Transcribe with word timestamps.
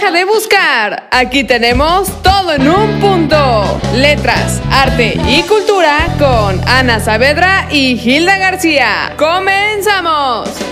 Deja 0.00 0.12
de 0.12 0.24
buscar. 0.24 1.08
Aquí 1.10 1.44
tenemos 1.44 2.22
todo 2.22 2.54
en 2.54 2.66
un 2.66 3.00
punto. 3.00 3.78
Letras, 3.94 4.62
arte 4.70 5.20
y 5.28 5.42
cultura 5.42 6.06
con 6.18 6.58
Ana 6.66 7.00
Saavedra 7.00 7.68
y 7.70 8.00
Hilda 8.00 8.38
García. 8.38 9.12
¡Comenzamos! 9.18 10.69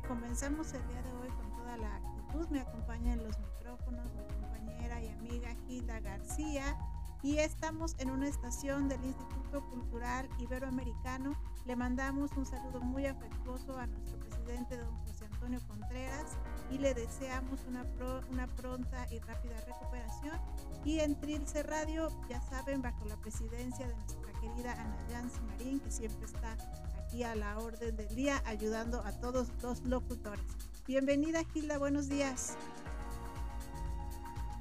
comenzamos 0.07 0.73
el 0.73 0.87
día 0.87 1.03
de 1.03 1.13
hoy 1.13 1.29
con 1.29 1.55
toda 1.55 1.77
la 1.77 1.97
actitud. 1.97 2.47
Me 2.49 2.61
acompaña 2.61 3.13
en 3.13 3.23
los 3.23 3.37
micrófonos 3.37 4.11
mi 4.15 4.23
compañera 4.23 5.03
y 5.03 5.09
amiga 5.09 5.55
Gilda 5.67 5.99
García 5.99 6.75
y 7.23 7.37
estamos 7.37 7.95
en 7.99 8.11
una 8.11 8.27
estación 8.27 8.89
del 8.89 9.03
Instituto 9.05 9.63
Cultural 9.69 10.27
Iberoamericano. 10.39 11.33
Le 11.65 11.75
mandamos 11.77 12.31
un 12.35 12.45
saludo 12.45 12.81
muy 12.81 13.05
afectuoso 13.05 13.77
a 13.77 13.87
nuestro 13.87 14.19
presidente, 14.19 14.77
don 14.77 14.93
José 15.05 15.25
Antonio 15.31 15.59
Contreras, 15.67 16.37
y 16.69 16.77
le 16.77 16.93
deseamos 16.93 17.61
una, 17.69 17.85
una 18.29 18.47
pronta 18.47 19.07
y 19.09 19.19
rápida 19.19 19.55
recuperación. 19.65 20.37
Y 20.83 20.99
en 20.99 21.17
Trilce 21.19 21.63
Radio, 21.63 22.09
ya 22.29 22.41
saben, 22.41 22.81
bajo 22.81 23.05
la 23.05 23.15
presidencia 23.15 23.87
de 23.87 23.95
nuestra 23.95 24.33
querida 24.41 24.73
Ana 24.73 24.97
Yancy 25.09 25.39
Marín, 25.47 25.79
que 25.79 25.91
siempre 25.91 26.25
está 26.25 26.57
aquí 27.05 27.23
a 27.23 27.35
la 27.35 27.57
orden 27.57 27.95
del 27.95 28.13
día, 28.13 28.43
ayudando 28.45 28.99
a 28.99 29.13
todos 29.13 29.47
los 29.61 29.81
locutores. 29.85 30.45
Bienvenida, 30.85 31.41
Gilda, 31.53 31.77
buenos 31.77 32.09
días. 32.09 32.57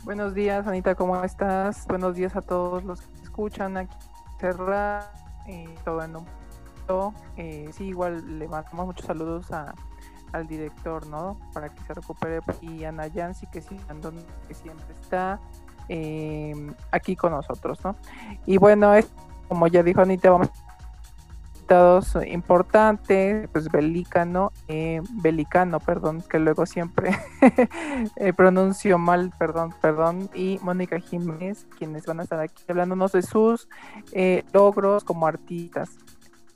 Buenos 0.05 0.35
días, 0.35 0.67
Anita, 0.67 0.97
¿cómo 0.97 1.23
estás? 1.23 1.87
Buenos 1.87 2.17
días 2.17 2.35
a 2.35 2.43
todos 2.43 2.83
los 2.83 3.01
que 3.03 3.23
escuchan 3.23 3.77
aquí. 3.77 3.97
Cerrar 4.41 5.13
eh, 5.47 5.73
todo 5.85 6.03
en 6.03 6.17
un 6.17 6.27
eh, 7.37 7.71
sí, 7.73 7.85
igual 7.85 8.41
le 8.41 8.49
mandamos 8.49 8.87
muchos 8.87 9.07
saludos 9.07 9.47
al 10.33 10.47
director, 10.49 11.07
¿no? 11.07 11.39
Para 11.55 11.69
que 11.69 11.81
se 11.85 11.95
recupere. 11.95 12.41
Y 12.61 12.83
a 12.83 12.91
Nayansi, 12.91 13.47
que, 13.47 13.61
que 13.61 14.55
siempre 14.55 14.95
está 15.01 15.39
eh, 15.89 16.73
aquí 16.91 17.15
con 17.15 17.31
nosotros, 17.31 17.79
¿no? 17.85 17.95
Y 18.45 18.57
bueno, 18.57 18.95
es, 18.95 19.09
como 19.49 19.69
ya 19.69 19.85
dijo 19.85 20.01
Anita, 20.01 20.31
vamos 20.31 20.51
importantes, 22.27 23.49
pues 23.53 23.71
Belicano, 23.71 24.53
eh, 24.69 25.01
Belicano, 25.23 25.81
perdón, 25.81 26.23
que 26.29 26.39
luego 26.39 26.67
siempre 26.67 27.17
eh, 28.17 28.33
pronuncio 28.33 28.99
mal, 28.99 29.33
perdón, 29.39 29.75
perdón, 29.81 30.29
y 30.35 30.59
Mónica 30.63 30.99
Jiménez, 31.01 31.67
quienes 31.79 32.05
van 32.07 32.21
a 32.21 32.25
estar 32.25 32.41
aquí 32.41 32.63
hablándonos 32.69 33.13
de 33.13 33.23
sus 33.23 33.69
eh, 34.13 34.45
logros 34.53 35.05
como 35.05 35.27
artistas. 35.27 35.91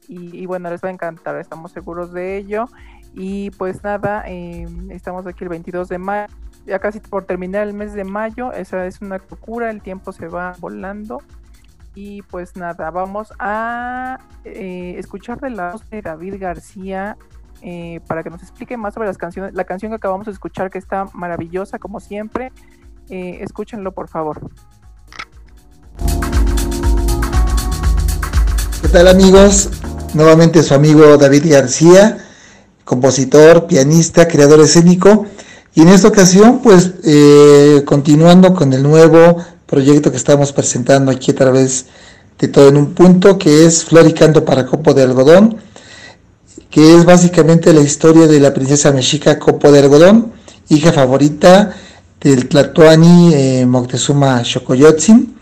Y, 0.08 0.42
y, 0.42 0.46
bueno, 0.46 0.70
les 0.70 0.82
va 0.82 0.88
a 0.88 0.92
encantar, 0.92 1.36
estamos 1.36 1.72
seguros 1.72 2.12
de 2.12 2.36
ello. 2.36 2.66
Y 3.14 3.50
pues 3.52 3.82
nada, 3.82 4.22
em, 4.26 4.90
estamos 4.90 5.26
aquí 5.26 5.42
el 5.42 5.48
22 5.48 5.88
de 5.88 5.98
mayo, 5.98 6.32
ya 6.66 6.78
casi 6.78 7.00
por 7.00 7.24
terminar 7.24 7.66
el 7.66 7.72
mes 7.72 7.94
de 7.94 8.04
mayo, 8.04 8.52
esa 8.52 8.86
es 8.86 9.00
una 9.00 9.16
locura, 9.16 9.70
el 9.70 9.80
tiempo 9.80 10.12
se 10.12 10.28
va 10.28 10.54
volando. 10.60 11.22
Y 11.98 12.20
pues 12.20 12.56
nada, 12.56 12.90
vamos 12.90 13.32
a 13.38 14.18
eh, 14.44 14.96
escuchar 14.98 15.40
de 15.40 15.48
la 15.48 15.72
voz 15.72 15.88
de 15.88 16.02
David 16.02 16.34
García 16.38 17.16
eh, 17.62 18.00
para 18.06 18.22
que 18.22 18.28
nos 18.28 18.42
explique 18.42 18.76
más 18.76 18.92
sobre 18.92 19.08
las 19.08 19.16
canciones, 19.16 19.54
la 19.54 19.64
canción 19.64 19.92
que 19.92 19.96
acabamos 19.96 20.26
de 20.26 20.32
escuchar 20.32 20.70
que 20.70 20.76
está 20.76 21.06
maravillosa 21.14 21.78
como 21.78 21.98
siempre. 21.98 22.52
Eh, 23.08 23.38
escúchenlo 23.40 23.92
por 23.92 24.08
favor. 24.08 24.50
¿Qué 28.82 28.88
tal 28.88 29.08
amigos? 29.08 29.70
Nuevamente 30.12 30.62
su 30.62 30.74
amigo 30.74 31.16
David 31.16 31.50
García, 31.50 32.18
compositor, 32.84 33.66
pianista, 33.66 34.28
creador 34.28 34.60
escénico. 34.60 35.24
Y 35.74 35.80
en 35.80 35.88
esta 35.88 36.08
ocasión, 36.08 36.60
pues, 36.62 36.92
continuando 37.86 38.54
con 38.54 38.72
el 38.74 38.82
nuevo 38.82 39.44
proyecto 39.66 40.10
que 40.10 40.16
estamos 40.16 40.52
presentando 40.52 41.10
aquí 41.10 41.32
a 41.32 41.34
través 41.34 41.86
de 42.38 42.48
todo 42.48 42.68
en 42.68 42.76
un 42.76 42.94
punto, 42.94 43.38
que 43.38 43.66
es 43.66 43.84
Flor 43.84 44.06
y 44.06 44.12
Canto 44.12 44.44
para 44.44 44.66
Copo 44.66 44.94
de 44.94 45.02
Algodón, 45.02 45.56
que 46.70 46.96
es 46.96 47.04
básicamente 47.04 47.72
la 47.72 47.80
historia 47.80 48.26
de 48.26 48.40
la 48.40 48.52
princesa 48.52 48.92
mexica 48.92 49.38
Copo 49.38 49.72
de 49.72 49.80
Algodón, 49.80 50.32
hija 50.68 50.92
favorita 50.92 51.74
del 52.20 52.48
Tlatoani 52.48 53.34
eh, 53.34 53.66
Moctezuma 53.66 54.44
Xocoyotzin. 54.44 55.34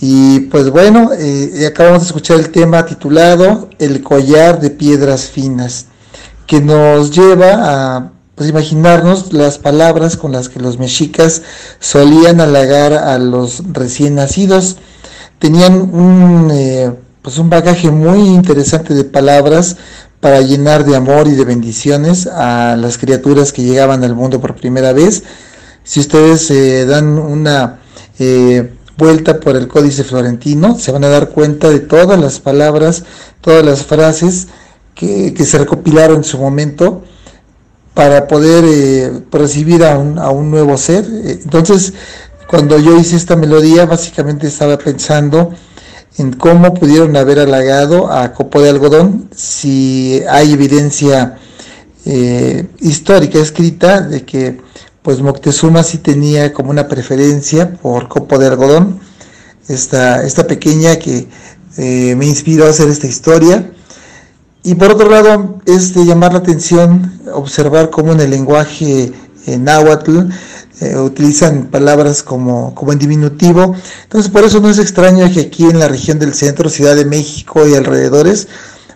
Y 0.00 0.40
pues 0.40 0.68
bueno, 0.70 1.10
eh, 1.16 1.66
acabamos 1.66 2.02
de 2.02 2.06
escuchar 2.06 2.38
el 2.38 2.50
tema 2.50 2.84
titulado 2.84 3.70
El 3.78 4.02
collar 4.02 4.60
de 4.60 4.70
piedras 4.70 5.28
finas, 5.28 5.86
que 6.46 6.60
nos 6.60 7.12
lleva 7.12 7.52
a 7.60 8.11
pues, 8.34 8.48
imaginarnos 8.48 9.32
las 9.32 9.58
palabras 9.58 10.16
con 10.16 10.32
las 10.32 10.48
que 10.48 10.60
los 10.60 10.78
mexicas 10.78 11.42
solían 11.80 12.40
halagar 12.40 12.92
a 12.92 13.18
los 13.18 13.62
recién 13.72 14.16
nacidos. 14.16 14.76
Tenían 15.38 15.74
un, 15.74 16.50
eh, 16.52 16.92
pues 17.22 17.38
un 17.38 17.50
bagaje 17.50 17.90
muy 17.90 18.20
interesante 18.20 18.94
de 18.94 19.04
palabras 19.04 19.76
para 20.20 20.40
llenar 20.40 20.84
de 20.84 20.94
amor 20.94 21.26
y 21.26 21.32
de 21.32 21.44
bendiciones 21.44 22.26
a 22.26 22.76
las 22.76 22.96
criaturas 22.96 23.52
que 23.52 23.62
llegaban 23.62 24.04
al 24.04 24.14
mundo 24.14 24.40
por 24.40 24.54
primera 24.54 24.92
vez. 24.92 25.24
Si 25.84 25.98
ustedes 25.98 26.48
eh, 26.50 26.86
dan 26.86 27.18
una 27.18 27.80
vuelta 28.96 29.40
por 29.40 29.56
el 29.56 29.66
Códice 29.66 30.04
Florentino, 30.04 30.78
se 30.78 30.92
van 30.92 31.04
a 31.04 31.08
dar 31.08 31.30
cuenta 31.30 31.68
de 31.68 31.80
todas 31.80 32.20
las 32.20 32.38
palabras, 32.38 33.04
todas 33.40 33.64
las 33.64 33.82
frases 33.84 34.46
que, 34.94 35.34
se 35.44 35.58
recopilaron 35.58 36.18
en 36.18 36.24
su 36.24 36.38
momento 36.38 37.02
para 37.94 38.26
poder 38.26 38.64
eh, 38.66 39.12
recibir 39.30 39.84
a 39.84 39.98
un, 39.98 40.18
a 40.18 40.30
un, 40.30 40.50
nuevo 40.50 40.76
ser. 40.78 41.04
Entonces, 41.04 41.92
cuando 42.46 42.78
yo 42.78 42.98
hice 42.98 43.16
esta 43.16 43.36
melodía, 43.36 43.86
básicamente 43.86 44.46
estaba 44.46 44.78
pensando 44.78 45.54
en 46.18 46.32
cómo 46.32 46.74
pudieron 46.74 47.16
haber 47.16 47.38
halagado 47.38 48.10
a 48.12 48.32
Copo 48.32 48.60
de 48.60 48.70
Algodón 48.70 49.28
si 49.34 50.22
hay 50.28 50.52
evidencia 50.52 51.38
eh, 52.04 52.66
histórica 52.80 53.38
escrita 53.38 54.00
de 54.00 54.24
que 54.24 54.58
pues 55.02 55.20
Moctezuma 55.20 55.84
sí 55.84 55.98
tenía 55.98 56.52
como 56.52 56.70
una 56.70 56.88
preferencia 56.88 57.72
por 57.74 58.08
copo 58.08 58.38
de 58.38 58.46
algodón, 58.46 59.00
esta, 59.68 60.24
esta 60.24 60.46
pequeña 60.46 60.96
que 60.96 61.28
eh, 61.76 62.14
me 62.16 62.26
inspiró 62.26 62.66
a 62.66 62.70
hacer 62.70 62.88
esta 62.88 63.06
historia. 63.06 63.72
Y 64.64 64.76
por 64.76 64.92
otro 64.92 65.10
lado, 65.10 65.58
es 65.66 65.92
de 65.94 66.04
llamar 66.04 66.32
la 66.32 66.38
atención 66.38 67.20
observar 67.32 67.90
cómo 67.90 68.12
en 68.12 68.20
el 68.20 68.30
lenguaje 68.30 69.12
en 69.46 69.64
náhuatl 69.64 70.28
eh, 70.80 70.96
utilizan 70.96 71.66
palabras 71.66 72.22
como, 72.22 72.74
como 72.74 72.92
en 72.92 72.98
diminutivo. 72.98 73.74
Entonces, 74.04 74.30
por 74.30 74.44
eso 74.44 74.60
no 74.60 74.70
es 74.70 74.78
extraño 74.78 75.30
que 75.32 75.40
aquí 75.40 75.64
en 75.64 75.78
la 75.78 75.88
región 75.88 76.18
del 76.18 76.34
centro, 76.34 76.68
Ciudad 76.68 76.94
de 76.94 77.04
México 77.04 77.66
y 77.66 77.74
alrededores, 77.74 78.46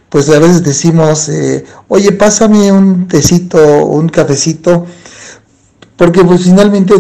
pues 0.09 0.29
a 0.29 0.39
veces 0.39 0.63
decimos, 0.63 1.29
eh, 1.29 1.65
oye, 1.89 2.13
pásame 2.13 2.71
un 2.71 3.09
tecito, 3.09 3.87
un 3.87 4.09
cafecito, 4.09 4.87
porque 5.97 6.23
pues 6.25 6.43
finalmente 6.45 6.95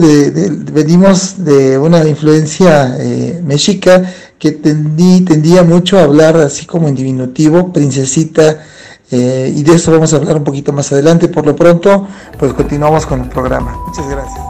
venimos 0.72 1.44
de 1.44 1.78
una 1.78 2.06
influencia 2.06 2.96
eh, 2.98 3.40
mexica 3.44 4.02
que 4.38 4.52
tendí, 4.52 5.24
tendía 5.24 5.62
mucho 5.62 5.98
a 5.98 6.02
hablar 6.04 6.36
así 6.36 6.66
como 6.66 6.88
en 6.88 6.94
diminutivo, 6.94 7.72
princesita, 7.72 8.64
eh, 9.10 9.52
y 9.54 9.62
de 9.62 9.74
eso 9.74 9.92
vamos 9.92 10.12
a 10.12 10.16
hablar 10.16 10.36
un 10.36 10.44
poquito 10.44 10.72
más 10.72 10.92
adelante. 10.92 11.28
Por 11.28 11.46
lo 11.46 11.54
pronto, 11.54 12.08
pues 12.38 12.52
continuamos 12.52 13.06
con 13.06 13.22
el 13.22 13.28
programa. 13.28 13.76
Muchas 13.86 14.08
gracias. 14.08 14.44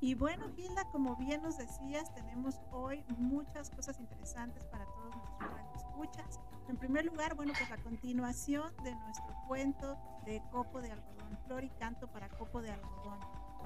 Y 0.00 0.14
bueno, 0.14 0.46
Gilda, 0.56 0.84
como 0.92 1.16
bien 1.16 1.42
nos 1.42 1.56
decías, 1.56 2.12
tenemos 2.14 2.56
hoy 2.72 3.02
muchas 3.18 3.70
cosas 3.70 3.98
interesantes 4.00 4.64
para 4.64 4.84
todos 4.84 5.14
nuestros 5.16 5.82
escuchas. 5.82 6.40
En 6.68 6.76
primer 6.76 7.04
lugar, 7.04 7.34
bueno, 7.36 7.52
pues 7.56 7.70
la 7.70 7.76
continuación 7.78 8.70
de 8.84 8.94
nuestro 8.94 9.34
cuento 9.48 9.96
de 10.26 10.42
Copo 10.50 10.80
de 10.80 10.90
Algodón 10.90 11.20
flor 11.46 11.64
y 11.64 11.70
canto 11.80 12.06
para 12.08 12.28
copo 12.28 12.62
de 12.62 12.70
algodón. 12.70 12.89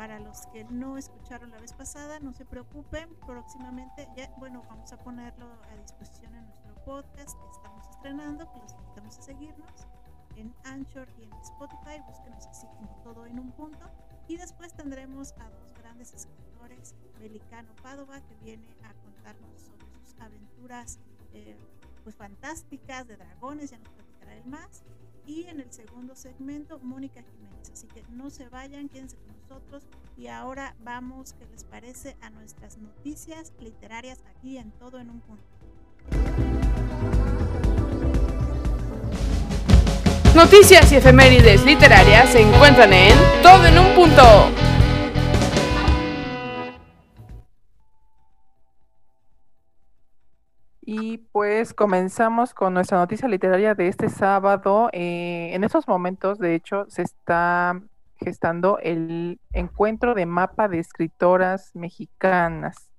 Para 0.04 0.20
los 0.20 0.46
que 0.48 0.64
no 0.64 0.98
escucharon 0.98 1.50
la 1.50 1.58
vez 1.58 1.72
pasada, 1.72 2.20
no 2.20 2.34
se 2.34 2.44
preocupen, 2.44 3.08
próximamente, 3.24 4.06
ya, 4.14 4.30
bueno, 4.36 4.62
vamos 4.68 4.92
a 4.92 4.98
ponerlo 4.98 5.46
a 5.72 5.76
disposición 5.80 6.34
en 6.34 6.44
nuestro 6.44 6.74
podcast 6.84 7.40
que 7.40 7.48
estamos 7.50 7.88
estrenando, 7.88 8.52
que 8.52 8.58
los 8.58 8.74
invitamos 8.74 9.16
a 9.16 9.22
seguirnos 9.22 9.86
en 10.36 10.54
Anchor 10.64 11.08
y 11.18 11.22
en 11.22 11.32
Spotify, 11.40 12.02
búsquenos 12.06 12.46
así 12.48 12.66
como 12.66 12.94
todo 13.02 13.24
en 13.24 13.38
un 13.38 13.50
punto. 13.52 13.90
Y 14.28 14.36
después 14.36 14.74
tendremos 14.74 15.32
a 15.38 15.48
dos 15.48 15.72
grandes 15.78 16.12
escritores, 16.12 16.94
Belicano 17.18 17.74
Padova, 17.82 18.20
que 18.20 18.34
viene 18.44 18.68
a 18.82 18.92
contarnos 18.92 19.58
sobre 19.58 19.86
sus 20.04 20.20
aventuras 20.20 20.98
eh, 21.32 21.56
pues 22.02 22.14
fantásticas 22.14 23.08
de 23.08 23.16
dragones, 23.16 23.70
ya 23.70 23.78
nos 23.78 23.88
platicará 23.88 24.34
él 24.34 24.44
más. 24.44 24.82
Y 25.24 25.44
en 25.44 25.60
el 25.60 25.72
segundo 25.72 26.14
segmento, 26.14 26.78
Mónica 26.80 27.22
Jiménez. 27.22 27.70
Así 27.70 27.86
que 27.86 28.02
no 28.10 28.28
se 28.28 28.50
vayan, 28.50 28.90
quédense 28.90 29.16
con 29.16 29.33
nosotros. 29.48 29.82
Y 30.16 30.28
ahora 30.28 30.74
vamos, 30.84 31.34
¿qué 31.34 31.46
les 31.46 31.64
parece? 31.64 32.16
A 32.22 32.30
nuestras 32.30 32.78
noticias 32.78 33.52
literarias 33.60 34.22
aquí 34.30 34.58
en 34.58 34.70
Todo 34.72 34.98
en 34.98 35.10
un 35.10 35.20
Punto. 35.20 35.44
Noticias 40.34 40.90
y 40.92 40.96
efemérides 40.96 41.64
literarias 41.64 42.30
se 42.30 42.40
encuentran 42.40 42.92
en 42.92 43.14
Todo 43.42 43.66
en 43.66 43.78
un 43.78 43.94
Punto. 43.94 44.22
Y 50.86 51.18
pues 51.32 51.72
comenzamos 51.72 52.52
con 52.52 52.74
nuestra 52.74 52.98
noticia 52.98 53.26
literaria 53.26 53.74
de 53.74 53.88
este 53.88 54.08
sábado. 54.08 54.90
Eh, 54.92 55.50
en 55.52 55.64
estos 55.64 55.88
momentos, 55.88 56.38
de 56.38 56.54
hecho, 56.54 56.84
se 56.88 57.02
está 57.02 57.80
gestando 58.24 58.78
el 58.80 59.40
encuentro 59.52 60.14
de 60.14 60.26
mapa 60.26 60.68
de 60.68 60.78
escritoras 60.78 61.70
mexicanas. 61.74 62.90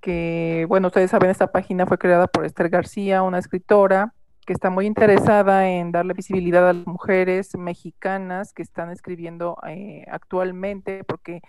Que, 0.00 0.66
bueno, 0.68 0.88
ustedes 0.88 1.10
saben, 1.10 1.30
esta 1.30 1.52
página 1.52 1.86
fue 1.86 1.98
creada 1.98 2.26
por 2.26 2.44
Esther 2.44 2.68
García, 2.68 3.22
una 3.22 3.38
escritora 3.38 4.14
que 4.46 4.54
está 4.54 4.70
muy 4.70 4.86
interesada 4.86 5.68
en 5.68 5.92
darle 5.92 6.14
visibilidad 6.14 6.68
a 6.68 6.72
las 6.72 6.86
mujeres 6.86 7.54
mexicanas 7.56 8.54
que 8.54 8.62
están 8.62 8.90
escribiendo 8.90 9.58
eh, 9.68 10.06
actualmente, 10.10 11.04
porque 11.04 11.42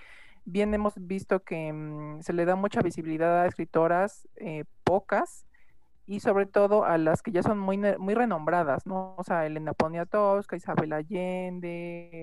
bien 0.44 0.74
hemos 0.74 0.96
visto 0.98 1.40
que 1.42 1.72
mm, 1.72 2.22
se 2.22 2.34
le 2.34 2.44
da 2.44 2.56
mucha 2.56 2.82
visibilidad 2.82 3.42
a 3.42 3.48
escritoras 3.48 4.28
eh, 4.36 4.66
pocas 4.84 5.46
y 6.10 6.22
sobre 6.22 6.48
todo 6.48 6.86
a 6.86 6.98
las 6.98 7.22
que 7.22 7.32
ya 7.32 7.44
son 7.44 7.60
muy, 7.60 7.78
muy 7.78 8.16
renombradas, 8.16 8.88
¿no? 8.88 9.14
O 9.16 9.24
sea, 9.24 9.46
Elena 9.46 9.76
Poniatowska, 9.76 10.56
Isabel 10.56 10.92
Allende, 10.92 11.70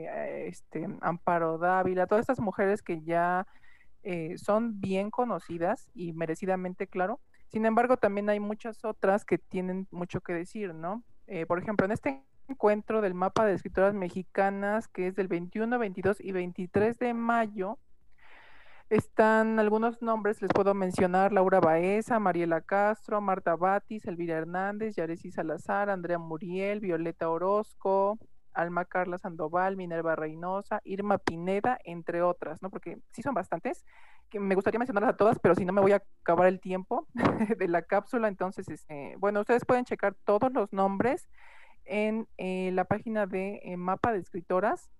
eh, 0.09 0.49
este, 0.49 0.89
Amparo 1.03 1.57
Dávila, 1.57 2.09
todas 2.09 2.23
estas 2.23 2.41
mujeres 2.41 2.83
que 2.83 3.03
ya 3.03 3.47
eh, 4.03 4.39
son 4.39 4.81
bien 4.81 5.13
conocidas 5.13 5.89
y 5.95 6.15
merecidamente, 6.15 6.89
claro. 6.89 7.21
Sin 7.47 7.65
embargo, 7.65 7.97
también 7.97 8.29
hay 8.29 8.41
muchas 8.41 8.85
otras 8.85 9.25
que 9.25 9.39
tienen 9.39 9.87
mucho 9.93 10.21
que 10.21 10.33
decir, 10.33 10.75
¿no? 10.75 11.05
Eh, 11.29 11.47
por 11.47 11.61
ejemplo, 11.61 11.87
en 11.87 11.93
este 11.93 12.25
encuentro 12.49 13.01
del 13.01 13.15
mapa 13.15 13.47
de 13.47 13.55
escritoras 13.55 13.95
mexicanas, 13.95 14.89
que 14.89 15.07
es 15.07 15.15
del 15.15 15.29
21, 15.29 15.79
22 15.79 16.21
y 16.21 16.33
23 16.33 16.99
de 16.99 17.15
mayo, 17.15 17.79
están 18.89 19.59
algunos 19.59 20.01
nombres, 20.01 20.41
les 20.41 20.53
puedo 20.53 20.73
mencionar 20.75 21.33
Laura 21.33 21.61
Baeza, 21.61 22.19
Mariela 22.21 22.61
Castro, 22.61 23.21
Marta 23.21 23.57
Batis, 23.57 24.07
Elvira 24.07 24.37
Hernández, 24.37 24.95
Yaresi 24.95 25.31
Salazar, 25.33 25.91
Andrea 25.91 26.19
Muriel, 26.19 26.81
Violeta 26.81 27.29
Orozco, 27.29 28.19
Alma 28.53 28.85
Carla 28.85 29.19
Sandoval, 29.19 29.77
Minerva 29.77 30.17
Reynosa, 30.17 30.81
Irma 30.85 31.19
Pineda, 31.19 31.79
entre 31.85 32.23
otras, 32.23 32.63
¿no? 32.63 32.71
Porque 32.71 32.99
sí 33.11 33.23
son 33.23 33.35
bastantes, 33.35 33.85
que 34.31 34.41
me 34.41 34.55
gustaría 34.55 34.79
mencionarlas 34.79 35.15
a 35.15 35.17
todas, 35.17 35.39
pero 35.39 35.55
si 35.55 35.65
no 35.65 35.73
me 35.73 35.81
voy 35.81 35.93
a 35.93 36.03
acabar 36.23 36.49
el 36.49 36.61
tiempo 36.61 37.07
de 37.59 37.69
la 37.69 37.83
cápsula, 37.83 38.29
entonces, 38.29 38.69
este, 38.69 39.17
bueno, 39.19 39.41
ustedes 39.41 39.65
pueden 39.65 39.85
checar 39.85 40.15
todos 40.25 40.53
los 40.53 40.73
nombres 40.73 41.29
en 41.85 42.27
eh, 42.39 42.71
la 42.73 42.85
página 42.85 43.27
de 43.27 43.61
eh, 43.63 43.77
Mapa 43.77 44.13
de 44.13 44.19
Escritoras. 44.19 44.91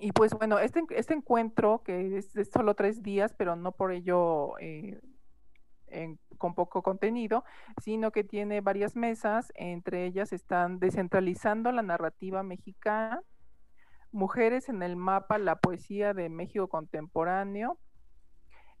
Y 0.00 0.12
pues 0.12 0.32
bueno, 0.34 0.58
este, 0.58 0.84
este 0.90 1.14
encuentro, 1.14 1.82
que 1.84 2.18
es, 2.18 2.30
solo 2.52 2.74
tres 2.74 3.02
días, 3.02 3.34
pero 3.36 3.56
no 3.56 3.72
por 3.72 3.92
ello 3.92 4.54
con 6.36 6.54
poco 6.54 6.82
contenido, 6.82 7.44
sino 7.82 8.12
que 8.12 8.22
tiene 8.22 8.60
varias 8.60 8.94
mesas, 8.94 9.52
entre 9.56 10.04
ellas 10.04 10.32
están 10.32 10.78
descentralizando 10.78 11.72
la 11.72 11.82
narrativa 11.82 12.42
mexicana, 12.42 13.22
mujeres 14.12 14.68
en 14.68 14.82
el 14.82 14.96
mapa, 14.96 15.38
la 15.38 15.56
poesía 15.56 16.14
de 16.14 16.28
México 16.28 16.68
contemporáneo, 16.68 17.78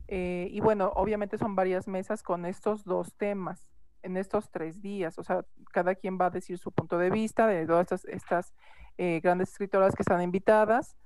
eh, 0.08 0.48
y 0.50 0.60
bueno, 0.60 0.90
obviamente 0.96 1.36
son 1.36 1.54
varias 1.54 1.86
mesas 1.86 2.22
con 2.22 2.46
estos 2.46 2.82
dos 2.84 3.12
temas 3.14 3.70
en 4.02 4.16
estos 4.16 4.50
tres 4.50 4.80
días. 4.80 5.18
O 5.18 5.22
sea, 5.22 5.44
cada 5.70 5.94
quien 5.94 6.18
va 6.18 6.26
a 6.26 6.30
decir 6.30 6.58
su 6.58 6.72
punto 6.72 6.98
de 6.98 7.10
vista 7.10 7.46
de 7.46 7.66
todas 7.66 8.04
estas, 8.06 8.54
eh, 8.96 9.20
grandes 9.22 9.50
escritoras 9.50 9.94
que 9.94 10.02
están 10.02 10.22
invitadas. 10.22 10.96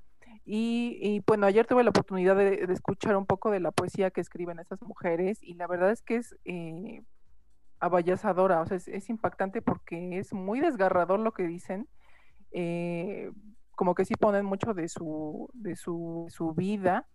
Y, 0.45 1.23
bueno, 1.27 1.47
ayer 1.47 1.67
tuve 1.67 1.85
la 1.85 1.91
oportunidad 1.91 2.37
de, 2.37 2.67
escuchar 2.71 3.17
un 3.17 3.27
poco 3.27 3.51
de 3.51 3.61
la 3.61 3.71
poesía 3.71 4.11
que 4.11 4.21
escriben 4.21 4.59
estas 4.59 4.83
mujeres 4.83 5.39
y 5.43 5.55
la 5.55 5.67
verdad 5.69 5.93
es 5.93 6.03
que 6.03 6.17
es 6.17 6.37
eh, 6.45 7.03
abayazadora, 7.79 8.61
o 8.61 8.67
sea, 8.67 8.77
es, 8.77 9.09
impactante 9.09 9.63
porque 9.63 10.19
es 10.19 10.33
muy 10.33 10.61
desgarrador 10.61 11.21
lo 11.21 11.33
que 11.33 11.47
dicen. 11.47 11.89
como 13.77 13.95
que 13.95 14.05
sí 14.05 14.15
ponen 14.15 14.45
mucho 14.45 14.75
de 14.75 14.89
su, 14.89 15.49
de 15.55 15.77
su, 15.77 16.27
su 16.29 16.55
vida 16.55 17.07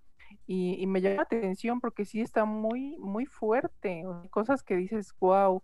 y, 0.46 0.88
me 0.88 1.02
llama 1.02 1.18
la 1.18 1.22
atención 1.24 1.82
porque 1.82 2.06
sí 2.06 2.22
está 2.22 2.46
muy, 2.46 2.98
muy 3.00 3.26
fuerte, 3.26 4.04
cosas 4.30 4.64
que 4.64 4.76
dices, 4.76 5.14
wow, 5.20 5.62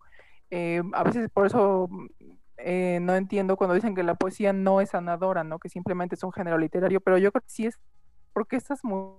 eh, 0.50 0.82
a 0.94 1.04
veces 1.04 1.30
por 1.30 1.46
eso 1.46 1.90
eh, 2.66 3.00
no 3.02 3.16
entiendo 3.16 3.58
cuando 3.58 3.74
dicen 3.76 3.96
que 3.96 4.04
la 4.04 4.16
poesía 4.16 4.54
no 4.54 4.82
es 4.82 4.92
sanadora, 4.92 5.44
¿no? 5.44 5.60
Que 5.60 5.70
simplemente 5.70 6.16
es 6.16 6.24
un 6.24 6.32
género 6.32 6.58
literario, 6.58 7.02
pero 7.02 7.18
yo 7.18 7.32
creo 7.32 7.42
que 7.42 7.50
sí 7.50 7.66
es 7.66 7.80
porque 8.32 8.56
estas 8.56 8.84
muy 8.84 9.12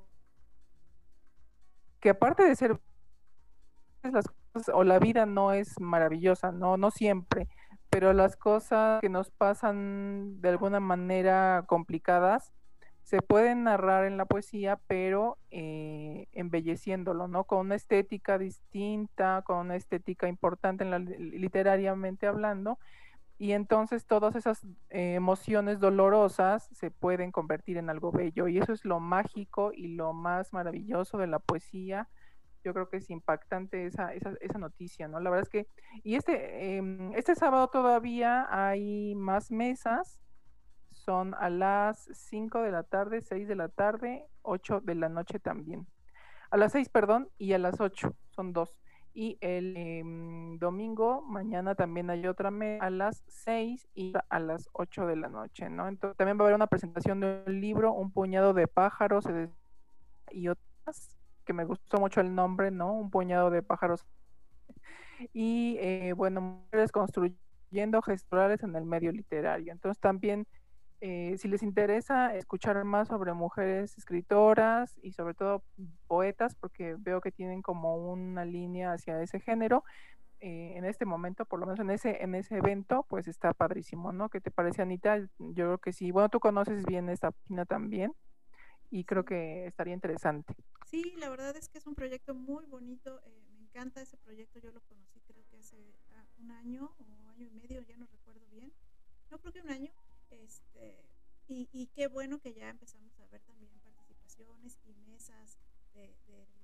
que 2.00 2.10
aparte 2.10 2.44
de 2.44 2.56
ser 2.56 2.78
las 4.02 4.26
cosas, 4.52 4.74
o 4.74 4.84
la 4.84 4.98
vida 4.98 5.24
no 5.24 5.52
es 5.52 5.80
maravillosa, 5.80 6.52
no, 6.52 6.76
no 6.76 6.90
siempre, 6.90 7.48
pero 7.88 8.12
las 8.12 8.36
cosas 8.36 9.00
que 9.00 9.08
nos 9.08 9.30
pasan 9.30 10.40
de 10.42 10.50
alguna 10.50 10.80
manera 10.80 11.64
complicadas, 11.66 12.52
se 13.04 13.20
pueden 13.20 13.64
narrar 13.64 14.06
en 14.06 14.16
la 14.16 14.24
poesía, 14.24 14.80
pero 14.86 15.36
eh, 15.50 16.26
embelleciéndolo, 16.32 17.28
¿no? 17.28 17.44
Con 17.44 17.60
una 17.60 17.74
estética 17.74 18.38
distinta, 18.38 19.42
con 19.42 19.58
una 19.58 19.76
estética 19.76 20.26
importante 20.26 20.84
en 20.84 20.90
la, 20.90 20.98
literariamente 20.98 22.26
hablando, 22.26 22.78
y 23.38 23.52
entonces 23.52 24.06
todas 24.06 24.36
esas 24.36 24.64
eh, 24.90 25.14
emociones 25.14 25.80
dolorosas 25.80 26.68
se 26.72 26.90
pueden 26.90 27.32
convertir 27.32 27.76
en 27.76 27.90
algo 27.90 28.12
bello, 28.12 28.48
y 28.48 28.58
eso 28.58 28.72
es 28.72 28.84
lo 28.84 29.00
mágico 29.00 29.72
y 29.72 29.88
lo 29.88 30.12
más 30.12 30.52
maravilloso 30.52 31.18
de 31.18 31.26
la 31.26 31.38
poesía. 31.38 32.08
Yo 32.62 32.72
creo 32.72 32.88
que 32.88 32.98
es 32.98 33.10
impactante 33.10 33.86
esa, 33.86 34.14
esa, 34.14 34.32
esa 34.40 34.58
noticia, 34.58 35.08
¿no? 35.08 35.20
La 35.20 35.30
verdad 35.30 35.42
es 35.42 35.50
que, 35.50 35.68
y 36.02 36.14
este, 36.14 36.76
em, 36.76 37.12
este 37.14 37.34
sábado 37.34 37.68
todavía 37.68 38.46
hay 38.50 39.14
más 39.16 39.50
mesas, 39.50 40.20
son 40.92 41.34
a 41.34 41.50
las 41.50 42.08
5 42.12 42.62
de 42.62 42.70
la 42.70 42.84
tarde, 42.84 43.20
6 43.20 43.48
de 43.48 43.56
la 43.56 43.68
tarde, 43.68 44.26
8 44.42 44.80
de 44.80 44.94
la 44.94 45.08
noche 45.08 45.38
también. 45.40 45.86
A 46.50 46.56
las 46.56 46.72
6, 46.72 46.88
perdón, 46.88 47.28
y 47.36 47.52
a 47.52 47.58
las 47.58 47.80
8, 47.80 48.14
son 48.30 48.52
dos. 48.52 48.78
Y 49.16 49.38
el 49.40 49.76
em, 49.76 50.58
domingo, 50.58 51.22
mañana 51.22 51.76
también 51.76 52.10
hay 52.10 52.26
otra 52.26 52.50
a 52.80 52.90
las 52.90 53.22
6 53.28 53.88
y 53.94 54.12
a 54.28 54.40
las 54.40 54.68
8 54.72 55.06
de 55.06 55.14
la 55.14 55.28
noche, 55.28 55.70
¿no? 55.70 55.86
Entonces 55.86 56.16
también 56.16 56.36
va 56.36 56.42
a 56.42 56.44
haber 56.46 56.56
una 56.56 56.66
presentación 56.66 57.20
de 57.20 57.44
un 57.46 57.60
libro, 57.60 57.92
Un 57.92 58.10
puñado 58.10 58.52
de 58.54 58.66
pájaros 58.66 59.24
y 60.32 60.48
otras, 60.48 61.16
que 61.44 61.52
me 61.52 61.64
gustó 61.64 61.98
mucho 61.98 62.20
el 62.20 62.34
nombre, 62.34 62.72
¿no? 62.72 62.92
Un 62.92 63.10
puñado 63.10 63.50
de 63.50 63.62
pájaros. 63.62 64.04
Y 65.32 65.76
eh, 65.78 66.12
bueno, 66.16 66.40
mujeres 66.40 66.90
construyendo 66.90 68.02
gesturales 68.02 68.64
en 68.64 68.74
el 68.74 68.84
medio 68.84 69.12
literario. 69.12 69.72
Entonces 69.72 70.00
también 70.00 70.44
eh, 71.06 71.36
si 71.36 71.48
les 71.48 71.62
interesa 71.62 72.34
escuchar 72.34 72.82
más 72.84 73.08
sobre 73.08 73.34
mujeres 73.34 73.98
escritoras 73.98 74.98
y 75.02 75.12
sobre 75.12 75.34
todo 75.34 75.62
poetas, 76.06 76.54
porque 76.54 76.96
veo 76.98 77.20
que 77.20 77.30
tienen 77.30 77.60
como 77.60 78.10
una 78.10 78.46
línea 78.46 78.94
hacia 78.94 79.20
ese 79.20 79.38
género, 79.38 79.84
eh, 80.40 80.72
en 80.78 80.86
este 80.86 81.04
momento, 81.04 81.44
por 81.44 81.60
lo 81.60 81.66
menos 81.66 81.78
en 81.80 81.90
ese, 81.90 82.22
en 82.22 82.34
ese 82.34 82.56
evento, 82.56 83.04
pues 83.06 83.28
está 83.28 83.52
padrísimo, 83.52 84.12
¿no? 84.12 84.30
¿Qué 84.30 84.40
te 84.40 84.50
parece, 84.50 84.80
Anita? 84.80 85.18
Yo 85.18 85.66
creo 85.66 85.78
que 85.78 85.92
sí. 85.92 86.10
Bueno, 86.10 86.30
tú 86.30 86.40
conoces 86.40 86.86
bien 86.86 87.10
esta 87.10 87.32
página 87.32 87.66
también 87.66 88.14
y 88.90 89.04
creo 89.04 89.26
que 89.26 89.66
estaría 89.66 89.92
interesante. 89.92 90.54
Sí, 90.86 91.12
la 91.18 91.28
verdad 91.28 91.54
es 91.54 91.68
que 91.68 91.76
es 91.76 91.86
un 91.86 91.94
proyecto 91.94 92.34
muy 92.34 92.64
bonito. 92.64 93.20
Eh, 93.26 93.42
me 93.52 93.58
encanta 93.58 94.00
ese 94.00 94.16
proyecto. 94.16 94.58
Yo 94.58 94.70
lo 94.70 94.80
conocí 94.80 95.20
creo 95.20 95.44
que 95.50 95.58
hace 95.58 95.76
ah, 96.12 96.24
un 96.38 96.50
año 96.50 96.94
o 96.96 97.28
año 97.28 97.46
y 97.46 97.50
medio, 97.50 97.82
ya 97.82 97.98
no 97.98 98.06
recuerdo 98.06 98.46
bien. 98.50 98.72
No 99.30 99.38
creo 99.38 99.52
que 99.52 99.60
un 99.60 99.70
año. 99.70 99.92
Este, 100.42 101.04
y, 101.46 101.86
qué 101.94 102.08
bueno 102.08 102.40
que 102.40 102.54
ya 102.54 102.70
empezamos 102.70 103.18
a 103.20 103.26
ver 103.26 103.42
también 103.42 103.72
participaciones 103.80 104.78
y 104.84 104.94
mesas 104.94 105.58
del 105.92 106.14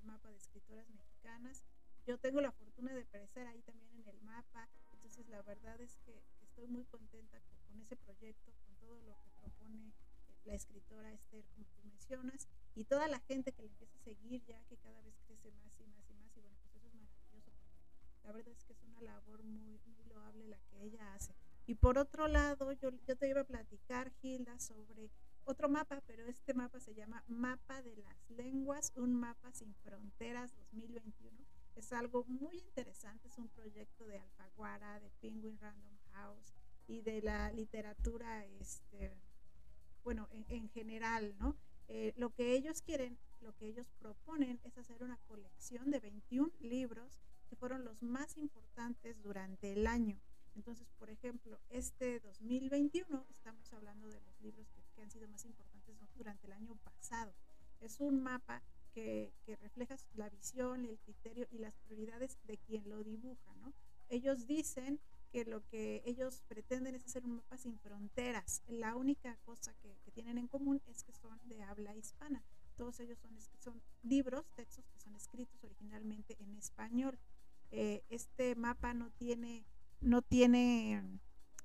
mapa 0.03 0.29
de 0.29 0.37
escritoras 0.37 0.89
mexicanas. 0.89 1.63
Yo 2.05 2.17
tengo 2.17 2.41
la 2.41 2.51
fortuna 2.51 2.93
de 2.93 3.03
aparecer 3.03 3.47
ahí 3.47 3.61
también 3.61 3.93
en 3.99 4.07
el 4.07 4.21
mapa, 4.21 4.67
entonces 4.93 5.27
la 5.29 5.41
verdad 5.43 5.79
es 5.79 5.97
que, 6.05 6.21
estoy 6.41 6.67
muy 6.67 6.83
contenta 6.85 7.39
con, 7.39 7.79
ese 7.79 7.95
proyecto, 7.95 8.51
con 8.65 8.75
todo 8.75 8.99
lo 9.01 9.15
que 9.23 9.31
propone 9.39 9.87
eh, 9.87 9.93
la 10.43 10.53
escritora 10.53 11.13
Esther, 11.13 11.45
como 11.55 11.65
tú 11.67 11.81
mencionas, 11.85 12.47
y 12.75 12.83
toda 12.83 13.07
la 13.07 13.19
gente 13.21 13.53
que 13.53 13.61
le 13.61 13.69
empieza 13.69 13.95
a 13.95 14.01
seguir 14.01 14.43
ya, 14.43 14.61
que 14.65 14.77
cada 14.77 15.01
vez 15.01 15.15
crece 15.25 15.51
más 15.51 15.79
y 15.79 15.85
más 15.85 16.09
y 16.09 16.13
más, 16.15 16.35
y 16.35 16.41
bueno, 16.41 16.57
pues 16.65 16.75
eso 16.75 16.87
es 16.87 16.93
maravilloso, 16.93 17.51
la 18.23 18.31
verdad 18.33 18.53
es 18.53 18.63
que 18.65 18.73
es 18.73 18.83
una 18.83 19.01
labor 19.01 19.43
muy, 19.43 19.79
muy 19.85 20.03
loable 20.09 20.45
la 20.47 20.59
que 20.59 20.83
ella 20.83 21.13
hace. 21.13 21.33
Y 21.65 21.75
por 21.75 21.97
otro 21.97 22.27
lado, 22.27 22.71
yo, 22.73 22.89
yo 23.07 23.15
te 23.15 23.29
iba 23.29 23.41
a 23.41 23.45
platicar, 23.45 24.11
Gilda, 24.21 24.59
sobre 24.59 25.11
otro 25.45 25.69
mapa, 25.69 26.01
pero 26.05 26.25
este 26.27 26.53
mapa 26.53 26.79
se 26.79 26.93
llama 26.93 27.23
Mapa 27.27 27.81
de 27.81 27.95
las 27.97 28.29
Lenguas, 28.29 28.93
un 28.95 29.13
mapa 29.13 29.51
sin 29.51 29.73
fronteras 29.75 30.53
2021. 30.55 31.37
Es 31.75 31.93
algo 31.93 32.25
muy 32.25 32.57
interesante, 32.57 33.27
es 33.27 33.37
un 33.37 33.49
proyecto 33.49 34.05
de 34.05 34.19
Alfaguara, 34.19 34.99
de 34.99 35.09
Penguin 35.21 35.57
Random 35.59 35.97
House 36.11 36.53
y 36.87 37.01
de 37.01 37.21
la 37.21 37.51
literatura, 37.51 38.45
este, 38.45 39.17
bueno, 40.03 40.27
en, 40.31 40.69
general, 40.69 41.35
¿no? 41.39 41.55
Eh, 41.87 42.13
lo 42.17 42.33
que 42.33 42.53
ellos 42.53 42.81
quieren, 42.81 43.17
lo 43.39 43.55
que 43.55 43.67
ellos 43.67 43.87
proponen 43.99 44.59
es 44.63 44.77
hacer 44.77 45.03
una 45.03 45.17
colección 45.27 45.89
de 45.89 45.99
21 45.99 46.51
libros 46.59 47.19
que 47.49 47.55
fueron 47.55 47.83
los 47.83 48.01
más 48.01 48.37
importantes 48.37 49.21
durante 49.21 49.73
el 49.73 49.87
año. 49.87 50.19
Entonces, 50.55 50.87
por 50.99 51.09
ejemplo, 51.09 51.59
este 51.69 52.19
2021 52.19 53.25
estamos 53.29 53.71
hablando 53.73 54.07
de 54.07 54.19
los 54.21 54.41
libros 54.41 54.67
que, 54.71 55.01
han 55.01 55.09
sido 55.09 55.27
más 55.29 55.45
importantes 55.45 55.97
durante 56.15 56.45
el 56.45 56.53
año 56.53 56.75
pasado. 56.83 57.33
Es 57.79 57.99
un 57.99 58.21
mapa 58.21 58.61
que, 58.93 59.33
refleja 59.61 59.95
la 60.13 60.29
visión, 60.29 60.85
el 60.85 60.99
criterio 60.99 61.47
y 61.49 61.57
las 61.57 61.79
prioridades 61.79 62.37
de 62.45 62.57
quien 62.57 62.87
lo 62.87 63.03
dibuja, 63.03 63.55
¿no? 63.55 63.73
Ellos 64.09 64.45
dicen 64.45 64.99
que 65.31 65.45
lo 65.45 65.65
que 65.67 66.03
ellos 66.05 66.43
pretenden 66.47 66.93
es 66.93 67.05
hacer 67.05 67.23
un 67.23 67.37
mapa 67.37 67.57
sin 67.57 67.79
fronteras. 67.79 68.61
La 68.67 68.95
única 68.95 69.37
cosa 69.45 69.73
que, 69.81 69.97
tienen 70.11 70.37
en 70.37 70.47
común 70.47 70.81
es 70.87 71.03
que 71.03 71.13
son 71.13 71.39
de 71.45 71.63
habla 71.63 71.95
hispana. 71.95 72.43
Todos 72.75 72.99
ellos 72.99 73.17
son, 73.17 73.31
son 73.57 73.81
libros, 74.03 74.45
textos 74.55 74.85
que 74.89 74.99
son 74.99 75.15
escritos 75.15 75.63
originalmente 75.63 76.35
en 76.39 76.55
español. 76.57 77.17
Eh, 77.71 78.03
este 78.09 78.55
mapa 78.55 78.93
no 78.93 79.09
tiene 79.11 79.65
no 80.01 80.21
tiene 80.21 81.19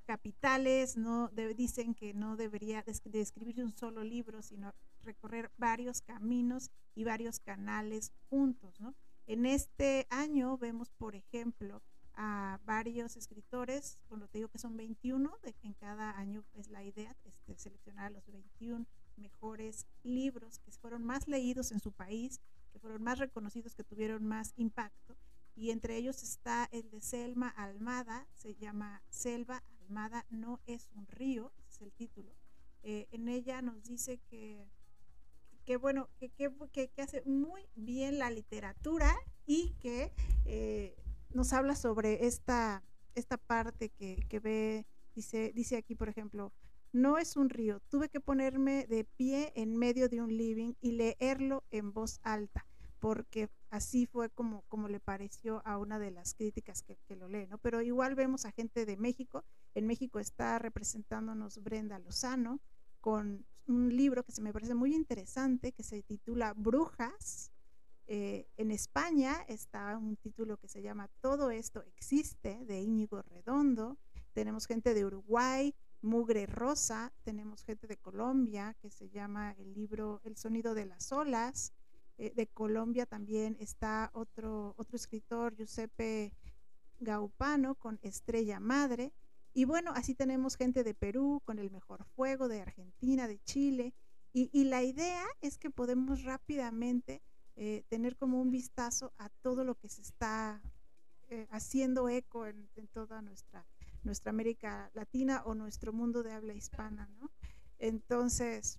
capitales, 0.06 0.96
no 0.96 1.28
dicen 1.56 1.94
que 1.94 2.14
no 2.14 2.36
debería 2.36 2.84
describir 3.04 3.62
un 3.62 3.72
solo 3.72 4.04
libro, 4.04 4.40
sino 4.40 4.72
recorrer 5.02 5.50
varios 5.58 6.00
caminos 6.00 6.70
y 6.94 7.04
varios 7.04 7.40
canales 7.40 8.12
juntos. 8.30 8.80
¿no? 8.80 8.94
En 9.26 9.44
este 9.46 10.06
año 10.10 10.56
vemos, 10.56 10.90
por 10.90 11.16
ejemplo, 11.16 11.82
a 12.14 12.60
varios 12.64 13.16
escritores, 13.16 14.00
bueno, 14.08 14.26
te 14.28 14.38
digo 14.38 14.48
que 14.48 14.58
son 14.58 14.76
21, 14.76 15.36
de, 15.42 15.54
en 15.62 15.74
cada 15.74 16.16
año 16.16 16.44
es 16.54 16.68
la 16.70 16.82
idea, 16.82 17.14
este, 17.24 17.58
seleccionar 17.58 18.10
los 18.10 18.26
21 18.30 18.86
mejores 19.16 19.86
libros 20.02 20.58
que 20.60 20.70
fueron 20.72 21.04
más 21.04 21.28
leídos 21.28 21.72
en 21.72 21.80
su 21.80 21.92
país, 21.92 22.40
que 22.72 22.78
fueron 22.78 23.02
más 23.02 23.18
reconocidos, 23.18 23.74
que 23.74 23.84
tuvieron 23.84 24.24
más 24.24 24.54
impacto 24.56 25.16
y 25.56 25.70
entre 25.70 25.96
ellos 25.96 26.22
está 26.22 26.68
el 26.70 26.90
de 26.90 27.00
Selma 27.00 27.48
Almada, 27.48 28.28
se 28.34 28.54
llama 28.54 29.02
Selva 29.08 29.62
Almada 29.80 30.26
no 30.30 30.60
es 30.66 30.90
un 30.94 31.06
río, 31.06 31.52
es 31.68 31.80
el 31.80 31.92
título. 31.92 32.32
Eh, 32.82 33.08
en 33.10 33.28
ella 33.28 33.62
nos 33.62 33.82
dice 33.82 34.20
que, 34.28 34.68
que 35.64 35.76
bueno, 35.76 36.08
que, 36.18 36.92
hace 36.98 37.22
muy 37.22 37.62
bien 37.74 38.18
la 38.18 38.30
literatura 38.30 39.16
y 39.46 39.74
que 39.80 40.12
eh, 40.44 40.94
nos 41.30 41.52
habla 41.52 41.74
sobre 41.74 42.26
esta, 42.26 42.84
esta 43.14 43.38
parte 43.38 43.88
que, 43.88 44.40
ve 44.40 44.86
Dice, 45.14 45.50
dice 45.54 45.78
aquí, 45.78 45.94
por 45.94 46.10
ejemplo, 46.10 46.52
no 46.92 47.16
es 47.16 47.38
un 47.38 47.48
río. 47.48 47.80
Tuve 47.88 48.10
que 48.10 48.20
ponerme 48.20 48.86
de 48.86 49.04
pie 49.04 49.50
en 49.56 49.74
medio 49.74 50.10
de 50.10 50.20
un 50.20 50.36
living 50.36 50.74
y 50.82 50.92
leerlo 50.92 51.64
en 51.70 51.94
voz 51.94 52.20
alta, 52.22 52.66
porque 52.98 53.48
así 53.70 54.06
fue 54.06 54.30
como, 54.30 54.62
como 54.68 54.88
le 54.88 55.00
pareció 55.00 55.62
a 55.64 55.78
una 55.78 55.98
de 55.98 56.10
las 56.10 56.34
críticas 56.34 56.82
que, 56.82 56.96
que 57.06 57.16
lo 57.16 57.28
lee, 57.28 57.46
¿no? 57.46 57.58
Pero 57.58 57.82
igual 57.82 58.14
vemos 58.14 58.44
a 58.44 58.52
gente 58.52 58.86
de 58.86 58.96
México. 58.96 59.44
En 59.74 59.86
México 59.86 60.18
está 60.18 60.58
representándonos 60.58 61.62
Brenda 61.62 61.98
Lozano 61.98 62.60
con 63.00 63.44
un 63.66 63.94
libro 63.94 64.24
que 64.24 64.32
se 64.32 64.42
me 64.42 64.52
parece 64.52 64.74
muy 64.74 64.94
interesante, 64.94 65.72
que 65.72 65.82
se 65.82 66.02
titula 66.02 66.54
Brujas. 66.54 67.52
Eh, 68.08 68.48
en 68.56 68.70
España 68.70 69.44
está 69.48 69.96
un 69.98 70.16
título 70.16 70.56
que 70.58 70.68
se 70.68 70.80
llama 70.80 71.08
Todo 71.20 71.50
esto 71.50 71.82
existe, 71.82 72.64
de 72.64 72.80
Íñigo 72.80 73.22
Redondo. 73.22 73.98
Tenemos 74.32 74.66
gente 74.66 74.94
de 74.94 75.04
Uruguay, 75.04 75.74
Mugre 76.02 76.46
Rosa, 76.46 77.12
tenemos 77.24 77.64
gente 77.64 77.86
de 77.86 77.96
Colombia 77.96 78.76
que 78.80 78.90
se 78.90 79.08
llama 79.08 79.52
el 79.58 79.74
libro 79.74 80.20
El 80.24 80.36
sonido 80.36 80.74
de 80.74 80.86
las 80.86 81.10
olas. 81.10 81.72
Eh, 82.18 82.32
de 82.34 82.46
Colombia 82.46 83.04
también 83.04 83.56
está 83.60 84.10
otro, 84.14 84.74
otro 84.78 84.96
escritor, 84.96 85.54
Giuseppe 85.54 86.32
Gaupano, 86.98 87.74
con 87.74 87.98
Estrella 88.02 88.58
Madre. 88.58 89.12
Y 89.52 89.64
bueno, 89.64 89.92
así 89.94 90.14
tenemos 90.14 90.56
gente 90.56 90.84
de 90.84 90.94
Perú 90.94 91.42
con 91.44 91.58
el 91.58 91.70
mejor 91.70 92.04
fuego, 92.04 92.48
de 92.48 92.62
Argentina, 92.62 93.28
de 93.28 93.38
Chile. 93.44 93.94
Y, 94.32 94.64
la 94.64 94.82
idea 94.82 95.24
es 95.40 95.56
que 95.56 95.70
podemos 95.70 96.22
rápidamente 96.22 97.22
eh, 97.56 97.84
tener 97.88 98.16
como 98.16 98.38
un 98.38 98.50
vistazo 98.50 99.14
a 99.16 99.30
todo 99.30 99.64
lo 99.64 99.76
que 99.76 99.88
se 99.88 100.02
está 100.02 100.60
eh, 101.28 101.46
haciendo 101.50 102.10
eco 102.10 102.44
en, 102.44 102.68
en, 102.76 102.86
toda 102.86 103.22
nuestra, 103.22 103.64
nuestra 104.02 104.28
América 104.28 104.90
Latina 104.92 105.42
o 105.46 105.54
nuestro 105.54 105.94
mundo 105.94 106.22
de 106.22 106.32
habla 106.32 106.52
hispana, 106.52 107.08
¿no? 107.18 107.30
Entonces, 107.78 108.78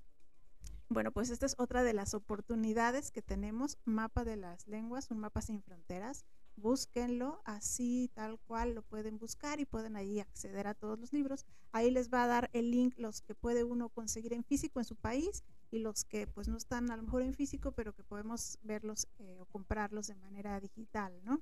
bueno, 0.90 1.12
pues 1.12 1.30
esta 1.30 1.46
es 1.46 1.56
otra 1.58 1.84
de 1.84 1.94
las 1.94 2.14
oportunidades 2.14 3.12
que 3.12 3.22
tenemos, 3.22 3.78
mapa 3.86 4.24
de 4.24 4.38
las 4.38 4.68
lenguas, 4.68 5.12
un 5.12 5.20
mapa 5.20 5.42
sin 5.42 5.62
fronteras, 5.62 6.26
búsquenlo 6.56 7.42
así 7.46 8.10
tal 8.14 8.40
cual 8.40 8.74
lo 8.74 8.82
pueden 8.82 9.18
buscar 9.18 9.60
y 9.60 9.66
pueden 9.66 9.96
ahí 9.96 10.20
acceder 10.20 10.68
a 10.68 10.74
todos 10.74 11.00
los 11.00 11.14
libros. 11.14 11.46
Ahí 11.72 11.92
les 11.92 12.10
va 12.10 12.24
a 12.24 12.28
dar 12.28 12.50
el 12.54 12.72
link 12.72 12.96
los 12.98 13.22
que 13.22 13.36
puede 13.36 13.64
uno 13.64 13.90
conseguir 13.90 14.34
en 14.34 14.44
físico 14.44 14.80
en 14.80 14.86
su 14.86 14.96
país 14.96 15.44
y 15.72 15.80
los 15.80 16.04
que 16.06 16.26
pues 16.26 16.48
no 16.48 16.58
están 16.58 16.90
a 16.90 16.98
lo 16.98 17.04
mejor 17.04 17.22
en 17.22 17.34
físico 17.34 17.74
pero 17.74 17.94
que 17.94 18.04
podemos 18.04 18.58
verlos 18.64 19.08
eh, 19.20 19.38
o 19.40 19.46
comprarlos 19.46 20.08
de 20.08 20.16
manera 20.16 20.60
digital, 20.60 21.14
¿no? 21.24 21.42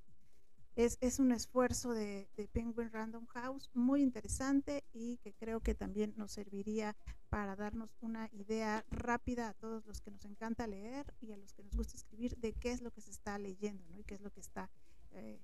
Es, 0.75 0.97
es 0.99 1.19
un 1.19 1.31
esfuerzo 1.31 1.93
de, 1.93 2.27
de, 2.35 2.47
Penguin 2.49 2.91
Random 2.91 3.25
House 3.27 3.69
muy 3.73 4.01
interesante 4.01 4.83
y 4.91 5.17
que 5.17 5.33
creo 5.33 5.61
que 5.61 5.73
también 5.73 6.13
nos 6.17 6.33
serviría 6.33 6.97
para 7.29 7.55
darnos 7.55 7.95
una 8.01 8.29
idea 8.33 8.85
rápida 8.89 9.49
a 9.49 9.53
todos 9.53 9.85
los 9.85 10.01
que 10.01 10.11
nos 10.11 10.25
encanta 10.25 10.67
leer 10.67 11.13
y 11.21 11.31
a 11.31 11.38
los 11.38 11.53
que 11.53 11.63
nos 11.63 11.75
gusta 11.75 11.95
escribir 11.95 12.35
de 12.38 12.51
qué 12.51 12.73
es 12.73 12.81
lo 12.81 12.91
que 12.91 12.99
se 12.99 13.11
está 13.11 13.38
leyendo 13.38 13.85
¿no? 13.88 13.99
y 13.99 14.03
qué 14.03 14.15
es 14.15 14.21
lo 14.21 14.31
que 14.31 14.41
está 14.41 14.69
eh, 15.11 15.39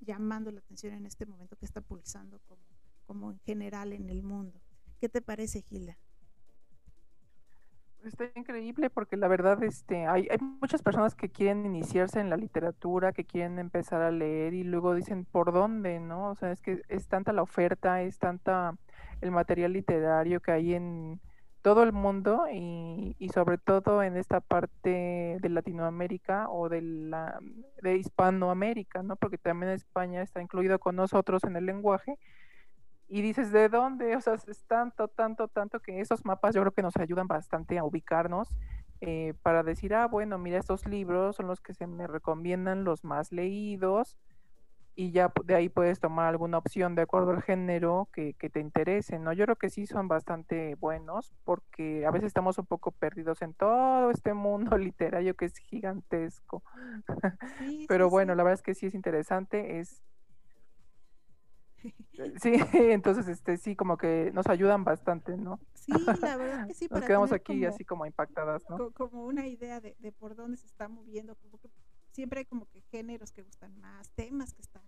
llamando 0.00 0.50
la 0.50 0.60
atención 0.60 0.92
en 0.92 1.06
este 1.06 1.24
momento 1.24 1.56
que 1.56 1.64
está 1.64 1.80
pulsando 1.80 2.38
como, 2.40 2.62
como 3.06 3.32
en 3.32 3.38
general 3.40 3.92
en 3.92 4.10
el 4.10 4.22
mundo. 4.22 4.60
¿Qué 5.00 5.08
te 5.08 5.22
parece, 5.22 5.62
Gilda? 5.62 5.96
Está 8.04 8.26
increíble 8.34 8.90
porque 8.90 9.16
la 9.16 9.28
verdad 9.28 9.62
este, 9.62 10.06
hay, 10.06 10.28
muchas 10.60 10.82
personas 10.82 11.14
que 11.14 11.30
quieren 11.30 11.64
iniciarse 11.64 12.20
en 12.20 12.30
la 12.30 12.36
literatura, 12.36 13.12
que 13.12 13.24
quieren 13.24 13.58
empezar 13.58 14.02
a 14.02 14.10
leer 14.10 14.54
y 14.54 14.62
luego 14.62 14.94
dicen 14.94 15.24
por 15.24 15.52
dónde, 15.52 16.00
¿no? 16.00 16.30
O 16.30 16.34
sea, 16.34 16.52
es 16.52 16.60
que 16.60 16.82
es 16.88 17.08
tanta 17.08 17.32
la 17.32 17.42
oferta, 17.42 18.02
es 18.02 18.18
tanta 18.18 18.76
el 19.20 19.30
material 19.30 19.72
literario 19.72 20.40
que 20.40 20.52
hay 20.52 20.74
en, 20.74 21.20
todo 21.64 21.82
el 21.82 21.92
mundo 21.92 22.44
y, 22.52 23.16
y, 23.18 23.30
sobre 23.30 23.56
todo 23.56 24.02
en 24.02 24.18
esta 24.18 24.40
parte 24.42 25.38
de 25.40 25.48
Latinoamérica 25.48 26.50
o 26.50 26.68
de, 26.68 26.82
la, 26.82 27.38
de 27.80 27.96
Hispanoamérica, 27.96 29.02
¿no? 29.02 29.16
Porque 29.16 29.38
también 29.38 29.72
España 29.72 30.20
está 30.20 30.42
incluido 30.42 30.78
con 30.78 30.94
nosotros 30.94 31.42
en 31.44 31.56
el 31.56 31.64
lenguaje. 31.64 32.18
Y 33.08 33.22
dices, 33.22 33.52
¿de 33.52 33.68
dónde? 33.68 34.16
O 34.16 34.20
sea, 34.20 34.34
es 34.34 34.64
tanto, 34.66 35.08
tanto, 35.08 35.48
tanto 35.48 35.80
que 35.80 36.00
esos 36.00 36.24
mapas 36.24 36.54
yo 36.54 36.62
creo 36.62 36.72
que 36.72 36.82
nos 36.82 36.96
ayudan 36.96 37.28
bastante 37.28 37.78
a 37.78 37.84
ubicarnos 37.84 38.48
eh, 39.00 39.34
para 39.42 39.62
decir, 39.62 39.94
ah, 39.94 40.06
bueno, 40.06 40.38
mira, 40.38 40.58
estos 40.58 40.86
libros 40.86 41.36
son 41.36 41.46
los 41.46 41.60
que 41.60 41.74
se 41.74 41.86
me 41.86 42.06
recomiendan 42.06 42.84
los 42.84 43.04
más 43.04 43.32
leídos 43.32 44.16
y 44.96 45.10
ya 45.10 45.32
de 45.44 45.54
ahí 45.54 45.68
puedes 45.68 45.98
tomar 45.98 46.26
alguna 46.26 46.58
opción 46.58 46.94
de 46.94 47.02
acuerdo 47.02 47.32
al 47.32 47.42
género 47.42 48.08
que, 48.12 48.34
que, 48.34 48.48
te 48.48 48.60
interese, 48.60 49.18
¿no? 49.18 49.32
Yo 49.32 49.44
creo 49.44 49.56
que 49.56 49.70
sí 49.70 49.86
son 49.86 50.06
bastante 50.06 50.76
buenos 50.76 51.32
porque 51.44 52.06
a 52.06 52.10
veces 52.10 52.28
estamos 52.28 52.58
un 52.58 52.66
poco 52.66 52.92
perdidos 52.92 53.42
en 53.42 53.54
todo 53.54 54.10
este 54.10 54.34
mundo 54.34 54.78
literario 54.78 55.34
que 55.34 55.46
es 55.46 55.58
gigantesco. 55.58 56.62
Sí, 57.58 57.86
Pero 57.88 58.06
sí, 58.06 58.10
bueno, 58.10 58.32
sí. 58.32 58.36
la 58.36 58.42
verdad 58.44 58.54
es 58.54 58.62
que 58.62 58.74
sí 58.74 58.86
es 58.86 58.94
interesante, 58.94 59.80
es... 59.80 60.02
Sí, 62.42 62.54
entonces 62.72 63.28
este 63.28 63.56
sí 63.56 63.74
como 63.76 63.96
que 63.96 64.30
nos 64.32 64.46
ayudan 64.46 64.84
bastante, 64.84 65.36
¿no? 65.36 65.58
Sí, 65.74 65.92
la 66.20 66.36
verdad 66.36 66.66
que 66.68 66.74
sí. 66.74 66.88
Nos 66.90 67.04
quedamos 67.04 67.32
aquí 67.32 67.60
como, 67.60 67.68
así 67.68 67.84
como 67.84 68.06
impactadas, 68.06 68.62
¿no? 68.70 68.90
Como 68.92 69.26
una 69.26 69.46
idea 69.46 69.80
de, 69.80 69.96
de 69.98 70.12
por 70.12 70.34
dónde 70.34 70.56
se 70.56 70.66
está 70.66 70.88
moviendo, 70.88 71.34
como 71.36 71.58
que 71.58 71.70
siempre 72.12 72.40
hay 72.40 72.46
como 72.46 72.66
que 72.66 72.80
géneros 72.82 73.32
que 73.32 73.42
gustan 73.42 73.76
más, 73.80 74.10
temas 74.10 74.54
que 74.54 74.62
están 74.62 74.84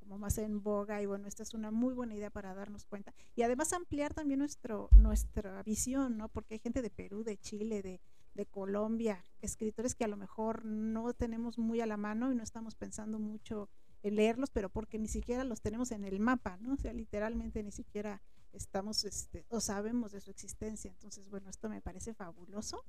como 0.00 0.18
más 0.18 0.38
en 0.38 0.62
boga 0.62 1.00
y 1.00 1.06
bueno, 1.06 1.28
esta 1.28 1.42
es 1.42 1.54
una 1.54 1.70
muy 1.70 1.94
buena 1.94 2.14
idea 2.14 2.30
para 2.30 2.54
darnos 2.54 2.86
cuenta 2.86 3.14
y 3.36 3.42
además 3.42 3.72
ampliar 3.72 4.14
también 4.14 4.40
nuestro, 4.40 4.88
nuestra 4.96 5.62
visión, 5.62 6.16
¿no? 6.16 6.28
Porque 6.28 6.54
hay 6.54 6.60
gente 6.60 6.82
de 6.82 6.90
Perú, 6.90 7.22
de 7.22 7.36
Chile, 7.36 7.82
de, 7.82 8.00
de 8.34 8.46
Colombia, 8.46 9.22
escritores 9.40 9.94
que 9.94 10.04
a 10.04 10.08
lo 10.08 10.16
mejor 10.16 10.64
no 10.64 11.12
tenemos 11.12 11.58
muy 11.58 11.80
a 11.80 11.86
la 11.86 11.96
mano 11.96 12.32
y 12.32 12.34
no 12.34 12.42
estamos 12.42 12.74
pensando 12.74 13.18
mucho 13.18 13.68
leerlos, 14.02 14.50
pero 14.50 14.70
porque 14.70 14.98
ni 14.98 15.08
siquiera 15.08 15.44
los 15.44 15.60
tenemos 15.60 15.90
en 15.90 16.04
el 16.04 16.20
mapa, 16.20 16.56
¿no? 16.58 16.74
O 16.74 16.76
sea, 16.76 16.92
literalmente 16.92 17.62
ni 17.62 17.72
siquiera 17.72 18.22
estamos 18.52 19.04
este, 19.04 19.44
o 19.48 19.60
sabemos 19.60 20.12
de 20.12 20.20
su 20.20 20.30
existencia. 20.30 20.90
Entonces, 20.90 21.28
bueno, 21.28 21.50
esto 21.50 21.68
me 21.68 21.82
parece 21.82 22.14
fabuloso 22.14 22.84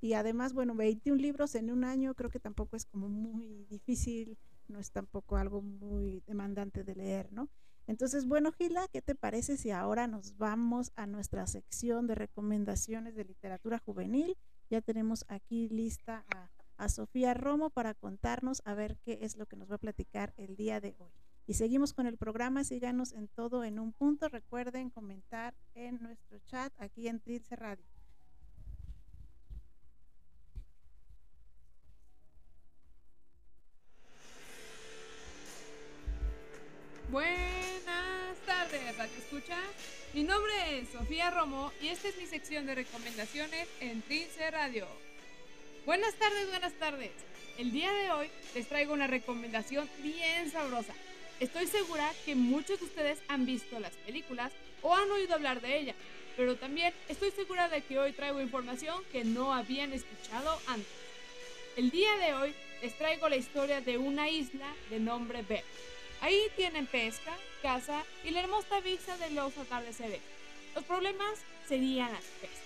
y 0.00 0.12
además, 0.12 0.52
bueno, 0.52 0.74
21 0.74 1.20
libros 1.20 1.54
en 1.54 1.70
un 1.70 1.84
año 1.84 2.14
creo 2.14 2.30
que 2.30 2.40
tampoco 2.40 2.76
es 2.76 2.84
como 2.86 3.08
muy 3.08 3.64
difícil, 3.66 4.38
no 4.68 4.78
es 4.78 4.90
tampoco 4.90 5.36
algo 5.36 5.62
muy 5.62 6.22
demandante 6.26 6.84
de 6.84 6.94
leer, 6.94 7.32
¿no? 7.32 7.48
Entonces, 7.86 8.26
bueno, 8.26 8.50
Gila, 8.52 8.88
¿qué 8.88 9.00
te 9.00 9.14
parece 9.14 9.56
si 9.56 9.70
ahora 9.70 10.08
nos 10.08 10.36
vamos 10.36 10.92
a 10.96 11.06
nuestra 11.06 11.46
sección 11.46 12.06
de 12.08 12.16
recomendaciones 12.16 13.14
de 13.14 13.24
literatura 13.24 13.78
juvenil? 13.78 14.36
Ya 14.68 14.80
tenemos 14.80 15.24
aquí 15.28 15.68
lista 15.68 16.24
a, 16.34 16.50
a 16.76 16.88
Sofía 16.88 17.34
Romo 17.34 17.70
para 17.70 17.94
contarnos 17.94 18.62
a 18.64 18.74
ver 18.74 18.96
qué 19.04 19.18
es 19.22 19.36
lo 19.36 19.46
que 19.46 19.56
nos 19.56 19.70
va 19.70 19.76
a 19.76 19.78
platicar 19.78 20.32
el 20.36 20.56
día 20.56 20.80
de 20.80 20.94
hoy. 20.98 21.12
Y 21.46 21.54
seguimos 21.54 21.92
con 21.92 22.06
el 22.06 22.16
programa, 22.16 22.64
síganos 22.64 23.12
en 23.12 23.28
todo 23.28 23.62
en 23.62 23.78
un 23.78 23.92
punto. 23.92 24.28
Recuerden 24.28 24.90
comentar 24.90 25.54
en 25.74 26.02
nuestro 26.02 26.38
chat 26.40 26.72
aquí 26.78 27.06
en 27.06 27.20
Trilce 27.20 27.54
Radio. 27.54 27.84
Buenas 37.10 38.36
tardes, 38.44 38.98
Radio 38.98 39.16
Escucha. 39.18 39.58
Mi 40.12 40.24
nombre 40.24 40.80
es 40.80 40.88
Sofía 40.88 41.30
Romo 41.30 41.70
y 41.80 41.88
esta 41.88 42.08
es 42.08 42.18
mi 42.18 42.26
sección 42.26 42.66
de 42.66 42.74
recomendaciones 42.74 43.68
en 43.80 44.02
Trince 44.02 44.50
Radio. 44.50 45.05
Buenas 45.86 46.14
tardes, 46.16 46.50
buenas 46.50 46.72
tardes. 46.72 47.12
El 47.58 47.70
día 47.70 47.92
de 47.92 48.10
hoy 48.10 48.28
les 48.56 48.68
traigo 48.68 48.92
una 48.92 49.06
recomendación 49.06 49.88
bien 50.02 50.50
sabrosa. 50.50 50.92
Estoy 51.38 51.68
segura 51.68 52.12
que 52.24 52.34
muchos 52.34 52.80
de 52.80 52.86
ustedes 52.86 53.20
han 53.28 53.46
visto 53.46 53.78
las 53.78 53.92
películas 53.92 54.50
o 54.82 54.96
han 54.96 55.08
oído 55.12 55.34
hablar 55.34 55.60
de 55.60 55.78
ellas, 55.78 55.94
pero 56.36 56.56
también 56.56 56.92
estoy 57.08 57.30
segura 57.30 57.68
de 57.68 57.82
que 57.82 58.00
hoy 58.00 58.10
traigo 58.10 58.40
información 58.40 59.00
que 59.12 59.22
no 59.22 59.54
habían 59.54 59.92
escuchado 59.92 60.60
antes. 60.66 60.90
El 61.76 61.90
día 61.90 62.16
de 62.16 62.34
hoy 62.34 62.54
les 62.82 62.98
traigo 62.98 63.28
la 63.28 63.36
historia 63.36 63.80
de 63.80 63.96
una 63.96 64.28
isla 64.28 64.74
de 64.90 64.98
nombre 64.98 65.42
Bear 65.42 65.62
Ahí 66.20 66.48
tienen 66.56 66.88
pesca, 66.88 67.32
caza 67.62 68.02
y 68.24 68.30
la 68.30 68.40
hermosa 68.40 68.80
vista 68.80 69.16
de 69.18 69.30
los 69.30 69.56
atardeceres. 69.56 70.20
Los 70.74 70.82
problemas 70.82 71.38
serían 71.68 72.12
las 72.12 72.24
pescas. 72.40 72.60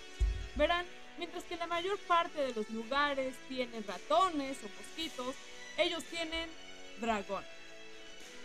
Verán, 0.56 0.86
mientras 1.20 1.44
que 1.44 1.56
la 1.58 1.66
mayor 1.66 1.98
parte 1.98 2.40
de 2.40 2.54
los 2.54 2.70
lugares 2.70 3.34
tienen 3.46 3.84
ratones 3.86 4.56
o 4.64 4.68
mosquitos, 4.82 5.36
ellos 5.76 6.02
tienen 6.04 6.48
dragón. 6.98 7.44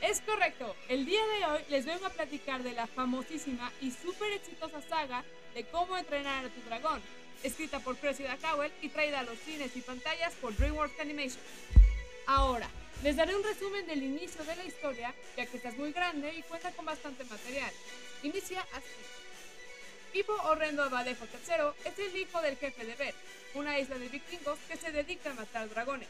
Es 0.01 0.19
correcto, 0.19 0.75
el 0.89 1.05
día 1.05 1.25
de 1.25 1.45
hoy 1.45 1.61
les 1.69 1.85
vengo 1.85 2.05
a 2.05 2.09
platicar 2.09 2.63
de 2.63 2.73
la 2.73 2.85
famosísima 2.85 3.71
y 3.79 3.91
súper 3.91 4.33
exitosa 4.33 4.81
saga 4.81 5.23
de 5.53 5.63
cómo 5.67 5.97
entrenar 5.97 6.43
a 6.43 6.49
tu 6.49 6.61
dragón, 6.67 7.01
escrita 7.43 7.79
por 7.79 7.95
Cressida 7.95 8.35
Cowell 8.41 8.73
y 8.81 8.89
traída 8.89 9.21
a 9.21 9.23
los 9.23 9.39
cines 9.39 9.73
y 9.77 9.79
pantallas 9.79 10.33
por 10.33 10.53
DreamWorks 10.57 10.99
Animation. 10.99 11.41
Ahora, 12.27 12.69
les 13.03 13.15
daré 13.15 13.37
un 13.37 13.43
resumen 13.43 13.87
del 13.87 14.03
inicio 14.03 14.43
de 14.43 14.53
la 14.53 14.65
historia, 14.65 15.15
ya 15.37 15.45
que 15.45 15.55
esta 15.55 15.69
es 15.69 15.77
muy 15.77 15.93
grande 15.93 16.33
y 16.35 16.41
cuenta 16.43 16.73
con 16.73 16.83
bastante 16.83 17.23
material. 17.23 17.71
inicia 18.21 18.67
así. 18.73 19.24
Pipo 20.15 20.33
Horrendo 20.45 20.81
Abadejo 20.81 21.25
III 21.25 21.91
es 21.91 21.99
el 21.99 22.17
hijo 22.17 22.41
del 22.41 22.55
jefe 22.55 22.85
de 22.85 22.95
Ver, 22.95 23.13
una 23.53 23.77
isla 23.77 23.97
de 23.97 24.07
vikingos 24.07 24.57
que 24.59 24.77
se 24.77 24.93
dedica 24.93 25.31
a 25.31 25.33
matar 25.33 25.67
dragones. 25.67 26.07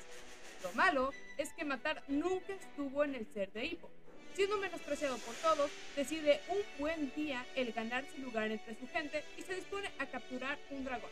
Lo 0.62 0.72
malo 0.74 1.12
es 1.40 1.52
que 1.54 1.66
matar 1.66 2.04
nunca 2.08 2.54
estuvo 2.54 3.04
en 3.04 3.16
el 3.16 3.26
ser 3.34 3.52
de 3.52 3.66
Hippo. 3.66 3.90
Siendo 4.36 4.60
menospreciado 4.60 5.18
por 5.18 5.34
todos, 5.38 5.72
decide 5.96 6.40
un 6.50 6.60
buen 6.78 7.12
día 7.16 7.44
el 7.56 7.74
ganarse 7.74 8.16
lugar 8.20 8.52
entre 8.52 8.78
su 8.78 8.88
gente 8.90 9.24
y 9.40 9.42
se 9.42 9.56
dispone 9.56 9.90
a 9.98 10.06
capturar 10.06 10.60
un 10.70 10.86
dragón. 10.86 11.10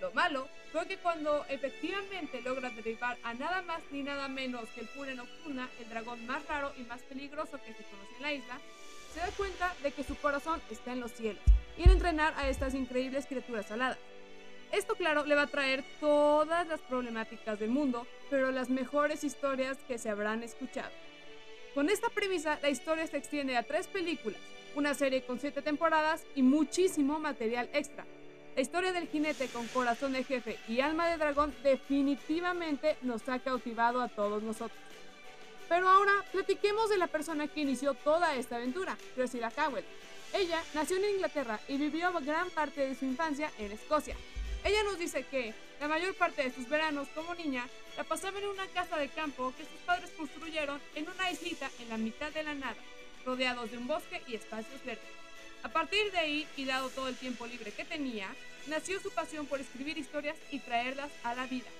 Lo 0.00 0.12
malo 0.12 0.46
fue 0.70 0.86
que 0.86 0.98
cuando 0.98 1.44
efectivamente 1.48 2.42
logra 2.42 2.70
derribar 2.70 3.18
a 3.24 3.34
nada 3.34 3.60
más 3.62 3.82
ni 3.90 4.04
nada 4.04 4.28
menos 4.28 4.68
que 4.68 4.82
el 4.82 4.88
Pure 4.90 5.16
Nocturna, 5.16 5.68
el 5.80 5.88
dragón 5.88 6.24
más 6.26 6.46
raro 6.46 6.72
y 6.76 6.82
más 6.82 7.02
peligroso 7.02 7.58
que 7.66 7.74
se 7.74 7.82
conoce 7.82 8.14
en 8.18 8.22
la 8.22 8.32
isla, 8.32 8.60
se 9.12 9.18
da 9.18 9.30
cuenta 9.36 9.74
de 9.82 9.90
que 9.90 10.04
su 10.04 10.14
corazón 10.14 10.62
está 10.70 10.92
en 10.92 11.00
los 11.00 11.10
cielos 11.10 11.42
y 11.76 11.84
en 11.84 11.90
entrenar 11.90 12.34
a 12.36 12.48
estas 12.48 12.74
increíbles 12.74 13.26
criaturas 13.26 13.70
aladas. 13.70 13.98
Esto, 14.72 14.96
claro, 14.96 15.24
le 15.24 15.34
va 15.34 15.42
a 15.42 15.46
traer 15.46 15.84
todas 16.00 16.66
las 16.66 16.80
problemáticas 16.80 17.60
del 17.60 17.70
mundo, 17.70 18.06
pero 18.28 18.50
las 18.50 18.70
mejores 18.70 19.22
historias 19.22 19.78
que 19.86 19.98
se 19.98 20.10
habrán 20.10 20.42
escuchado. 20.42 20.90
Con 21.74 21.90
esta 21.90 22.08
premisa, 22.08 22.58
la 22.62 22.70
historia 22.70 23.06
se 23.06 23.16
extiende 23.16 23.56
a 23.56 23.62
tres 23.62 23.86
películas, 23.86 24.40
una 24.74 24.94
serie 24.94 25.22
con 25.22 25.38
siete 25.38 25.62
temporadas 25.62 26.24
y 26.34 26.42
muchísimo 26.42 27.18
material 27.18 27.68
extra. 27.72 28.04
La 28.56 28.62
historia 28.62 28.92
del 28.92 29.08
jinete 29.08 29.48
con 29.48 29.66
corazón 29.68 30.12
de 30.12 30.22
jefe 30.22 30.58
y 30.68 30.80
alma 30.80 31.08
de 31.08 31.18
dragón 31.18 31.54
definitivamente 31.64 32.96
nos 33.02 33.28
ha 33.28 33.40
cautivado 33.40 34.00
a 34.00 34.08
todos 34.08 34.42
nosotros. 34.42 34.78
Pero 35.68 35.88
ahora 35.88 36.12
platiquemos 36.30 36.88
de 36.90 36.98
la 36.98 37.08
persona 37.08 37.48
que 37.48 37.60
inició 37.60 37.94
toda 37.94 38.36
esta 38.36 38.56
aventura, 38.56 38.96
Priscilla 39.16 39.50
Cowell. 39.50 39.84
Ella 40.34 40.60
nació 40.74 40.96
en 40.96 41.04
Inglaterra 41.04 41.60
y 41.68 41.76
vivió 41.76 42.12
gran 42.20 42.50
parte 42.50 42.88
de 42.88 42.96
su 42.96 43.04
infancia 43.04 43.52
en 43.56 43.70
Escocia. 43.70 44.16
Ella 44.64 44.82
nos 44.82 44.98
dice 44.98 45.24
que 45.30 45.54
la 45.80 45.86
mayor 45.86 46.12
parte 46.16 46.42
de 46.42 46.52
sus 46.52 46.68
veranos 46.68 47.06
como 47.14 47.36
niña 47.36 47.68
la 47.96 48.02
pasaba 48.02 48.40
en 48.40 48.46
una 48.46 48.66
casa 48.66 48.96
de 48.96 49.08
campo 49.10 49.54
que 49.56 49.62
sus 49.62 49.78
padres 49.86 50.10
construyeron 50.16 50.80
en 50.96 51.08
una 51.08 51.30
islita 51.30 51.70
en 51.78 51.88
la 51.88 51.98
mitad 51.98 52.32
de 52.32 52.42
la 52.42 52.54
nada, 52.54 52.74
rodeados 53.24 53.70
de 53.70 53.78
un 53.78 53.86
bosque 53.86 54.22
y 54.26 54.34
espacios 54.34 54.84
verdes. 54.84 55.04
A 55.62 55.68
partir 55.68 56.10
de 56.10 56.18
ahí, 56.18 56.48
y 56.56 56.64
dado 56.64 56.88
todo 56.90 57.06
el 57.06 57.16
tiempo 57.16 57.46
libre 57.46 57.70
que 57.70 57.84
tenía, 57.84 58.26
nació 58.66 58.98
su 58.98 59.12
pasión 59.12 59.46
por 59.46 59.60
escribir 59.60 59.98
historias 59.98 60.36
y 60.50 60.58
traerlas 60.58 61.12
a 61.22 61.36
la 61.36 61.46
vida. 61.46 61.70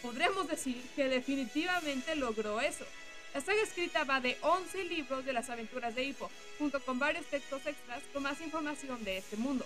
Podremos 0.00 0.48
decir 0.48 0.82
que 0.96 1.10
definitivamente 1.10 2.16
logró 2.16 2.58
eso. 2.62 2.86
La 3.34 3.40
saga 3.40 3.62
escrita 3.62 4.04
va 4.04 4.20
de 4.20 4.36
11 4.42 4.84
libros 4.84 5.24
de 5.24 5.32
las 5.32 5.48
aventuras 5.48 5.94
de 5.94 6.04
Hippo, 6.04 6.30
junto 6.58 6.80
con 6.80 6.98
varios 6.98 7.24
textos 7.26 7.64
extras 7.64 8.02
con 8.12 8.22
más 8.22 8.38
información 8.42 9.02
de 9.04 9.16
este 9.16 9.36
mundo. 9.38 9.64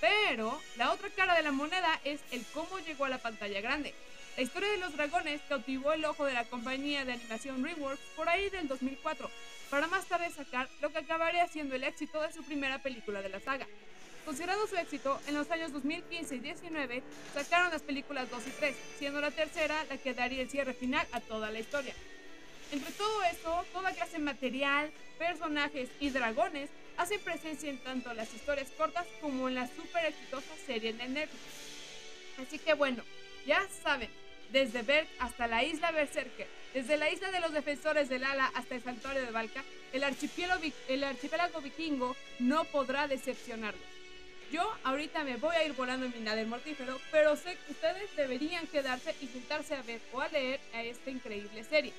Pero 0.00 0.60
la 0.76 0.92
otra 0.92 1.10
cara 1.10 1.34
de 1.34 1.42
la 1.42 1.50
moneda 1.50 2.00
es 2.04 2.20
el 2.30 2.44
cómo 2.54 2.78
llegó 2.78 3.04
a 3.04 3.08
la 3.08 3.18
pantalla 3.18 3.60
grande. 3.60 3.94
La 4.36 4.44
historia 4.44 4.68
de 4.70 4.76
los 4.76 4.96
dragones 4.96 5.40
cautivó 5.48 5.92
el 5.92 6.04
ojo 6.04 6.24
de 6.24 6.34
la 6.34 6.44
compañía 6.44 7.04
de 7.04 7.14
animación 7.14 7.60
DreamWorks 7.62 8.00
por 8.14 8.28
ahí 8.28 8.48
del 8.50 8.68
2004, 8.68 9.28
para 9.70 9.88
más 9.88 10.06
tarde 10.06 10.30
sacar 10.30 10.68
lo 10.80 10.92
que 10.92 10.98
acabaría 10.98 11.48
siendo 11.48 11.74
el 11.74 11.82
éxito 11.82 12.22
de 12.22 12.32
su 12.32 12.44
primera 12.44 12.80
película 12.80 13.22
de 13.22 13.28
la 13.28 13.40
saga. 13.40 13.66
Considerado 14.24 14.68
su 14.68 14.76
éxito, 14.76 15.20
en 15.26 15.34
los 15.34 15.50
años 15.50 15.72
2015 15.72 16.36
y 16.36 16.38
2019 16.38 17.02
sacaron 17.34 17.72
las 17.72 17.82
películas 17.82 18.30
2 18.30 18.46
y 18.46 18.50
3, 18.50 18.76
siendo 19.00 19.20
la 19.20 19.32
tercera 19.32 19.84
la 19.90 19.96
que 19.96 20.14
daría 20.14 20.42
el 20.42 20.50
cierre 20.50 20.74
final 20.74 21.04
a 21.10 21.20
toda 21.20 21.50
la 21.50 21.58
historia. 21.58 21.94
Entre 22.70 22.92
todo 22.92 23.22
esto, 23.24 23.64
toda 23.72 23.92
clase 23.92 24.18
de 24.18 24.24
material, 24.24 24.90
personajes 25.18 25.88
y 26.00 26.10
dragones 26.10 26.68
hacen 26.98 27.20
presencia 27.20 27.70
en 27.70 27.78
tanto 27.78 28.12
las 28.12 28.32
historias 28.34 28.68
cortas 28.76 29.06
como 29.20 29.48
en 29.48 29.54
la 29.54 29.66
super 29.68 30.04
exitosa 30.04 30.54
serie 30.66 30.92
de 30.92 31.08
Netflix. 31.08 31.42
Así 32.38 32.58
que 32.58 32.74
bueno, 32.74 33.02
ya 33.46 33.66
saben, 33.82 34.10
desde 34.52 34.82
Berg 34.82 35.08
hasta 35.18 35.46
la 35.46 35.64
isla 35.64 35.92
Berserker, 35.92 36.46
desde 36.74 36.96
la 36.98 37.10
isla 37.10 37.30
de 37.30 37.40
los 37.40 37.52
defensores 37.52 38.08
del 38.08 38.24
ala 38.24 38.50
hasta 38.54 38.74
el 38.74 38.82
santuario 38.82 39.22
de 39.22 39.30
Valka, 39.30 39.64
el 39.92 40.04
archipiélago, 40.04 40.62
el 40.88 41.04
archipiélago 41.04 41.60
vikingo 41.62 42.14
no 42.38 42.64
podrá 42.64 43.08
decepcionarlos. 43.08 43.82
Yo 44.52 44.70
ahorita 44.84 45.24
me 45.24 45.36
voy 45.36 45.54
a 45.56 45.64
ir 45.64 45.72
volando 45.74 46.06
en 46.06 46.12
mi 46.12 46.20
nave 46.20 46.44
mortífero, 46.46 46.98
pero 47.10 47.36
sé 47.36 47.56
que 47.66 47.72
ustedes 47.72 48.14
deberían 48.16 48.66
quedarse 48.66 49.14
y 49.20 49.26
sentarse 49.26 49.74
a 49.74 49.82
ver 49.82 50.00
o 50.12 50.20
a 50.20 50.28
leer 50.28 50.60
a 50.72 50.82
esta 50.82 51.10
increíble 51.10 51.64
serie. 51.64 51.92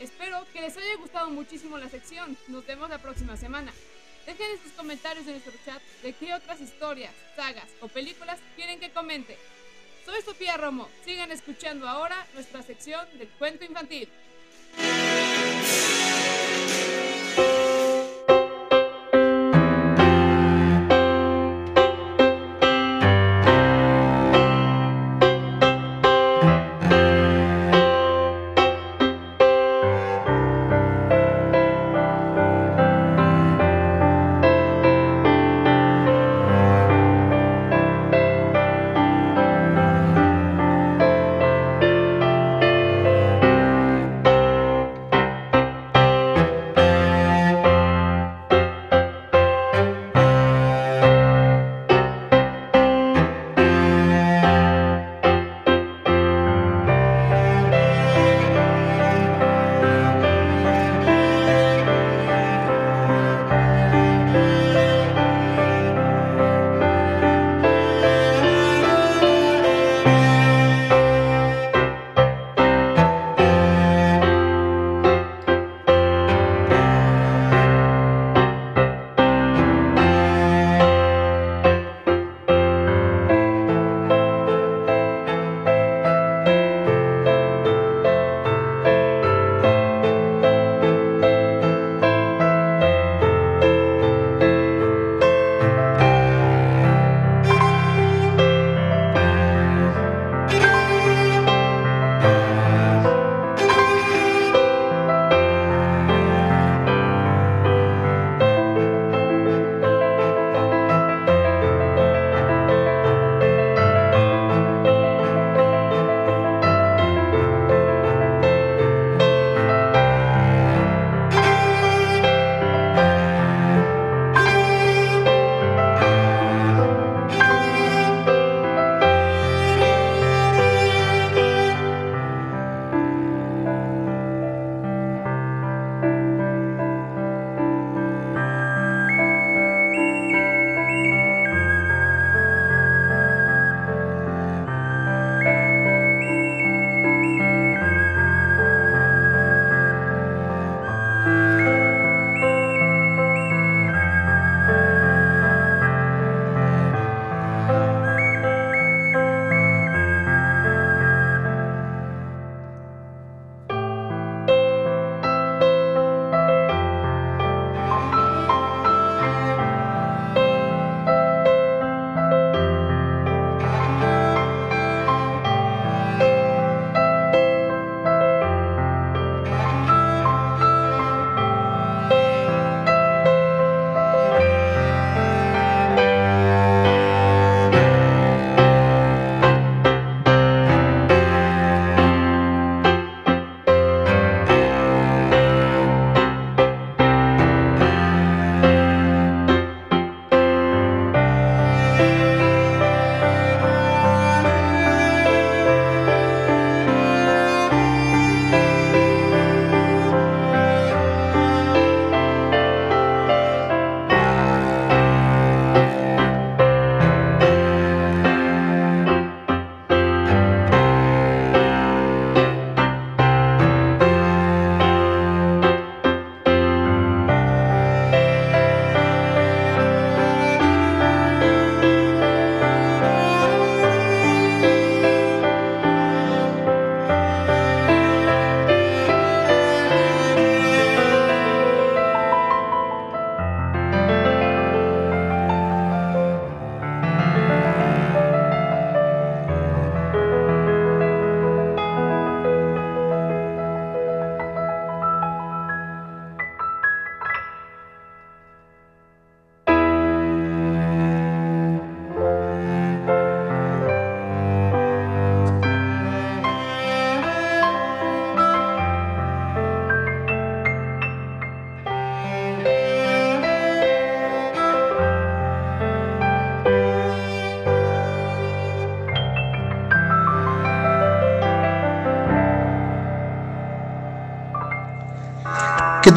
Espero 0.00 0.46
que 0.52 0.60
les 0.60 0.76
haya 0.76 0.96
gustado 0.96 1.28
muchísimo 1.30 1.76
la 1.76 1.88
sección. 1.88 2.36
Nos 2.48 2.64
vemos 2.66 2.88
la 2.88 2.98
próxima 2.98 3.36
semana. 3.36 3.72
Dejen 4.26 4.50
en 4.52 4.62
sus 4.62 4.72
comentarios 4.72 5.26
en 5.26 5.32
nuestro 5.32 5.54
chat 5.64 5.82
de 6.02 6.12
qué 6.12 6.34
otras 6.34 6.60
historias, 6.60 7.12
sagas 7.34 7.66
o 7.80 7.88
películas 7.88 8.38
quieren 8.56 8.78
que 8.78 8.90
comente. 8.90 9.36
Soy 10.04 10.22
Sofía 10.22 10.56
Romo. 10.56 10.88
Sigan 11.04 11.32
escuchando 11.32 11.88
ahora 11.88 12.26
nuestra 12.34 12.62
sección 12.62 13.06
del 13.18 13.28
cuento 13.28 13.64
infantil. 13.64 14.08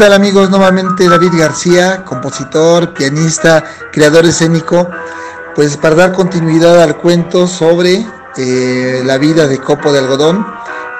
Tal 0.02 0.14
amigos? 0.14 0.50
Nuevamente 0.50 1.08
David 1.08 1.34
García, 1.38 2.04
compositor, 2.04 2.92
pianista, 2.92 3.64
creador 3.92 4.26
escénico, 4.26 4.90
pues 5.54 5.78
para 5.78 5.94
dar 5.94 6.12
continuidad 6.14 6.82
al 6.82 6.98
cuento 6.98 7.46
sobre 7.46 8.04
eh, 8.36 9.04
la 9.06 9.20
vida 9.20 9.46
de 9.48 9.60
Copo 9.60 9.94
de 9.94 10.00
Algodón, 10.00 10.44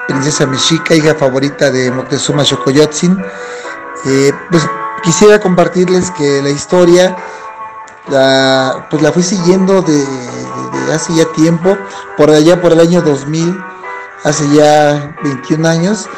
princesa 0.06 0.46
mexica, 0.46 0.94
hija 0.94 1.16
favorita 1.16 1.68
de 1.72 1.90
Moctezuma 1.90 2.44
Xocoyotzin. 2.44 3.20
Eh, 4.04 4.32
pues 4.52 4.62
quisiera 5.02 5.40
compartirles 5.40 6.12
que 6.12 6.40
la 6.40 6.50
historia 6.50 7.16
la, 8.08 8.86
pues 8.88 9.02
la 9.02 9.10
fui 9.10 9.24
siguiendo 9.24 9.82
de, 9.82 10.06
hace 10.94 11.12
ya 11.16 11.24
tiempo, 11.32 11.76
por 12.16 12.30
allá 12.30 12.62
por 12.62 12.70
el 12.70 12.78
año 12.78 13.02
2000, 13.02 13.52
hace 14.22 14.48
ya 14.54 15.16
21 15.24 15.68
años, 15.68 16.08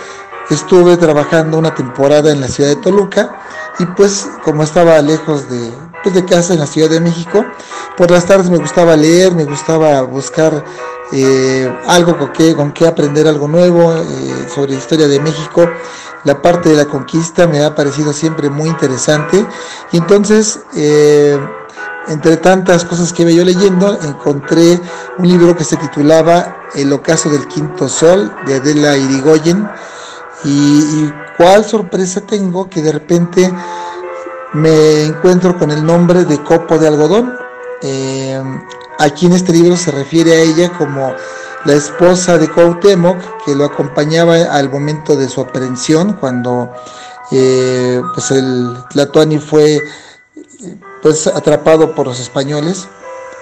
estuve 0.51 0.97
trabajando 0.97 1.59
una 1.59 1.75
temporada 1.75 2.31
en 2.31 2.41
la 2.41 2.49
ciudad 2.49 2.71
de 2.71 2.77
Toluca 2.77 3.41
y 3.79 3.87
pues 3.87 4.29
como 4.43 4.63
estaba 4.63 5.01
lejos 5.01 5.49
de, 5.49 5.73
pues, 6.03 6.15
de 6.15 6.25
casa 6.25 6.55
en 6.55 6.61
la 6.61 6.67
Ciudad 6.67 6.91
de 6.91 7.01
México, 7.01 7.45
por 7.97 8.11
las 8.11 8.27
tardes 8.27 8.51
me 8.51 8.59
gustaba 8.59 8.97
leer, 8.97 9.35
me 9.35 9.45
gustaba 9.45 10.03
buscar 10.03 10.65
eh, 11.13 11.73
algo 11.87 12.19
con 12.19 12.33
que, 12.33 12.55
con 12.55 12.73
que 12.73 12.87
aprender 12.87 13.29
algo 13.29 13.47
nuevo 13.47 13.95
eh, 13.95 14.49
sobre 14.53 14.73
la 14.73 14.79
historia 14.79 15.09
de 15.09 15.21
México. 15.21 15.69
La 16.25 16.41
parte 16.41 16.71
de 16.71 16.77
la 16.77 16.87
conquista 16.87 17.47
me 17.47 17.63
ha 17.63 17.75
parecido 17.75 18.13
siempre 18.13 18.49
muy 18.49 18.69
interesante. 18.69 19.45
Y 19.93 19.99
entonces, 19.99 20.61
eh, 20.75 21.39
entre 22.09 22.37
tantas 22.39 22.85
cosas 22.85 23.13
que 23.13 23.23
iba 23.23 23.31
yo 23.31 23.45
leyendo, 23.45 23.99
encontré 24.03 24.81
un 25.19 25.29
libro 25.29 25.57
que 25.57 25.65
se 25.65 25.77
titulaba 25.77 26.57
El 26.75 26.93
ocaso 26.93 27.29
del 27.29 27.47
quinto 27.47 27.89
sol 27.89 28.35
de 28.47 28.57
Adela 28.57 28.97
Irigoyen. 28.97 29.69
Y, 30.45 31.11
cuál 31.37 31.65
sorpresa 31.65 32.21
tengo 32.21 32.69
que 32.71 32.81
de 32.81 32.93
repente 32.93 33.53
me 34.53 35.05
encuentro 35.05 35.59
con 35.59 35.71
el 35.71 35.85
nombre 35.85 36.25
de 36.25 36.43
Copo 36.43 36.79
de 36.79 36.89
Algodón. 36.89 37.35
Aquí 38.99 39.27
en 39.27 39.33
este 39.33 39.53
libro 39.53 39.77
se 39.77 39.91
refiere 39.91 40.33
a 40.33 40.41
ella 40.41 40.71
como 40.79 41.13
la 41.65 41.73
esposa 41.73 42.39
de 42.39 42.49
Cuauhtémoc, 42.49 43.45
que 43.45 43.55
lo 43.55 43.65
acompañaba 43.65 44.37
al 44.37 44.71
momento 44.71 45.17
de 45.17 45.29
su 45.29 45.41
aprehensión, 45.41 46.15
cuando 46.15 46.71
eh, 47.31 48.01
pues 48.15 48.31
el 48.31 48.77
Tlatuani 48.91 49.39
fue 49.39 49.81
pues 51.03 51.27
atrapado 51.27 51.95
por 51.95 52.07
los 52.07 52.21
españoles. 52.21 52.87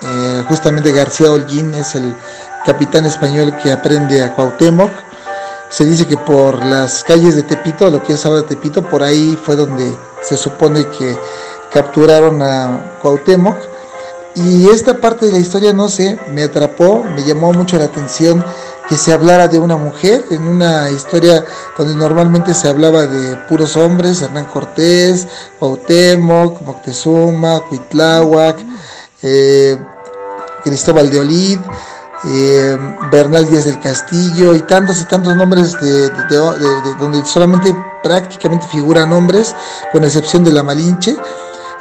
Eh, 0.02 0.44
justamente 0.48 0.92
García 0.92 1.30
Holguín 1.30 1.74
es 1.74 1.94
el 1.94 2.14
capitán 2.64 3.04
español 3.06 3.56
que 3.62 3.72
aprende 3.72 4.22
a 4.22 4.34
Cuauhtémoc. 4.34 4.90
Se 5.72 5.86
dice 5.86 6.06
que 6.06 6.18
por 6.18 6.62
las 6.66 7.02
calles 7.02 7.34
de 7.34 7.44
Tepito, 7.44 7.88
lo 7.88 8.02
que 8.02 8.12
es 8.12 8.26
ahora 8.26 8.42
Tepito, 8.42 8.82
por 8.82 9.02
ahí 9.02 9.38
fue 9.42 9.56
donde 9.56 9.90
se 10.20 10.36
supone 10.36 10.86
que 10.98 11.16
capturaron 11.72 12.42
a 12.42 12.98
Cuauhtémoc. 13.00 13.56
Y 14.34 14.68
esta 14.68 14.98
parte 14.98 15.24
de 15.24 15.32
la 15.32 15.38
historia, 15.38 15.72
no 15.72 15.88
sé, 15.88 16.18
me 16.30 16.42
atrapó, 16.42 17.02
me 17.02 17.24
llamó 17.24 17.54
mucho 17.54 17.78
la 17.78 17.86
atención 17.86 18.44
que 18.86 18.96
se 18.98 19.14
hablara 19.14 19.48
de 19.48 19.58
una 19.58 19.78
mujer 19.78 20.26
en 20.30 20.42
una 20.42 20.90
historia 20.90 21.42
donde 21.78 21.94
normalmente 21.94 22.52
se 22.52 22.68
hablaba 22.68 23.06
de 23.06 23.36
puros 23.48 23.74
hombres, 23.74 24.20
Hernán 24.20 24.44
Cortés, 24.44 25.26
Cuauhtémoc, 25.58 26.60
Moctezuma, 26.60 27.60
Cuitláhuac, 27.70 28.58
eh, 29.22 29.78
Cristóbal 30.64 31.10
de 31.10 31.20
Olid, 31.20 31.60
eh, 32.24 32.78
Bernal 33.10 33.48
Díaz 33.48 33.64
del 33.64 33.80
Castillo 33.80 34.54
y 34.54 34.60
tantos 34.62 35.00
y 35.00 35.04
tantos 35.04 35.34
nombres 35.36 35.72
de, 35.80 36.10
donde 36.98 37.24
solamente 37.24 37.74
prácticamente 38.02 38.66
figuran 38.68 39.12
hombres, 39.12 39.54
con 39.92 40.04
excepción 40.04 40.44
de 40.44 40.52
la 40.52 40.62
Malinche. 40.62 41.16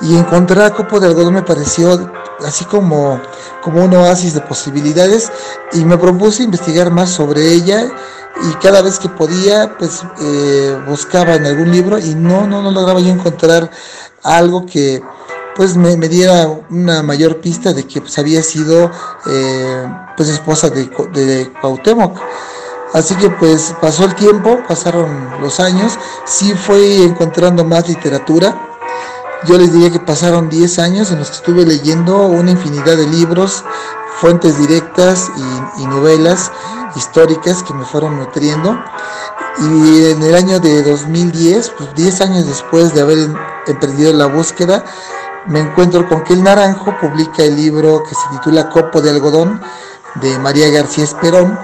Y 0.02 0.18
encontrar 0.18 0.66
a 0.66 0.74
Copo 0.74 1.00
de 1.00 1.08
Algodón 1.08 1.36
me 1.36 1.44
pareció 1.44 2.12
así 2.46 2.66
como, 2.66 3.22
como 3.62 3.86
un 3.86 3.94
oasis 3.96 4.34
de 4.34 4.42
posibilidades 4.42 5.32
y 5.74 5.86
me 5.86 5.98
propuse 5.98 6.42
investigar 6.42 6.90
más 6.90 7.12
sobre 7.12 7.54
ella 7.54 7.88
y 8.44 8.54
cada 8.56 8.82
vez 8.82 8.98
que 8.98 9.10
podía 9.10 9.78
pues 9.78 10.02
eh, 10.22 10.78
buscaba 10.88 11.36
en 11.36 11.46
algún 11.46 11.72
libro 11.72 12.00
y 12.00 12.16
no, 12.16 12.48
no, 12.48 12.64
no 12.64 12.72
lograba 12.72 13.00
yo 13.00 13.10
encontrar 13.10 13.70
algo 14.24 14.66
que 14.66 15.04
pues 15.56 15.76
me, 15.76 15.96
diera 16.08 16.48
una 16.70 17.04
mayor 17.04 17.42
pista 17.42 17.74
de 17.74 17.86
que 17.86 18.02
pues, 18.02 18.18
había 18.18 18.42
sido 18.42 18.90
eh, 19.28 19.88
pues 20.16 20.30
esposa 20.30 20.70
de, 20.70 20.90
de 21.14 21.52
Cuauhtémoc. 21.62 22.20
Así 22.94 23.16
que 23.16 23.30
pues 23.30 23.74
pasó 23.80 24.06
el 24.06 24.16
tiempo, 24.16 24.60
pasaron 24.68 25.42
los 25.42 25.60
años, 25.60 25.98
sí 26.26 26.54
fui 26.54 27.04
encontrando 27.04 27.64
más 27.64 27.88
literatura, 27.88 28.72
yo 29.46 29.58
les 29.58 29.74
diría 29.74 29.90
que 29.90 30.00
pasaron 30.00 30.50
10 30.50 30.78
años 30.78 31.12
en 31.12 31.18
los 31.18 31.30
que 31.30 31.38
estuve 31.38 31.66
leyendo 31.66 32.28
una 32.28 32.52
infinidad 32.52 32.96
de 32.96 33.08
libros, 33.08 33.64
fuentes 34.20 34.56
directas 34.60 35.32
y, 35.80 35.86
novelas 35.88 36.52
históricas 36.96 37.64
que 37.64 37.74
me 37.74 37.84
fueron 37.84 38.18
nutriendo. 38.18 38.80
Y 39.60 40.12
en 40.12 40.22
el 40.22 40.36
año 40.36 40.60
de 40.60 40.84
2010, 40.84 41.72
pues 41.76 41.94
10 41.96 42.22
años 42.22 42.46
después 42.46 42.94
de 42.94 43.02
haber 43.02 43.18
emprendido 43.66 44.14
la 44.14 44.28
búsqueda, 44.28 44.86
me 45.48 45.60
encuentro 45.60 46.08
con 46.08 46.24
que 46.24 46.34
el 46.34 46.44
Naranjo 46.44 46.96
publica 47.02 47.44
el 47.44 47.56
libro 47.56 48.04
que 48.04 48.14
se 48.14 48.38
titula 48.38 48.70
Copo 48.70 49.02
de 49.02 49.10
Algodón 49.10 49.60
de 50.16 50.38
María 50.40 50.70
García 50.70 51.04
Esperón, 51.04 51.58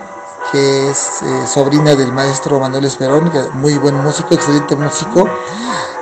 que 0.52 0.90
es 0.90 1.22
eh, 1.22 1.48
sobrina 1.48 1.96
del 1.96 2.12
maestro 2.14 2.60
Manuel 2.60 2.86
Esperón, 2.86 3.32
muy 3.56 3.78
buen 3.78 3.96
músico, 3.96 4.34
excelente 4.34 4.76
músico. 4.76 5.28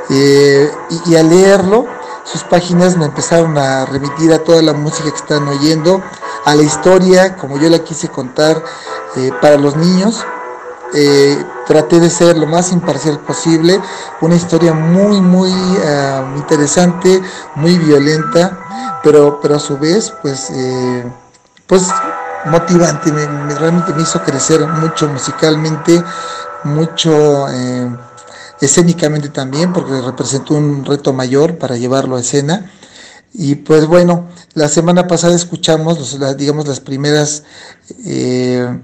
Eh, 0.09 0.71
y, 1.07 1.15
al 1.15 1.29
leerlo, 1.29 1.85
sus 2.23 2.43
páginas 2.43 2.95
me 2.95 3.05
empezaron 3.05 3.57
a 3.57 3.85
remitir 3.85 4.31
a 4.33 4.43
toda 4.43 4.61
la 4.61 4.73
música 4.73 5.09
que 5.09 5.17
están 5.17 5.47
oyendo, 5.47 6.01
a 6.45 6.53
la 6.53 6.61
historia, 6.61 7.37
como 7.37 7.57
yo 7.57 7.69
la 7.69 7.79
quise 7.79 8.09
contar 8.09 8.61
eh, 9.15 9.31
para 9.41 9.57
los 9.57 9.75
niños. 9.75 10.23
Traté 11.67 11.99
de 11.99 12.09
ser 12.09 12.37
lo 12.37 12.45
más 12.45 12.71
imparcial 12.71 13.19
posible, 13.19 13.81
una 14.21 14.35
historia 14.35 14.71
muy, 14.71 15.19
muy 15.19 15.51
interesante, 16.37 17.21
muy 17.55 17.77
violenta, 17.79 18.99
pero, 19.03 19.41
pero 19.41 19.55
a 19.55 19.59
su 19.59 19.77
vez, 19.77 20.13
pues, 20.21 20.53
pues 21.67 21.91
motivante, 22.45 23.11
realmente 23.11 23.93
me 23.93 24.01
hizo 24.01 24.21
crecer 24.23 24.65
mucho 24.67 25.07
musicalmente, 25.07 26.03
mucho 26.63 27.47
escénicamente 28.61 29.29
también, 29.29 29.73
porque 29.73 30.01
representó 30.01 30.55
un 30.55 30.85
reto 30.85 31.13
mayor 31.13 31.57
para 31.57 31.77
llevarlo 31.77 32.15
a 32.15 32.21
escena. 32.21 32.71
Y 33.33 33.55
pues 33.55 33.85
bueno, 33.85 34.29
la 34.53 34.69
semana 34.69 35.07
pasada 35.07 35.35
escuchamos, 35.35 36.17
digamos, 36.37 36.67
las 36.67 36.79
primeras 36.79 37.43
eh, 38.05 38.79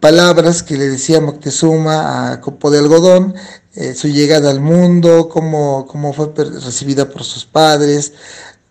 palabras 0.00 0.62
que 0.62 0.78
le 0.78 0.88
decía 0.88 1.20
Moctezuma 1.20 2.32
a 2.32 2.40
Copo 2.40 2.70
de 2.70 2.78
Algodón, 2.78 3.34
eh, 3.74 3.94
su 3.94 4.08
llegada 4.08 4.50
al 4.50 4.60
mundo, 4.60 5.28
cómo, 5.28 5.86
cómo 5.86 6.14
fue 6.14 6.32
recibida 6.34 7.10
por 7.10 7.22
sus 7.22 7.44
padres, 7.44 8.14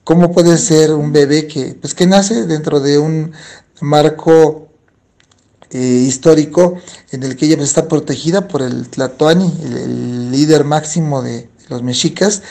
cómo 0.04 0.32
puede 0.32 0.58
ser 0.58 0.92
un 0.92 1.14
bebé 1.14 1.46
que, 1.46 1.78
pues, 1.80 1.94
que 1.94 2.08
nace 2.08 2.48
dentro 2.48 2.80
de 2.80 2.98
un 2.98 3.32
marco 3.82 4.70
eh, 5.72 5.78
histórico 5.78 6.80
en 7.12 7.22
el 7.22 7.36
que 7.36 7.46
ella 7.46 7.62
está 7.62 7.88
protegida 7.88 8.48
por 8.48 8.64
el 8.64 8.90
Tlatoani, 8.90 9.54
el, 9.64 10.32
líder 10.32 10.64
máximo 10.64 11.22
de, 11.22 11.48
los 11.70 11.84
mexicas. 11.84 12.42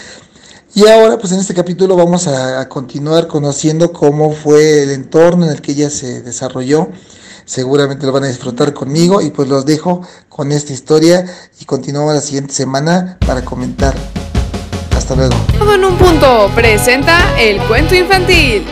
Y 0.75 0.87
ahora, 0.87 1.19
pues 1.19 1.33
en 1.33 1.41
este 1.41 1.53
capítulo 1.53 1.97
vamos 1.97 2.29
a, 2.29 2.69
continuar 2.69 3.27
conociendo 3.27 3.93
cómo 3.93 4.33
fue 4.33 4.85
el 4.85 4.91
entorno 4.91 5.47
en 5.47 5.53
el 5.53 5.61
que 5.61 5.73
ella 5.73 5.91
se 5.91 6.23
desarrolló. 6.23 6.91
Seguramente 7.45 8.07
lo 8.07 8.13
van 8.13 8.25
a 8.25 8.29
disfrutar 8.29 8.73
conmigo 8.73 9.21
y 9.21 9.31
pues 9.31 9.49
los 9.49 9.67
dejo 9.67 10.03
con 10.29 10.53
esta 10.53 10.73
historia 10.73 11.25
y 11.59 11.65
continuamos 11.65 12.15
la 12.15 12.21
siguiente 12.21 12.55
semana 12.55 13.19
para 13.27 13.45
comentar. 13.45 13.97
Hasta 14.97 15.17
luego. 15.17 15.35
Todo 15.59 15.75
en 15.75 15.85
un 15.85 15.99
punto 15.99 16.51
presenta 16.55 17.37
el 17.41 17.61
cuento 17.67 17.97
infantil. 17.97 18.65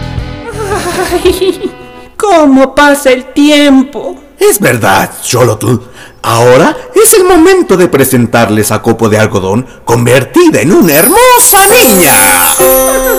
¿Cómo 2.29 2.75
pasa 2.75 3.12
el 3.12 3.27
tiempo? 3.27 4.17
Es 4.39 4.59
verdad, 4.59 5.11
Xolotl. 5.23 5.77
Ahora 6.23 6.77
es 6.93 7.15
el 7.15 7.25
momento 7.25 7.77
de 7.77 7.87
presentarles 7.87 8.73
a 8.73 8.83
Copo 8.83 9.09
de 9.09 9.17
Algodón 9.17 9.65
convertida 9.85 10.61
en 10.61 10.73
una 10.73 10.95
hermosa 10.95 11.69
niña. 11.71 12.12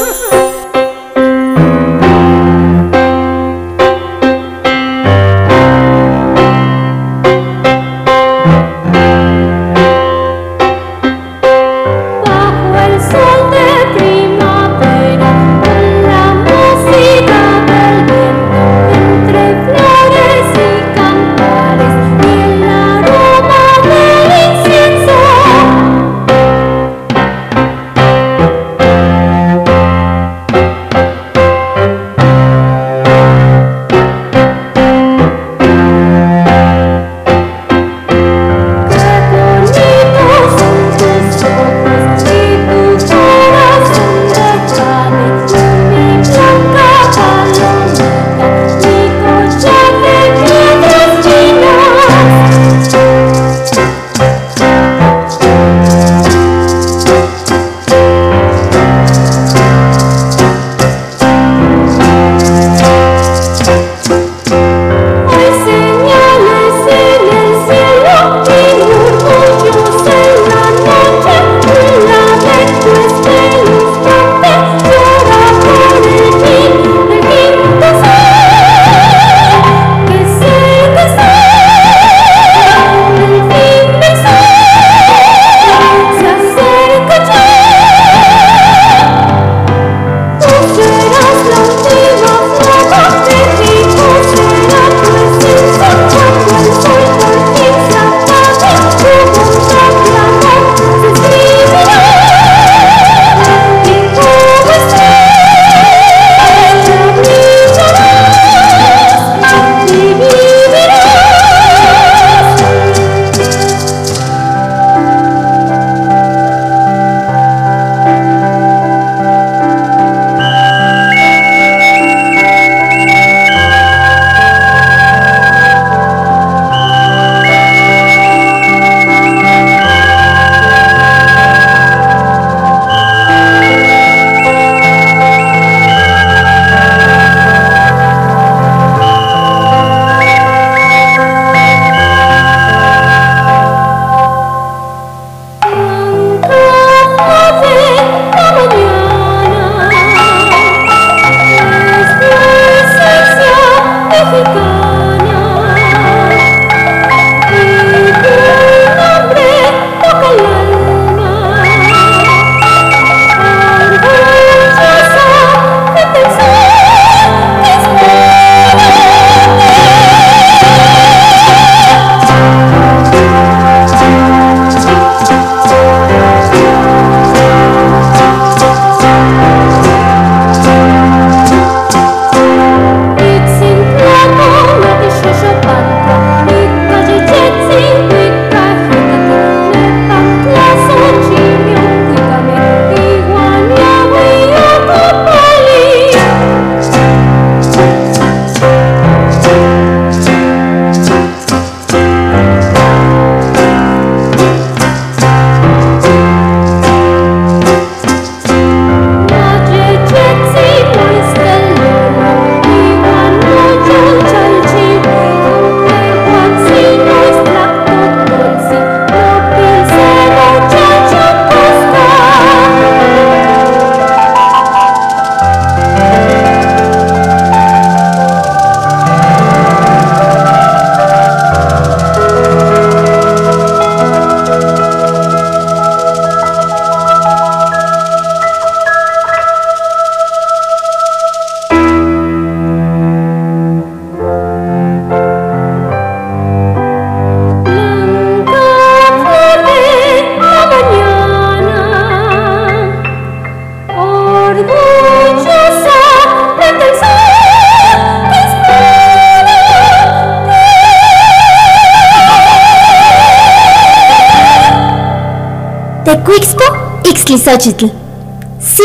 Sí, 268.60 268.84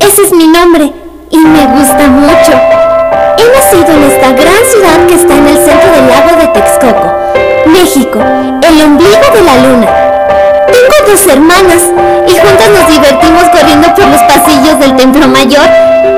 ese 0.00 0.22
es 0.24 0.32
mi 0.32 0.46
nombre 0.46 0.92
y 1.30 1.38
me 1.38 1.66
gusta 1.66 2.06
mucho. 2.08 2.52
He 3.38 3.56
nacido 3.56 3.96
en 3.96 4.02
esta 4.02 4.32
gran 4.32 4.64
ciudad 4.70 5.06
que 5.08 5.14
está 5.14 5.34
en 5.34 5.46
el 5.46 5.56
centro 5.56 5.90
del 5.92 6.06
lago 6.06 6.36
de 6.38 6.46
Texcoco, 6.48 7.10
México, 7.64 8.18
el 8.20 8.82
ombligo 8.82 9.26
de 9.32 9.42
la 9.42 9.56
luna. 9.56 9.86
Tengo 10.66 11.10
dos 11.10 11.26
hermanas 11.26 11.90
y 12.28 12.32
juntas 12.38 12.68
nos 12.68 12.86
divertimos 12.86 13.44
corriendo 13.44 13.94
por 13.94 14.08
los 14.08 14.22
pasillos 14.24 14.78
del 14.78 14.94
templo 14.96 15.26
mayor, 15.28 15.66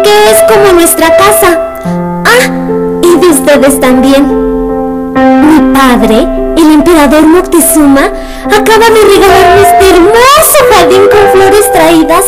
que 0.02 0.32
es 0.32 0.42
como 0.48 0.72
nuestra 0.72 1.16
casa. 1.16 1.60
Ah, 2.24 2.50
y 3.02 3.20
de 3.20 3.26
ustedes 3.28 3.78
también. 3.78 5.14
Mi 5.14 5.72
padre, 5.78 6.26
el 6.58 6.72
emperador 6.72 7.26
Moctezuma, 7.26 8.12
acaba 8.46 8.90
de 8.90 9.04
regalarme 9.14 9.62
este 9.62 9.90
hermoso 9.90 10.58
jardín 10.72 11.02
con 11.10 11.32
flores 11.32 11.72
traídas 11.72 12.24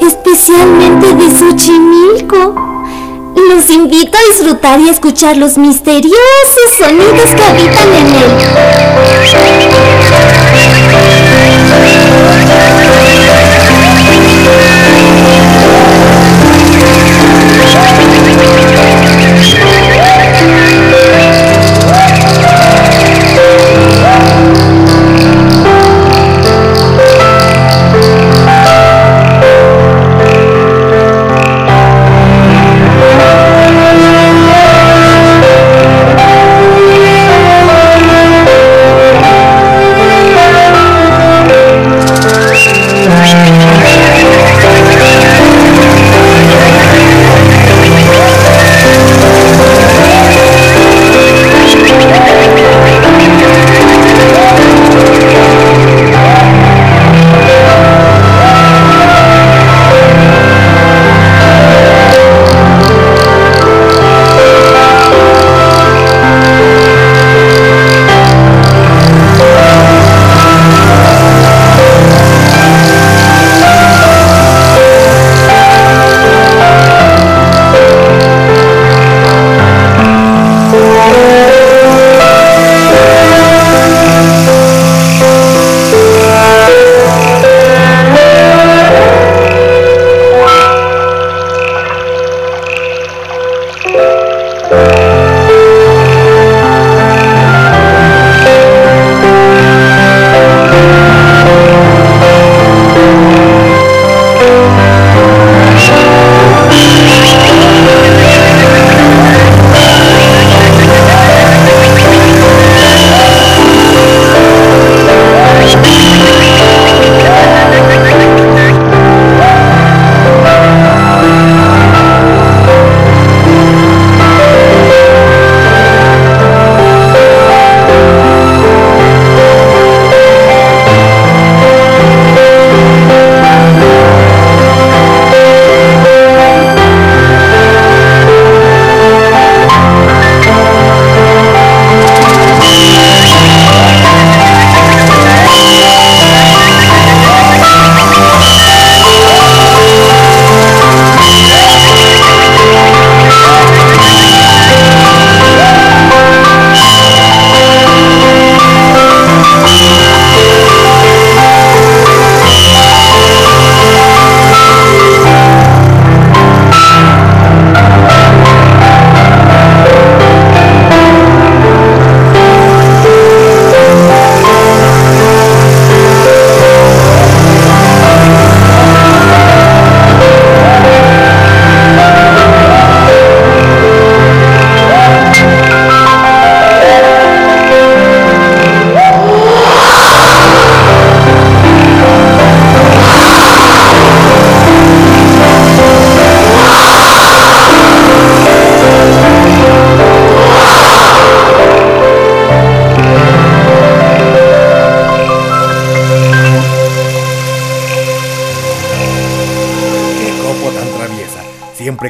especialmente 0.00 1.14
de 1.14 1.30
Xochimilco. 1.38 2.54
Los 3.48 3.68
invito 3.68 4.16
a 4.16 4.20
disfrutar 4.32 4.80
y 4.80 4.88
a 4.88 4.92
escuchar 4.92 5.36
los 5.36 5.58
misteriosos 5.58 6.16
sonidos 6.78 7.30
que 7.36 7.44
habitan 7.44 7.88
en 7.94 8.06
él. 8.06 8.30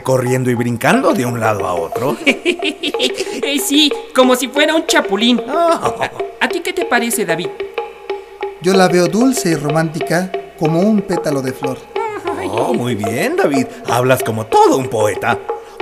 Corriendo 0.05 0.51
y 0.51 0.55
brincando 0.55 1.13
de 1.13 1.27
un 1.27 1.41
lado 1.41 1.67
a 1.67 1.75
otro. 1.75 2.17
Eh, 3.47 3.59
sí, 3.59 3.93
como 4.15 4.37
si 4.37 4.49
fuera 4.49 4.75
un 4.75 4.87
chapulín. 4.87 5.41
¿A 6.41 6.49
ti 6.49 6.61
qué 6.61 6.73
te 6.73 6.87
parece, 6.87 7.27
David? 7.27 7.49
Yo 8.63 8.73
la 8.73 8.89
veo 8.89 9.07
dulce 9.07 9.51
y 9.51 9.55
romántica 9.55 10.33
como 10.59 10.81
un 10.81 11.03
pétalo 11.03 11.43
de 11.43 11.53
flor. 11.53 11.79
Oh, 12.51 12.73
muy 12.73 12.95
bien, 12.95 13.37
David. 13.37 13.67
Hablas 13.87 14.23
como 14.23 14.47
todo 14.47 14.79
un 14.79 14.89
poeta. 14.89 15.39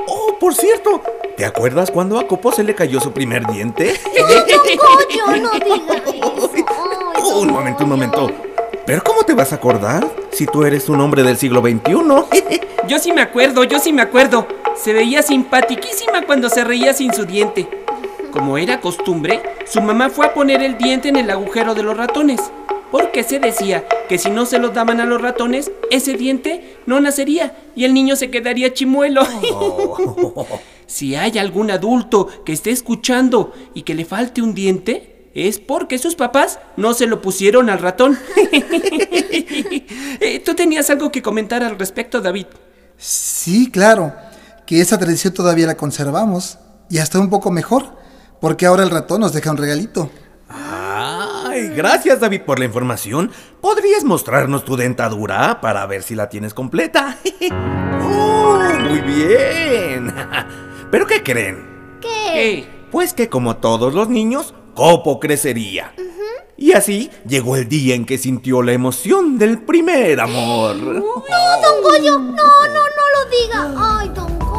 Oh, 0.08 0.36
por 0.40 0.54
cierto, 0.54 1.02
¿te 1.36 1.44
acuerdas 1.44 1.90
cuando 1.90 2.18
a 2.18 2.26
Copo 2.26 2.50
se 2.50 2.64
le 2.64 2.74
cayó 2.74 3.00
su 3.00 3.12
primer 3.12 3.46
diente? 3.46 3.94
Coyo, 4.12 5.40
no 5.40 5.52
digas 5.52 6.02
eso. 6.14 6.50
Oh, 7.22 7.40
un 7.40 7.52
momento, 7.52 7.84
un 7.84 7.90
momento. 7.90 8.30
¿Pero 8.84 9.02
cómo 9.04 9.22
te 9.22 9.34
vas 9.34 9.52
a 9.52 9.56
acordar 9.56 10.04
si 10.32 10.46
tú 10.46 10.64
eres 10.64 10.88
un 10.88 11.00
hombre 11.00 11.22
del 11.22 11.36
siglo 11.36 11.60
XXI? 11.60 11.94
Yo 12.88 12.98
sí 12.98 13.12
me 13.12 13.22
acuerdo, 13.22 13.64
yo 13.64 13.78
sí 13.78 13.92
me 13.92 14.02
acuerdo. 14.02 14.46
Se 14.76 14.92
veía 14.92 15.22
simpatiquísima 15.22 16.22
cuando 16.22 16.48
se 16.48 16.64
reía 16.64 16.92
sin 16.92 17.12
su 17.12 17.24
diente. 17.24 17.68
Como 18.32 18.58
era 18.58 18.80
costumbre, 18.80 19.42
su 19.66 19.80
mamá 19.80 20.10
fue 20.10 20.26
a 20.26 20.34
poner 20.34 20.62
el 20.62 20.78
diente 20.78 21.08
en 21.08 21.16
el 21.16 21.30
agujero 21.30 21.74
de 21.74 21.82
los 21.82 21.96
ratones. 21.96 22.40
Porque 22.90 23.22
se 23.22 23.38
decía 23.38 23.86
que 24.08 24.18
si 24.18 24.30
no 24.30 24.44
se 24.46 24.58
lo 24.58 24.70
daban 24.70 25.00
a 25.00 25.06
los 25.06 25.20
ratones, 25.22 25.70
ese 25.90 26.14
diente 26.14 26.76
no 26.86 27.00
nacería 27.00 27.56
y 27.74 27.84
el 27.84 27.94
niño 27.94 28.16
se 28.16 28.30
quedaría 28.30 28.72
chimuelo. 28.72 29.22
Si 30.86 31.14
hay 31.14 31.38
algún 31.38 31.70
adulto 31.70 32.28
que 32.44 32.52
esté 32.52 32.70
escuchando 32.70 33.54
y 33.72 33.80
que 33.80 33.94
le 33.94 34.04
falte 34.04 34.42
un 34.42 34.52
diente, 34.52 35.30
es 35.34 35.58
porque 35.58 35.96
sus 35.96 36.16
papás 36.16 36.58
no 36.76 36.92
se 36.92 37.06
lo 37.06 37.22
pusieron 37.22 37.70
al 37.70 37.78
ratón. 37.78 38.18
Eh, 40.20 40.40
Tú 40.44 40.54
tenías 40.54 40.88
algo 40.90 41.10
que 41.10 41.22
comentar 41.22 41.64
al 41.64 41.78
respecto, 41.78 42.20
David. 42.20 42.46
Sí, 43.02 43.68
claro, 43.68 44.14
que 44.64 44.80
esa 44.80 44.96
tradición 44.96 45.34
todavía 45.34 45.66
la 45.66 45.76
conservamos 45.76 46.60
y 46.88 46.98
hasta 46.98 47.18
un 47.18 47.30
poco 47.30 47.50
mejor, 47.50 47.96
porque 48.40 48.64
ahora 48.64 48.84
el 48.84 48.90
ratón 48.90 49.22
nos 49.22 49.32
deja 49.32 49.50
un 49.50 49.56
regalito. 49.56 50.08
Ay, 50.48 51.70
gracias 51.70 52.20
David 52.20 52.42
por 52.42 52.60
la 52.60 52.64
información. 52.64 53.32
¿Podrías 53.60 54.04
mostrarnos 54.04 54.64
tu 54.64 54.76
dentadura 54.76 55.60
para 55.60 55.84
ver 55.86 56.04
si 56.04 56.14
la 56.14 56.28
tienes 56.28 56.54
completa? 56.54 57.18
¡Oh, 58.04 58.62
muy 58.88 59.00
bien! 59.00 60.14
¿Pero 60.92 61.04
qué 61.04 61.24
creen? 61.24 61.98
¿Qué? 62.00 62.68
Pues 62.92 63.14
que 63.14 63.28
como 63.28 63.56
todos 63.56 63.94
los 63.94 64.08
niños, 64.10 64.54
Copo 64.74 65.18
crecería. 65.18 65.92
Y 66.56 66.72
así 66.72 67.10
llegó 67.26 67.56
el 67.56 67.68
día 67.68 67.94
en 67.94 68.04
que 68.04 68.18
sintió 68.18 68.62
la 68.62 68.72
emoción 68.72 69.38
del 69.38 69.62
primer 69.62 70.20
amor. 70.20 70.76
No, 71.32 71.60
don 71.62 71.82
Goyo, 71.82 72.18
no, 72.18 72.32
no, 72.32 72.72
no 72.72 73.04
lo 73.14 73.30
diga. 73.30 73.74
Ay, 73.76 74.08
don 74.10 74.38
Goyo. 74.38 74.52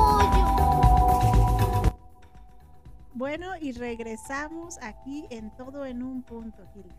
Bueno, 3.14 3.52
y 3.60 3.72
regresamos 3.74 4.78
aquí 4.82 5.26
en 5.30 5.56
todo 5.56 5.86
en 5.86 6.04
un 6.04 6.24
punto, 6.24 6.64
Gil. 6.74 6.91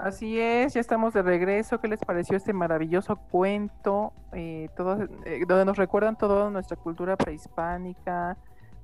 Así 0.00 0.40
es, 0.40 0.72
ya 0.72 0.80
estamos 0.80 1.12
de 1.12 1.20
regreso. 1.20 1.78
¿Qué 1.78 1.86
les 1.86 2.00
pareció 2.00 2.34
este 2.34 2.54
maravilloso 2.54 3.16
cuento? 3.16 4.14
Eh, 4.32 4.70
todo, 4.74 5.02
eh, 5.26 5.44
donde 5.46 5.66
nos 5.66 5.76
recuerdan 5.76 6.16
toda 6.16 6.48
nuestra 6.48 6.74
cultura 6.78 7.18
prehispánica, 7.18 8.38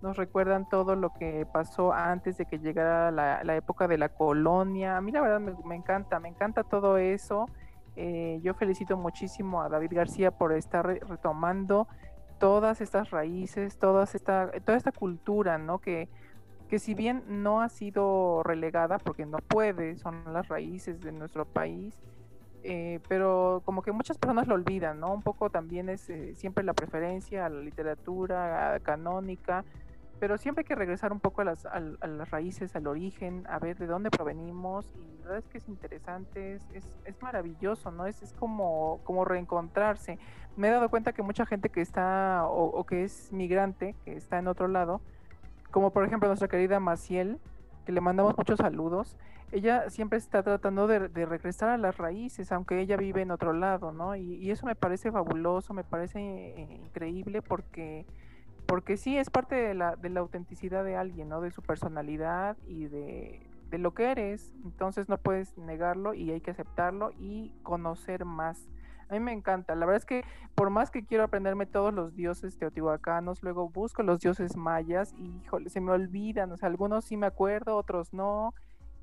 nos 0.06 0.16
recuerdan 0.16 0.68
todo 0.68 0.94
lo 0.94 1.12
que 1.12 1.46
pasó 1.52 1.92
antes 1.92 2.38
de 2.38 2.46
que 2.46 2.58
llegara 2.58 3.10
la, 3.10 3.56
época 3.56 3.88
de 3.88 3.98
la 3.98 4.08
colonia. 4.08 4.96
A 4.96 5.00
mí 5.00 5.10
la 5.10 5.20
verdad 5.20 5.40
me, 5.40 5.74
encanta, 5.74 6.20
me 6.20 6.28
encanta 6.28 6.62
todo 6.62 6.96
eso. 6.96 7.46
Eh, 7.96 8.38
yo 8.42 8.54
felicito 8.54 8.96
muchísimo 8.96 9.62
a 9.62 9.68
David 9.68 9.92
García 9.94 10.30
por 10.30 10.52
estar 10.52 10.86
re- 10.86 11.00
retomando 11.00 11.88
todas 12.38 12.80
estas 12.80 13.10
raíces, 13.10 13.78
todas 13.78 14.14
esta, 14.14 14.52
toda 14.64 14.78
esta 14.78 14.92
cultura, 14.92 15.58
¿no? 15.58 15.80
Que, 15.80 16.08
que 16.68 16.78
si 16.78 16.94
bien 16.94 17.24
no 17.26 17.60
ha 17.60 17.68
sido 17.68 18.42
relegada, 18.44 18.98
porque 18.98 19.26
no 19.26 19.38
puede, 19.38 19.96
son 19.96 20.22
las 20.32 20.46
raíces 20.46 21.00
de 21.00 21.10
nuestro 21.10 21.46
país, 21.46 21.98
eh, 22.62 23.00
pero 23.08 23.62
como 23.64 23.82
que 23.82 23.92
muchas 23.92 24.18
personas 24.18 24.48
lo 24.48 24.54
olvidan, 24.54 25.00
¿no? 25.00 25.12
Un 25.12 25.22
poco 25.22 25.50
también 25.50 25.88
es 25.88 26.10
eh, 26.10 26.34
siempre 26.34 26.64
la 26.64 26.74
preferencia 26.74 27.46
a 27.46 27.48
la 27.48 27.60
literatura 27.60 28.80
canónica, 28.82 29.64
pero 30.18 30.38
siempre 30.38 30.62
hay 30.62 30.66
que 30.66 30.74
regresar 30.74 31.12
un 31.12 31.20
poco 31.20 31.42
a 31.42 31.44
las, 31.44 31.66
al- 31.66 31.98
a 32.00 32.06
las 32.06 32.30
raíces, 32.30 32.74
al 32.76 32.86
origen, 32.86 33.46
a 33.48 33.58
ver 33.58 33.76
de 33.78 33.86
dónde 33.86 34.10
provenimos, 34.10 34.90
y 34.94 35.18
la 35.18 35.24
verdad 35.24 35.38
es 35.38 35.48
que 35.48 35.58
es 35.58 35.68
interesante, 35.68 36.54
es, 36.54 36.62
es, 36.72 36.88
es 37.04 37.22
maravilloso, 37.22 37.90
¿no? 37.90 38.06
Es, 38.06 38.22
es 38.22 38.32
como, 38.32 39.00
como 39.04 39.24
reencontrarse. 39.24 40.18
Me 40.56 40.68
he 40.68 40.70
dado 40.70 40.88
cuenta 40.88 41.12
que 41.12 41.22
mucha 41.22 41.44
gente 41.46 41.68
que 41.68 41.80
está, 41.80 42.46
o, 42.46 42.64
o 42.64 42.84
que 42.84 43.04
es 43.04 43.32
migrante, 43.32 43.94
que 44.04 44.14
está 44.16 44.38
en 44.38 44.48
otro 44.48 44.68
lado, 44.68 45.00
como 45.70 45.90
por 45.90 46.04
ejemplo 46.04 46.28
nuestra 46.28 46.48
querida 46.48 46.80
Maciel, 46.80 47.38
que 47.84 47.92
le 47.92 48.00
mandamos 48.00 48.36
muchos 48.36 48.58
saludos, 48.58 49.16
ella 49.52 49.90
siempre 49.90 50.18
está 50.18 50.42
tratando 50.42 50.86
de, 50.88 51.08
de 51.08 51.24
regresar 51.26 51.68
a 51.68 51.76
las 51.78 51.98
raíces, 51.98 52.50
aunque 52.50 52.80
ella 52.80 52.96
vive 52.96 53.22
en 53.22 53.30
otro 53.30 53.52
lado, 53.52 53.92
¿no? 53.92 54.16
Y, 54.16 54.34
y 54.36 54.50
eso 54.50 54.66
me 54.66 54.74
parece 54.74 55.12
fabuloso, 55.12 55.72
me 55.72 55.84
parece 55.84 56.18
eh, 56.18 56.80
increíble 56.84 57.42
porque, 57.42 58.06
porque 58.66 58.96
sí 58.96 59.16
es 59.16 59.30
parte 59.30 59.54
de 59.54 59.74
la, 59.74 59.96
de 59.96 60.10
la 60.10 60.20
autenticidad 60.20 60.84
de 60.84 60.96
alguien, 60.96 61.28
¿no? 61.28 61.40
De 61.40 61.50
su 61.50 61.62
personalidad 61.62 62.56
y 62.66 62.86
de, 62.86 63.46
de 63.70 63.78
lo 63.78 63.94
que 63.94 64.10
eres. 64.10 64.52
Entonces 64.64 65.08
no 65.08 65.18
puedes 65.18 65.56
negarlo 65.56 66.14
y 66.14 66.30
hay 66.30 66.40
que 66.40 66.50
aceptarlo 66.50 67.12
y 67.18 67.52
conocer 67.62 68.24
más. 68.24 68.68
A 69.08 69.14
mí 69.14 69.20
me 69.20 69.32
encanta. 69.32 69.74
La 69.76 69.86
verdad 69.86 69.98
es 69.98 70.06
que 70.06 70.24
por 70.54 70.70
más 70.70 70.90
que 70.90 71.04
quiero 71.04 71.24
aprenderme 71.24 71.66
todos 71.66 71.94
los 71.94 72.16
dioses 72.16 72.58
teotihuacanos, 72.58 73.42
luego 73.42 73.68
busco 73.68 74.02
los 74.02 74.20
dioses 74.20 74.56
mayas 74.56 75.14
y 75.16 75.42
híjole, 75.44 75.70
se 75.70 75.80
me 75.80 75.92
olvidan. 75.92 76.50
O 76.50 76.56
sea, 76.56 76.68
algunos 76.68 77.04
sí 77.04 77.16
me 77.16 77.26
acuerdo, 77.26 77.76
otros 77.76 78.12
no. 78.12 78.52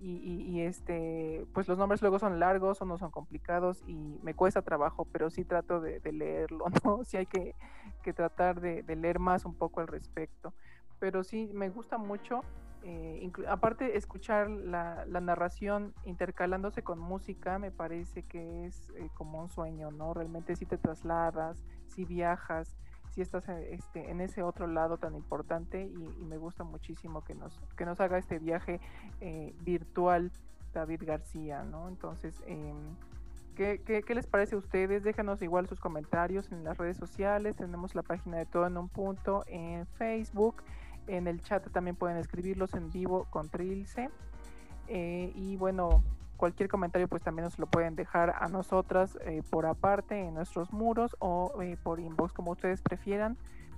Y, 0.05 0.17
y- 0.17 0.57
y, 0.57 0.61
este, 0.63 1.47
pues 1.53 1.65
los 1.69 1.77
nombres 1.77 2.01
luego 2.01 2.19
son 2.19 2.37
largos 2.37 2.81
o 2.81 2.85
no 2.85 2.97
son 2.97 3.09
complicados 3.09 3.81
y 3.87 4.19
me 4.21 4.33
cuesta 4.33 4.61
trabajo, 4.61 5.07
pero 5.13 5.29
sí 5.29 5.45
trato 5.45 5.79
de, 5.79 6.01
leerlo, 6.11 6.65
¿no? 6.83 7.05
Sí 7.05 7.15
hay 7.15 7.25
que, 7.25 7.55
que 8.03 8.11
tratar 8.11 8.59
de, 8.59 8.83
leer 8.97 9.19
más 9.19 9.45
un 9.45 9.55
poco 9.55 9.79
al 9.79 9.87
respecto. 9.87 10.53
Pero 10.99 11.23
sí, 11.23 11.49
me 11.53 11.69
gusta 11.69 11.97
mucho. 11.97 12.41
eh, 12.83 13.31
aparte, 13.47 13.95
escuchar 13.97 14.49
la, 14.49 15.05
narración 15.21 15.93
intercalándose 16.03 16.83
con 16.83 16.99
música 16.99 17.57
me 17.57 17.71
parece 17.71 18.23
que 18.23 18.65
es 18.65 18.89
eh, 18.97 19.09
como 19.13 19.39
un 19.39 19.49
sueño, 19.49 19.89
¿no? 19.91 20.13
Realmente 20.13 20.57
si 20.57 20.65
te 20.65 20.77
trasladas, 20.77 21.63
si 21.87 22.03
viajas, 22.03 22.75
si 23.13 23.21
estás 23.21 23.47
eh, 23.49 23.73
este, 23.73 24.09
en 24.09 24.21
ese 24.21 24.43
otro 24.43 24.67
lado 24.67 24.97
tan 24.97 25.15
importante 25.15 25.83
y, 25.83 26.23
me 26.23 26.37
gusta 26.37 26.63
muchísimo 26.63 27.23
que 27.23 27.35
nos, 27.35 27.59
que 27.77 27.85
nos 27.85 27.99
haga 27.99 28.17
este 28.17 28.39
viaje 28.39 28.79
eh, 29.21 29.53
virtual 29.61 30.31
David 30.73 31.03
García, 31.05 31.63
¿no? 31.63 31.87
Entonces, 31.89 32.41
em, 32.47 32.95
¿qué, 33.55 33.81
qué, 33.85 34.01
qué 34.01 34.15
les 34.15 34.25
parece 34.25 34.55
a 34.55 34.57
ustedes? 34.57 35.03
Déjanos 35.03 35.41
igual 35.41 35.67
sus 35.67 35.79
comentarios 35.79 36.51
en 36.51 36.63
las 36.63 36.77
redes 36.77 36.97
sociales, 36.97 37.55
tenemos 37.55 37.93
la 37.93 38.01
página 38.01 38.37
de 38.37 38.45
Todo 38.45 38.65
en 38.65 38.77
un 38.77 38.89
Punto 38.89 39.43
en 39.47 39.85
Facebook, 39.85 40.63
en 41.07 41.27
el 41.27 41.41
chat 41.41 41.69
también 41.71 41.95
pueden 41.95 42.17
escribirlos 42.17 42.73
en 42.73 42.89
vivo 42.89 43.27
con 43.29 43.49
Trilce. 43.49 44.09
Eh, 44.87 45.31
y 45.35 45.55
bueno, 45.57 46.03
cualquier 46.43 46.67
comentario 46.67 47.07
pues 47.07 47.23
también 47.23 47.45
nos 47.45 47.57
lo 47.57 47.67
pueden 47.67 47.95
dejar 47.95 48.35
a 48.37 48.49
nosotras 48.49 49.17
eh, 49.21 49.43
por 49.49 49.65
aparte 49.65 50.19
en 50.19 50.33
nuestros 50.33 50.73
muros 50.73 51.15
o 51.19 51.61
eh, 51.61 51.77
por 51.81 52.01
inbox 52.01 52.33
como 52.33 52.51
ustedes 52.51 52.81
prefieran. 52.81 53.37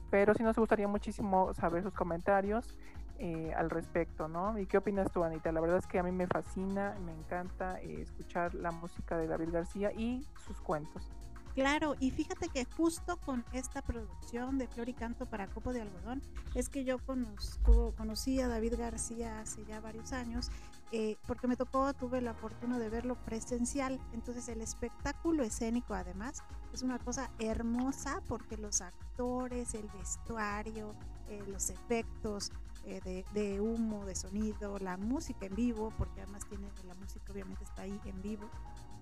Pero 0.09 0.33
sí 0.33 0.41
nos 0.41 0.55
gustaría 0.55 0.87
muchísimo 0.87 1.53
saber 1.53 1.83
sus 1.83 1.93
comentarios 1.93 2.75
eh, 3.19 3.53
al 3.55 3.69
respecto, 3.69 4.27
¿no? 4.27 4.57
¿Y 4.57 4.65
qué 4.65 4.79
opinas 4.79 5.11
tú, 5.11 5.23
Anita? 5.23 5.51
La 5.51 5.61
verdad 5.61 5.77
es 5.77 5.85
que 5.85 5.99
a 5.99 6.03
mí 6.03 6.11
me 6.11 6.25
fascina, 6.25 6.97
me 7.05 7.11
encanta 7.11 7.79
eh, 7.81 8.01
escuchar 8.01 8.55
la 8.55 8.71
música 8.71 9.15
de 9.15 9.27
David 9.27 9.51
García 9.51 9.91
y 9.93 10.25
sus 10.43 10.59
cuentos. 10.59 11.11
Claro, 11.55 11.95
y 12.01 12.11
fíjate 12.11 12.49
que 12.49 12.65
justo 12.65 13.15
con 13.15 13.45
esta 13.53 13.81
producción 13.81 14.57
de 14.57 14.67
Flor 14.67 14.89
y 14.89 14.93
Canto 14.93 15.25
para 15.25 15.47
Copo 15.47 15.71
de 15.71 15.81
Algodón 15.81 16.21
es 16.53 16.67
que 16.67 16.83
yo 16.83 16.97
conozco, 16.99 17.93
conocí 17.95 18.41
a 18.41 18.49
David 18.49 18.73
García 18.77 19.39
hace 19.39 19.63
ya 19.63 19.79
varios 19.79 20.11
años, 20.11 20.51
eh, 20.91 21.15
porque 21.25 21.47
me 21.47 21.55
tocó, 21.55 21.93
tuve 21.93 22.19
la 22.19 22.33
fortuna 22.33 22.77
de 22.77 22.89
verlo 22.89 23.15
presencial. 23.23 24.01
Entonces 24.11 24.49
el 24.49 24.59
espectáculo 24.59 25.43
escénico 25.43 25.93
además 25.93 26.43
es 26.73 26.81
una 26.81 26.99
cosa 26.99 27.31
hermosa 27.39 28.21
porque 28.27 28.57
los 28.57 28.81
actores, 28.81 29.75
el 29.75 29.87
vestuario, 29.97 30.93
eh, 31.29 31.41
los 31.47 31.69
efectos 31.69 32.51
eh, 32.83 32.99
de, 33.05 33.25
de 33.33 33.61
humo, 33.61 34.05
de 34.05 34.15
sonido, 34.15 34.77
la 34.79 34.97
música 34.97 35.45
en 35.45 35.55
vivo, 35.55 35.93
porque 35.97 36.21
además 36.21 36.45
tiene 36.49 36.67
la 36.85 36.95
música 36.95 37.31
obviamente 37.31 37.63
está 37.63 37.83
ahí 37.83 37.97
en 38.03 38.21
vivo. 38.21 38.49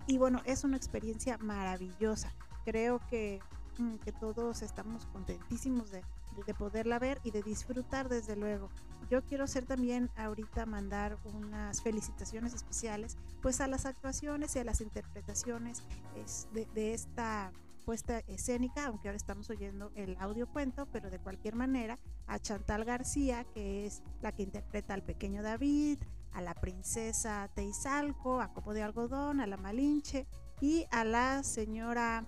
Y 0.08 0.18
bueno, 0.18 0.42
es 0.46 0.64
una 0.64 0.78
experiencia 0.78 1.38
maravillosa. 1.38 2.34
Creo 2.66 3.00
que, 3.10 3.40
mm, 3.78 3.96
que 3.98 4.12
todos 4.12 4.62
estamos 4.62 5.06
contentísimos 5.08 5.92
de, 5.92 6.02
de- 6.36 6.44
de 6.46 6.54
poderla 6.54 7.00
ver 7.00 7.20
y 7.24 7.32
de 7.32 7.42
disfrutar 7.44 8.10
desde 8.10 8.36
luego. 8.36 8.70
Yo 9.10 9.22
quiero 9.24 9.44
hacer 9.44 9.66
también 9.66 10.10
ahorita 10.16 10.66
mandar 10.66 11.18
unas 11.26 11.82
felicitaciones 11.82 12.54
especiales 12.54 13.18
pues 13.42 13.62
a 13.62 13.68
las 13.68 13.86
actuaciones 13.86 14.56
y 14.56 14.60
a 14.60 14.64
las 14.64 14.82
interpretaciones 14.82 15.84
es, 16.16 16.48
de, 16.54 16.66
de 16.74 16.94
esta 16.94 17.52
puesta 17.86 18.20
escénica, 18.28 18.86
aunque 18.88 19.10
ahora 19.10 19.18
estamos 19.18 19.50
oyendo 19.50 19.92
el 19.96 20.16
audio 20.20 20.48
cuento, 20.48 20.88
pero 20.92 21.10
de 21.10 21.20
cualquier 21.20 21.56
manera 21.56 22.00
a 22.28 22.40
Chantal 22.40 22.86
García, 22.86 23.44
que 23.54 23.86
es 23.86 24.02
la 24.22 24.32
que 24.32 24.44
interpreta 24.44 24.94
al 24.94 25.04
pequeño 25.04 25.44
David, 25.44 26.00
a 26.34 26.42
la 26.42 26.54
princesa 26.54 27.50
Teizalco, 27.54 28.42
a 28.42 28.54
Copo 28.54 28.74
de 28.74 28.84
Algodón, 28.84 29.40
a 29.40 29.48
la 29.48 29.58
Malinche 29.58 30.28
y 30.62 30.86
a 30.92 31.04
la 31.04 31.44
señora 31.44 32.26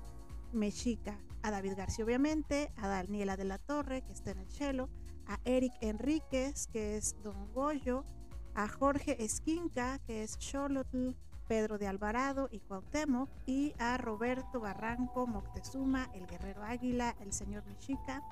Mexica, 0.51 1.19
a 1.43 1.51
David 1.51 1.73
García 1.75 2.05
obviamente, 2.05 2.71
a 2.77 2.87
Daniela 2.87 3.37
de 3.37 3.45
la 3.45 3.57
Torre, 3.57 4.01
que 4.01 4.13
está 4.13 4.31
en 4.31 4.39
el 4.39 4.51
cello, 4.51 4.89
a 5.27 5.39
Eric 5.45 5.73
Enríquez, 5.81 6.67
que 6.67 6.97
es 6.97 7.15
Don 7.23 7.51
Goyo, 7.53 8.05
a 8.53 8.67
Jorge 8.67 9.23
Esquinca, 9.23 9.99
que 9.99 10.23
es 10.23 10.37
Xolotl, 10.39 11.11
Pedro 11.47 11.77
de 11.77 11.87
Alvarado 11.87 12.47
y 12.51 12.59
Cuauhtémoc, 12.59 13.29
y 13.45 13.73
a 13.79 13.97
Roberto 13.97 14.59
Barranco 14.59 15.27
Moctezuma, 15.27 16.09
el 16.13 16.25
guerrero 16.25 16.63
águila, 16.63 17.15
el 17.19 17.33
señor 17.33 17.65
Mexica, 17.65 18.23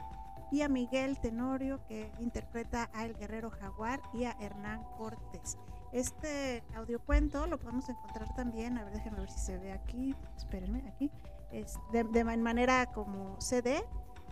y 0.53 0.61
a 0.61 0.69
Miguel 0.69 1.19
Tenorio, 1.19 1.79
que 1.87 2.11
interpreta 2.19 2.89
a 2.93 3.05
el 3.05 3.15
guerrero 3.15 3.49
jaguar, 3.49 4.01
y 4.13 4.25
a 4.25 4.31
Hernán 4.39 4.83
Cortés. 4.97 5.57
Este 5.91 6.63
audiocuento 6.75 7.47
lo 7.47 7.59
podemos 7.59 7.89
encontrar 7.89 8.33
también, 8.35 8.77
a 8.77 8.83
ver, 8.83 8.93
déjenme 8.93 9.19
ver 9.19 9.31
si 9.31 9.39
se 9.39 9.57
ve 9.57 9.71
aquí, 9.71 10.15
espérenme, 10.37 10.83
aquí, 10.87 11.09
es 11.51 11.77
de, 11.91 12.03
de 12.03 12.23
man- 12.23 12.41
manera 12.43 12.85
como 12.87 13.39
CD, 13.41 13.83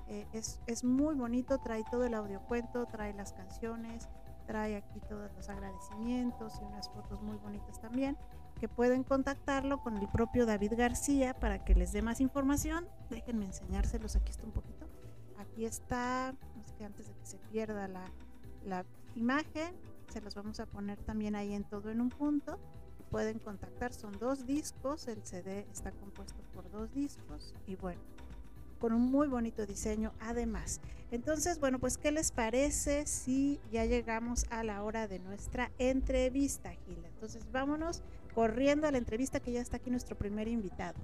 eh, 0.07 0.28
es, 0.34 0.59
es 0.67 0.84
muy 0.84 1.15
bonito, 1.15 1.57
trae 1.59 1.84
todo 1.89 2.05
el 2.05 2.13
audiocuento, 2.13 2.86
trae 2.86 3.13
las 3.13 3.34
canciones, 3.34 4.07
trae 4.45 4.76
aquí 4.76 4.99
todos 5.09 5.32
los 5.36 5.49
agradecimientos 5.49 6.59
y 6.61 6.65
unas 6.65 6.89
fotos 6.89 7.22
muy 7.22 7.38
bonitas 7.38 7.80
también 7.80 8.17
que 8.59 8.67
pueden 8.67 9.03
contactarlo 9.03 9.82
con 9.82 9.97
el 9.97 10.07
propio 10.07 10.45
David 10.45 10.74
García 10.78 11.34
para 11.34 11.63
que 11.63 11.74
les 11.74 11.93
dé 11.93 12.03
más 12.03 12.22
información. 12.22 12.88
Déjenme 13.09 13.45
enseñárselos, 13.45 14.15
aquí 14.15 14.30
está 14.32 14.43
un 14.45 14.51
poquito. 14.51 14.86
Aquí 15.42 15.66
está, 15.66 16.34
no 16.56 16.78
que 16.78 16.86
antes 16.86 17.08
de 17.08 17.14
que 17.14 17.26
se 17.26 17.38
pierda 17.52 17.88
la, 17.88 18.06
la 18.66 18.86
imagen, 19.16 19.76
se 20.08 20.22
los 20.22 20.36
vamos 20.36 20.60
a 20.60 20.66
poner 20.66 21.00
también 21.00 21.36
ahí 21.36 21.54
en 21.54 21.64
todo 21.64 21.89
en 21.89 22.02
un 22.02 22.10
punto. 22.10 22.60
Pueden 23.10 23.39
contactar, 23.39 23.94
son 23.94 24.18
dos 24.20 24.46
discos, 24.46 25.08
el 25.08 25.24
CD 25.26 25.66
está 25.72 25.92
compuesto 25.92 26.42
por 26.54 26.70
dos 26.72 26.94
discos 26.94 27.54
y 27.68 27.76
bueno, 27.76 28.00
con 28.80 28.94
un 28.94 29.12
muy 29.12 29.28
bonito 29.28 29.66
diseño 29.66 30.14
además. 30.20 30.80
Entonces, 31.12 31.60
bueno, 31.60 31.78
pues 31.78 31.98
¿qué 31.98 32.12
les 32.12 32.32
parece 32.32 33.06
si 33.06 33.60
ya 33.72 33.86
llegamos 33.86 34.46
a 34.50 34.64
la 34.64 34.82
hora 34.84 35.08
de 35.08 35.20
nuestra 35.20 35.72
entrevista, 35.78 36.72
Gila? 36.86 37.10
Entonces, 37.10 37.46
vámonos 37.52 38.02
corriendo 38.34 38.88
a 38.88 38.92
la 38.92 38.98
entrevista 38.98 39.42
que 39.42 39.52
ya 39.52 39.60
está 39.62 39.78
aquí 39.78 39.89
nuestro 39.89 40.18
primer 40.18 40.48
invitado. 40.48 40.98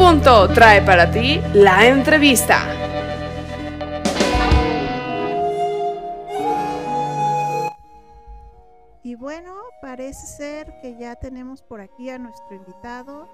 Punto 0.00 0.48
trae 0.48 0.80
para 0.80 1.10
ti 1.10 1.42
la 1.52 1.86
entrevista. 1.86 2.64
Y 9.02 9.14
bueno, 9.14 9.54
parece 9.82 10.26
ser 10.26 10.80
que 10.80 10.96
ya 10.98 11.16
tenemos 11.16 11.60
por 11.60 11.82
aquí 11.82 12.08
a 12.08 12.18
nuestro 12.18 12.56
invitado. 12.56 13.28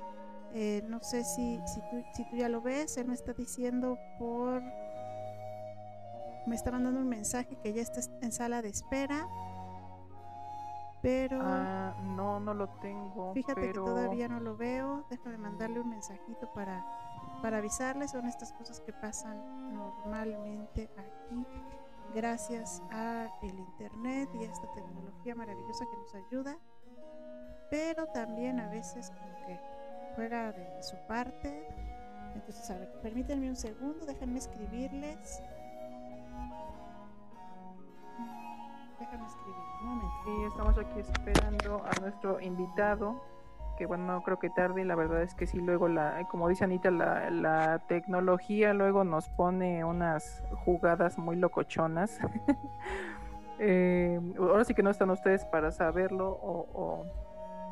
Eh, 0.55 0.83
no 0.89 1.01
sé 1.05 1.23
si, 1.23 1.61
tú, 1.89 2.03
si 2.15 2.25
tú 2.25 2.37
ya 2.37 2.49
lo 2.49 2.61
ves, 2.61 2.97
él 2.97 3.07
me 3.07 3.15
está 3.15 3.33
diciendo 3.33 3.97
por... 4.19 4.61
Me 6.49 6.57
está 6.57 6.73
mandando 6.73 6.99
un 6.99 7.09
mensaje 7.09 7.57
que 7.63 7.75
ya 7.75 7.83
está 7.83 8.01
en 8.23 8.33
sala 8.33 8.61
de 8.61 8.71
espera. 8.71 9.29
Pero... 11.03 11.39
Ah, 11.43 11.95
no, 12.03 12.41
no 12.41 12.55
lo 12.55 12.69
tengo. 12.81 13.33
Fíjate 13.35 13.61
que 13.61 13.75
todavía 13.75 14.29
no 14.29 14.41
lo 14.41 14.57
veo. 14.57 15.07
Déjame 15.11 15.39
mandarle 15.39 15.81
un 15.81 15.91
mensajito 15.91 16.53
para, 16.53 16.85
para 17.43 17.59
avisarle. 17.59 18.09
Son 18.09 18.27
estas 18.27 18.53
cosas 18.53 18.81
que 18.81 18.93
pasan 18.93 19.75
normalmente 19.75 20.91
aquí 20.97 21.47
gracias 22.15 22.83
a 22.91 23.29
el 23.43 23.59
internet 23.59 24.31
y 24.35 24.45
a 24.45 24.51
esta 24.51 24.73
tecnología 24.73 25.35
maravillosa 25.35 25.85
que 25.85 25.97
nos 25.97 26.15
ayuda 26.15 26.59
pero 27.71 28.07
también 28.07 28.61
a 28.61 28.69
veces 28.69 29.11
como 29.11 29.47
que 29.47 29.61
juega 30.15 30.53
de 30.53 30.83
su 30.83 30.97
parte 31.07 31.69
entonces 32.35 32.71
a 32.71 32.79
ver 32.79 32.93
permítanme 33.03 33.49
un 33.49 33.57
segundo 33.57 34.07
déjenme 34.07 34.39
escribirles 34.39 35.43
déjame 38.99 39.27
escribir 39.27 39.27
un 39.27 39.27
momento 39.27 39.46
sí 40.25 40.45
estamos 40.47 40.79
aquí 40.79 41.01
esperando 41.01 41.83
a 41.85 42.01
nuestro 42.01 42.41
invitado 42.41 43.21
que 43.77 43.87
bueno, 43.87 44.07
no 44.07 44.23
creo 44.23 44.39
que 44.39 44.51
tarde, 44.51 44.85
la 44.85 44.95
verdad 44.95 45.23
es 45.23 45.35
que 45.35 45.47
sí, 45.47 45.59
luego, 45.59 45.89
la, 45.89 46.27
como 46.29 46.49
dice 46.49 46.65
Anita, 46.65 46.91
la, 46.91 47.31
la 47.31 47.81
tecnología 47.87 48.73
luego 48.75 49.05
nos 49.05 49.29
pone 49.29 49.85
unas 49.85 50.43
jugadas 50.65 51.19
muy 51.19 51.37
locochonas. 51.37 52.19
eh, 53.59 54.21
ahora 54.39 54.65
sí 54.65 54.75
que 54.75 54.83
no 54.83 54.91
están 54.91 55.11
ustedes 55.11 55.45
para 55.45 55.71
saberlo 55.71 56.31
o, 56.43 57.05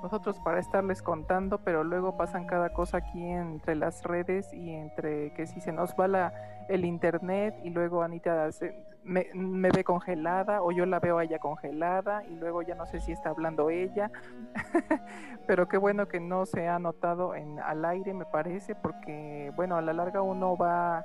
nosotros 0.02 0.38
para 0.40 0.58
estarles 0.58 1.00
contando, 1.00 1.56
pero 1.64 1.82
luego 1.82 2.18
pasan 2.18 2.44
cada 2.44 2.74
cosa 2.74 2.98
aquí 2.98 3.24
entre 3.24 3.74
las 3.74 4.02
redes 4.02 4.52
y 4.52 4.68
entre 4.70 5.32
que 5.32 5.46
si 5.46 5.62
se 5.62 5.72
nos 5.72 5.94
va 5.98 6.06
la, 6.08 6.34
el 6.68 6.84
internet 6.84 7.58
y 7.64 7.70
luego 7.70 8.02
Anita 8.02 8.52
se, 8.52 8.74
me, 9.04 9.28
me, 9.34 9.70
ve 9.70 9.84
congelada 9.84 10.62
o 10.62 10.72
yo 10.72 10.86
la 10.86 10.98
veo 10.98 11.18
a 11.18 11.24
ella 11.24 11.38
congelada 11.38 12.24
y 12.24 12.34
luego 12.34 12.62
ya 12.62 12.74
no 12.74 12.86
sé 12.86 13.00
si 13.00 13.12
está 13.12 13.30
hablando 13.30 13.70
ella. 13.70 14.10
Pero 15.46 15.68
qué 15.68 15.76
bueno 15.76 16.08
que 16.08 16.20
no 16.20 16.46
se 16.46 16.68
ha 16.68 16.78
notado 16.78 17.34
en, 17.34 17.58
al 17.60 17.84
aire, 17.84 18.14
me 18.14 18.24
parece, 18.24 18.74
porque 18.74 19.52
bueno, 19.56 19.76
a 19.76 19.82
la 19.82 19.92
larga 19.92 20.22
uno 20.22 20.56
va 20.56 21.04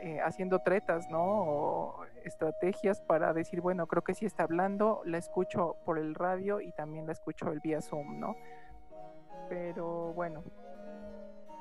eh, 0.00 0.20
haciendo 0.20 0.60
tretas, 0.60 1.10
¿no? 1.10 1.22
O 1.22 2.04
estrategias 2.24 3.00
para 3.00 3.32
decir, 3.32 3.60
bueno, 3.60 3.86
creo 3.86 4.02
que 4.02 4.14
sí 4.14 4.26
está 4.26 4.44
hablando, 4.44 5.02
la 5.04 5.18
escucho 5.18 5.76
por 5.84 5.98
el 5.98 6.14
radio 6.14 6.60
y 6.60 6.72
también 6.72 7.06
la 7.06 7.12
escucho 7.12 7.50
el 7.50 7.60
vía 7.60 7.80
Zoom, 7.80 8.20
¿no? 8.20 8.36
Pero 9.48 10.12
bueno, 10.12 10.42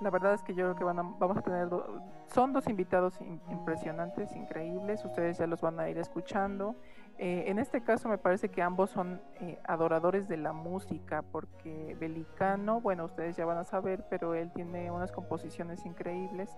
la 0.01 0.09
verdad 0.09 0.33
es 0.33 0.43
que 0.43 0.53
yo 0.53 0.65
creo 0.65 0.75
que 0.75 0.83
van 0.83 0.99
a, 0.99 1.03
vamos 1.03 1.37
a 1.37 1.41
tener, 1.41 1.69
do, 1.69 2.01
son 2.27 2.53
dos 2.53 2.67
invitados 2.67 3.19
impresionantes, 3.49 4.35
increíbles, 4.35 5.03
ustedes 5.03 5.37
ya 5.37 5.47
los 5.47 5.61
van 5.61 5.79
a 5.79 5.89
ir 5.89 5.97
escuchando. 5.97 6.75
Eh, 7.17 7.45
en 7.47 7.57
este 7.57 7.81
caso 7.81 8.09
me 8.09 8.19
parece 8.19 8.49
que 8.49 8.61
ambos 8.61 8.91
son 8.91 9.19
eh, 9.41 9.59
adoradores 9.65 10.27
de 10.27 10.37
la 10.37 10.53
música, 10.53 11.23
porque 11.23 11.95
Belicano, 11.99 12.79
bueno, 12.79 13.05
ustedes 13.05 13.35
ya 13.35 13.45
van 13.45 13.57
a 13.57 13.63
saber, 13.63 14.05
pero 14.09 14.35
él 14.35 14.51
tiene 14.53 14.91
unas 14.91 15.11
composiciones 15.11 15.83
increíbles 15.85 16.55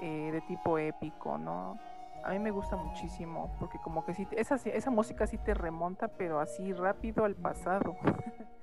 eh, 0.00 0.30
de 0.32 0.40
tipo 0.42 0.78
épico, 0.78 1.36
¿no? 1.36 1.78
A 2.24 2.30
mí 2.30 2.38
me 2.38 2.50
gusta 2.50 2.76
muchísimo, 2.76 3.54
porque 3.58 3.78
como 3.78 4.04
que 4.04 4.14
sí, 4.14 4.26
esa, 4.32 4.56
esa 4.56 4.90
música 4.90 5.26
sí 5.26 5.36
te 5.38 5.52
remonta, 5.52 6.08
pero 6.08 6.40
así 6.40 6.72
rápido 6.72 7.24
al 7.24 7.34
pasado. 7.34 7.96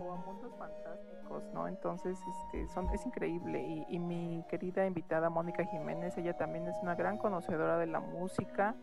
o 0.00 0.12
a 0.12 0.16
mundos 0.16 0.52
fantásticos, 0.58 1.44
¿no? 1.52 1.68
Entonces, 1.68 2.18
este, 2.28 2.68
son, 2.68 2.88
es 2.90 3.04
increíble. 3.06 3.86
Y, 3.88 3.98
mi 3.98 4.44
querida 4.48 4.86
invitada 4.86 5.30
Mónica 5.30 5.64
Jiménez, 5.64 6.16
ella 6.18 6.36
también 6.36 6.66
es 6.66 6.76
una 6.82 6.94
gran 6.94 7.18
conocedora 7.18 7.78
de 7.78 7.86
la 7.86 8.00
música, 8.00 8.74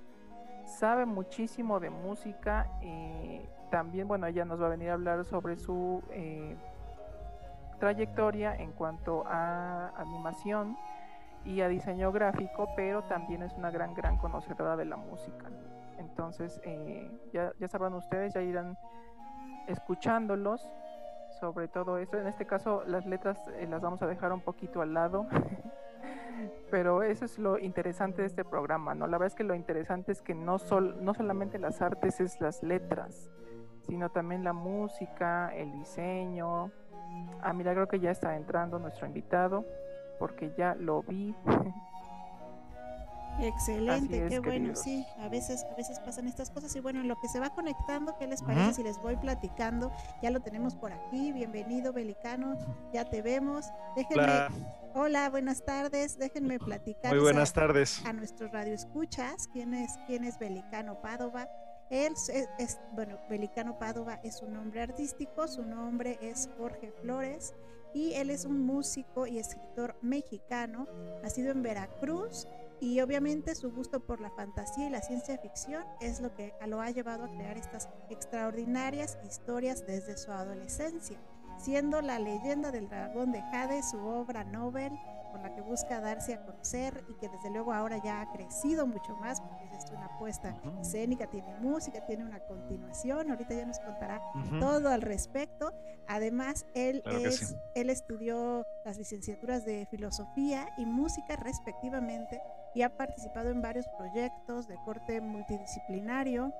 sabe 0.65 1.05
muchísimo 1.05 1.79
de 1.79 1.89
música. 1.89 2.67
Eh, 2.81 3.49
también, 3.69 4.07
bueno, 4.07 4.27
ella 4.27 4.45
nos 4.45 4.61
va 4.61 4.67
a 4.67 4.69
venir 4.69 4.89
a 4.89 4.93
hablar 4.93 5.23
sobre 5.25 5.57
su 5.57 6.03
eh, 6.11 6.55
trayectoria 7.79 8.55
en 8.55 8.71
cuanto 8.71 9.23
a 9.27 9.89
animación 9.97 10.77
y 11.45 11.61
a 11.61 11.67
diseño 11.67 12.11
gráfico, 12.11 12.69
pero 12.75 13.03
también 13.03 13.43
es 13.43 13.53
una 13.53 13.71
gran, 13.71 13.93
gran 13.93 14.17
conocedora 14.17 14.75
de 14.75 14.85
la 14.85 14.97
música. 14.97 15.49
Entonces, 15.97 16.59
eh, 16.63 17.09
ya 17.31 17.67
sabrán 17.67 17.93
ustedes, 17.93 18.33
ya 18.33 18.41
irán 18.41 18.77
escuchándolos 19.67 20.67
sobre 21.41 21.67
todo 21.67 21.97
esto. 21.97 22.17
En 22.17 22.27
este 22.27 22.45
caso 22.45 22.83
las 22.85 23.05
letras 23.05 23.37
eh, 23.57 23.67
las 23.67 23.81
vamos 23.81 24.01
a 24.01 24.07
dejar 24.07 24.31
un 24.31 24.41
poquito 24.41 24.81
al 24.81 24.93
lado, 24.93 25.27
pero 26.71 27.03
eso 27.03 27.25
es 27.25 27.37
lo 27.37 27.57
interesante 27.57 28.21
de 28.21 28.27
este 28.27 28.45
programa, 28.45 28.95
¿no? 28.95 29.07
La 29.07 29.17
verdad 29.17 29.27
es 29.27 29.35
que 29.35 29.43
lo 29.43 29.55
interesante 29.55 30.13
es 30.13 30.21
que 30.21 30.35
no, 30.35 30.59
sol, 30.59 31.03
no 31.03 31.13
solamente 31.13 31.59
las 31.59 31.81
artes 31.81 32.21
es 32.21 32.39
las 32.39 32.63
letras, 32.63 33.29
sino 33.87 34.09
también 34.09 34.43
la 34.43 34.53
música, 34.53 35.53
el 35.53 35.71
diseño. 35.73 36.71
Ah, 37.41 37.51
mira, 37.53 37.73
creo 37.73 37.87
que 37.87 37.99
ya 37.99 38.11
está 38.11 38.37
entrando 38.37 38.79
nuestro 38.79 39.07
invitado, 39.07 39.65
porque 40.19 40.53
ya 40.55 40.75
lo 40.75 41.01
vi. 41.01 41.35
Excelente, 43.39 44.25
es, 44.25 44.29
qué 44.29 44.39
bueno, 44.39 44.51
queridos. 44.51 44.79
sí, 44.79 45.05
a 45.19 45.29
veces, 45.29 45.65
a 45.71 45.75
veces 45.75 45.99
pasan 45.99 46.27
estas 46.27 46.49
cosas 46.51 46.75
y 46.75 46.79
bueno, 46.79 47.01
en 47.01 47.07
lo 47.07 47.19
que 47.19 47.27
se 47.27 47.39
va 47.39 47.49
conectando, 47.49 48.15
¿qué 48.17 48.27
les 48.27 48.41
parece 48.41 48.67
uh 48.67 48.69
-huh. 48.69 48.75
si 48.75 48.83
les 48.83 48.97
voy 49.01 49.15
platicando? 49.15 49.91
Ya 50.21 50.29
lo 50.31 50.41
tenemos 50.41 50.75
por 50.75 50.91
aquí, 50.91 51.31
bienvenido 51.31 51.93
Belicano, 51.93 52.57
ya 52.93 53.05
te 53.05 53.21
vemos, 53.21 53.65
déjenme, 53.95 54.23
hola, 54.23 54.49
hola 54.93 55.29
buenas 55.29 55.63
tardes, 55.65 56.17
déjenme 56.17 56.59
platicar. 56.59 57.13
Muy 57.13 57.23
buenas 57.23 57.51
a, 57.51 57.53
tardes. 57.53 58.05
A 58.05 58.13
nuestros 58.13 58.51
radioescuchas, 58.51 59.47
¿quién 59.53 59.73
es, 59.73 59.97
quién 60.07 60.23
es 60.23 60.37
Belicano 60.37 61.01
Padova? 61.01 61.47
Él 61.89 62.13
es, 62.13 62.29
es, 62.57 62.79
bueno, 62.93 63.17
Belicano 63.29 63.77
Padova 63.77 64.19
es 64.23 64.37
su 64.37 64.49
nombre 64.49 64.81
artístico, 64.81 65.47
su 65.47 65.63
nombre 65.63 66.17
es 66.21 66.49
Jorge 66.57 66.91
Flores 67.01 67.53
y 67.93 68.13
él 68.13 68.29
es 68.29 68.45
un 68.45 68.65
músico 68.65 69.27
y 69.27 69.39
escritor 69.39 69.97
mexicano, 70.01 70.87
nacido 71.21 71.51
en 71.51 71.61
Veracruz, 71.61 72.47
y 72.81 72.99
obviamente 72.99 73.53
su 73.53 73.71
gusto 73.71 73.99
por 73.99 74.19
la 74.19 74.31
fantasía 74.31 74.87
y 74.87 74.89
la 74.89 75.01
ciencia 75.01 75.37
ficción 75.37 75.85
es 76.01 76.19
lo 76.19 76.33
que 76.33 76.53
lo 76.67 76.81
ha 76.81 76.89
llevado 76.89 77.25
a 77.25 77.29
crear 77.29 77.55
estas 77.57 77.87
extraordinarias 78.09 79.19
historias 79.23 79.85
desde 79.85 80.17
su 80.17 80.31
adolescencia, 80.31 81.19
siendo 81.59 82.01
la 82.01 82.17
leyenda 82.17 82.71
del 82.71 82.89
dragón 82.89 83.31
de 83.31 83.41
Jade 83.41 83.83
su 83.83 83.99
obra 83.99 84.43
Nobel 84.43 84.91
con 85.31 85.43
la 85.43 85.53
que 85.53 85.61
busca 85.61 86.01
darse 86.01 86.33
a 86.33 86.43
conocer 86.43 87.05
y 87.07 87.13
que 87.13 87.29
desde 87.29 87.51
luego 87.51 87.71
ahora 87.71 88.01
ya 88.03 88.19
ha 88.19 88.31
crecido 88.33 88.85
mucho 88.85 89.15
más 89.15 89.39
porque 89.39 89.69
es 89.77 89.89
una 89.91 90.07
apuesta 90.07 90.59
uh 90.63 90.67
-huh. 90.67 90.81
escénica, 90.81 91.27
tiene 91.27 91.55
música, 91.59 92.05
tiene 92.05 92.25
una 92.25 92.39
continuación, 92.41 93.31
ahorita 93.31 93.53
ya 93.53 93.65
nos 93.65 93.79
contará 93.79 94.21
uh 94.35 94.39
-huh. 94.39 94.59
todo 94.59 94.89
al 94.89 95.01
respecto. 95.01 95.71
Además, 96.07 96.65
él, 96.73 97.01
claro 97.03 97.19
es, 97.19 97.37
sí. 97.37 97.55
él 97.75 97.89
estudió 97.89 98.65
las 98.83 98.97
licenciaturas 98.97 99.63
de 99.63 99.85
filosofía 99.85 100.67
y 100.77 100.85
música 100.85 101.37
respectivamente 101.37 102.41
y 102.73 102.83
ha 102.83 102.97
participado 102.97 103.49
en 103.49 103.61
varios 103.61 103.85
proyectos 103.97 104.67
de 104.67 104.75
corte 104.85 105.21
multidisciplinario. 105.21 106.53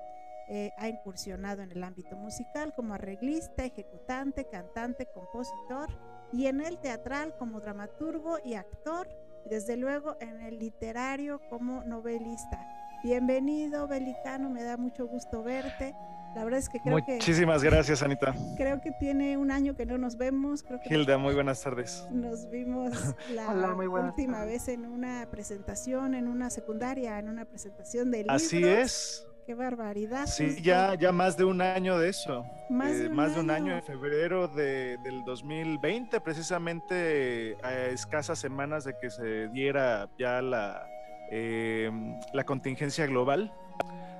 Eh, 0.48 0.72
ha 0.76 0.88
incursionado 0.88 1.62
en 1.62 1.70
el 1.70 1.82
ámbito 1.84 2.16
musical 2.16 2.74
como 2.74 2.94
arreglista, 2.94 3.64
ejecutante, 3.64 4.48
cantante, 4.48 5.06
compositor 5.06 5.88
y 6.32 6.46
en 6.46 6.60
el 6.60 6.78
teatral 6.78 7.36
como 7.38 7.60
dramaturgo 7.60 8.38
y 8.44 8.54
actor 8.54 9.08
y 9.46 9.48
desde 9.48 9.76
luego 9.76 10.16
en 10.20 10.40
el 10.40 10.58
literario 10.58 11.40
como 11.48 11.84
novelista. 11.84 12.66
Bienvenido, 13.02 13.88
Belicano, 13.88 14.50
me 14.50 14.62
da 14.62 14.76
mucho 14.76 15.06
gusto 15.06 15.42
verte. 15.42 15.94
La 16.34 16.44
verdad 16.44 16.60
es 16.60 16.68
que 16.70 16.80
creo 16.80 16.96
que 17.04 17.12
Muchísimas 17.14 17.62
gracias, 17.62 18.02
Anita. 18.02 18.34
creo 18.56 18.80
que 18.80 18.90
tiene 18.92 19.36
un 19.36 19.50
año 19.50 19.76
que 19.76 19.84
no 19.84 19.98
nos 19.98 20.16
vemos. 20.16 20.62
Creo 20.62 20.80
que 20.80 20.94
Hilda, 20.94 21.18
muy 21.18 21.34
buenas 21.34 21.60
tardes. 21.62 22.06
nos 22.10 22.48
vimos 22.50 22.90
la 23.34 23.50
Hola, 23.50 23.74
muy 23.74 23.86
buenas 23.86 24.10
última 24.10 24.38
tardes. 24.38 24.66
vez 24.66 24.68
en 24.68 24.86
una 24.86 25.26
presentación, 25.30 26.14
en 26.14 26.28
una 26.28 26.48
secundaria, 26.48 27.18
en 27.18 27.28
una 27.28 27.44
presentación 27.44 28.10
de 28.10 28.18
libros. 28.18 28.42
Así 28.42 28.64
es. 28.64 29.26
Qué 29.44 29.54
barbaridad. 29.54 30.26
Sí, 30.26 30.62
ya, 30.62 30.94
ya 30.94 31.10
más 31.12 31.36
de 31.36 31.44
un 31.44 31.60
año 31.60 31.98
de 31.98 32.08
eso. 32.08 32.44
Más 32.70 32.92
de 32.96 33.06
Eh, 33.06 33.08
un 33.08 33.16
más 33.16 33.34
de 33.34 33.40
un 33.40 33.50
año. 33.50 33.66
año, 33.74 33.76
en 33.78 33.82
febrero 33.82 34.46
de- 34.48 34.96
del 35.02 35.24
2020, 35.24 36.20
precisamente 36.20 37.56
a 37.62 37.74
escasas 37.86 38.38
semanas 38.38 38.84
de 38.84 38.94
que 39.00 39.10
se 39.10 39.48
diera 39.48 40.08
ya 40.16 40.40
la, 40.40 40.86
eh, 41.30 41.90
la 42.32 42.44
contingencia 42.44 43.04
global. 43.06 43.52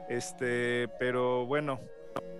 Este, 0.08 0.88
pero 0.98 1.46
bueno, 1.46 1.78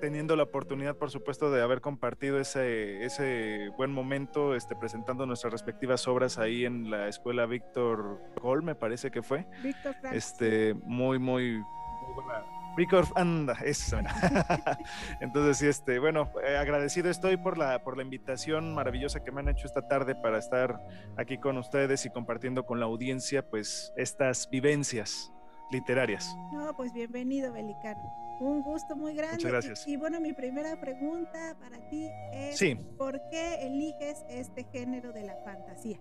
teniendo 0.00 0.34
la 0.34 0.42
oportunidad, 0.42 0.96
por 0.96 1.10
supuesto, 1.10 1.50
de 1.50 1.62
haber 1.62 1.80
compartido 1.80 2.40
ese, 2.40 3.04
ese 3.04 3.70
buen 3.76 3.92
momento, 3.92 4.54
este, 4.54 4.74
presentando 4.74 5.26
nuestras 5.26 5.52
respectivas 5.52 6.08
obras 6.08 6.38
ahí 6.38 6.64
en 6.64 6.90
la 6.90 7.08
escuela 7.08 7.46
Víctor 7.46 8.20
Gol, 8.40 8.62
me 8.62 8.74
parece 8.74 9.10
que 9.10 9.22
fue. 9.22 9.46
Víctor 9.62 9.94
Este, 10.12 10.74
muy, 10.74 11.18
muy, 11.18 11.58
muy 11.58 12.14
buena. 12.14 12.44
Víctor, 12.76 13.04
anda, 13.14 13.52
esa. 13.64 14.02
Entonces, 15.20 15.58
sí, 15.58 15.66
este, 15.66 15.98
bueno, 15.98 16.32
eh, 16.42 16.56
agradecido 16.56 17.10
estoy 17.10 17.36
por 17.36 17.58
la, 17.58 17.84
por 17.84 17.96
la 17.96 18.02
invitación 18.02 18.74
maravillosa 18.74 19.22
que 19.22 19.30
me 19.30 19.40
han 19.40 19.48
hecho 19.50 19.66
esta 19.66 19.86
tarde 19.86 20.14
para 20.14 20.38
estar 20.38 20.80
aquí 21.16 21.38
con 21.38 21.58
ustedes 21.58 22.06
y 22.06 22.10
compartiendo 22.10 22.64
con 22.64 22.80
la 22.80 22.86
audiencia, 22.86 23.48
pues, 23.48 23.92
estas 23.96 24.48
vivencias 24.50 25.32
literarias. 25.72 26.36
No, 26.52 26.76
pues 26.76 26.92
bienvenido, 26.92 27.52
Belicano. 27.52 28.00
Un 28.40 28.62
gusto 28.62 28.94
muy 28.96 29.14
grande. 29.14 29.36
Muchas 29.36 29.52
gracias. 29.52 29.88
Y, 29.88 29.92
y 29.92 29.96
bueno, 29.96 30.20
mi 30.20 30.32
primera 30.32 30.80
pregunta 30.80 31.56
para 31.60 31.78
ti 31.88 32.08
es: 32.32 32.58
Sí. 32.58 32.74
¿por 32.98 33.20
qué 33.30 33.66
eliges 33.66 34.24
este 34.28 34.64
género 34.64 35.12
de 35.12 35.22
la 35.24 35.36
fantasía? 35.44 35.98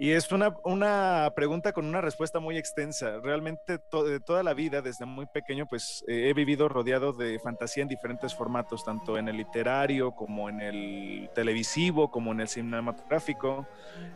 Y 0.00 0.12
es 0.12 0.30
una, 0.30 0.54
una 0.62 1.32
pregunta 1.34 1.72
con 1.72 1.84
una 1.84 2.00
respuesta 2.00 2.38
muy 2.38 2.56
extensa. 2.56 3.18
Realmente 3.20 3.78
to- 3.90 4.04
de 4.04 4.20
toda 4.20 4.44
la 4.44 4.54
vida, 4.54 4.80
desde 4.80 5.06
muy 5.06 5.26
pequeño, 5.26 5.66
pues 5.66 6.04
eh, 6.06 6.28
he 6.28 6.34
vivido 6.34 6.68
rodeado 6.68 7.12
de 7.12 7.40
fantasía 7.40 7.82
en 7.82 7.88
diferentes 7.88 8.32
formatos, 8.32 8.84
tanto 8.84 9.18
en 9.18 9.26
el 9.26 9.38
literario 9.38 10.12
como 10.12 10.48
en 10.48 10.60
el 10.60 11.30
televisivo, 11.34 12.12
como 12.12 12.30
en 12.30 12.40
el 12.40 12.48
cinematográfico. 12.48 13.66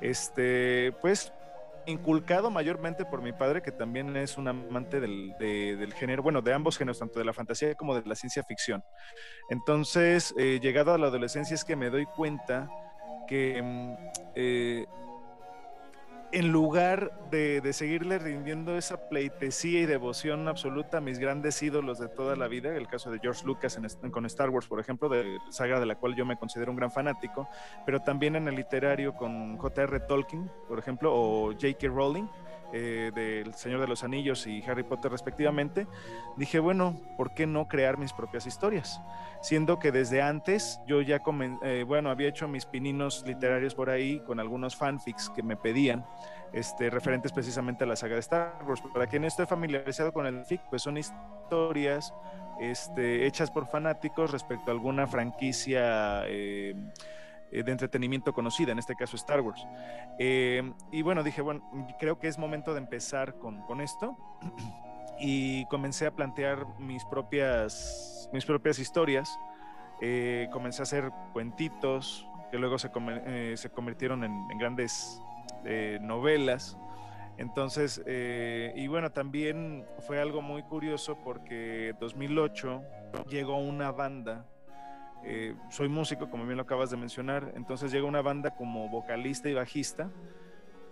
Este, 0.01 0.93
pues 1.01 1.33
inculcado 1.87 2.51
mayormente 2.51 3.05
por 3.05 3.22
mi 3.22 3.33
padre, 3.33 3.62
que 3.62 3.72
también 3.72 4.16
es 4.16 4.37
un 4.39 4.49
amante 4.49 5.01
del, 5.01 5.35
de- 5.39 5.76
del 5.76 5.93
género, 5.95 6.22
bueno, 6.22 6.41
de 6.43 6.53
ambos 6.53 6.78
géneros, 6.78 6.99
tanto 6.99 7.18
de 7.18 7.24
la 7.24 7.33
fantasía 7.33 7.74
como 7.74 7.95
de 7.95 8.07
la 8.09 8.14
ciencia 8.14 8.43
ficción. 8.45 8.83
Entonces, 9.51 10.35
eh, 10.39 10.59
llegado 10.62 10.93
a 10.95 10.99
la 10.99 11.09
adolescencia 11.09 11.55
es 11.55 11.64
que 11.64 11.76
me 11.76 11.91
doy 11.91 12.07
cuenta 12.07 12.68
que 13.28 13.61
mm, 13.62 13.95
eh, 14.35 14.87
en 16.33 16.51
lugar 16.51 17.12
de, 17.30 17.61
seguirle 17.72 18.18
rindiendo 18.18 18.76
esa 18.76 19.09
pleitesía 19.09 19.80
y 19.80 19.87
devoción 19.87 20.49
absoluta 20.49 20.99
a 20.99 21.01
mis 21.01 21.18
grandes 21.18 21.62
ídolos 21.62 21.99
de 21.99 22.09
toda 22.09 22.37
la 22.37 22.49
vida, 22.49 22.74
el 22.74 22.89
caso 22.89 23.11
de 23.11 23.18
George 23.18 23.45
Lucas 23.45 23.76
en 23.76 24.11
con 24.11 24.24
Star 24.26 24.49
Wars, 24.49 24.66
por 24.66 24.80
ejemplo, 24.80 25.09
de 25.09 25.39
saga 25.51 25.78
de 25.78 25.87
la 25.87 25.97
cual 25.97 26.14
yo 26.14 26.24
me 26.24 26.37
considero 26.37 26.70
un 26.70 26.76
gran 26.76 26.91
fanático, 26.91 27.49
pero 27.85 28.01
también 28.01 28.37
en 28.37 28.49
el 28.49 28.57
literario 28.57 29.14
con 29.14 29.59
J.R. 29.59 30.01
Tolkien, 30.01 30.51
por 30.68 30.78
ejemplo, 30.78 31.14
o 31.14 31.53
J.K. 31.53 31.89
Rowling, 31.89 32.26
eh, 32.72 33.10
del 33.14 33.54
Señor 33.54 33.80
de 33.80 33.86
los 33.86 34.04
Anillos 34.04 34.46
y 34.46 34.62
Harry 34.64 34.82
Potter 34.82 35.10
respectivamente, 35.10 35.86
dije, 36.36 36.58
bueno, 36.58 37.00
¿por 37.16 37.34
qué 37.34 37.46
no 37.46 37.68
crear 37.68 37.98
mis 37.98 38.12
propias 38.12 38.46
historias? 38.46 39.00
Siendo 39.40 39.78
que 39.78 39.92
desde 39.92 40.22
antes 40.22 40.80
yo 40.86 41.00
ya, 41.02 41.20
comen- 41.20 41.58
eh, 41.62 41.84
bueno, 41.86 42.10
había 42.10 42.28
hecho 42.28 42.48
mis 42.48 42.64
pininos 42.66 43.24
literarios 43.26 43.74
por 43.74 43.90
ahí 43.90 44.20
con 44.20 44.40
algunos 44.40 44.76
fanfics 44.76 45.30
que 45.30 45.42
me 45.42 45.56
pedían, 45.56 46.04
este, 46.52 46.90
referentes 46.90 47.32
precisamente 47.32 47.84
a 47.84 47.86
la 47.86 47.96
saga 47.96 48.14
de 48.14 48.20
Star 48.20 48.58
Wars. 48.66 48.82
Para 48.92 49.06
quien 49.06 49.22
no 49.22 49.28
esté 49.28 49.46
familiarizado 49.46 50.12
con 50.12 50.26
el 50.26 50.44
fic, 50.44 50.60
pues 50.68 50.82
son 50.82 50.98
historias 50.98 52.12
este, 52.60 53.26
hechas 53.26 53.50
por 53.50 53.66
fanáticos 53.66 54.30
respecto 54.30 54.70
a 54.70 54.74
alguna 54.74 55.06
franquicia 55.06 56.22
eh, 56.26 56.74
de 57.53 57.72
entretenimiento 57.72 58.32
conocida, 58.32 58.72
en 58.72 58.78
este 58.78 58.94
caso 58.94 59.16
Star 59.16 59.40
Wars. 59.40 59.66
Eh, 60.18 60.72
y 60.90 61.03
bueno, 61.03 61.22
dije, 61.22 61.42
bueno, 61.42 61.62
creo 61.98 62.18
que 62.18 62.28
es 62.28 62.38
momento 62.38 62.72
de 62.72 62.78
empezar 62.78 63.38
con, 63.38 63.62
con 63.62 63.80
esto. 63.80 64.16
Y 65.24 65.66
comencé 65.66 66.07
a 66.07 66.11
plantear 66.11 66.66
mis 66.80 67.05
propias, 67.05 68.28
mis 68.32 68.44
propias 68.44 68.80
historias. 68.80 69.38
Eh, 70.00 70.48
comencé 70.50 70.82
a 70.82 70.84
hacer 70.84 71.12
cuentitos 71.32 72.26
que 72.50 72.59
luego 72.59 72.76
se, 72.76 72.90
eh, 73.26 73.55
se 73.57 73.70
convirtieron 73.70 74.24
en, 74.24 74.32
en 74.50 74.59
grandes 74.59 75.22
eh, 75.64 75.98
novelas. 76.03 76.76
Entonces, 77.38 78.03
eh, 78.07 78.72
y 78.76 78.88
bueno, 78.88 79.11
también 79.11 79.86
fue 80.00 80.20
algo 80.20 80.42
muy 80.42 80.62
curioso 80.62 81.16
porque 81.24 81.94
2008 81.98 82.82
llegó 83.28 83.57
una 83.59 83.90
banda 83.90 84.46
eh, 85.24 85.54
soy 85.70 85.88
músico, 85.88 86.30
como 86.30 86.44
bien 86.44 86.56
lo 86.56 86.62
acabas 86.62 86.90
de 86.90 86.96
mencionar, 86.96 87.52
entonces 87.54 87.92
llega 87.92 88.06
una 88.06 88.22
banda 88.22 88.54
como 88.56 88.88
vocalista 88.88 89.48
y 89.48 89.54
bajista 89.54 90.10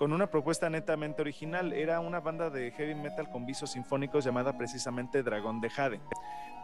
con 0.01 0.15
una 0.15 0.31
propuesta 0.31 0.71
netamente 0.71 1.21
original. 1.21 1.75
Era 1.75 2.01
una 2.01 2.21
banda 2.21 2.49
de 2.49 2.71
heavy 2.71 2.95
metal 2.95 3.29
con 3.29 3.45
visos 3.45 3.73
sinfónicos 3.73 4.25
llamada 4.25 4.57
precisamente 4.57 5.23
Dragón 5.23 5.61
de 5.61 5.69
Jade. 5.69 6.01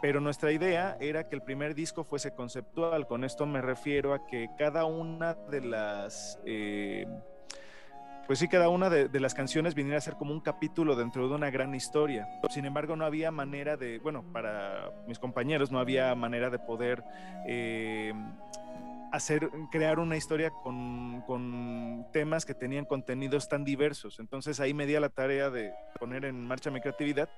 Pero 0.01 0.19
nuestra 0.19 0.51
idea 0.51 0.97
era 0.99 1.29
que 1.29 1.35
el 1.35 1.43
primer 1.43 1.75
disco 1.75 2.03
fuese 2.03 2.33
conceptual. 2.33 3.05
Con 3.05 3.23
esto 3.23 3.45
me 3.45 3.61
refiero 3.61 4.15
a 4.15 4.25
que 4.25 4.49
cada 4.57 4.85
una 4.85 5.35
de 5.35 5.61
las... 5.61 6.39
eh, 6.45 7.05
pues 8.27 8.39
sí, 8.39 8.49
cada 8.49 8.67
una 8.67 8.89
de, 8.89 9.19
las 9.21 9.33
canciones 9.33 9.73
viniera 9.73 9.97
a 9.97 10.01
ser 10.01 10.15
como 10.15 10.33
un 10.33 10.41
capítulo 10.41 10.97
dentro 10.97 11.29
de 11.29 11.33
una 11.33 11.49
gran 11.49 11.73
historia. 11.73 12.27
Sin 12.49 12.65
embargo, 12.65 12.97
no 12.97 13.05
había 13.05 13.31
manera 13.31 13.77
de, 13.77 13.99
bueno, 13.99 14.21
para 14.33 14.91
mis 15.07 15.17
compañeros 15.17 15.71
no 15.71 15.79
había 15.79 16.13
manera 16.13 16.49
de 16.49 16.59
poder 16.59 17.05
eh, 17.47 18.13
hacer, 19.13 19.49
crear 19.71 19.99
una 19.99 20.17
historia 20.17 20.51
con, 20.51 22.05
temas 22.11 22.45
que 22.45 22.53
tenían 22.53 22.83
contenidos 22.83 23.47
tan 23.47 23.63
diversos. 23.63 24.19
Entonces 24.19 24.59
ahí 24.59 24.73
me 24.73 24.85
di 24.85 24.99
la 24.99 25.09
tarea 25.09 25.49
de 25.49 25.73
poner 25.97 26.25
en 26.25 26.45
marcha 26.45 26.69
mi 26.69 26.81
creatividad 26.81 27.29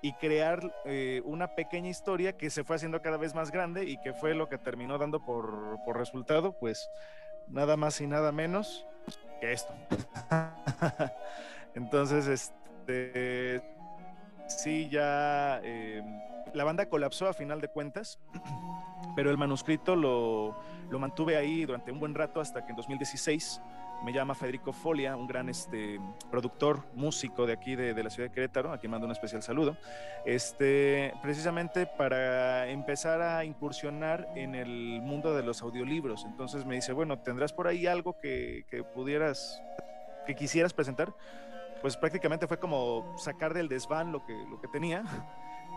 y 0.00 0.12
crear 0.14 0.60
eh, 0.84 1.22
una 1.24 1.56
pequeña 1.56 1.90
historia 1.90 2.36
que 2.36 2.50
se 2.50 2.62
fue 2.62 2.76
haciendo 2.76 3.02
cada 3.02 3.16
vez 3.16 3.34
más 3.34 3.50
grande 3.50 3.84
y 3.84 3.98
que 4.00 4.12
fue 4.12 4.34
lo 4.34 4.48
que 4.48 4.58
terminó 4.58 4.96
dando 4.96 5.24
por 5.24 5.96
resultado, 5.96 6.56
pues 6.60 6.88
nada 7.48 7.76
más 7.76 8.00
y 8.00 8.06
nada 8.06 8.30
menos 8.30 8.86
que 9.40 9.52
esto. 9.52 9.72
Entonces, 11.74 12.26
este, 12.26 13.62
sí, 14.48 14.88
ya 14.88 15.60
eh, 15.62 16.02
la 16.54 16.64
banda 16.64 16.88
colapsó 16.88 17.28
a 17.28 17.34
final 17.34 17.60
de 17.60 17.68
cuentas, 17.68 18.18
pero 19.16 19.30
el 19.30 19.38
manuscrito 19.38 19.96
lo, 19.96 20.56
lo 20.90 20.98
mantuve 20.98 21.36
ahí 21.36 21.64
durante 21.64 21.92
un 21.92 22.00
buen 22.00 22.14
rato 22.14 22.40
hasta 22.40 22.64
que 22.64 22.70
en 22.70 22.76
2016 22.76 23.60
me 24.04 24.12
llama 24.12 24.34
Federico 24.34 24.72
Folia, 24.72 25.16
un 25.16 25.26
gran 25.26 25.48
este, 25.48 26.00
productor, 26.30 26.84
músico 26.94 27.46
de 27.46 27.52
aquí 27.52 27.74
de, 27.74 28.02
la 28.02 28.10
ciudad 28.10 28.28
de 28.28 28.34
Querétaro, 28.34 28.72
a 28.72 28.78
quien 28.78 28.90
mando 28.90 29.06
un 29.06 29.12
especial 29.12 29.42
saludo, 29.42 29.76
este, 30.24 31.12
precisamente 31.22 31.86
para 31.86 32.68
empezar 32.68 33.22
a 33.22 33.44
incursionar 33.44 34.28
en 34.34 34.54
el 34.54 35.00
mundo 35.02 35.34
de 35.34 35.42
los 35.42 35.62
audiolibros. 35.62 36.24
Entonces 36.24 36.64
me 36.64 36.74
dice, 36.74 36.92
bueno, 36.92 37.18
¿tendrás 37.20 37.52
por 37.52 37.66
ahí 37.66 37.86
algo 37.86 38.18
que, 38.20 38.64
que 38.70 38.82
pudieras, 38.84 39.62
que 40.26 40.34
quisieras 40.34 40.72
presentar? 40.72 41.14
Pues 41.80 41.96
prácticamente 41.96 42.46
fue 42.46 42.58
como 42.58 43.16
sacar 43.18 43.54
del 43.54 43.68
desván 43.68 44.12
lo 44.12 44.24
que, 44.24 44.34
lo 44.48 44.60
que 44.60 44.68
tenía 44.68 45.04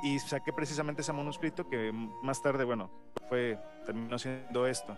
y 0.04 0.20
saqué 0.20 0.54
precisamente 0.54 1.02
ese 1.02 1.14
manuscrito 1.14 1.68
que 1.68 1.92
más 2.24 2.42
tarde, 2.42 2.64
bueno, 2.64 2.90
fue, 3.28 3.60
terminó 3.86 4.18
siendo 4.18 4.66
esto 4.66 4.98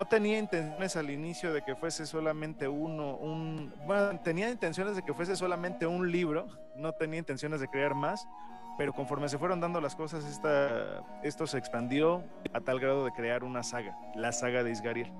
no 0.00 0.06
tenía 0.06 0.38
intenciones 0.38 0.96
al 0.96 1.10
inicio 1.10 1.52
de 1.52 1.62
que 1.62 1.74
fuese 1.74 2.06
solamente 2.06 2.68
uno, 2.68 3.16
un, 3.16 3.72
bueno, 3.86 4.18
tenía 4.20 4.48
intenciones 4.48 4.96
de 4.96 5.02
que 5.02 5.12
fuese 5.12 5.34
solamente 5.34 5.86
un 5.86 6.10
libro, 6.10 6.46
no 6.76 6.92
tenía 6.92 7.18
intenciones 7.18 7.60
de 7.60 7.68
crear 7.68 7.94
más, 7.94 8.28
pero 8.76 8.92
conforme 8.92 9.28
se 9.28 9.38
fueron 9.38 9.60
dando 9.60 9.80
las 9.80 9.96
cosas, 9.96 10.24
esta, 10.24 11.02
esto 11.24 11.46
se 11.46 11.58
expandió 11.58 12.22
a 12.52 12.60
tal 12.60 12.78
grado 12.78 13.04
de 13.04 13.10
crear 13.10 13.42
una 13.42 13.64
saga, 13.64 13.96
la 14.14 14.30
saga 14.30 14.62
de 14.62 14.70
Isgariel. 14.70 15.12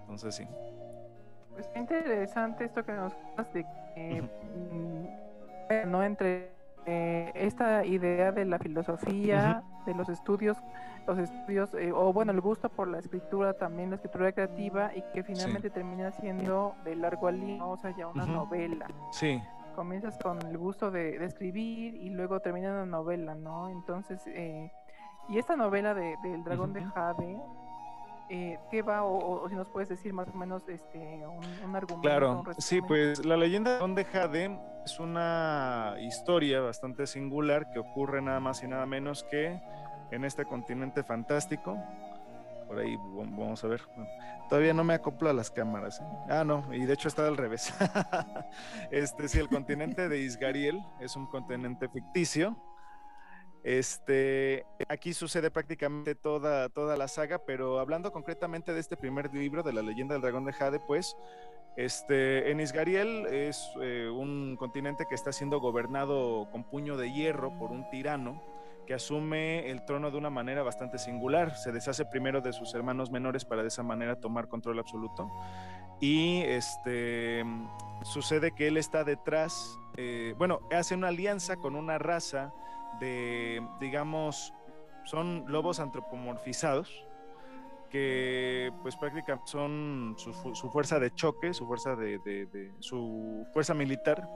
Entonces 0.00 0.34
sí. 0.34 0.46
Pues 1.54 1.70
interesante 1.74 2.64
esto 2.64 2.84
que 2.84 2.92
nos 2.92 3.14
cuentas 3.14 3.52
de 3.54 3.64
que, 3.94 4.22
uh 4.22 4.28
-huh. 5.70 5.86
no 5.86 6.02
entre 6.02 6.50
eh, 6.84 7.32
esta 7.34 7.84
idea 7.86 8.30
de 8.32 8.44
la 8.44 8.58
filosofía. 8.58 9.62
De 9.84 9.94
los 9.94 10.08
estudios, 10.08 10.56
los 11.06 11.18
estudios, 11.18 11.74
eh, 11.74 11.92
o 11.92 12.12
bueno, 12.12 12.32
el 12.32 12.40
gusto 12.40 12.68
por 12.68 12.88
la 12.88 12.98
escritura, 12.98 13.52
también 13.54 13.90
la 13.90 13.96
escritura 13.96 14.32
creativa, 14.32 14.90
y 14.94 15.02
que 15.12 15.22
finalmente 15.22 15.68
sí. 15.68 15.74
termina 15.74 16.10
siendo 16.12 16.74
de 16.84 16.96
largo 16.96 17.28
aliento, 17.28 17.68
o 17.70 17.76
sea, 17.76 17.90
ya 17.96 18.06
una 18.08 18.24
uh 18.24 18.28
-huh. 18.28 18.32
novela. 18.32 18.86
Sí. 19.12 19.42
comienzas 19.74 20.16
con 20.18 20.40
el 20.46 20.56
gusto 20.56 20.90
de, 20.92 21.18
de 21.18 21.26
escribir 21.26 21.96
y 21.96 22.10
luego 22.10 22.38
termina 22.38 22.70
una 22.70 22.86
novela, 22.86 23.34
¿no? 23.34 23.68
Entonces, 23.68 24.22
eh, 24.28 24.70
y 25.28 25.38
esta 25.38 25.56
novela 25.56 25.94
de, 25.94 26.16
del 26.22 26.44
dragón 26.44 26.72
de 26.72 26.84
Jade, 26.84 27.40
eh, 28.30 28.58
¿qué 28.70 28.82
va? 28.82 29.04
O, 29.04 29.42
o, 29.42 29.48
si 29.48 29.54
nos 29.54 29.68
puedes 29.68 29.88
decir 29.88 30.12
más 30.12 30.28
o 30.28 30.36
menos 30.36 30.68
este, 30.68 30.98
un, 31.26 31.44
un 31.68 31.76
argumento. 31.76 32.00
Claro, 32.00 32.44
un 32.46 32.54
sí, 32.58 32.80
pues 32.80 33.24
la 33.24 33.36
leyenda 33.36 33.78
de 33.86 34.04
Jade 34.04 34.58
es 34.84 34.98
una 35.00 35.96
historia 36.00 36.60
bastante 36.60 37.06
singular 37.06 37.70
que 37.70 37.78
ocurre 37.78 38.20
nada 38.22 38.40
más 38.40 38.62
y 38.62 38.68
nada 38.68 38.86
menos 38.86 39.24
que 39.24 39.60
en 40.10 40.24
este 40.24 40.44
continente 40.44 41.02
fantástico. 41.02 41.76
Por 42.66 42.78
ahí 42.78 42.96
vamos 42.96 43.62
a 43.64 43.68
ver. 43.68 43.82
Todavía 44.48 44.74
no 44.74 44.84
me 44.84 44.94
acoplo 44.94 45.28
a 45.28 45.32
las 45.32 45.50
cámaras. 45.50 46.00
¿eh? 46.00 46.04
Ah, 46.30 46.44
no, 46.44 46.64
y 46.72 46.84
de 46.84 46.94
hecho 46.94 47.08
está 47.08 47.26
al 47.26 47.36
revés. 47.36 47.74
este 48.90 49.28
sí, 49.28 49.38
el 49.38 49.48
continente 49.48 50.08
de 50.08 50.18
Isgariel 50.18 50.82
es 51.00 51.16
un 51.16 51.26
continente 51.26 51.88
ficticio. 51.88 52.56
Este, 53.64 54.66
aquí 54.88 55.14
sucede 55.14 55.50
prácticamente 55.50 56.14
toda, 56.14 56.68
toda 56.68 56.98
la 56.98 57.08
saga, 57.08 57.38
pero 57.38 57.80
hablando 57.80 58.12
concretamente 58.12 58.74
de 58.74 58.80
este 58.80 58.94
primer 58.96 59.32
libro 59.34 59.62
de 59.62 59.72
la 59.72 59.80
leyenda 59.80 60.14
del 60.14 60.22
dragón 60.22 60.44
de 60.44 60.52
Jade, 60.52 60.80
pues 60.80 61.16
este, 61.76 62.50
en 62.50 62.60
Isgariel 62.60 63.26
es 63.26 63.66
eh, 63.80 64.08
un 64.08 64.56
continente 64.56 65.06
que 65.08 65.14
está 65.14 65.32
siendo 65.32 65.60
gobernado 65.60 66.46
con 66.52 66.64
puño 66.64 66.98
de 66.98 67.10
hierro 67.10 67.58
por 67.58 67.70
un 67.70 67.88
tirano 67.88 68.42
que 68.86 68.92
asume 68.92 69.70
el 69.70 69.82
trono 69.86 70.10
de 70.10 70.18
una 70.18 70.28
manera 70.28 70.62
bastante 70.62 70.98
singular. 70.98 71.56
Se 71.56 71.72
deshace 71.72 72.04
primero 72.04 72.42
de 72.42 72.52
sus 72.52 72.74
hermanos 72.74 73.10
menores 73.10 73.46
para 73.46 73.62
de 73.62 73.68
esa 73.68 73.82
manera 73.82 74.20
tomar 74.20 74.48
control 74.48 74.78
absoluto. 74.78 75.30
Y 76.00 76.42
este, 76.42 77.44
sucede 78.02 78.52
que 78.52 78.68
él 78.68 78.76
está 78.76 79.04
detrás, 79.04 79.78
eh, 79.96 80.34
bueno, 80.36 80.60
hace 80.70 80.94
una 80.94 81.08
alianza 81.08 81.56
con 81.56 81.76
una 81.76 81.96
raza 81.96 82.52
de, 83.00 83.66
digamos, 83.80 84.52
son 85.04 85.44
lobos 85.48 85.80
antropomorfizados 85.80 87.04
que 87.90 88.72
pues 88.82 88.96
prácticamente 88.96 89.46
son 89.46 90.14
su, 90.18 90.32
fu- 90.32 90.54
su 90.54 90.68
fuerza 90.70 90.98
de 90.98 91.14
choque, 91.14 91.54
su 91.54 91.66
fuerza 91.66 91.94
de- 91.94 92.72
su 92.80 93.46
fuerza 93.52 93.72
militar. 93.74 94.28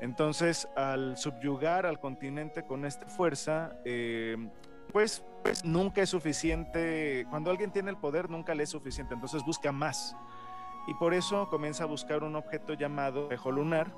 Entonces, 0.00 0.68
al 0.76 1.16
subyugar 1.18 1.84
al 1.84 1.98
continente 2.00 2.64
con 2.64 2.84
esta 2.84 3.06
fuerza, 3.08 3.72
eh, 3.84 4.36
pues, 4.92 5.22
pues 5.42 5.64
nunca 5.64 6.00
es 6.02 6.08
suficiente. 6.08 7.26
Cuando 7.28 7.50
alguien 7.50 7.72
tiene 7.72 7.90
el 7.90 7.96
poder, 7.98 8.30
nunca 8.30 8.54
le 8.54 8.62
es 8.62 8.70
suficiente. 8.70 9.12
Entonces 9.12 9.44
busca 9.44 9.70
más. 9.72 10.16
Y 10.86 10.94
por 10.94 11.12
eso 11.12 11.50
comienza 11.50 11.82
a 11.84 11.86
buscar 11.86 12.22
un 12.22 12.36
objeto 12.36 12.72
llamado 12.72 13.24
espejo 13.24 13.50
lunar. 13.50 13.92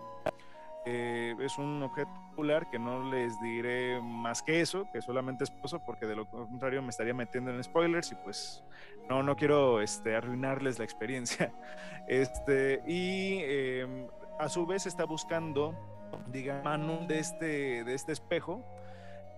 Eh, 0.87 1.35
es 1.41 1.59
un 1.59 1.83
objeto 1.83 2.11
popular 2.31 2.71
que 2.71 2.79
no 2.79 3.11
les 3.11 3.39
diré 3.41 4.01
más 4.01 4.43
que 4.43 4.63
eso, 4.63 4.87
que 4.93 5.03
solamente 5.03 5.45
es 5.45 5.53
eso, 5.63 5.79
porque 5.85 6.07
de 6.07 6.17
lo 6.17 6.27
contrario 6.27 6.81
me 6.81 6.89
estaría 6.89 7.13
metiendo 7.13 7.51
en 7.51 7.63
spoilers 7.63 8.13
y 8.13 8.15
pues 8.15 8.65
no, 9.09 9.23
no 9.23 9.37
quiero 9.37 9.83
este, 9.83 10.17
arruinarles 10.17 10.79
la 10.79 10.85
experiencia. 10.85 11.53
Este, 12.09 12.83
y 12.89 13.39
eh, 13.43 14.09
a 14.41 14.49
su 14.49 14.67
vez 14.67 14.87
está 14.87 15.05
buscando, 15.05 15.77
digamos, 16.27 16.65
Manu 16.65 17.07
de 17.07 17.21
este, 17.21 17.85
de 17.85 17.95
este 17.95 18.11
espejo, 18.11 18.65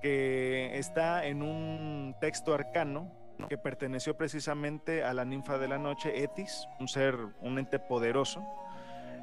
que 0.01 0.79
está 0.79 1.27
en 1.27 1.43
un 1.43 2.17
texto 2.19 2.55
arcano 2.55 3.11
que 3.49 3.59
perteneció 3.59 4.17
precisamente 4.17 5.05
a 5.05 5.13
la 5.13 5.25
ninfa 5.25 5.59
de 5.59 5.69
la 5.69 5.77
noche, 5.77 6.23
Etis, 6.23 6.67
un 6.81 6.89
ser, 6.89 7.17
un 7.41 7.59
ente 7.59 7.79
poderoso. 7.79 8.43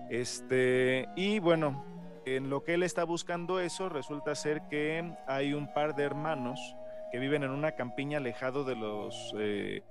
Este, 0.09 1.07
y 1.15 1.39
bueno, 1.39 1.83
en 2.35 2.49
lo 2.49 2.63
que 2.63 2.75
él 2.75 2.83
está 2.83 3.03
buscando 3.03 3.59
eso, 3.59 3.89
resulta 3.89 4.35
ser 4.35 4.61
que 4.69 5.15
hay 5.27 5.53
un 5.53 5.73
par 5.73 5.95
de 5.95 6.03
hermanos 6.03 6.75
que 7.11 7.19
viven 7.19 7.43
en 7.43 7.51
una 7.51 7.73
campiña 7.73 8.17
alejado 8.17 8.63
de 8.63 8.75
los, 8.75 9.33
eh, 9.37 9.83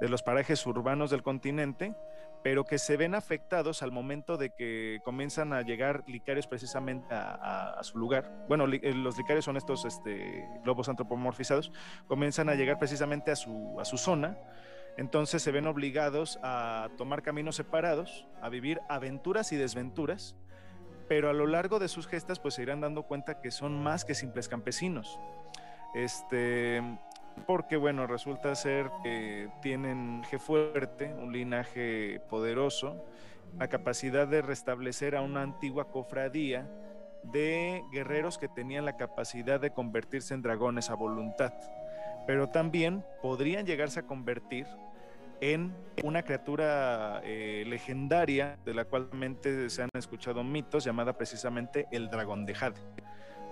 de 0.00 0.08
los 0.08 0.22
parajes 0.22 0.64
urbanos 0.66 1.10
del 1.10 1.22
continente, 1.22 1.94
pero 2.42 2.64
que 2.64 2.78
se 2.78 2.96
ven 2.96 3.14
afectados 3.14 3.82
al 3.82 3.90
momento 3.90 4.36
de 4.36 4.50
que 4.50 5.00
comienzan 5.02 5.52
a 5.54 5.62
llegar 5.62 6.04
licarios 6.06 6.46
precisamente 6.46 7.06
a, 7.10 7.78
su 7.82 7.98
lugar. 7.98 8.30
Bueno, 8.48 8.66
eh, 8.70 8.92
los 8.92 9.16
licarios 9.16 9.46
son 9.46 9.56
estos 9.56 9.84
este, 9.86 10.46
lobos 10.64 10.88
antropomorfizados, 10.88 11.72
comienzan 12.06 12.50
a 12.50 12.54
llegar 12.54 12.78
precisamente 12.78 13.30
a 13.30 13.36
su, 13.36 13.80
a 13.80 13.84
su 13.84 13.96
zona. 13.96 14.36
Entonces 14.96 15.42
se 15.42 15.50
ven 15.50 15.66
obligados 15.66 16.38
a 16.42 16.88
tomar 16.98 17.22
caminos 17.22 17.56
separados, 17.56 18.26
a 18.40 18.48
vivir 18.48 18.78
aventuras 18.88 19.50
y 19.52 19.56
desventuras, 19.56 20.36
pero 21.08 21.30
a 21.30 21.32
lo 21.32 21.46
largo 21.46 21.78
de 21.78 21.88
sus 21.88 22.06
gestas 22.06 22.38
pues 22.38 22.54
se 22.54 22.62
irán 22.62 22.80
dando 22.80 23.02
cuenta 23.04 23.40
que 23.40 23.50
son 23.50 23.82
más 23.82 24.04
que 24.04 24.14
simples 24.14 24.48
campesinos. 24.48 25.18
Este, 25.94 26.82
porque 27.46 27.76
bueno, 27.76 28.06
resulta 28.06 28.54
ser 28.54 28.90
que 29.02 29.48
tienen 29.62 30.22
je 30.30 30.38
fuerte, 30.38 31.12
un 31.14 31.32
linaje 31.32 32.20
poderoso, 32.28 33.04
la 33.58 33.68
capacidad 33.68 34.26
de 34.26 34.42
restablecer 34.42 35.14
a 35.14 35.22
una 35.22 35.42
antigua 35.42 35.90
cofradía 35.90 36.68
de 37.22 37.82
guerreros 37.92 38.38
que 38.38 38.48
tenían 38.48 38.84
la 38.84 38.96
capacidad 38.96 39.60
de 39.60 39.70
convertirse 39.70 40.34
en 40.34 40.42
dragones 40.42 40.90
a 40.90 40.94
voluntad, 40.94 41.52
pero 42.26 42.48
también 42.48 43.04
podrían 43.22 43.66
llegarse 43.66 44.00
a 44.00 44.06
convertir 44.06 44.66
en 45.52 45.74
una 46.02 46.22
criatura 46.22 47.20
eh, 47.22 47.64
legendaria 47.66 48.56
de 48.64 48.72
la 48.72 48.86
cual 48.86 49.08
realmente 49.10 49.68
se 49.68 49.82
han 49.82 49.90
escuchado 49.92 50.42
mitos 50.42 50.84
llamada 50.84 51.18
precisamente 51.18 51.86
el 51.92 52.08
dragón 52.08 52.46
de 52.46 52.54
Jade. 52.54 52.80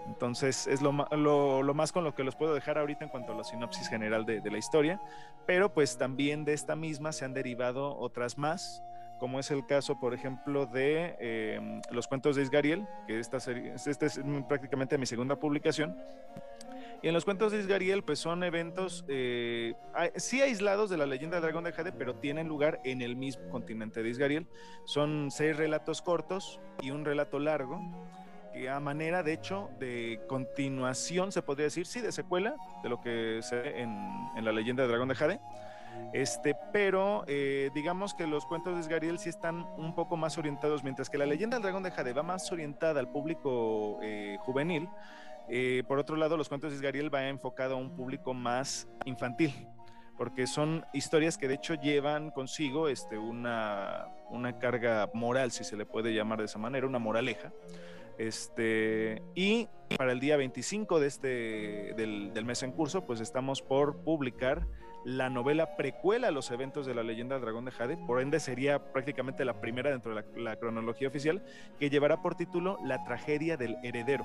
Entonces 0.06 0.66
es 0.66 0.80
lo, 0.80 0.92
más 0.92 1.92
con 1.92 2.02
lo 2.02 2.14
que 2.14 2.24
los 2.24 2.34
puedo 2.34 2.54
dejar 2.54 2.78
ahorita 2.78 3.04
en 3.04 3.10
cuanto 3.10 3.32
a 3.32 3.36
la 3.36 3.44
sinopsis 3.44 3.88
general 3.88 4.24
de, 4.24 4.40
de 4.40 4.50
la 4.50 4.58
historia, 4.58 5.00
pero 5.46 5.72
pues 5.72 5.98
también 5.98 6.44
de 6.44 6.54
esta 6.54 6.76
misma 6.76 7.12
se 7.12 7.24
han 7.24 7.34
derivado 7.34 7.96
otras 7.98 8.38
más, 8.38 8.82
como 9.22 9.38
es 9.38 9.52
el 9.52 9.64
caso, 9.66 10.00
por 10.00 10.14
ejemplo, 10.14 10.66
de 10.66 11.14
eh, 11.20 11.80
los 11.92 12.08
cuentos 12.08 12.34
de 12.34 12.42
Isgariel, 12.42 12.88
que 13.06 13.20
esta, 13.20 13.38
serie, 13.38 13.74
esta 13.74 14.06
es 14.06 14.20
prácticamente 14.48 14.98
mi 14.98 15.06
segunda 15.06 15.36
publicación. 15.36 15.96
Y 17.02 17.08
en 17.08 17.14
los 17.14 17.24
cuentos 17.24 17.50
de 17.50 17.58
Isgariel, 17.58 18.04
pues 18.04 18.20
son 18.20 18.44
eventos 18.44 19.04
eh, 19.08 19.74
sí 20.16 20.40
aislados 20.40 20.88
de 20.88 20.96
la 20.96 21.04
leyenda 21.04 21.36
del 21.36 21.42
dragón 21.42 21.64
de 21.64 21.72
Jade, 21.72 21.90
pero 21.90 22.14
tienen 22.14 22.46
lugar 22.46 22.80
en 22.84 23.02
el 23.02 23.16
mismo 23.16 23.48
continente 23.50 24.04
de 24.04 24.08
Isgariel. 24.08 24.46
Son 24.84 25.32
seis 25.32 25.56
relatos 25.56 26.00
cortos 26.00 26.60
y 26.80 26.92
un 26.92 27.04
relato 27.04 27.40
largo, 27.40 27.80
que 28.52 28.70
a 28.70 28.78
manera, 28.78 29.24
de 29.24 29.32
hecho, 29.32 29.70
de 29.80 30.20
continuación, 30.28 31.32
se 31.32 31.42
podría 31.42 31.64
decir, 31.64 31.86
sí, 31.86 32.00
de 32.00 32.12
secuela 32.12 32.54
de 32.84 32.88
lo 32.88 33.00
que 33.00 33.40
se 33.42 33.56
ve 33.56 33.80
en, 33.80 33.90
en 34.36 34.44
la 34.44 34.52
leyenda 34.52 34.84
del 34.84 34.90
dragón 34.90 35.08
de 35.08 35.14
Jade. 35.16 35.40
Este, 36.12 36.54
pero 36.72 37.24
eh, 37.26 37.70
digamos 37.74 38.14
que 38.14 38.26
los 38.26 38.46
cuentos 38.46 38.74
de 38.74 38.80
Isgariel 38.80 39.18
sí 39.18 39.28
están 39.28 39.66
un 39.76 39.94
poco 39.94 40.16
más 40.16 40.38
orientados, 40.38 40.84
mientras 40.84 41.10
que 41.10 41.18
la 41.18 41.26
leyenda 41.26 41.56
del 41.56 41.62
dragón 41.62 41.82
de 41.82 41.90
Jade 41.90 42.12
va 42.12 42.22
más 42.22 42.50
orientada 42.52 43.00
al 43.00 43.08
público 43.08 43.98
eh, 44.02 44.36
juvenil. 44.40 44.88
Eh, 45.48 45.82
por 45.86 45.98
otro 45.98 46.16
lado, 46.16 46.36
los 46.36 46.48
cuentos 46.48 46.70
de 46.70 46.76
Isgariel 46.76 47.12
va 47.12 47.28
enfocado 47.28 47.74
a 47.74 47.78
un 47.78 47.94
público 47.94 48.34
más 48.34 48.88
infantil, 49.04 49.52
porque 50.16 50.46
son 50.46 50.84
historias 50.92 51.38
que 51.38 51.48
de 51.48 51.54
hecho 51.54 51.74
llevan 51.74 52.30
consigo 52.30 52.88
este, 52.88 53.18
una, 53.18 54.08
carga 54.60 55.10
moral, 55.14 55.50
si 55.50 55.64
se 55.64 55.76
le 55.76 55.86
puede 55.86 56.14
llamar 56.14 56.38
de 56.38 56.46
esa 56.46 56.58
manera, 56.58 56.86
una 56.86 56.98
moraleja. 56.98 57.52
Este, 58.18 59.22
y 59.34 59.68
para 59.96 60.12
el 60.12 60.20
día 60.20 60.36
25 60.36 61.00
de 61.00 61.06
este, 61.06 61.28
del, 61.96 62.44
mes 62.44 62.62
en 62.62 62.72
curso, 62.72 63.04
pues 63.06 63.20
estamos 63.20 63.62
por 63.62 64.04
publicar 64.04 64.66
la 65.04 65.28
novela 65.28 65.76
precuela 65.76 66.28
a 66.28 66.30
los 66.30 66.50
eventos 66.52 66.86
de 66.86 66.94
la 66.94 67.02
leyenda 67.02 67.34
del 67.34 67.42
dragón 67.42 67.64
de 67.64 67.72
Jade, 67.72 67.96
por 67.96 68.20
ende 68.20 68.38
sería 68.38 68.92
prácticamente 68.92 69.44
la 69.44 69.60
primera 69.60 69.90
dentro 69.90 70.14
de 70.14 70.40
la 70.40 70.56
cronología 70.56 71.08
oficial, 71.08 71.42
que 71.80 71.90
llevará 71.90 72.22
por 72.22 72.36
título 72.36 72.78
La 72.84 73.02
tragedia 73.02 73.56
del 73.56 73.76
heredero. 73.82 74.24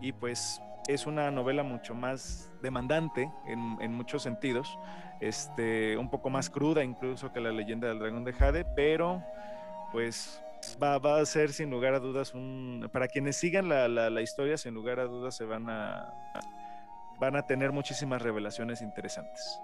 Y 0.00 0.12
pues 0.12 0.62
es 0.88 1.06
una 1.06 1.30
novela 1.30 1.62
mucho 1.62 1.94
más 1.94 2.50
demandante 2.62 3.30
en, 3.46 3.76
en 3.80 3.94
muchos 3.94 4.22
sentidos, 4.22 4.78
este, 5.20 5.96
un 5.96 6.10
poco 6.10 6.30
más 6.30 6.50
cruda 6.50 6.82
incluso 6.82 7.32
que 7.32 7.40
la 7.40 7.52
leyenda 7.52 7.88
del 7.88 7.98
dragón 7.98 8.24
de 8.24 8.32
Jade, 8.32 8.64
pero 8.64 9.22
pues 9.92 10.42
va, 10.82 10.96
a 10.96 11.24
ser 11.26 11.52
sin 11.52 11.70
lugar 11.70 11.94
a 11.94 12.00
dudas 12.00 12.34
un... 12.34 12.88
Para 12.92 13.08
quienes 13.08 13.36
sigan 13.36 13.68
la, 13.68 13.88
la, 13.88 14.10
la 14.10 14.22
historia, 14.22 14.56
sin 14.56 14.74
lugar 14.74 15.00
a 15.00 15.04
dudas 15.04 15.36
se 15.36 15.44
van 15.44 15.68
a, 15.68 16.12
van 17.18 17.36
a 17.36 17.46
tener 17.46 17.72
muchísimas 17.72 18.22
revelaciones 18.22 18.82
interesantes. 18.82 19.60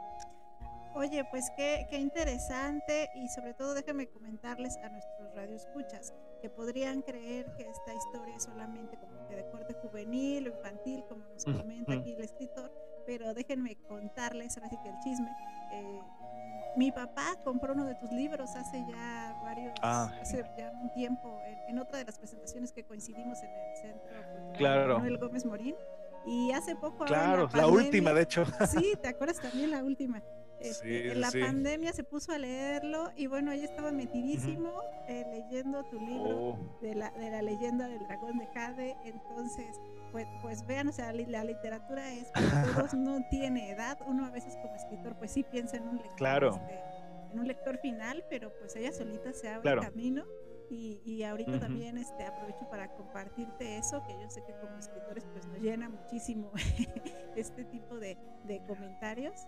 Oye, 0.95 1.25
pues 1.31 1.51
qué, 1.57 1.87
qué 1.91 1.99
interesante 1.99 3.11
y 3.15 3.29
sobre 3.29 3.53
todo 3.53 3.75
déjame 3.75 4.09
comentarles 4.09 4.79
a 4.79 4.89
nuestros 4.89 5.35
radioescuchas 5.35 6.15
que 6.41 6.51
podrían 6.51 7.03
creer 7.03 7.47
que 7.57 7.69
esta 7.69 7.95
historia 7.95 8.37
es 8.37 8.45
solamente 8.45 8.97
como 8.99 9.27
que 9.29 9.37
de 9.37 9.49
corte 9.51 9.75
juvenil 9.75 10.49
o 10.49 10.51
infantil, 10.51 11.05
como 11.09 11.25
nos 11.27 11.45
comenta 11.45 11.93
aquí 11.95 12.13
el 12.13 12.23
escritor, 12.23 12.73
pero 13.07 13.33
déjenme 13.35 13.77
contarles, 13.89 14.57
ahora 14.57 14.69
sí 14.71 14.77
que 14.83 14.89
el 14.89 14.99
chisme. 15.01 15.31
eh, 15.73 16.01
mi 16.77 16.93
papá 16.93 17.37
compró 17.43 17.73
uno 17.73 17.87
de 17.87 17.95
tus 17.95 18.13
libros 18.13 18.55
hace 18.55 18.85
ya 18.87 19.35
varios, 19.43 19.73
Ah. 19.83 20.13
hace 20.21 20.45
ya 20.59 20.71
un 20.83 20.93
tiempo, 20.93 21.41
en, 21.47 21.59
en 21.71 21.79
otra 21.79 21.99
de 21.99 22.05
las 22.05 22.19
presentaciones 22.19 22.71
que 22.71 22.85
coincidimos 22.85 23.43
en 23.43 23.51
el 23.51 23.77
Centro 23.77 24.11
Cultural 24.23 24.53
Claro. 24.59 24.95
Manuel 24.99 25.17
Gómez 25.19 25.45
Morín. 25.47 25.75
Y 26.27 26.51
hace 26.53 26.75
poco 26.77 27.05
Claro, 27.05 27.43
la 27.45 27.49
pandemia- 27.49 27.73
última, 27.87 28.13
de 28.13 28.23
hecho. 28.23 28.45
Sí, 28.69 28.93
¿te 29.01 29.09
acuerdas 29.09 29.41
también 29.41 29.71
la 29.71 29.83
última? 29.83 30.23
Este, 30.61 31.03
Sí, 31.05 31.09
en 31.11 31.21
la 31.21 31.31
sí. 31.31 31.41
pandemia 31.41 31.93
se 31.93 32.03
puso 32.05 32.33
a 32.33 32.39
leerlo 32.39 33.11
y 33.17 33.27
bueno, 33.27 33.51
ahí 33.51 33.63
estaba 33.65 33.93
metidísimo 33.93 34.81
eh, 35.09 35.25
leyendo 35.31 35.85
tu 35.85 36.01
libro 36.01 36.37
Oh, 36.39 36.59
de, 36.81 36.95
la, 36.95 37.11
de 37.11 37.31
la 37.31 37.43
leyenda 37.43 37.89
del 37.89 38.07
dragón 38.07 38.39
de 38.39 38.47
Jade. 38.49 38.97
Entonces, 39.05 39.77
pues, 40.13 40.27
pues 40.43 40.67
vean, 40.67 40.89
o 40.89 40.93
sea, 40.93 41.13
la 41.13 41.45
literatura 41.45 42.13
es 42.13 42.29
para 42.33 42.63
todos, 42.91 42.95
no 42.95 43.21
tiene 43.29 43.71
edad. 43.71 43.99
Uno 44.07 44.27
a 44.27 44.31
veces 44.31 44.57
como 44.63 44.75
escritor, 44.75 45.17
pues 45.19 45.31
sí 45.33 45.43
piensa 45.45 45.77
en 45.77 45.89
un 45.89 45.97
lector, 45.97 46.17
Claro. 46.17 46.51
este, 46.55 46.81
en 47.33 47.41
un 47.41 47.47
lector 47.47 47.79
final, 47.79 48.25
pero 48.31 48.53
pues 48.59 48.75
ella 48.77 48.93
solita 48.93 49.33
se 49.33 49.49
abre 49.49 49.63
Claro. 49.63 49.83
camino. 49.83 50.25
Y, 50.69 51.01
y 51.05 51.23
ahorita 51.23 51.61
también 51.61 51.97
este, 51.97 52.25
aprovecho 52.25 52.69
para 52.69 52.89
compartirte 52.97 53.79
eso, 53.79 54.03
que 54.05 54.15
yo 54.21 54.29
sé 54.29 54.43
que 54.45 54.53
como 54.55 54.77
escritores 54.77 55.25
pues 55.27 55.47
nos 55.47 55.61
llena 55.61 55.89
muchísimo 55.89 56.51
este 57.37 57.65
tipo 57.67 58.01
de, 58.01 58.19
de 58.45 58.61
comentarios. 58.67 59.47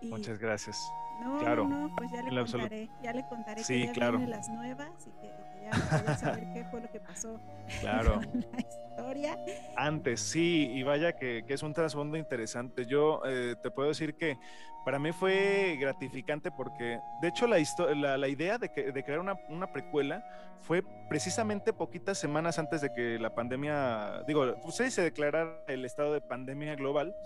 Y, 0.00 0.08
muchas 0.08 0.38
gracias. 0.38 0.78
no, 1.20 1.38
Claro. 1.38 1.66
no, 1.68 1.88
no, 1.88 1.96
pues 1.96 2.10
ya 2.10 2.22
le 2.22 2.28
En 2.40 2.46
contaré, 2.46 2.88
ya 3.02 3.12
le 3.12 3.26
contaré 3.28 3.64
Sí, 3.64 3.80
que 3.80 3.86
ya 3.86 3.92
claro. 3.92 4.18
vienen 4.18 4.30
las 4.30 4.48
nuevas 4.48 5.06
y 5.06 5.10
que, 5.20 5.28
que 5.28 5.62
ya 5.62 5.98
voy 5.98 6.08
a 6.08 6.16
saber 6.16 6.44
qué 6.52 6.64
fue 6.70 6.80
lo 6.80 6.90
que 6.90 7.00
pasó 7.00 7.40
Claro. 7.80 8.20
con 8.20 8.40
la 8.52 8.58
historia. 8.60 9.38
Antes, 9.76 10.20
sí, 10.20 10.70
y 10.72 10.82
vaya 10.82 11.12
que, 11.16 11.44
que 11.46 11.54
es 11.54 11.62
un 11.62 11.72
trasfondo 11.72 12.16
interesante. 12.16 12.84
Yo 12.86 13.22
eh, 13.26 13.54
te 13.62 13.70
puedo 13.70 13.88
decir 13.88 14.14
que 14.16 14.36
para 14.84 14.98
mí 14.98 15.10
fue 15.12 15.76
gratificante 15.80 16.50
porque, 16.52 17.00
de 17.20 17.28
hecho, 17.28 17.46
la, 17.48 17.56
la, 17.96 18.16
la 18.18 18.28
idea 18.28 18.56
de, 18.58 18.70
que- 18.70 18.92
de 18.92 19.02
crear 19.02 19.18
una, 19.20 19.34
una 19.48 19.72
precuela 19.72 20.22
fue 20.60 20.82
precisamente 21.08 21.72
poquitas 21.72 22.18
semanas 22.18 22.58
antes 22.58 22.80
de 22.82 22.92
que 22.92 23.18
la 23.18 23.34
pandemia, 23.34 24.22
digo, 24.28 24.54
pues, 24.62 24.76
se 24.92 25.02
declarara 25.02 25.64
el 25.66 25.84
estado 25.84 26.12
de 26.12 26.20
pandemia 26.20 26.74
global. 26.76 27.16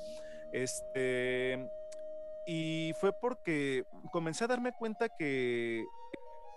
Este, 0.53 1.71
y 2.47 2.93
fue 3.01 3.13
porque 3.13 3.85
comencé 4.13 4.45
a 4.45 4.49
darme 4.49 4.73
cuenta 4.73 5.09
que 5.09 5.85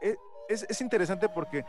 e- 0.02 0.16
es, 0.50 0.64
es 0.70 0.82
interesante 0.82 1.30
porque 1.30 1.64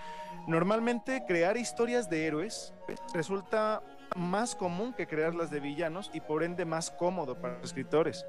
normalmente 0.46 1.24
crear 1.26 1.56
historias 1.56 2.08
de 2.10 2.26
héroes 2.26 2.74
resulta 3.12 3.82
más 4.16 4.54
común 4.54 4.92
que 4.94 5.06
crearlas 5.06 5.50
de 5.50 5.60
villanos 5.60 6.10
y 6.12 6.20
por 6.20 6.42
ende 6.42 6.64
más 6.64 6.90
cómodo 6.90 7.40
para 7.40 7.54
los 7.54 7.64
escritores. 7.64 8.24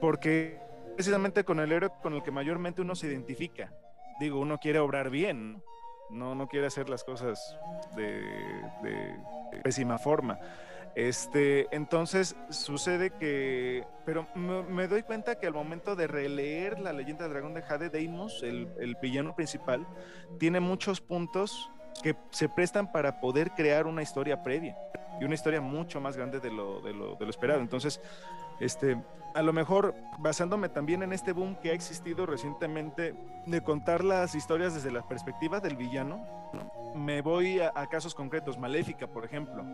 Porque 0.00 0.60
precisamente 0.96 1.44
con 1.44 1.60
el 1.60 1.72
héroe 1.72 1.90
con 2.02 2.14
el 2.14 2.22
que 2.22 2.30
mayormente 2.30 2.82
uno 2.82 2.94
se 2.94 3.06
identifica. 3.06 3.72
Digo, 4.20 4.40
uno 4.40 4.58
quiere 4.58 4.78
obrar 4.78 5.10
bien, 5.10 5.62
no, 6.10 6.34
no 6.34 6.46
quiere 6.48 6.66
hacer 6.66 6.88
las 6.88 7.04
cosas 7.04 7.56
de, 7.96 8.22
de- 8.82 9.16
de 9.52 9.60
pésima 9.62 9.98
forma. 9.98 10.38
Este, 10.94 11.74
entonces 11.74 12.36
sucede 12.50 13.10
que, 13.10 13.84
pero 14.04 14.26
me, 14.34 14.88
doy 14.88 15.02
cuenta 15.02 15.38
que 15.38 15.46
al 15.46 15.54
momento 15.54 15.96
de 15.96 16.06
releer 16.06 16.78
la 16.78 16.92
leyenda 16.92 17.24
del 17.24 17.32
dragón 17.32 17.54
de 17.54 17.62
Jade, 17.62 17.88
Deimos, 17.88 18.42
el, 18.42 18.96
villano 19.00 19.34
principal, 19.34 19.86
tiene 20.38 20.60
muchos 20.60 21.00
puntos 21.00 21.70
que 22.02 22.14
se 22.30 22.48
prestan 22.48 22.92
para 22.92 23.20
poder 23.20 23.52
crear 23.52 23.86
una 23.86 24.02
historia 24.02 24.42
previa 24.42 24.76
y 25.20 25.24
una 25.24 25.34
historia 25.34 25.60
mucho 25.60 26.00
más 26.00 26.16
grande 26.16 26.40
de 26.40 26.50
lo 26.50 27.18
esperado. 27.28 27.60
Entonces, 27.60 28.00
este, 28.60 28.96
a 29.34 29.42
lo 29.42 29.52
mejor 29.52 29.94
basándome 30.18 30.68
también 30.68 31.02
en 31.02 31.12
este 31.12 31.32
boom 31.32 31.56
que 31.56 31.70
ha 31.70 31.74
existido 31.74 32.26
recientemente 32.26 33.14
de 33.46 33.60
contar 33.62 34.04
las 34.04 34.34
historias 34.34 34.74
desde 34.74 34.90
la 34.90 35.06
perspectiva 35.06 35.60
del 35.60 35.76
villano, 35.76 36.24
me 36.94 37.22
voy 37.22 37.60
a, 37.60 37.72
a 37.74 37.88
casos 37.88 38.14
concretos, 38.14 38.58
Maléfica, 38.58 39.06
por 39.06 39.24
ejemplo, 39.24 39.64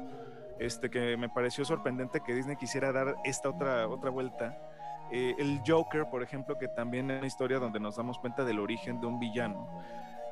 este, 0.58 0.90
que 0.90 1.16
me 1.16 1.28
pareció 1.28 1.64
sorprendente 1.64 2.20
que 2.20 2.34
Disney 2.34 2.56
quisiera 2.56 2.92
dar 2.92 3.16
esta 3.24 3.50
otra, 3.50 3.88
otra 3.88 4.10
vuelta. 4.10 4.56
Eh, 5.10 5.34
el 5.38 5.60
Joker, 5.66 6.06
por 6.10 6.22
ejemplo, 6.22 6.58
que 6.58 6.68
también 6.68 7.10
es 7.10 7.18
una 7.18 7.26
historia 7.26 7.58
donde 7.58 7.80
nos 7.80 7.96
damos 7.96 8.18
cuenta 8.18 8.44
del 8.44 8.58
origen 8.58 9.00
de 9.00 9.06
un 9.06 9.18
villano. 9.18 9.68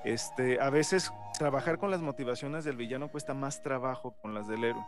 Este, 0.05 0.61
a 0.61 0.70
veces 0.70 1.12
trabajar 1.39 1.79
con 1.79 1.91
las 1.91 2.01
motivaciones 2.01 2.64
del 2.64 2.77
villano 2.77 3.09
cuesta 3.09 3.35
más 3.35 3.62
trabajo 3.62 4.14
con 4.22 4.35
las 4.35 4.47
del 4.47 4.64
héroe. 4.64 4.85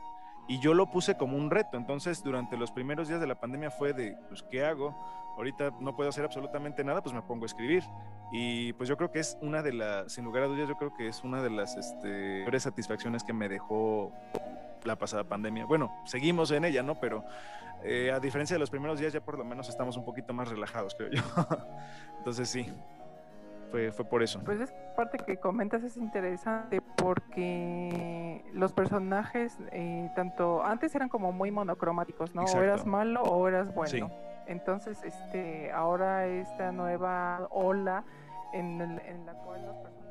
Y 0.47 0.61
yo 0.61 0.75
lo 0.75 0.91
puse 0.91 1.17
como 1.17 1.37
un 1.37 1.51
reto. 1.51 1.77
Entonces, 1.77 2.23
durante 2.23 2.57
los 2.57 2.71
primeros 2.73 3.09
días 3.09 3.21
de 3.21 3.27
la 3.27 3.39
pandemia 3.39 3.71
fue 3.71 3.93
de, 3.93 4.17
pues, 4.29 4.43
¿qué 4.45 4.65
hago? 4.65 4.97
Ahorita 5.37 5.73
no 5.81 5.95
puedo 5.95 6.09
hacer 6.09 6.25
absolutamente 6.25 6.83
nada, 6.85 7.03
pues 7.03 7.15
me 7.15 7.23
pongo 7.23 7.45
a 7.45 7.47
escribir. 7.47 7.85
Y 8.33 8.73
pues 8.75 8.89
yo 8.89 8.97
creo 8.97 9.11
que 9.11 9.21
es 9.21 9.39
una 9.41 9.63
de 9.63 9.73
las, 9.73 10.13
sin 10.13 10.25
lugar 10.25 10.43
a 10.43 10.47
dudas, 10.47 10.69
yo 10.69 10.77
creo 10.77 10.95
que 10.95 11.09
es 11.09 11.23
una 11.23 11.43
de 11.43 11.51
las 11.51 11.77
este, 11.77 12.61
satisfacciones 12.61 13.25
que 13.25 13.33
me 13.33 13.49
dejó 13.49 14.13
la 14.85 14.97
pasada 14.97 15.25
pandemia. 15.25 15.65
Bueno, 15.67 15.93
seguimos 16.05 16.51
en 16.51 16.65
ella, 16.65 16.83
¿no? 16.83 16.95
Pero 17.01 17.25
eh, 17.85 18.11
a 18.13 18.21
diferencia 18.21 18.55
de 18.55 18.61
los 18.61 18.71
primeros 18.71 18.99
días, 18.99 19.13
ya 19.13 19.21
por 19.21 19.39
lo 19.39 19.45
menos 19.45 19.69
estamos 19.69 19.97
un 19.97 20.05
poquito 20.05 20.33
más 20.33 20.49
relajados, 20.49 20.95
creo 20.95 21.11
yo. 21.11 21.23
Entonces 22.19 22.49
sí, 22.49 22.67
fue, 23.71 23.93
fue 23.93 24.05
por 24.05 24.23
eso. 24.23 24.41
Pues 24.45 24.61
esa 24.61 24.75
parte 24.97 25.19
que 25.19 25.37
comentas 25.37 25.83
es 25.85 25.97
interesante 25.97 26.81
porque 26.97 28.45
los 28.53 28.73
personajes, 28.73 29.57
eh, 29.73 30.11
tanto 30.15 30.65
antes 30.65 30.95
eran 30.95 31.09
como 31.09 31.33
muy 31.33 31.51
monocromáticos, 31.51 32.35
¿no? 32.35 32.43
O 32.45 32.63
eras 32.63 32.87
malo 32.87 33.23
o 33.23 33.47
eras 33.49 33.73
bueno. 33.75 33.91
Sí. 34.09 34.15
Entonces, 34.47 35.03
este, 35.05 35.71
ahora 35.73 36.27
esta 36.27 36.73
nueva 36.73 37.47
ola 37.51 38.03
en, 38.55 38.81
el- 38.81 39.01
en 39.01 39.27
la 39.27 39.35
cual 39.35 39.61
los 39.67 39.77
personajes, 39.77 40.08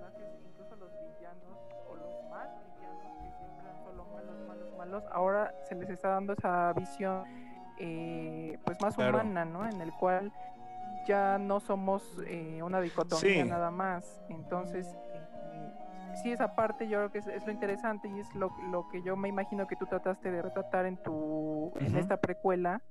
malos, 4.88 5.04
ahora 5.12 5.54
se 5.68 5.76
les 5.76 5.90
está 5.90 6.10
dando 6.10 6.34
esa 6.34 6.74
visión, 6.74 7.24
eh, 7.78 8.58
pues 8.64 8.80
más 8.82 8.96
Claro. 8.96 9.18
humana, 9.20 9.46
¿no? 9.46 9.68
En 9.68 9.82
el 9.82 9.92
cual 9.94 10.32
ya 11.06 11.38
no 11.38 11.60
somos 11.60 12.04
eh, 12.26 12.62
una 12.64 12.82
dicotomía 12.82 13.44
Sí. 13.44 13.50
nada 13.50 13.70
más. 13.72 14.22
Entonces, 14.30 14.88
eh, 15.14 15.72
sí, 16.22 16.32
esa 16.32 16.56
parte 16.56 16.88
yo 16.88 16.98
creo 17.00 17.12
que 17.12 17.20
es, 17.20 17.28
es 17.28 17.46
lo 17.46 17.52
interesante 17.52 18.08
y 18.08 18.20
es 18.20 18.34
lo, 18.36 18.52
lo 18.70 18.88
que 18.90 19.02
yo 19.02 19.16
me 19.16 19.30
imagino 19.30 19.68
que 19.68 19.76
tú 19.76 19.86
trataste 19.86 20.32
de 20.32 20.42
retratar 20.42 20.86
en 20.86 20.98
tu 20.98 21.72
en 21.80 21.88
Ujú. 21.88 21.98
esta 22.00 22.18
precuela. 22.18 22.82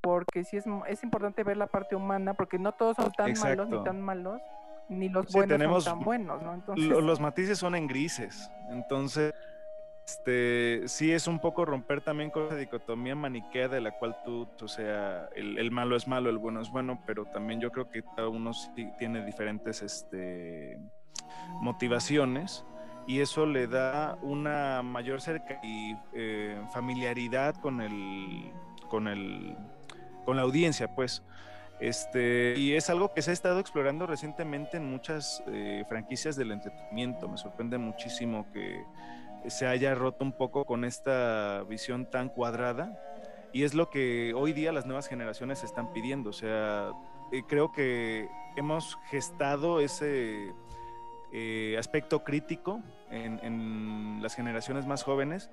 Porque 0.00 0.44
sí 0.44 0.56
es, 0.56 0.64
es 0.86 1.02
importante 1.02 1.42
ver 1.42 1.56
la 1.56 1.66
parte 1.66 1.96
humana, 1.96 2.32
porque 2.32 2.56
no 2.56 2.70
todos 2.72 2.96
son 2.96 3.10
tan 3.10 3.32
malos 3.32 3.68
ni 3.68 3.74
Exacto. 3.74 3.82
tan 3.82 4.00
malos, 4.00 4.40
ni 4.88 5.08
los 5.08 5.26
Sí, 5.26 5.32
buenos 5.34 5.58
tenemos 5.58 5.84
son 5.84 5.98
tan 5.98 6.04
buenos, 6.04 6.40
¿no? 6.40 6.54
Entonces, 6.54 6.86
Lo- 6.86 7.00
los 7.00 7.18
matices 7.18 7.58
son 7.58 7.74
en 7.74 7.88
grises. 7.88 8.48
Entonces, 8.70 9.32
este, 10.08 10.88
sí 10.88 11.12
es 11.12 11.26
un 11.26 11.38
poco 11.38 11.66
romper 11.66 12.00
también 12.00 12.30
con 12.30 12.48
la 12.48 12.54
dicotomía 12.54 13.14
maniquea 13.14 13.68
de 13.68 13.82
la 13.82 13.90
cual 13.90 14.16
tú, 14.24 14.48
o 14.58 14.66
sea, 14.66 15.28
el, 15.36 15.70
malo 15.70 15.96
es 15.96 16.08
malo, 16.08 16.30
el 16.30 16.38
bueno 16.38 16.62
es 16.62 16.70
bueno, 16.70 17.02
pero 17.04 17.26
también 17.26 17.60
yo 17.60 17.70
creo 17.70 17.90
que 17.90 18.02
cada 18.16 18.30
uno 18.30 18.52
tiene 18.96 19.22
diferentes 19.26 19.82
este, 19.82 20.78
motivaciones 21.60 22.64
y 23.06 23.20
eso 23.20 23.44
le 23.44 23.66
da 23.66 24.16
una 24.22 24.80
mayor 24.82 25.20
cerca 25.20 25.60
y 25.62 25.94
eh, 26.14 26.58
familiaridad 26.72 27.56
con 27.56 27.82
el, 27.82 28.50
con 28.88 29.08
el, 29.08 29.58
con 30.24 30.36
la 30.36 30.42
audiencia, 30.42 30.94
pues. 30.94 31.22
Este, 31.80 32.54
y 32.56 32.72
es 32.72 32.88
algo 32.88 33.12
que 33.12 33.20
se 33.20 33.30
ha 33.30 33.34
estado 33.34 33.60
explorando 33.60 34.06
recientemente 34.06 34.78
en 34.78 34.90
muchas 34.90 35.44
eh, 35.48 35.84
franquicias 35.86 36.34
del 36.34 36.50
entretenimiento. 36.52 37.28
Me 37.28 37.36
sorprende 37.36 37.76
muchísimo 37.76 38.50
que 38.52 38.82
se 39.46 39.66
haya 39.66 39.94
roto 39.94 40.24
un 40.24 40.32
poco 40.32 40.64
con 40.64 40.84
esta 40.84 41.64
visión 41.68 42.06
tan 42.06 42.28
cuadrada. 42.28 43.02
Y 43.52 43.62
es 43.62 43.74
lo 43.74 43.90
que 43.90 44.34
hoy 44.34 44.52
día 44.52 44.72
las 44.72 44.86
nuevas 44.86 45.08
generaciones 45.08 45.64
están 45.64 45.92
pidiendo. 45.92 46.30
O 46.30 46.34
sea, 46.34 46.92
eh, 47.32 47.42
creo 47.46 47.72
que 47.72 48.28
hemos 48.56 48.98
gestado 49.10 49.80
ese 49.80 50.52
eh, 51.32 51.76
aspecto 51.78 52.24
crítico 52.24 52.82
en, 53.10 54.18
las 54.22 54.34
generaciones 54.34 54.86
más 54.86 55.02
jóvenes 55.02 55.50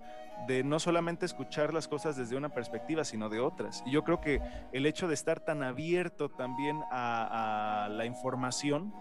de 0.47 0.63
no 0.63 0.79
solamente 0.79 1.25
escuchar 1.25 1.73
las 1.73 1.87
cosas 1.87 2.17
desde 2.17 2.35
una 2.35 2.49
perspectiva, 2.49 3.05
sino 3.05 3.29
de 3.29 3.39
otras. 3.39 3.83
Y 3.85 3.91
yo 3.91 4.03
creo 4.03 4.19
que 4.19 4.41
el 4.73 4.85
hecho 4.85 5.07
de 5.07 5.13
estar 5.13 5.39
tan 5.39 5.63
abierto 5.63 6.29
también 6.29 6.81
a 6.91 7.87
la 7.91 8.05
información 8.05 8.93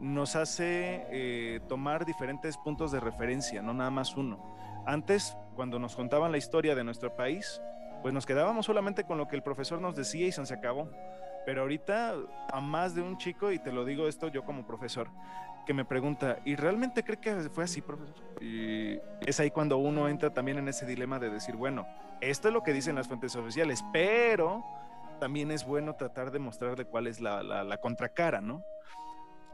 nos 0.00 0.36
hace 0.36 1.06
eh, 1.10 1.60
tomar 1.68 2.04
diferentes 2.04 2.56
puntos 2.56 2.92
de 2.92 3.00
referencia, 3.00 3.62
no 3.62 3.74
nada 3.74 3.90
más 3.90 4.16
uno. 4.16 4.54
Antes, 4.86 5.36
cuando 5.54 5.78
nos 5.78 5.96
contaban 5.96 6.32
la 6.32 6.38
historia 6.38 6.74
de 6.74 6.84
nuestro 6.84 7.14
país, 7.16 7.60
pues 8.02 8.12
nos 8.12 8.26
quedábamos 8.26 8.66
solamente 8.66 9.04
con 9.04 9.16
lo 9.16 9.28
que 9.28 9.36
el 9.36 9.42
profesor 9.42 9.80
nos 9.80 9.96
decía 9.96 10.26
y 10.26 10.32
se 10.32 10.54
acabó. 10.54 10.90
Pero 11.46 11.62
ahorita 11.62 12.14
a 12.52 12.60
más 12.60 12.94
de 12.94 13.02
un 13.02 13.18
chico, 13.18 13.52
y 13.52 13.58
te 13.58 13.72
lo 13.72 13.84
digo 13.84 14.08
esto 14.08 14.28
yo 14.28 14.44
como 14.44 14.66
profesor, 14.66 15.08
que 15.64 15.74
me 15.74 15.84
pregunta, 15.84 16.38
¿y 16.44 16.56
realmente 16.56 17.02
cree 17.02 17.18
que 17.18 17.34
fue 17.50 17.64
así, 17.64 17.80
profesor? 17.80 18.14
Y 18.40 18.98
es 19.26 19.40
ahí 19.40 19.50
cuando 19.50 19.78
uno 19.78 20.08
entra 20.08 20.32
también 20.32 20.58
en 20.58 20.68
ese 20.68 20.86
dilema 20.86 21.18
de 21.18 21.30
decir, 21.30 21.56
bueno, 21.56 21.86
esto 22.20 22.48
es 22.48 22.54
lo 22.54 22.62
que 22.62 22.72
dicen 22.72 22.94
las 22.94 23.08
fuentes 23.08 23.34
oficiales, 23.36 23.82
pero 23.92 24.64
también 25.18 25.50
es 25.50 25.64
bueno 25.64 25.94
tratar 25.94 26.30
de 26.30 26.38
mostrar 26.38 26.76
de 26.76 26.84
cuál 26.84 27.06
es 27.06 27.20
la, 27.20 27.78
contracara, 27.80 28.40
¿no? 28.40 28.62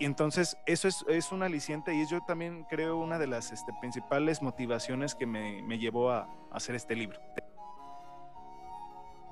Y 0.00 0.06
entonces 0.06 0.56
eso 0.66 0.88
es, 0.88 1.04
es, 1.08 1.30
un 1.30 1.42
aliciente 1.42 1.94
y 1.94 2.00
es 2.00 2.08
yo 2.08 2.20
también 2.22 2.64
creo 2.64 2.96
una 2.96 3.18
de 3.18 3.26
las 3.26 3.52
este, 3.52 3.72
principales 3.80 4.40
motivaciones 4.40 5.14
que 5.14 5.26
me, 5.26 5.62
me 5.62 5.78
llevó 5.78 6.10
a, 6.10 6.22
a 6.22 6.28
hacer 6.56 6.74
este 6.74 6.96
libro. 6.96 7.20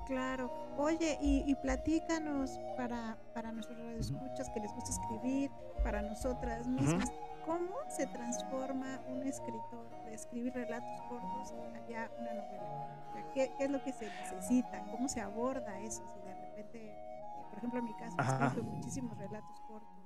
Claro. 0.09 0.51
Oye, 0.77 1.19
y, 1.21 1.53
platícanos 1.55 2.59
para, 2.77 3.17
para 3.35 3.51
nuestros 3.51 3.77
radioescuchas 3.77 4.49
que 4.49 4.59
les 4.59 4.73
gusta 4.73 4.89
escribir, 4.89 5.51
para 5.83 6.01
nosotras 6.01 6.65
mismas, 6.67 7.11
¿cómo 7.45 7.75
se 7.89 8.07
transforma 8.07 9.01
un 9.07 9.21
escritor 9.23 9.89
de 10.05 10.13
escribir 10.13 10.53
relatos 10.53 11.01
cortos 11.09 11.53
allá 11.75 12.09
una 12.17 12.33
novela? 12.33 12.99
¿qué, 13.33 13.51
es 13.59 13.69
lo 13.69 13.83
que 13.83 13.91
se 13.91 14.05
necesita? 14.05 14.83
¿Cómo 14.91 15.07
se 15.07 15.21
aborda 15.21 15.79
eso? 15.79 16.01
Si 16.13 16.19
de 16.21 16.33
repente, 16.33 16.87
eh, 16.87 17.45
por 17.49 17.57
ejemplo, 17.57 17.79
en 17.79 17.85
mi 17.85 17.93
caso, 17.93 18.15
he 18.17 18.45
escrito 18.45 18.63
muchísimos 18.63 19.17
relatos 19.17 19.61
cortos, 19.67 19.98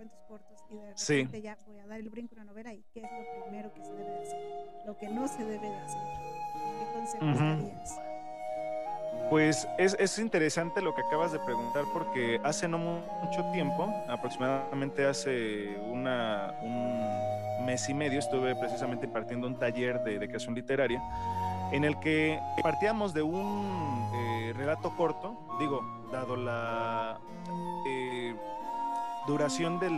cuentos 0.00 0.20
cortos, 0.26 0.64
y 0.70 0.76
de 0.76 0.94
repente 0.94 1.42
ya 1.42 1.58
voy 1.66 1.78
a 1.78 1.86
dar 1.86 2.00
el 2.00 2.08
brinco 2.08 2.34
a 2.34 2.36
una 2.36 2.44
novela 2.44 2.72
y 2.72 2.82
qué 2.94 3.00
es 3.00 3.10
lo 3.12 3.42
primero 3.44 3.70
que 3.74 3.84
se 3.84 3.92
debe 3.92 4.10
de 4.10 4.22
hacer, 4.22 4.40
lo 4.86 4.96
que 4.96 5.08
no 5.10 5.28
se 5.28 5.44
debe 5.44 5.68
de 5.68 5.76
hacer. 5.76 6.00
¿Qué 6.78 6.92
consejos 6.94 7.38
darías? 7.38 8.00
Pues 9.28 9.68
es, 9.76 10.18
interesante 10.18 10.80
lo 10.80 10.94
que 10.94 11.02
acabas 11.02 11.32
de 11.32 11.38
preguntar 11.40 11.84
porque 11.92 12.40
hace 12.42 12.66
no 12.66 12.78
mucho 12.78 13.44
tiempo, 13.52 13.92
aproximadamente 14.08 15.04
hace 15.04 15.76
una, 15.86 16.54
un 16.62 17.66
mes 17.66 17.86
y 17.90 17.92
medio, 17.92 18.18
estuve 18.18 18.56
precisamente 18.56 19.04
impartiendo 19.04 19.46
un 19.46 19.58
taller 19.58 20.02
de, 20.02 20.18
creación 20.26 20.54
literaria 20.54 21.02
en 21.72 21.84
el 21.84 22.00
que 22.00 22.40
partíamos 22.62 23.12
de 23.12 23.20
un 23.20 24.10
eh, 24.14 24.54
relato 24.56 24.96
corto, 24.96 25.36
digo, 25.60 25.82
dado 26.10 26.36
la 26.36 27.20
eh, 27.86 27.99
duración 29.30 29.78
del 29.78 29.94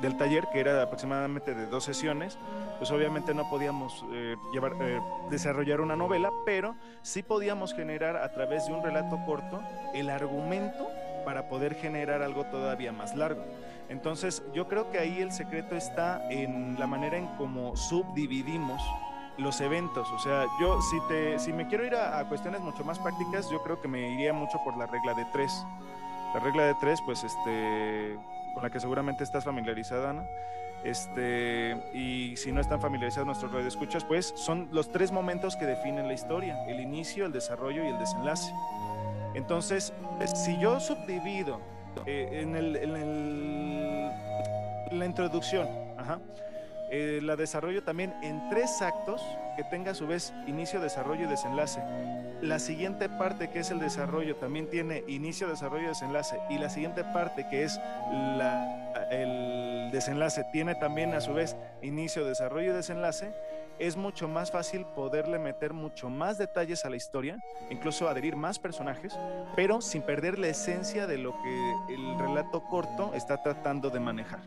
del 0.00 0.16
taller, 0.16 0.48
que 0.52 0.60
era 0.60 0.82
aproximadamente 0.82 1.54
de 1.54 1.66
dos 1.66 1.84
sesiones, 1.84 2.38
pues 2.78 2.90
obviamente 2.90 3.34
no 3.34 3.48
podíamos 3.50 4.04
eh, 4.12 4.36
llevar, 4.52 4.74
eh, 4.80 5.00
desarrollar 5.30 5.80
una 5.80 5.96
novela, 5.96 6.30
pero 6.44 6.76
sí 7.02 7.22
podíamos 7.22 7.74
generar 7.74 8.16
a 8.16 8.32
través 8.32 8.66
de 8.66 8.74
un 8.74 8.82
relato 8.82 9.18
corto 9.26 9.60
el 9.94 10.10
argumento 10.10 10.88
para 11.24 11.48
poder 11.48 11.74
generar 11.74 12.22
algo 12.22 12.44
todavía 12.46 12.92
más 12.92 13.14
largo. 13.16 13.44
Entonces 13.88 14.42
yo 14.54 14.68
creo 14.68 14.90
que 14.90 14.98
ahí 14.98 15.20
el 15.20 15.32
secreto 15.32 15.74
está 15.74 16.30
en 16.30 16.78
la 16.78 16.86
manera 16.86 17.16
en 17.16 17.26
cómo 17.36 17.76
subdividimos 17.76 18.80
los 19.36 19.60
eventos. 19.60 20.10
O 20.12 20.18
sea, 20.18 20.46
yo 20.60 20.80
si, 20.82 21.00
te, 21.08 21.38
si 21.38 21.52
me 21.52 21.66
quiero 21.66 21.84
ir 21.84 21.94
a, 21.94 22.18
a 22.18 22.28
cuestiones 22.28 22.60
mucho 22.60 22.84
más 22.84 22.98
prácticas, 22.98 23.50
yo 23.50 23.62
creo 23.62 23.80
que 23.80 23.88
me 23.88 24.12
iría 24.14 24.32
mucho 24.32 24.58
por 24.64 24.76
la 24.76 24.86
regla 24.86 25.14
de 25.14 25.24
tres. 25.32 25.64
La 26.34 26.40
regla 26.40 26.64
de 26.64 26.74
tres, 26.80 27.00
pues 27.04 27.24
este 27.24 28.18
con 28.54 28.62
la 28.62 28.70
que 28.70 28.80
seguramente 28.80 29.24
estás 29.24 29.44
familiarizada, 29.44 30.10
Ana. 30.10 30.24
Este, 30.84 31.76
y 31.92 32.36
si 32.36 32.52
no 32.52 32.60
están 32.60 32.80
familiarizados 32.80 33.26
nuestros 33.26 33.52
radioescuchas, 33.52 34.04
pues 34.04 34.32
son 34.36 34.68
los 34.70 34.92
tres 34.92 35.10
momentos 35.10 35.56
que 35.56 35.66
definen 35.66 36.06
la 36.06 36.14
historia, 36.14 36.64
el 36.66 36.80
inicio, 36.80 37.26
el 37.26 37.32
desarrollo 37.32 37.84
y 37.84 37.88
el 37.88 37.98
desenlace. 37.98 38.52
Entonces, 39.34 39.92
si 40.34 40.58
yo 40.58 40.80
subdivido 40.80 41.60
eh, 42.06 42.40
en, 42.42 42.56
el, 42.56 42.76
en, 42.76 44.10
la 44.98 45.04
introducción, 45.04 45.68
eh, 46.90 47.20
la 47.22 47.36
desarrollo 47.36 47.82
también 47.82 48.14
en 48.22 48.48
tres 48.48 48.80
actos 48.80 49.22
que 49.56 49.64
tenga 49.64 49.90
a 49.90 49.94
su 49.94 50.06
vez 50.06 50.32
inicio, 50.46 50.80
desarrollo 50.80 51.24
y 51.24 51.28
desenlace. 51.28 51.80
La 52.40 52.58
siguiente 52.58 53.08
parte 53.08 53.50
que 53.50 53.60
es 53.60 53.70
el 53.70 53.80
desarrollo 53.80 54.36
también 54.36 54.70
tiene 54.70 55.04
inicio, 55.08 55.48
desarrollo 55.48 55.84
y 55.84 55.88
desenlace. 55.88 56.38
Y 56.48 56.58
la 56.58 56.70
siguiente 56.70 57.04
parte 57.04 57.46
que 57.48 57.64
es 57.64 57.78
el 59.10 59.90
desenlace 59.90 60.44
tiene 60.52 60.74
también 60.76 61.14
a 61.14 61.20
su 61.20 61.34
vez 61.34 61.56
inicio, 61.82 62.24
desarrollo 62.24 62.70
y 62.70 62.74
desenlace 62.74 63.32
es 63.78 63.96
mucho 63.96 64.28
más 64.28 64.50
fácil 64.50 64.84
poderle 64.84 65.38
meter 65.38 65.72
mucho 65.72 66.10
más 66.10 66.38
detalles 66.38 66.84
a 66.84 66.90
la 66.90 66.96
historia, 66.96 67.38
incluso 67.70 68.08
adherir 68.08 68.36
más 68.36 68.58
personajes, 68.58 69.18
pero 69.54 69.80
sin 69.80 70.02
perder 70.02 70.38
la 70.38 70.48
esencia 70.48 71.06
de 71.06 71.18
lo 71.18 71.32
que 71.42 71.94
el 71.94 72.18
relato 72.18 72.62
corto 72.64 73.12
está 73.14 73.42
tratando 73.42 73.90
de 73.90 74.00
manejar. 74.00 74.40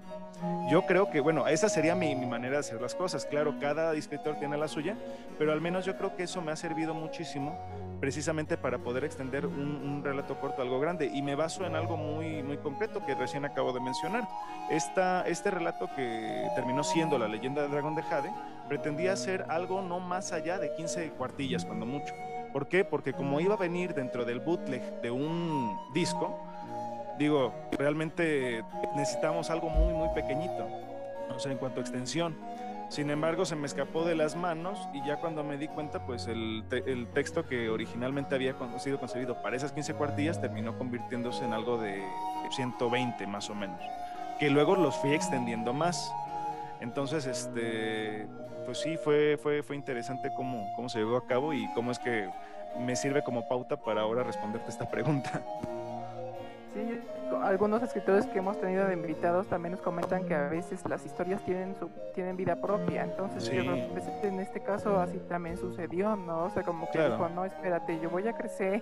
Yo 0.69 0.85
creo 0.85 1.09
que, 1.11 1.19
bueno, 1.19 1.47
esa 1.47 1.69
sería 1.69 1.95
mi, 1.95 2.15
manera 2.15 2.53
de 2.53 2.59
hacer 2.59 2.81
las 2.81 2.95
cosas. 2.95 3.25
Claro, 3.25 3.55
cada 3.59 3.93
escritor 3.93 4.37
tiene 4.37 4.57
la 4.57 4.67
suya, 4.67 4.95
pero 5.37 5.51
al 5.51 5.61
menos 5.61 5.85
yo 5.85 5.95
creo 5.97 6.15
que 6.15 6.23
eso 6.23 6.41
me 6.41 6.51
ha 6.51 6.55
servido 6.55 6.93
muchísimo 6.93 7.57
precisamente 7.99 8.57
para 8.57 8.79
poder 8.79 9.03
extender 9.03 9.45
un, 9.45 10.01
relato 10.03 10.39
corto 10.39 10.63
algo 10.63 10.79
grande. 10.79 11.11
Y 11.13 11.21
me 11.21 11.35
baso 11.35 11.65
en 11.65 11.75
algo 11.75 11.95
muy, 11.95 12.41
muy 12.41 12.57
concreto 12.57 13.05
que 13.05 13.13
recién 13.13 13.45
acabo 13.45 13.71
de 13.71 13.81
mencionar. 13.81 14.27
Esta, 14.71 15.27
este 15.27 15.51
relato 15.51 15.87
que 15.95 16.47
terminó 16.55 16.83
siendo 16.83 17.19
la 17.19 17.27
leyenda 17.27 17.61
del 17.61 17.71
dragón 17.71 17.93
de 17.95 18.01
Jade 18.01 18.31
pretendía 18.71 19.17
ser 19.17 19.43
algo 19.49 19.81
no 19.81 19.99
más 19.99 20.31
allá 20.31 20.57
de 20.57 20.73
15 20.73 21.09
cuartillas, 21.17 21.65
cuando 21.65 21.85
mucho. 21.85 22.13
¿Por 22.53 22.69
qué? 22.69 22.85
Porque 22.85 23.11
como 23.11 23.41
iba 23.41 23.55
a 23.55 23.57
venir 23.57 23.93
dentro 23.93 24.23
del 24.23 24.39
bootleg 24.39 25.01
de 25.01 25.11
un 25.11 25.77
disco, 25.93 26.39
digo, 27.19 27.53
realmente 27.77 28.63
necesitamos 28.95 29.49
algo 29.49 29.67
muy, 29.67 29.93
muy 29.93 30.07
pequeñito, 30.15 30.65
o 31.35 31.37
sea, 31.37 31.51
en 31.51 31.57
cuanto 31.57 31.81
a 31.81 31.83
extensión. 31.83 32.37
Sin 32.87 33.09
embargo, 33.09 33.43
se 33.43 33.57
me 33.57 33.67
escapó 33.67 34.05
de 34.05 34.15
las 34.15 34.37
manos 34.37 34.79
y 34.93 35.05
ya 35.05 35.17
cuando 35.17 35.43
me 35.43 35.57
di 35.57 35.67
cuenta, 35.67 36.05
pues 36.05 36.27
el, 36.27 36.63
el 36.71 37.07
texto 37.07 37.45
que 37.45 37.69
originalmente 37.69 38.35
había 38.35 38.55
sido 38.77 39.01
concebido 39.01 39.41
para 39.41 39.57
esas 39.57 39.73
15 39.73 39.95
cuartillas 39.95 40.39
terminó 40.39 40.77
convirtiéndose 40.77 41.43
en 41.43 41.51
algo 41.51 41.77
de 41.77 42.01
120 42.51 43.27
más 43.27 43.49
o 43.49 43.53
menos, 43.53 43.81
que 44.39 44.49
luego 44.49 44.77
los 44.77 44.95
fui 44.95 45.11
extendiendo 45.11 45.73
más. 45.73 46.09
Entonces, 46.81 47.25
este, 47.25 48.27
pues 48.65 48.79
sí, 48.79 48.97
fue, 48.97 49.37
fue, 49.41 49.63
fue 49.63 49.75
interesante 49.75 50.29
cómo, 50.35 50.71
cómo 50.75 50.89
se 50.89 50.99
llevó 50.99 51.17
a 51.17 51.25
cabo 51.25 51.53
y 51.53 51.71
cómo 51.73 51.91
es 51.91 51.99
que 51.99 52.29
me 52.79 52.95
sirve 52.95 53.23
como 53.23 53.47
pauta 53.47 53.77
para 53.77 54.01
ahora 54.01 54.23
responderte 54.23 54.69
esta 54.69 54.89
pregunta. 54.89 55.41
Sí, 56.73 57.01
algunos 57.43 57.83
escritores 57.83 58.25
que 58.27 58.39
hemos 58.39 58.59
tenido 58.59 58.87
de 58.87 58.93
invitados 58.93 59.47
también 59.47 59.73
nos 59.73 59.81
comentan 59.81 60.25
que 60.25 60.33
a 60.33 60.47
veces 60.47 60.81
las 60.87 61.05
historias 61.05 61.43
tienen 61.43 61.75
su 61.75 61.89
tienen 62.15 62.37
vida 62.37 62.55
propia, 62.55 63.03
entonces 63.03 63.43
yo 63.51 63.61
en 63.61 64.39
este 64.39 64.61
caso 64.61 64.97
así 64.97 65.17
también 65.27 65.57
sucedió, 65.57 66.15
¿no? 66.15 66.45
O 66.45 66.49
sea, 66.49 66.63
como 66.63 66.89
que 66.89 67.03
dijo, 67.03 67.29
no, 67.29 67.43
espérate, 67.43 67.99
yo 67.99 68.09
voy 68.09 68.27
a 68.27 68.33
crecer, 68.33 68.81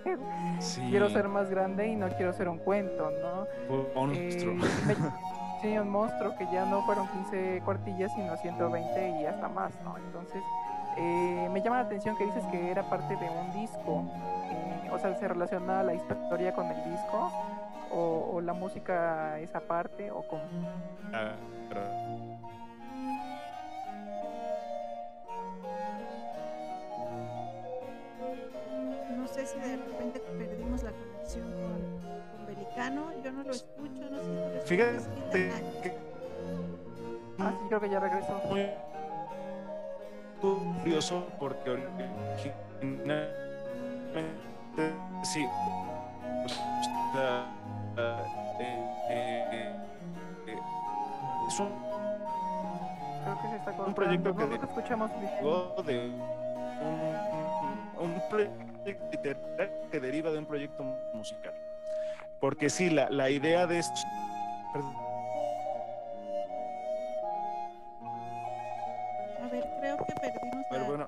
quiero 0.88 1.10
ser 1.10 1.28
más 1.28 1.50
grande 1.50 1.88
y 1.88 1.96
no 1.96 2.08
quiero 2.10 2.32
ser 2.32 2.48
un 2.48 2.58
cuento, 2.58 3.10
¿no? 3.10 3.74
Un 3.74 3.86
monstruo. 3.94 4.54
Eh, 4.54 4.96
sí, 5.60 5.78
un 5.78 5.90
monstruo 5.90 6.36
que 6.36 6.46
ya 6.52 6.64
no 6.64 6.82
fueron 6.82 7.08
15 7.08 7.62
cuartillas, 7.64 8.12
sino 8.14 8.36
120 8.36 9.20
y 9.20 9.26
hasta 9.26 9.48
más, 9.48 9.72
¿no? 9.84 9.96
Entonces, 9.96 10.42
eh, 10.96 11.48
me 11.52 11.62
llama 11.62 11.76
la 11.76 11.82
atención 11.82 12.16
que 12.16 12.26
dices 12.26 12.44
que 12.50 12.70
era 12.70 12.82
parte 12.88 13.16
de 13.16 13.28
un 13.28 13.52
disco, 13.52 14.04
eh, 14.50 14.90
o 14.92 14.98
sea, 14.98 15.14
se 15.16 15.28
relaciona 15.28 15.82
la 15.82 15.94
historia 15.94 16.52
con 16.54 16.66
el 16.66 16.90
disco 16.90 17.30
o, 17.92 18.40
la 18.40 18.52
música 18.52 19.38
esa 19.40 19.60
parte 19.60 20.10
o? 20.10 20.24
Ah, 21.12 21.32
no 29.16 29.26
sé 29.28 29.46
si 29.46 29.58
de 29.58 29.76
repente 29.76 30.20
perdimos 30.38 30.82
la 30.82 30.92
conexión 30.92 31.52
con, 31.52 32.46
Belicano, 32.46 33.12
yo 33.22 33.32
no 33.32 33.42
lo 33.42 33.50
escucho, 33.50 34.02
no 34.10 34.22
sé 34.22 34.62
si 34.62 34.68
Fíjate 34.68 35.19
que... 35.30 35.50
Ah, 37.38 37.52
sí, 37.58 37.66
creo 37.68 37.80
que 37.80 37.88
ya 37.88 38.00
regresó. 38.00 38.40
Muy 38.48 38.66
curioso 40.40 41.26
porque 41.38 41.70
originalmente 41.70 42.50
sí, 45.24 45.46
eh, 49.10 49.74
eh, 50.46 50.58
es 51.48 51.60
un, 51.60 51.68
Creo 53.24 53.36
que 53.42 53.48
se 53.48 53.56
está 53.56 53.70
un 53.82 53.94
proyecto 53.94 54.34
que, 54.34 54.54
escuchamos 54.54 55.10
de 55.86 56.10
un, 56.80 57.04
un 57.98 58.22
proyecto 58.30 59.04
literario 59.12 59.90
que 59.90 60.00
deriva 60.00 60.30
de 60.30 60.38
un 60.38 60.46
proyecto 60.46 60.82
musical. 61.12 61.52
Porque 62.40 62.70
sí, 62.70 62.88
la, 62.88 63.10
la 63.10 63.28
idea 63.28 63.66
de 63.66 63.80
esto... 63.80 64.00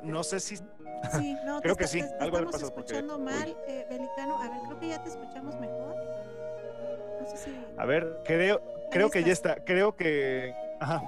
no 0.03 0.23
sé 0.23 0.41
si. 0.41 0.57
Sí, 0.57 1.37
no, 1.45 1.61
creo 1.61 1.77
que 1.77 1.87
sí. 1.87 2.01
Te, 2.01 2.25
Algo 2.25 2.39
estamos 2.39 2.63
escuchando 2.63 3.19
mal, 3.19 3.57
eh, 3.67 3.87
Belicano. 3.91 4.41
A 4.41 4.49
ver, 4.49 4.61
creo 4.67 4.79
que 4.79 4.89
ya 4.89 5.03
te 5.03 5.09
escuchamos 5.09 5.59
mejor. 5.59 5.97
A 7.77 7.87
ver, 7.87 8.21
creo, 8.25 8.61
creo 8.91 9.11
que 9.11 9.23
ya 9.23 9.33
está, 9.33 9.57
creo 9.65 9.97
que... 9.97 10.55
Ajá. 10.81 11.03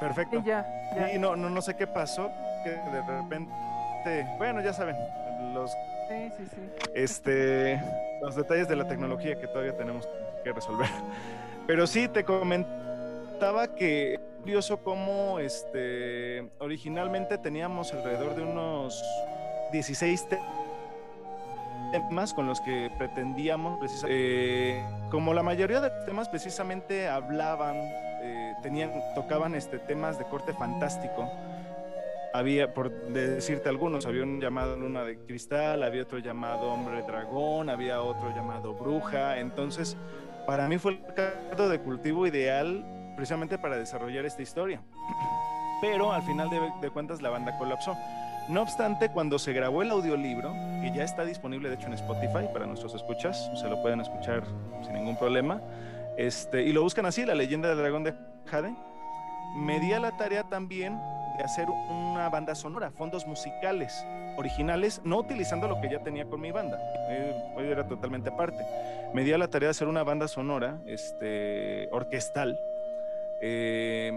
Perfecto. 0.00 0.40
Sí, 0.40 0.46
ya, 0.46 0.66
ya. 0.96 1.12
Y 1.14 1.18
no, 1.18 1.36
no, 1.36 1.48
no 1.48 1.62
sé 1.62 1.74
qué 1.76 1.86
pasó, 1.86 2.30
que 2.62 2.70
de 2.70 3.02
repente... 3.02 3.52
Bueno, 4.36 4.60
ya 4.62 4.72
saben, 4.72 4.96
los 5.54 5.70
Sí, 6.08 6.30
sí, 6.36 6.46
sí. 6.54 6.70
este, 6.94 7.80
los 8.20 8.36
detalles 8.36 8.68
de 8.68 8.76
la 8.76 8.86
tecnología 8.86 9.38
que 9.40 9.46
todavía 9.46 9.74
tenemos 9.76 10.06
que 10.42 10.52
resolver. 10.52 10.88
Pero 11.66 11.86
sí, 11.86 12.08
te 12.08 12.24
comentaba 13.34 13.74
que 13.74 14.20
curioso 14.42 14.78
cómo 14.84 15.40
este, 15.40 16.48
originalmente 16.60 17.36
teníamos 17.36 17.92
alrededor 17.92 18.36
de 18.36 18.42
unos 18.42 19.02
16 19.72 20.28
te- 20.28 20.38
temas 21.90 22.32
con 22.32 22.46
los 22.46 22.60
que 22.60 22.90
pretendíamos, 22.96 23.80
precisa- 23.80 24.06
eh, 24.08 24.84
como 25.10 25.34
la 25.34 25.42
mayoría 25.42 25.80
de 25.80 25.88
los 25.88 26.06
temas 26.06 26.28
precisamente 26.28 27.08
hablaban, 27.08 27.74
eh, 27.76 28.54
tenían, 28.62 28.92
tocaban 29.16 29.54
este, 29.56 29.78
temas 29.80 30.16
de 30.18 30.24
corte 30.26 30.52
fantástico 30.52 31.28
había, 32.32 32.72
por 32.74 32.90
decirte 33.12 33.68
algunos, 33.68 34.06
había 34.06 34.22
un 34.24 34.40
llamado 34.40 34.76
Luna 34.76 35.02
de 35.04 35.18
Cristal, 35.18 35.82
había 35.84 36.02
otro 36.02 36.18
llamado 36.18 36.68
Hombre 36.72 37.02
Dragón, 37.02 37.68
había 37.70 38.00
otro 38.02 38.28
llamado 38.34 38.74
Bruja. 38.74 39.38
Entonces, 39.38 39.96
para 40.44 40.66
mí 40.66 40.78
fue 40.78 40.92
el 40.92 41.04
caldo 41.14 41.68
de 41.68 41.78
cultivo 41.78 42.26
ideal 42.26 42.84
precisamente 43.14 43.58
para 43.58 43.76
desarrollar 43.76 44.24
esta 44.24 44.42
historia. 44.42 44.80
Pero 45.80 46.12
al 46.12 46.22
final 46.22 46.50
de, 46.50 46.90
cuentas 46.90 47.20
la 47.22 47.30
banda 47.30 47.56
colapsó. 47.58 47.96
No 48.48 48.62
obstante, 48.62 49.10
cuando 49.10 49.38
se 49.38 49.52
grabó 49.52 49.82
el 49.82 49.90
audiolibro, 49.90 50.52
que 50.82 50.92
ya 50.94 51.02
está 51.04 51.24
disponible 51.24 51.68
de 51.68 51.76
hecho 51.76 51.86
en 51.86 51.94
Spotify 51.94 52.46
para 52.52 52.66
nuestros 52.66 52.94
escuchas, 52.94 53.50
se 53.58 53.68
lo 53.68 53.80
pueden 53.80 54.00
escuchar 54.00 54.44
sin 54.82 54.94
ningún 54.94 55.16
problema, 55.16 55.62
este, 56.16 56.62
y 56.62 56.72
lo 56.72 56.82
buscan 56.82 57.06
así, 57.06 57.24
La 57.24 57.34
leyenda 57.34 57.68
del 57.68 57.78
dragón 57.78 58.04
de 58.04 58.14
Jade, 58.46 58.74
me 59.56 59.80
di 59.80 59.92
a 59.92 60.00
la 60.00 60.16
tarea 60.16 60.44
también 60.44 61.00
de 61.36 61.44
hacer 61.44 61.68
una 61.68 62.28
banda 62.28 62.54
sonora, 62.54 62.90
fondos 62.90 63.26
musicales 63.26 64.04
originales, 64.36 65.00
no 65.04 65.18
utilizando 65.18 65.68
lo 65.68 65.80
que 65.80 65.88
ya 65.88 66.00
tenía 66.00 66.24
con 66.26 66.40
mi 66.40 66.50
banda, 66.50 66.78
eh, 67.08 67.54
era 67.58 67.86
totalmente 67.86 68.30
aparte. 68.30 68.64
Me 69.12 69.22
di 69.22 69.32
a 69.32 69.38
la 69.38 69.48
tarea 69.48 69.68
de 69.68 69.70
hacer 69.70 69.88
una 69.88 70.02
banda 70.02 70.28
sonora 70.28 70.78
este, 70.86 71.88
orquestal, 71.92 72.58
eh, 73.46 74.10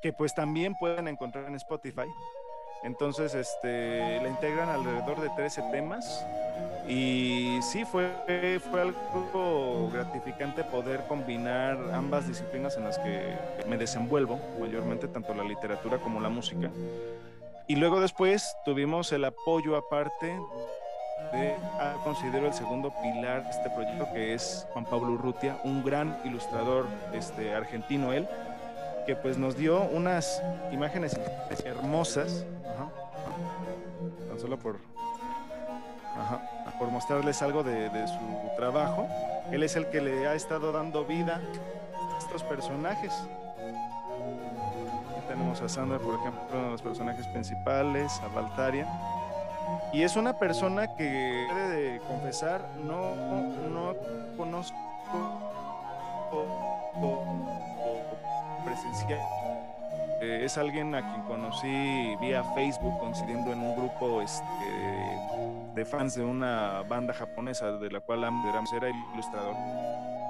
que 0.00 0.12
pues 0.12 0.32
también 0.34 0.74
pueden 0.76 1.08
encontrar 1.08 1.46
en 1.46 1.56
Spotify. 1.56 2.06
Entonces, 2.84 3.34
este, 3.34 4.20
la 4.20 4.28
integran 4.28 4.68
alrededor 4.68 5.20
de 5.20 5.28
13 5.30 5.62
temas 5.72 6.24
y 6.86 7.58
sí, 7.62 7.84
fue, 7.84 8.08
fue 8.70 8.80
algo 8.80 9.90
gratificante 9.92 10.62
poder 10.62 11.04
combinar 11.08 11.78
ambas 11.92 12.28
disciplinas 12.28 12.76
en 12.76 12.84
las 12.84 12.98
que 12.98 13.34
me 13.66 13.76
desenvuelvo, 13.76 14.38
mayormente 14.60 15.08
tanto 15.08 15.34
la 15.34 15.42
literatura 15.42 15.98
como 15.98 16.20
la 16.20 16.28
música. 16.28 16.70
Y 17.66 17.74
luego 17.74 18.00
después 18.00 18.54
tuvimos 18.64 19.10
el 19.10 19.24
apoyo 19.24 19.76
aparte 19.76 20.38
de, 21.32 21.56
ah, 21.80 21.94
considero 22.04 22.46
el 22.46 22.54
segundo 22.54 22.92
pilar 23.02 23.44
de 23.44 23.50
este 23.50 23.70
proyecto, 23.70 24.08
que 24.12 24.34
es 24.34 24.66
Juan 24.72 24.84
Pablo 24.84 25.12
Urrutia, 25.12 25.58
un 25.64 25.84
gran 25.84 26.18
ilustrador 26.24 26.86
este, 27.12 27.54
argentino 27.54 28.12
él, 28.12 28.28
que 29.06 29.16
pues 29.16 29.38
nos 29.38 29.56
dio 29.56 29.82
unas 29.82 30.42
imágenes 30.72 31.18
hermosas, 31.64 32.44
tan 34.28 34.40
solo 34.40 34.58
por, 34.58 34.78
por 36.78 36.88
mostrarles 36.90 37.40
algo 37.42 37.62
de, 37.62 37.88
su 38.08 38.56
trabajo. 38.56 39.08
Él 39.50 39.62
es 39.62 39.76
el 39.76 39.86
que 39.86 40.00
le 40.00 40.26
ha 40.26 40.34
estado 40.34 40.72
dando 40.72 41.04
vida 41.04 41.40
a 41.94 42.18
estos 42.18 42.42
personajes. 42.42 43.12
Tenemos 45.28 45.60
a 45.60 45.68
Sandra, 45.68 45.98
por 45.98 46.14
ejemplo, 46.14 46.40
uno 46.52 46.64
de 46.64 46.70
los 46.70 46.82
personajes 46.82 47.26
principales, 47.28 48.20
a 48.22 48.28
Valtaria. 48.28 48.86
Y 49.92 50.02
es 50.02 50.16
una 50.16 50.38
persona 50.38 50.94
que, 50.94 51.04
de 51.04 52.00
confesar, 52.06 52.68
no, 52.84 53.14
no 53.70 53.94
conozco 54.36 54.76
o- 56.32 56.92
o 57.02 57.24
presencial. 58.64 59.20
Eh, 60.20 60.40
es 60.44 60.56
alguien 60.56 60.94
a 60.94 61.02
quien 61.12 61.22
conocí 61.24 62.16
vía 62.20 62.42
Facebook, 62.54 62.98
coincidiendo 62.98 63.52
en 63.52 63.60
un 63.60 63.76
grupo 63.76 64.22
este, 64.22 64.44
de 65.74 65.84
fans 65.84 66.14
de 66.14 66.24
una 66.24 66.82
banda 66.88 67.12
japonesa 67.12 67.72
de 67.72 67.90
la 67.90 68.00
cual 68.00 68.24
Amderams 68.24 68.72
era 68.72 68.88
ilustrador. 69.12 69.54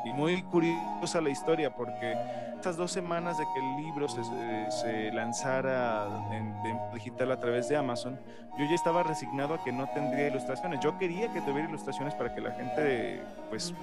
Y 0.04 0.12
muy 0.12 0.42
curiosa 0.42 1.20
la 1.20 1.30
historia 1.30 1.74
porque 1.74 2.16
estas 2.54 2.76
dos 2.76 2.90
semanas 2.90 3.38
de 3.38 3.44
que 3.54 3.60
el 3.60 3.84
libro 3.84 4.08
se, 4.08 5.12
lanzara 5.12 6.06
en, 6.32 6.62
de 6.62 6.76
digital 6.94 7.32
a 7.32 7.38
través 7.38 7.68
de 7.68 7.76
Amazon, 7.76 8.18
yo 8.58 8.64
ya 8.64 8.74
estaba 8.74 9.02
resignado 9.02 9.54
a 9.54 9.62
que 9.62 9.72
no 9.72 9.88
tendría 9.90 10.28
ilustraciones. 10.28 10.80
Yo 10.80 10.98
quería 10.98 11.32
que 11.32 11.40
tuviera 11.42 11.68
ilustraciones 11.68 12.14
para 12.14 12.34
que 12.34 12.40
la 12.40 12.52
gente, 12.52 13.22
pues, 13.50 13.74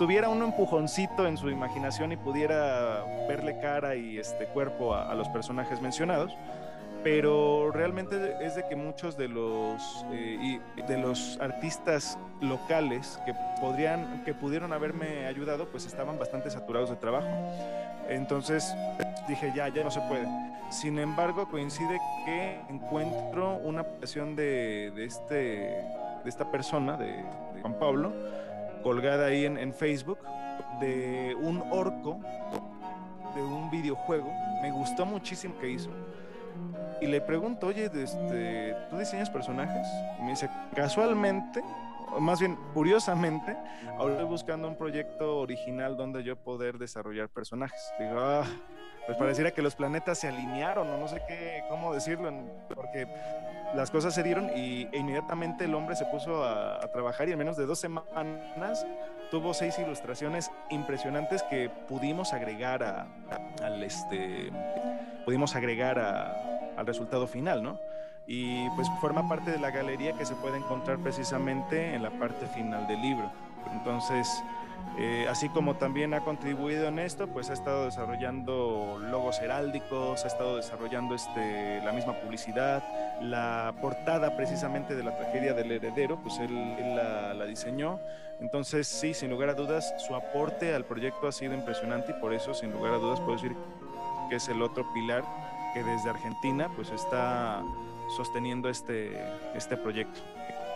tuviera 0.00 0.30
un 0.30 0.42
empujoncito 0.42 1.26
en 1.26 1.36
su 1.36 1.50
imaginación 1.50 2.10
y 2.10 2.16
pudiera 2.16 3.04
verle 3.28 3.60
cara 3.60 3.96
y 3.96 4.16
este 4.16 4.46
cuerpo 4.46 4.94
a, 4.94 5.14
los 5.14 5.28
personajes 5.28 5.82
mencionados. 5.82 6.34
Pero 7.04 7.70
realmente 7.70 8.34
es 8.40 8.54
de 8.54 8.66
que 8.66 8.76
muchos 8.76 9.18
de 9.18 9.28
los 9.28 10.06
eh, 10.10 10.58
y 10.74 10.82
de 10.82 10.96
los 10.96 11.38
artistas 11.38 12.18
locales 12.40 13.20
que 13.26 13.34
podrían 13.60 14.24
que 14.24 14.32
pudieron 14.32 14.72
haberme 14.72 15.26
ayudado 15.26 15.68
pues 15.68 15.84
estaban 15.84 16.18
bastante 16.18 16.50
saturados 16.50 16.88
de 16.88 16.96
trabajo. 16.96 17.28
Entonces 18.08 18.74
dije 19.28 19.52
ya 19.54 19.68
ya 19.68 19.84
no 19.84 19.90
se 19.90 20.00
puede. 20.00 20.26
Sin 20.70 20.98
embargo 20.98 21.46
coincide 21.50 21.98
que 22.24 22.58
encuentro 22.70 23.56
una 23.56 23.82
pasión 23.82 24.34
de, 24.34 24.92
de 24.96 25.04
este 25.04 25.36
de 26.24 26.28
esta 26.28 26.50
persona 26.50 26.96
de 26.96 27.22
Juan 27.60 27.74
Pablo 27.74 28.12
colgada 28.82 29.26
ahí 29.26 29.44
en, 29.44 29.72
Facebook 29.72 30.18
de 30.80 31.34
un 31.40 31.62
orco 31.70 32.20
de 33.34 33.42
un 33.42 33.70
videojuego. 33.70 34.32
Me 34.62 34.70
gustó 34.70 35.06
muchísimo 35.06 35.58
que 35.58 35.70
hizo. 35.70 35.90
Y 37.00 37.06
le 37.06 37.20
pregunto, 37.20 37.68
oye, 37.68 37.90
este, 37.94 38.76
¿tú 38.90 38.98
diseñas 38.98 39.30
personajes? 39.30 39.86
Y 40.18 40.22
me 40.22 40.30
dice, 40.30 40.50
casualmente, 40.74 41.62
o 42.12 42.20
más 42.20 42.40
bien 42.40 42.58
curiosamente, 42.74 43.56
ahora 43.98 44.14
estoy 44.14 44.28
buscando 44.28 44.68
un 44.68 44.76
proyecto 44.76 45.38
original 45.38 45.96
donde 45.96 46.22
yo 46.22 46.36
poder 46.36 46.78
desarrollar 46.78 47.28
personajes. 47.28 47.92
Digo, 47.98 48.18
ah, 48.18 48.44
pues 49.06 49.16
pareciera 49.16 49.50
que 49.50 49.62
los 49.62 49.74
planetas 49.74 50.18
se 50.18 50.28
alinearon, 50.28 50.88
o 50.88 50.98
no 50.98 51.08
sé 51.08 51.22
qué, 51.26 51.64
cómo 51.68 51.94
decirlo, 51.94 52.32
porque 52.74 53.06
las 53.74 53.90
cosas 53.90 54.14
se 54.14 54.22
dieron 54.22 54.50
y 54.56 54.88
e 54.92 54.98
inmediatamente 54.98 55.64
el 55.64 55.74
hombre 55.74 55.96
se 55.96 56.04
puso 56.06 56.44
a, 56.44 56.80
trabajar 56.92 57.28
y 57.28 57.32
en 57.32 57.38
menos 57.38 57.56
de 57.56 57.66
dos 57.66 57.78
semanas 57.78 58.86
tuvo 59.30 59.54
seis 59.54 59.78
ilustraciones 59.78 60.50
impresionantes 60.70 61.42
que 61.44 61.70
pudimos 61.88 62.32
agregar 62.32 62.82
a, 62.82 63.06
al 63.62 63.82
este 63.82 64.50
pudimos 65.24 65.54
agregar 65.54 65.98
al 65.98 66.86
resultado 66.86 67.26
final, 67.26 67.62
¿no? 67.62 67.78
Y 68.26 68.68
pues 68.70 68.88
forma 69.00 69.28
parte 69.28 69.50
de 69.50 69.58
la 69.58 69.70
galería 69.70 70.12
que 70.12 70.24
se 70.24 70.34
puede 70.36 70.56
encontrar 70.56 70.98
precisamente 70.98 71.94
en 71.94 72.02
la 72.02 72.10
parte 72.10 72.46
final 72.46 72.86
del 72.86 73.00
libro. 73.00 73.30
Entonces, 73.72 74.28
eh, 74.98 75.26
así 75.30 75.48
como 75.48 75.76
también 75.76 76.12
ha 76.14 76.20
contribuido 76.20 76.88
en 76.88 76.98
esto, 76.98 77.26
pues 77.28 77.48
ha 77.50 77.52
estado 77.52 77.86
desarrollando 77.86 78.98
logos 79.00 79.40
heráldicos, 79.40 80.24
ha 80.24 80.28
estado 80.28 80.56
desarrollando 80.56 81.14
este, 81.14 81.80
la 81.82 81.92
misma 81.92 82.14
publicidad, 82.14 82.82
la 83.22 83.74
portada 83.80 84.36
precisamente 84.36 84.94
de 84.94 85.02
la 85.02 85.16
tragedia 85.16 85.54
del 85.54 85.72
heredero, 85.72 86.20
pues 86.22 86.38
él, 86.38 86.54
él 86.78 86.96
la, 86.96 87.34
la 87.34 87.44
diseñó. 87.46 87.98
Entonces, 88.40 88.88
sí, 88.88 89.14
sin 89.14 89.30
lugar 89.30 89.50
a 89.50 89.54
dudas, 89.54 89.94
su 89.98 90.14
aporte 90.14 90.74
al 90.74 90.84
proyecto 90.84 91.28
ha 91.28 91.32
sido 91.32 91.54
impresionante 91.54 92.12
y 92.12 92.20
por 92.20 92.32
eso, 92.32 92.54
sin 92.54 92.72
lugar 92.72 92.94
a 92.94 92.96
dudas, 92.96 93.20
puedo 93.20 93.34
decir 93.34 93.54
que 94.28 94.36
es 94.36 94.48
el 94.48 94.62
otro 94.62 94.86
pilar 94.94 95.24
que 95.74 95.82
desde 95.82 96.10
Argentina 96.10 96.68
pues 96.74 96.90
está 96.90 97.62
sosteniendo 98.16 98.68
este, 98.68 99.12
este 99.54 99.76
proyecto. 99.76 100.20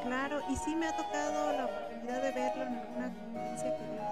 Claro, 0.05 0.41
y 0.51 0.57
sí 0.57 0.77
me 0.77 0.87
ha 0.89 0.97
tocado 0.97 1.53
la 1.53 1.65
oportunidad 1.67 2.23
de 2.23 2.33
verlo 2.33 2.63
en 2.65 2.75
alguna 2.79 3.09
conferencia 3.15 3.77
que 3.77 3.85
dio 3.85 4.03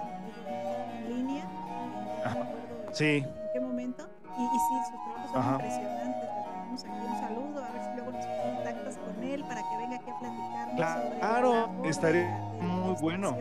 en 0.97 1.15
línea. 1.17 1.43
No 1.45 2.25
Ajá. 2.25 2.35
me 2.35 2.41
acuerdo 2.41 2.93
Sí, 2.93 3.17
en 3.17 3.49
qué 3.53 3.59
momento. 3.59 4.07
Y, 4.37 4.43
y 4.43 4.47
sí, 4.59 4.91
sus 4.91 5.03
trabajos 5.03 5.31
son 5.31 5.39
Ajá. 5.41 5.51
impresionantes. 5.53 6.23
Le 6.23 6.39
aquí 6.39 7.05
un 7.07 7.19
saludo, 7.19 7.63
a 7.63 7.69
ver 7.69 7.83
si 7.83 7.95
luego 7.95 8.11
nos 8.11 8.25
contactas 8.25 8.97
con 8.97 9.23
él 9.23 9.43
para 9.43 9.61
que 9.61 9.77
venga 9.77 9.95
aquí 9.97 10.09
a 10.09 10.19
platicarnos 10.19 10.67
sobre 10.67 10.75
Claro, 11.19 11.51
de 11.51 11.59
la- 11.59 11.67
de 12.01 12.13
la 12.13 12.27
muy 12.63 12.95
bueno. 12.95 13.37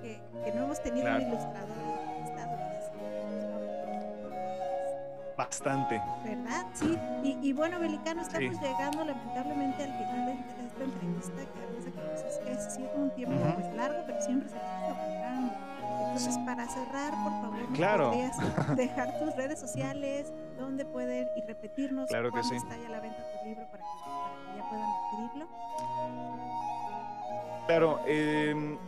Que, 0.00 0.20
que 0.44 0.52
no 0.52 0.64
hemos 0.64 0.82
tenido 0.82 1.04
Claro. 1.04 1.22
un 1.24 1.28
ilustrador 1.28 1.76
bastante. 5.36 6.00
¿Verdad? 6.24 6.64
Sí. 6.74 6.98
Y, 7.22 7.38
y 7.48 7.52
bueno, 7.52 7.78
Belicano, 7.78 8.22
estamos 8.22 8.54
Sí. 8.56 8.60
llegando 8.64 9.04
lamentablemente 9.04 9.82
al 9.84 9.92
final 9.92 10.26
de 10.26 10.32
esta 10.76 10.84
entrevista, 10.84 11.42
que 11.52 11.62
a 11.62 11.66
veces 11.72 11.94
que 11.94 12.00
pues, 12.00 12.66
es 12.66 12.74
sido 12.74 12.90
un 12.96 13.10
tiempo 13.14 13.36
pues, 13.54 13.74
largo, 13.74 13.98
pero 14.06 14.20
siempre 14.20 14.48
se 14.48 14.56
está. 14.56 14.88
Entonces, 16.08 16.38
para 16.44 16.66
cerrar, 16.68 17.12
por 17.22 17.32
favor, 17.42 17.58
¿nos 17.60 17.76
Claro. 17.78 18.10
podrías 18.10 18.36
dejar 18.76 19.18
tus 19.18 19.34
redes 19.36 19.58
sociales, 19.58 20.32
dónde 20.58 20.84
pueden 20.84 21.28
y 21.36 21.42
repetirnos 21.42 22.08
Claro 22.08 22.30
que 22.32 22.42
sí. 22.42 22.56
está 22.56 22.76
ya 22.76 22.88
la 22.88 23.00
venta 23.00 23.18
tu 23.38 23.48
libro 23.48 23.66
para 23.70 23.82
que, 23.82 23.88
para 24.04 24.52
que 24.52 24.58
ya 24.58 24.68
puedan 24.68 24.90
adquirirlo? 24.90 25.48
Claro, 27.66 28.00
eh, 28.06 28.78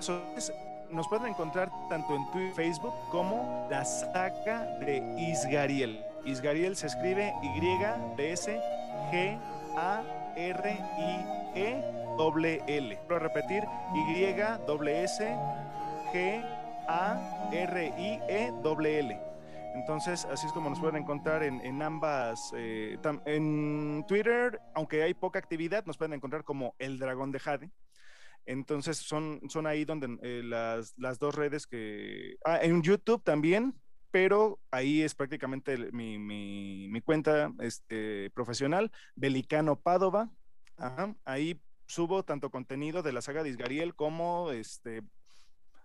sociales, 0.00 0.52
nos 0.90 1.06
pueden 1.08 1.28
encontrar 1.28 1.70
tanto 1.88 2.16
en 2.16 2.30
Twitter, 2.30 2.52
Facebook 2.54 2.94
como 3.10 3.66
la 3.70 3.84
saga 3.84 4.66
de 4.80 4.98
Isgariel. 5.18 6.04
Isgariel 6.24 6.76
se 6.76 6.88
escribe 6.88 7.32
Y 7.42 7.60
D 8.16 8.32
S 8.32 8.60
G 9.12 9.38
A 9.76 10.02
R 10.36 10.70
I 10.98 11.58
E 11.58 11.82
doble 12.16 12.62
L. 12.66 12.98
Voy 13.08 13.16
a 13.16 13.18
repetir 13.18 13.64
Y 13.94 14.24
S 15.04 15.24
G 16.12 16.44
A 16.88 17.48
R 17.52 17.86
I 17.98 18.20
E 18.28 18.52
doble 18.62 18.98
L. 19.00 19.20
Entonces, 19.74 20.24
así 20.24 20.46
es 20.46 20.52
como 20.52 20.68
nos 20.68 20.80
pueden 20.80 20.96
encontrar 20.96 21.44
en, 21.44 21.60
en 21.60 21.80
ambas. 21.80 22.52
eh, 22.56 22.98
en 23.24 24.04
Twitter, 24.08 24.60
aunque 24.74 25.02
hay 25.02 25.14
poca 25.14 25.38
actividad, 25.38 25.84
nos 25.86 25.96
pueden 25.96 26.12
encontrar 26.14 26.42
como 26.42 26.74
El 26.78 26.98
Dragón 26.98 27.30
de 27.30 27.38
Jade. 27.38 27.70
Entonces, 28.46 28.96
son, 28.96 29.40
son 29.48 29.66
ahí 29.66 29.84
donde 29.84 30.18
eh, 30.22 30.42
las, 30.42 30.94
las 30.96 31.18
dos 31.20 31.34
redes 31.36 31.66
que. 31.68 32.36
Ah, 32.44 32.58
en 32.60 32.82
YouTube 32.82 33.22
también, 33.22 33.74
pero 34.10 34.60
ahí 34.70 35.02
es 35.02 35.14
prácticamente 35.14 35.76
mi, 35.92 36.18
mi- 36.18 37.00
cuenta 37.02 37.52
este, 37.60 38.30
profesional, 38.30 38.90
Belicano 39.14 39.80
Padova. 39.80 40.30
Ahí 41.24 41.60
subo 41.86 42.24
tanto 42.24 42.50
contenido 42.50 43.02
de 43.02 43.12
la 43.12 43.20
saga 43.22 43.42
de 43.42 43.50
Isgariel 43.50 43.94
como 43.94 44.50
este, 44.52 45.02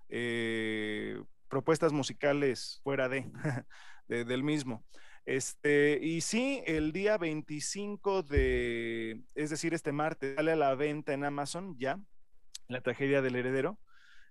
eh, 0.10 1.22
propuestas 1.48 1.92
musicales 1.94 2.80
fuera 2.84 3.10
de, 3.10 3.26
de- 4.08 4.26
del 4.26 4.44
mismo. 4.44 4.86
Este, 5.26 6.00
y 6.02 6.22
sí, 6.22 6.62
el 6.68 6.92
día 6.92 7.18
25 7.18 8.22
de, 8.22 9.24
es 9.34 9.50
decir, 9.50 9.74
este 9.74 9.92
martes, 9.92 10.36
sale 10.36 10.52
a 10.52 10.56
la 10.56 10.76
venta 10.76 11.14
en 11.14 11.24
Amazon 11.24 11.76
ya, 11.80 12.00
la 12.68 12.82
tragedia 12.82 13.22
del 13.24 13.36
heredero. 13.36 13.80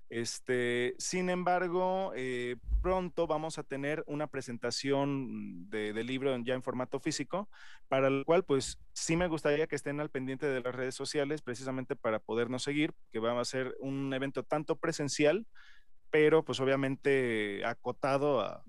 Este, 0.08 0.94
sin 0.98 1.30
embargo, 1.30 2.12
eh, 2.14 2.56
pronto 2.82 3.26
vamos 3.26 3.58
a 3.58 3.62
tener 3.62 4.04
una 4.06 4.26
presentación 4.26 5.68
de, 5.70 5.92
del 5.92 6.06
libro 6.06 6.36
ya 6.38 6.54
en 6.54 6.62
formato 6.62 7.00
físico, 7.00 7.48
para 7.88 8.10
lo 8.10 8.24
cual, 8.24 8.44
pues 8.44 8.78
sí 8.92 9.16
me 9.16 9.28
gustaría 9.28 9.66
que 9.66 9.76
estén 9.76 10.00
al 10.00 10.10
pendiente 10.10 10.46
de 10.46 10.60
las 10.60 10.74
redes 10.74 10.94
sociales, 10.94 11.42
precisamente 11.42 11.96
para 11.96 12.18
podernos 12.18 12.62
seguir, 12.62 12.92
que 13.12 13.18
va 13.18 13.40
a 13.40 13.44
ser 13.44 13.74
un 13.80 14.12
evento 14.12 14.42
tanto 14.42 14.76
presencial, 14.76 15.46
pero 16.10 16.44
pues 16.44 16.60
obviamente 16.60 17.64
acotado 17.64 18.40
a, 18.40 18.62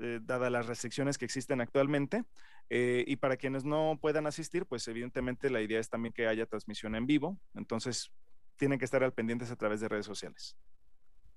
eh, 0.00 0.20
dadas 0.22 0.50
las 0.50 0.66
restricciones 0.66 1.18
que 1.18 1.24
existen 1.24 1.60
actualmente. 1.60 2.24
Eh, 2.70 3.04
y 3.06 3.16
para 3.16 3.36
quienes 3.36 3.64
no 3.64 3.98
puedan 4.00 4.26
asistir, 4.26 4.64
pues 4.66 4.88
evidentemente 4.88 5.50
la 5.50 5.60
idea 5.60 5.78
es 5.78 5.90
también 5.90 6.12
que 6.12 6.26
haya 6.26 6.46
transmisión 6.46 6.94
en 6.94 7.06
vivo. 7.06 7.38
Entonces, 7.54 8.10
tienen 8.56 8.78
que 8.78 8.84
estar 8.84 9.02
al 9.02 9.12
pendientes 9.12 9.50
a 9.50 9.56
través 9.56 9.80
de 9.80 9.88
redes 9.88 10.06
sociales. 10.06 10.56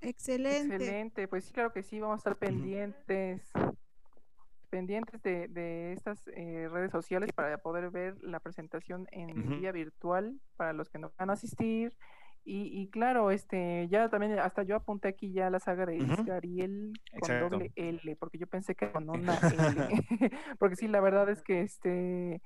Excelente. 0.01 0.75
Excelente, 0.75 1.27
pues 1.27 1.45
sí, 1.45 1.53
claro 1.53 1.71
que 1.73 1.81
sí, 1.83 1.99
vamos 1.99 2.15
a 2.15 2.17
estar 2.17 2.37
pendientes, 2.37 3.51
pendientes 4.69 5.21
de, 5.21 5.47
de 5.47 5.93
estas 5.93 6.27
eh, 6.27 6.67
redes 6.69 6.91
sociales 6.91 7.31
para 7.33 7.57
poder 7.57 7.89
ver 7.91 8.15
la 8.21 8.39
presentación 8.39 9.07
en 9.11 9.37
Ujú. 9.39 9.55
vía 9.55 9.71
virtual 9.71 10.39
para 10.57 10.73
los 10.73 10.89
que 10.89 10.99
no 10.99 11.13
van 11.17 11.29
a 11.29 11.33
asistir. 11.33 11.97
Y, 12.43 12.79
y 12.79 12.89
claro, 12.91 13.31
este, 13.31 13.87
ya 13.89 14.09
también, 14.09 14.37
hasta 14.37 14.61
yo 14.63 14.75
apunté 14.75 15.07
aquí 15.07 15.33
ya 15.33 15.49
la 15.49 15.59
saga 15.59 15.85
de 15.87 15.97
Ujú. 15.97 16.21
Isgariel 16.21 16.93
con 17.17 17.29
Exacto. 17.29 17.57
doble 17.57 17.71
L, 17.75 18.15
porque 18.17 18.37
yo 18.37 18.45
pensé 18.47 18.75
que 18.75 18.91
con 18.91 19.09
una 19.09 19.41
L. 19.49 19.87
porque 20.59 20.75
sí, 20.75 20.87
la 20.87 21.01
verdad 21.01 21.27
es 21.29 21.41
que 21.41 21.61
este, 21.61 22.41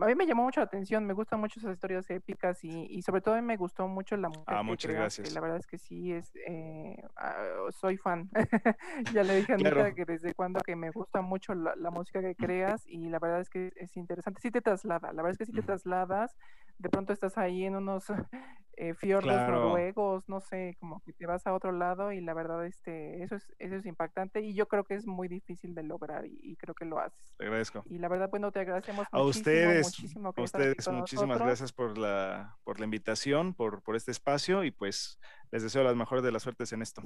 a 0.00 0.06
mí 0.06 0.14
me 0.14 0.26
llamó 0.26 0.44
mucho 0.44 0.60
la 0.60 0.66
atención, 0.66 1.06
me 1.06 1.14
gustan 1.14 1.40
mucho 1.40 1.60
esas 1.60 1.74
historias 1.74 2.08
épicas 2.10 2.62
y, 2.64 2.86
y 2.90 3.02
sobre 3.02 3.20
todo 3.20 3.34
a 3.34 3.40
mí 3.40 3.46
me 3.46 3.56
gustó 3.56 3.88
mucho 3.88 4.16
la 4.16 4.28
música 4.28 4.58
Ah, 4.58 4.62
muchas 4.62 4.92
gracias. 4.92 5.32
La 5.32 5.40
verdad 5.40 5.58
es 5.58 5.66
que 5.66 5.78
sí, 5.78 6.12
es, 6.12 6.30
eh, 6.46 6.96
ah, 7.16 7.34
soy 7.70 7.96
fan. 7.96 8.28
ya 9.14 9.22
le 9.22 9.36
dije 9.36 9.52
a 9.52 9.54
Anita 9.56 9.70
Claro. 9.70 9.94
que 9.94 10.04
desde 10.04 10.34
cuando 10.34 10.60
que 10.60 10.76
me 10.76 10.90
gusta 10.90 11.20
mucho 11.20 11.54
la, 11.54 11.74
la 11.76 11.90
música 11.90 12.20
que 12.20 12.34
creas 12.34 12.86
y 12.86 13.08
la 13.08 13.18
verdad 13.18 13.40
es 13.40 13.48
que 13.50 13.72
es 13.76 13.96
interesante. 13.96 14.40
Sí 14.40 14.50
te 14.50 14.60
traslada, 14.60 15.12
la 15.12 15.22
verdad 15.22 15.32
es 15.32 15.38
que 15.38 15.46
sí 15.46 15.52
te 15.52 15.62
trasladas. 15.62 16.36
De 16.78 16.88
pronto 16.88 17.12
estás 17.12 17.36
ahí 17.38 17.64
en 17.64 17.74
unos 17.76 18.04
eh, 18.76 18.94
fiordos 18.94 19.32
Claro. 19.32 19.64
noruegos, 19.64 20.28
no 20.28 20.38
sé, 20.40 20.76
como 20.78 21.00
que 21.00 21.12
te 21.12 21.26
vas 21.26 21.44
a 21.46 21.52
otro 21.52 21.72
lado 21.72 22.12
y 22.12 22.20
la 22.20 22.32
verdad 22.34 22.64
este, 22.64 23.22
eso 23.24 23.34
es, 23.34 23.52
eso 23.58 23.74
es 23.74 23.84
impactante 23.86 24.40
y 24.40 24.54
yo 24.54 24.68
creo 24.68 24.84
que 24.84 24.94
es 24.94 25.04
muy 25.06 25.26
difícil 25.26 25.74
de 25.74 25.82
lograr 25.82 26.24
y, 26.26 26.38
y 26.40 26.56
creo 26.56 26.74
que 26.76 26.84
lo 26.84 27.00
haces. 27.00 27.34
Te 27.36 27.44
agradezco. 27.46 27.82
Y 27.86 27.98
la 27.98 28.08
verdad, 28.08 28.30
bueno, 28.30 28.52
te 28.52 28.60
agradecemos 28.60 29.06
A 29.10 29.18
muchísimo, 29.18 29.28
ustedes, 29.40 29.84
muchísimo 29.86 30.32
que 30.32 30.40
a 30.40 30.44
ustedes, 30.44 30.88
muchísimas 30.88 31.28
nosotros. 31.28 31.46
gracias 31.48 31.72
por 31.72 31.98
la, 31.98 32.56
por 32.62 32.78
la 32.78 32.84
invitación, 32.84 33.54
por, 33.54 33.82
por 33.82 33.96
este 33.96 34.12
espacio 34.12 34.62
y 34.62 34.70
pues 34.70 35.18
les 35.50 35.64
deseo 35.64 35.82
las 35.82 35.96
mejores 35.96 36.22
de 36.22 36.30
las 36.30 36.44
suertes 36.44 36.72
en 36.72 36.82
esto. 36.82 37.02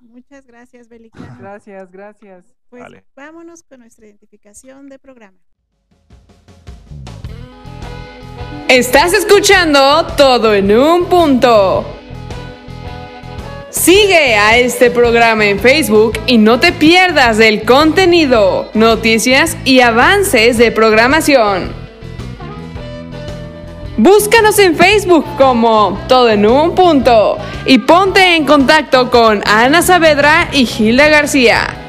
Muchas 0.00 0.46
gracias, 0.46 0.88
Belicano. 0.88 1.26
Gracias, 1.40 1.90
gracias. 1.90 2.56
Pues 2.68 2.82
Vale. 2.82 3.04
vámonos 3.16 3.62
con 3.64 3.80
nuestra 3.80 4.06
identificación 4.06 4.88
de 4.88 4.98
programa. 5.00 5.38
Estás 8.68 9.14
escuchando 9.14 10.06
todo 10.14 10.52
en 10.52 10.76
un 10.76 11.06
punto. 11.06 11.86
Sigue 13.70 14.36
a 14.36 14.58
este 14.58 14.90
programa 14.90 15.46
en 15.46 15.58
Facebook 15.58 16.18
y 16.26 16.36
no 16.36 16.60
te 16.60 16.72
pierdas 16.72 17.38
del 17.38 17.62
contenido, 17.62 18.68
noticias 18.74 19.56
y 19.64 19.80
avances 19.80 20.58
de 20.58 20.70
programación. 20.70 21.72
Búscanos 23.96 24.58
en 24.58 24.76
Facebook 24.76 25.24
como 25.38 25.98
Todo 26.06 26.28
en 26.28 26.44
un 26.44 26.74
punto 26.74 27.38
y 27.64 27.78
ponte 27.78 28.36
en 28.36 28.44
contacto 28.44 29.10
con 29.10 29.42
Ana 29.48 29.80
Saavedra 29.80 30.50
y 30.52 30.66
Gilda 30.66 31.08
García. 31.08 31.87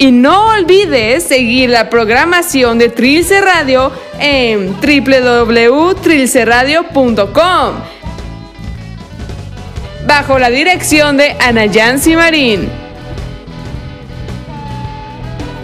Y 0.00 0.10
no 0.12 0.46
olvides 0.46 1.24
seguir 1.24 1.68
la 1.68 1.90
programación 1.90 2.78
de 2.78 2.88
Trilce 2.88 3.42
Radio 3.42 3.92
en 4.18 4.74
www.trilceradio.com 4.80 7.74
bajo 10.06 10.38
la 10.38 10.48
dirección 10.48 11.18
de 11.18 11.36
Ana 11.38 11.66
Yancy 11.66 12.16
Marín. 12.16 12.70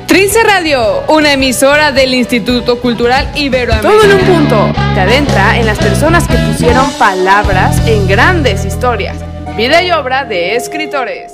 Trilce 0.07 0.45
Radio, 0.45 1.05
una 1.09 1.33
emisora 1.33 1.93
del 1.93 2.13
Instituto 2.13 2.79
Cultural 2.79 3.31
Iberoamericano. 3.37 3.95
Todo 3.95 4.05
en 4.05 4.13
un 4.19 4.25
punto. 4.27 4.71
Te 4.93 5.01
adentra 5.01 5.59
en 5.59 5.65
las 5.65 5.79
personas 5.79 6.29
que 6.29 6.37
pusieron 6.37 6.93
palabras 6.99 7.81
en 7.87 8.07
grandes 8.07 8.67
historias. 8.67 9.17
Vida 9.57 9.83
y 9.83 9.93
obra 9.93 10.27
de 10.27 10.57
escritores. 10.57 11.33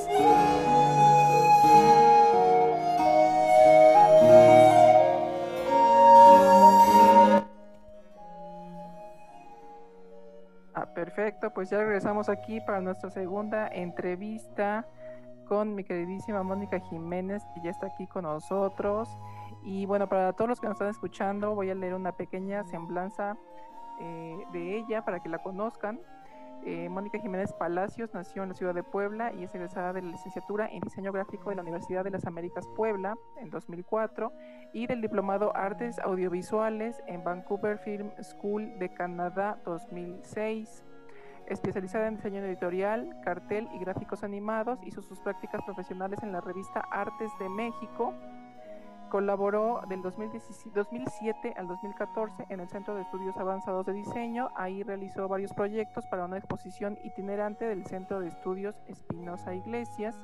Perfecto, 11.15 11.51
pues 11.51 11.69
ya 11.69 11.79
regresamos 11.79 12.31
aquí 12.31 12.61
para 12.63 12.81
nuestra 12.81 13.11
segunda 13.11 13.69
entrevista 13.69 14.87
con 15.47 15.75
mi 15.75 15.85
queridísima 15.85 16.43
Mónica 16.43 16.81
Jiménez, 16.81 17.43
que 17.55 17.61
ya 17.63 17.71
está 17.71 17.89
aquí 17.89 18.07
con 18.07 18.23
nosotros. 18.23 19.11
Y 19.63 19.85
bueno, 19.85 20.09
para 20.09 20.33
todos 20.33 20.49
los 20.49 20.61
que 20.61 20.69
nos 20.69 20.77
están 20.77 20.89
escuchando, 20.89 21.55
voy 21.55 21.69
a 21.69 21.75
leer 21.75 21.95
una 21.95 22.13
pequeña 22.13 22.65
semblanza 22.65 23.37
eh, 24.01 24.39
de 24.55 24.79
ella 24.79 25.05
para 25.05 25.21
que 25.21 25.29
la 25.29 25.39
conozcan. 25.39 26.01
Eh, 26.65 26.89
Mónica 26.89 27.19
Jiménez 27.19 27.53
Palacios 27.53 28.15
nació 28.15 28.45
en 28.45 28.51
la 28.51 28.55
ciudad 28.55 28.75
de 28.75 28.83
Puebla 28.83 29.35
y 29.35 29.45
es 29.45 29.55
egresada 29.55 29.93
de 29.93 30.01
la 30.01 30.13
licenciatura 30.13 30.67
en 30.67 30.81
diseño 30.81 31.13
gráfico 31.13 31.51
de 31.51 31.57
la 31.57 31.63
Universidad 31.63 32.05
de 32.05 32.11
las 32.11 32.25
Américas 32.25 32.67
Puebla 32.75 33.17
en 33.39 33.51
2004 33.51 34.33
y 34.73 34.87
del 34.87 35.03
diplomado 35.03 35.55
Artes 35.55 35.99
Audiovisuales 35.99 37.03
en 37.07 37.23
Vancouver 37.23 37.79
Film 37.79 38.13
School 38.23 38.79
de 38.79 38.95
Canadá 38.95 39.59
2006. 39.67 40.85
Especializada 41.47 42.09
en 42.09 42.17
diseño 42.17 42.41
editorial, 42.41 43.21
cartel 43.25 43.69
y 43.75 43.79
gráficos 43.79 44.23
animados, 44.23 44.79
hizo 44.85 45.03
sus 45.03 45.21
prácticas 45.21 45.63
profesionales 45.65 46.23
en 46.23 46.33
la 46.33 46.41
revista 46.41 46.81
Artes 46.91 47.31
de 47.39 47.49
México. 47.49 48.15
Colaboró 49.11 49.83
del 49.89 50.01
2017 50.01 50.71
2007 50.75 51.55
al 51.57 51.69
2014 51.69 52.47
en 52.49 52.61
el 52.61 52.69
Centro 52.69 52.95
de 52.95 53.03
Estudios 53.03 53.37
Avanzados 53.37 53.85
de 53.85 53.93
Diseño. 53.93 54.51
Ahí 54.57 54.83
realizó 54.83 55.29
varios 55.29 55.53
proyectos 55.53 56.07
para 56.07 56.25
una 56.25 56.39
exposición 56.39 56.99
itinerante 57.05 57.67
del 57.67 57.85
Centro 57.85 58.21
de 58.21 58.29
Estudios 58.29 58.75
Espinosa 58.87 59.55
Iglesias. 59.55 60.19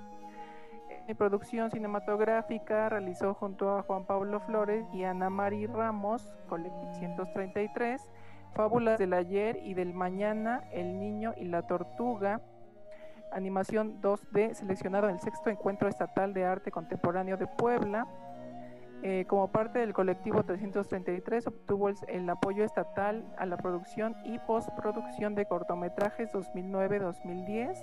En 1.09 1.17
producción 1.17 1.71
cinematográfica 1.71 2.89
realizó 2.89 3.35
junto 3.35 3.77
a 3.77 3.83
Juan 3.83 4.05
Pablo 4.05 4.41
Flores 4.41 4.87
y 4.93 5.05
Ana 5.05 5.31
Mari 5.31 5.67
Ramos, 5.67 6.35
Colectivo 6.49 6.93
133, 6.95 8.07
Fábulas 8.55 8.99
del 8.99 9.13
ayer 9.13 9.61
y 9.63 9.75
del 9.75 9.95
mañana, 9.95 10.65
El 10.73 10.99
niño 10.99 11.35
y 11.37 11.45
la 11.45 11.67
tortuga. 11.67 12.41
animación 13.33 14.01
2D 14.01 14.55
seleccionado 14.55 15.09
en 15.09 15.17
el 15.17 15.21
sexto 15.21 15.51
encuentro 15.51 15.89
estatal 15.89 16.33
de 16.33 16.45
arte 16.45 16.71
contemporáneo 16.71 17.37
de 17.37 17.47
Puebla. 17.47 18.07
Eh, 19.03 19.27
como 19.29 19.53
parte 19.53 19.79
del 19.79 19.93
colectivo 19.93 20.43
333 20.43 21.47
obtuvo 21.47 21.89
el, 21.89 22.31
apoyo 22.31 22.65
estatal 22.65 23.25
a 23.39 23.47
la 23.47 23.57
producción 23.57 24.17
y 24.25 24.41
postproducción 24.41 25.37
de 25.37 25.47
cortometrajes 25.47 26.33
2009-2010 26.33 27.79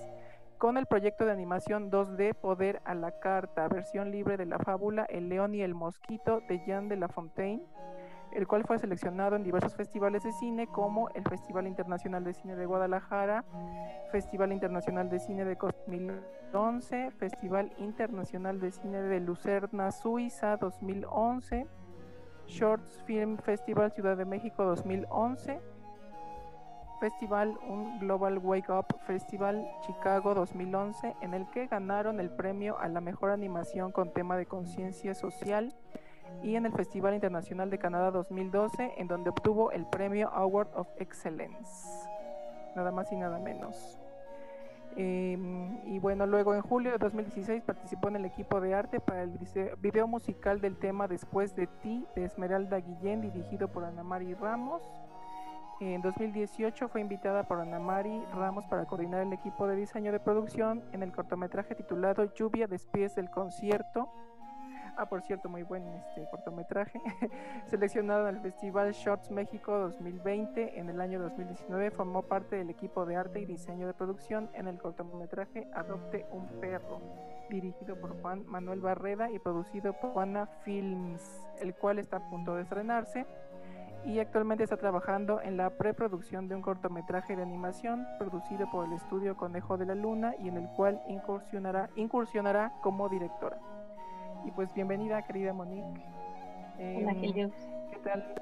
con 0.58 0.78
el 0.78 0.88
proyecto 0.88 1.26
de 1.26 1.32
animación 1.32 1.90
2D 1.90 2.36
Poder 2.36 2.82
a 2.84 2.96
la 2.96 3.18
Carta, 3.20 3.68
versión 3.70 4.12
libre 4.12 4.36
de 4.36 4.46
la 4.46 4.60
fábula 4.60 5.06
El 5.06 5.30
León 5.30 5.56
y 5.56 5.62
el 5.62 5.74
Mosquito 5.74 6.42
de 6.50 6.60
Jean 6.66 6.90
de 6.90 6.98
La 6.98 7.08
Fontaine 7.08 7.64
el 8.36 8.48
cual 8.48 8.66
fue 8.66 8.78
seleccionado 8.78 9.38
en 9.38 9.44
diversos 9.44 9.74
festivales 9.76 10.24
de 10.24 10.34
cine 10.34 10.68
como 10.68 11.10
el 11.12 11.24
Festival 11.24 11.68
Internacional 11.68 12.24
de 12.26 12.34
Cine 12.34 12.58
de 12.58 12.66
Guadalajara, 12.66 13.46
Festival 14.12 14.52
Internacional 14.52 15.10
de 15.10 15.20
Cine 15.20 15.46
de 15.46 15.56
2011, 15.56 17.12
Festival 17.12 17.72
Internacional 17.78 18.60
de 18.60 18.72
Cine 18.72 19.02
de 19.02 19.22
Lucerna, 19.22 19.90
Suiza 19.92 20.58
2011, 20.58 21.66
Shorts 22.48 23.04
Film 23.06 23.38
Festival 23.38 23.94
Ciudad 23.94 24.18
de 24.18 24.26
México 24.26 24.66
2011, 24.66 25.62
Festival 27.00 27.58
Un 27.70 28.00
Global 28.00 28.38
Wake 28.40 28.70
Up 28.70 28.88
Festival 29.08 29.66
Chicago 29.88 30.34
2011, 30.34 31.16
en 31.22 31.34
el 31.34 31.50
que 31.52 31.68
ganaron 31.68 32.20
el 32.20 32.30
premio 32.32 32.78
a 32.80 32.90
la 32.90 33.00
mejor 33.00 33.32
animación 33.32 33.94
con 33.94 34.12
tema 34.12 34.36
de 34.36 34.46
conciencia 34.46 35.16
social 35.16 35.74
y 36.44 36.56
en 36.56 36.66
el 36.66 36.72
Festival 36.72 37.14
Internacional 37.14 37.70
de 37.70 37.80
Canadá 37.80 38.12
2012, 38.12 38.94
en 38.98 39.08
donde 39.08 39.30
obtuvo 39.30 39.72
el 39.72 39.86
premio 39.88 40.30
Award 40.30 40.70
of 40.76 40.88
Excellence. 40.98 42.10
Nada 42.76 42.92
más 42.92 43.12
y 43.12 43.16
nada 43.16 43.40
menos. 43.40 44.00
Em, 44.98 45.78
y 45.86 46.00
bueno, 46.00 46.26
luego 46.26 46.56
en 46.56 46.62
julio 46.62 46.92
de 46.92 46.98
2016 46.98 47.64
participó 47.64 48.08
en 48.08 48.16
el 48.16 48.26
equipo 48.26 48.62
de 48.62 48.74
arte 48.74 49.02
para 49.02 49.24
el 49.24 49.38
video 49.80 50.08
musical 50.08 50.62
del 50.62 50.78
tema 50.78 51.08
Después 51.08 51.54
de 51.56 51.68
ti 51.68 52.06
de 52.16 52.24
Esmeralda 52.24 52.78
Guillén, 52.78 53.22
dirigido 53.22 53.68
por 53.68 53.84
Ana 53.84 54.04
Mari 54.04 54.34
Ramos. 54.36 54.82
En 55.82 56.02
2018 56.02 56.88
fue 56.88 57.02
invitada 57.02 57.44
por 57.44 57.60
Ana 57.60 57.80
Mari 57.80 58.24
Ramos 58.34 58.66
para 58.68 58.86
coordinar 58.86 59.22
el 59.22 59.34
equipo 59.34 59.68
de 59.68 59.76
diseño 59.76 60.14
de 60.14 60.22
producción 60.22 60.82
en 60.94 61.04
el 61.04 61.12
cortometraje 61.12 61.76
titulado 61.76 62.34
Lluvia 62.34 62.66
Despies 62.66 63.16
del 63.16 63.30
concierto, 63.30 64.10
Ah, 64.98 65.08
por 65.08 65.22
cierto, 65.22 65.50
muy 65.50 65.64
buen 65.64 65.86
este 65.88 66.26
cortometraje. 66.30 67.02
Seleccionado 67.68 68.30
en 68.30 68.36
el 68.36 68.42
Festival 68.42 68.94
Shorts 68.94 69.30
México 69.30 69.78
2020 69.78 70.80
en 70.80 70.90
el 70.90 71.02
año 71.02 71.20
2019, 71.20 71.92
formó 71.92 72.22
parte 72.22 72.56
del 72.56 72.70
equipo 72.70 73.06
de 73.06 73.18
arte 73.18 73.42
y 73.42 73.46
diseño 73.46 73.88
de 73.88 73.94
producción 73.94 74.50
en 74.54 74.68
el 74.68 74.78
cortometraje 74.78 75.68
Adopte 75.74 76.26
un 76.32 76.48
perro, 76.62 77.02
dirigido 77.50 78.00
por 78.00 78.22
Juan 78.22 78.46
Manuel 78.46 78.80
Barreda 78.80 79.30
y 79.30 79.40
producido 79.40 79.92
por 80.00 80.12
Juana 80.12 80.48
Films, 80.64 81.46
el 81.60 81.76
cual 81.76 82.00
está 82.00 82.18
a 82.18 82.30
punto 82.30 82.56
de 82.56 82.62
estrenarse 82.62 83.26
y 84.06 84.20
actualmente 84.20 84.64
está 84.64 84.78
trabajando 84.78 85.42
en 85.42 85.58
la 85.58 85.72
preproducción 85.72 86.48
de 86.48 86.56
un 86.56 86.62
cortometraje 86.62 87.36
de 87.36 87.42
animación 87.42 88.06
producido 88.20 88.70
por 88.72 88.86
el 88.86 88.94
estudio 88.94 89.36
Conejo 89.36 89.78
de 89.78 89.88
la 89.88 89.96
Luna 89.96 90.36
y 90.40 90.48
en 90.48 90.58
el 90.58 90.70
cual 90.70 91.02
incursionará, 91.08 91.90
incursionará 91.96 92.74
como 92.82 93.10
directora. 93.10 93.60
Y 94.46 94.52
pues 94.52 94.72
bienvenida, 94.76 95.24
querida 95.24 95.54
Monique. 95.54 96.06
Hola, 96.78 97.12
em, 97.14 97.52
¿Qué 97.90 97.98
tal? 98.04 98.36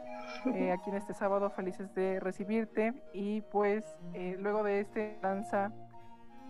Eh, 0.54 0.72
aquí 0.72 0.90
en 0.90 0.98
este 0.98 1.14
sábado, 1.14 1.50
felices 1.50 1.94
de 1.96 2.20
recibirte. 2.20 2.94
Y 3.14 3.40
pues 3.42 3.86
eh, 4.14 4.36
luego 4.38 4.64
de 4.64 4.82
este 4.82 5.18
danza, 5.22 5.72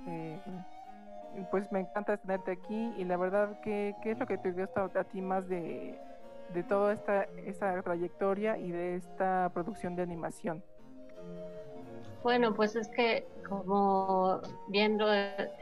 eh, 0.08 0.40
pues 1.52 1.72
me 1.72 1.82
encanta 1.82 2.18
tenerte 2.18 2.52
aquí. 2.52 2.94
Y 2.98 3.04
la 3.04 3.18
verdad, 3.18 3.60
¿qué, 3.62 3.96
qué 4.02 4.12
es 4.12 4.20
lo 4.20 4.26
que 4.26 4.40
te 4.40 4.52
gusta 4.52 4.90
a 4.96 5.04
ti 5.04 5.22
más 5.22 5.48
de, 5.48 6.00
de 6.52 6.64
toda 6.64 6.94
esta, 6.94 7.26
esta 7.46 7.80
trayectoria 7.84 8.58
y 8.58 8.72
de 8.72 8.96
esta 8.96 9.52
producción 9.54 9.96
de 9.96 10.02
animación? 10.02 10.64
Bueno, 12.24 12.56
pues 12.56 12.76
es 12.76 12.88
que 12.88 13.28
como 13.48 14.40
bien 14.70 14.98
lo 14.98 15.12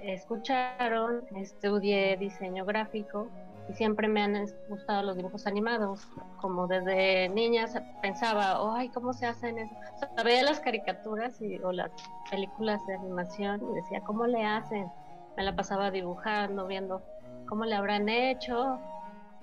escucharon, 0.01 1.23
estudié 1.35 2.15
diseño 2.15 2.63
gráfico 2.63 3.27
siempre 3.73 4.07
me 4.07 4.21
han 4.21 4.45
gustado 4.69 5.03
los 5.03 5.17
dibujos 5.17 5.47
animados. 5.47 6.07
Como 6.39 6.67
desde 6.67 7.29
niña 7.29 7.65
pensaba, 8.01 8.59
ay, 8.75 8.89
¿cómo 8.89 9.13
se 9.13 9.25
hacen 9.25 9.59
eso? 9.59 9.75
Veía 10.23 10.43
las 10.43 10.59
caricaturas 10.59 11.41
y, 11.41 11.57
o 11.59 11.71
las 11.71 11.91
películas 12.29 12.85
de 12.87 12.95
animación 12.95 13.61
y 13.71 13.75
decía, 13.75 14.01
¿cómo 14.01 14.25
le 14.27 14.43
hacen? 14.43 14.91
Me 15.37 15.43
la 15.43 15.55
pasaba 15.55 15.91
dibujando, 15.91 16.67
viendo 16.67 17.01
cómo 17.47 17.65
le 17.65 17.75
habrán 17.75 18.09
hecho. 18.09 18.79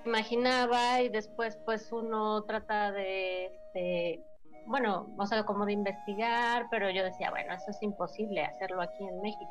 Imaginaba 0.05 1.03
y 1.03 1.09
después 1.09 1.59
pues 1.65 1.93
uno 1.93 2.43
trata 2.45 2.93
de, 2.93 3.53
de 3.75 4.25
bueno, 4.67 5.09
o 5.17 5.27
sea, 5.27 5.45
como 5.45 5.65
de 5.65 5.73
investigar, 5.73 6.67
pero 6.71 6.91
yo 6.91 7.03
decía, 7.03 7.31
bueno, 7.31 7.55
eso 7.55 7.71
es 7.71 7.83
imposible 7.83 8.45
hacerlo 8.45 8.83
aquí 8.83 9.05
en 9.05 9.21
México. 9.21 9.51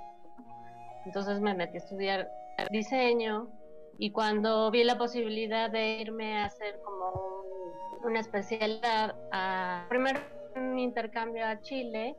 Entonces 1.06 1.40
me 1.40 1.54
metí 1.54 1.78
a 1.78 1.80
estudiar 1.80 2.32
diseño 2.70 3.48
y 3.98 4.11
cuando 4.11 4.69
vi 4.72 4.84
la 4.84 4.98
posibilidad 4.98 5.69
de 5.69 5.98
irme 5.99 6.38
a 6.38 6.45
hacer 6.45 6.80
como 6.84 7.44
una 8.03 8.19
especialidad, 8.19 9.15
a, 9.32 9.86
primero 9.90 10.19
un 10.56 10.78
intercambio 10.80 11.45
a 11.45 11.60
Chile, 11.61 12.15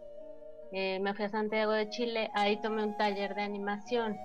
eh, 0.73 0.99
me 1.01 1.15
fui 1.15 1.25
a 1.25 1.29
Santiago 1.29 1.73
de 1.73 1.89
Chile, 1.89 2.31
ahí 2.35 2.61
tomé 2.61 2.85
un 2.85 2.97
taller 2.97 3.35
de 3.35 3.43
animación. 3.43 4.17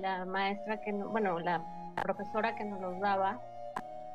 La 0.00 0.24
maestra 0.24 0.80
que, 0.80 0.92
bueno, 0.92 1.38
la 1.38 1.64
profesora 2.02 2.54
que 2.56 2.64
nos 2.64 2.80
los 2.80 2.98
daba, 3.00 3.40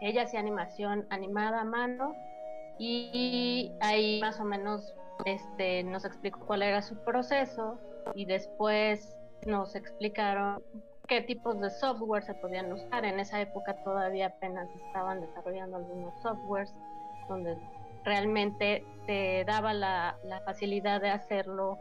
ella 0.01 0.23
hacía 0.23 0.39
animación 0.39 1.05
animada 1.09 1.61
a 1.61 1.65
mano 1.65 2.13
y 2.79 3.71
ahí 3.81 4.19
más 4.21 4.39
o 4.39 4.43
menos 4.43 4.93
este, 5.25 5.83
nos 5.83 6.05
explicó 6.05 6.39
cuál 6.45 6.61
era 6.61 6.81
su 6.81 6.95
proceso 7.03 7.79
y 8.13 8.25
después 8.25 9.17
nos 9.45 9.75
explicaron 9.75 10.61
qué 11.07 11.21
tipos 11.21 11.59
de 11.59 11.69
software 11.69 12.23
se 12.23 12.33
podían 12.35 12.71
usar. 12.71 13.05
En 13.05 13.19
esa 13.19 13.41
época 13.41 13.75
todavía 13.83 14.27
apenas 14.27 14.69
estaban 14.87 15.21
desarrollando 15.21 15.77
algunos 15.77 16.21
softwares 16.21 16.73
donde 17.27 17.57
realmente 18.03 18.85
te 19.05 19.43
daba 19.45 19.73
la, 19.73 20.17
facilidad 20.45 21.01
de 21.01 21.09
hacerlo 21.09 21.77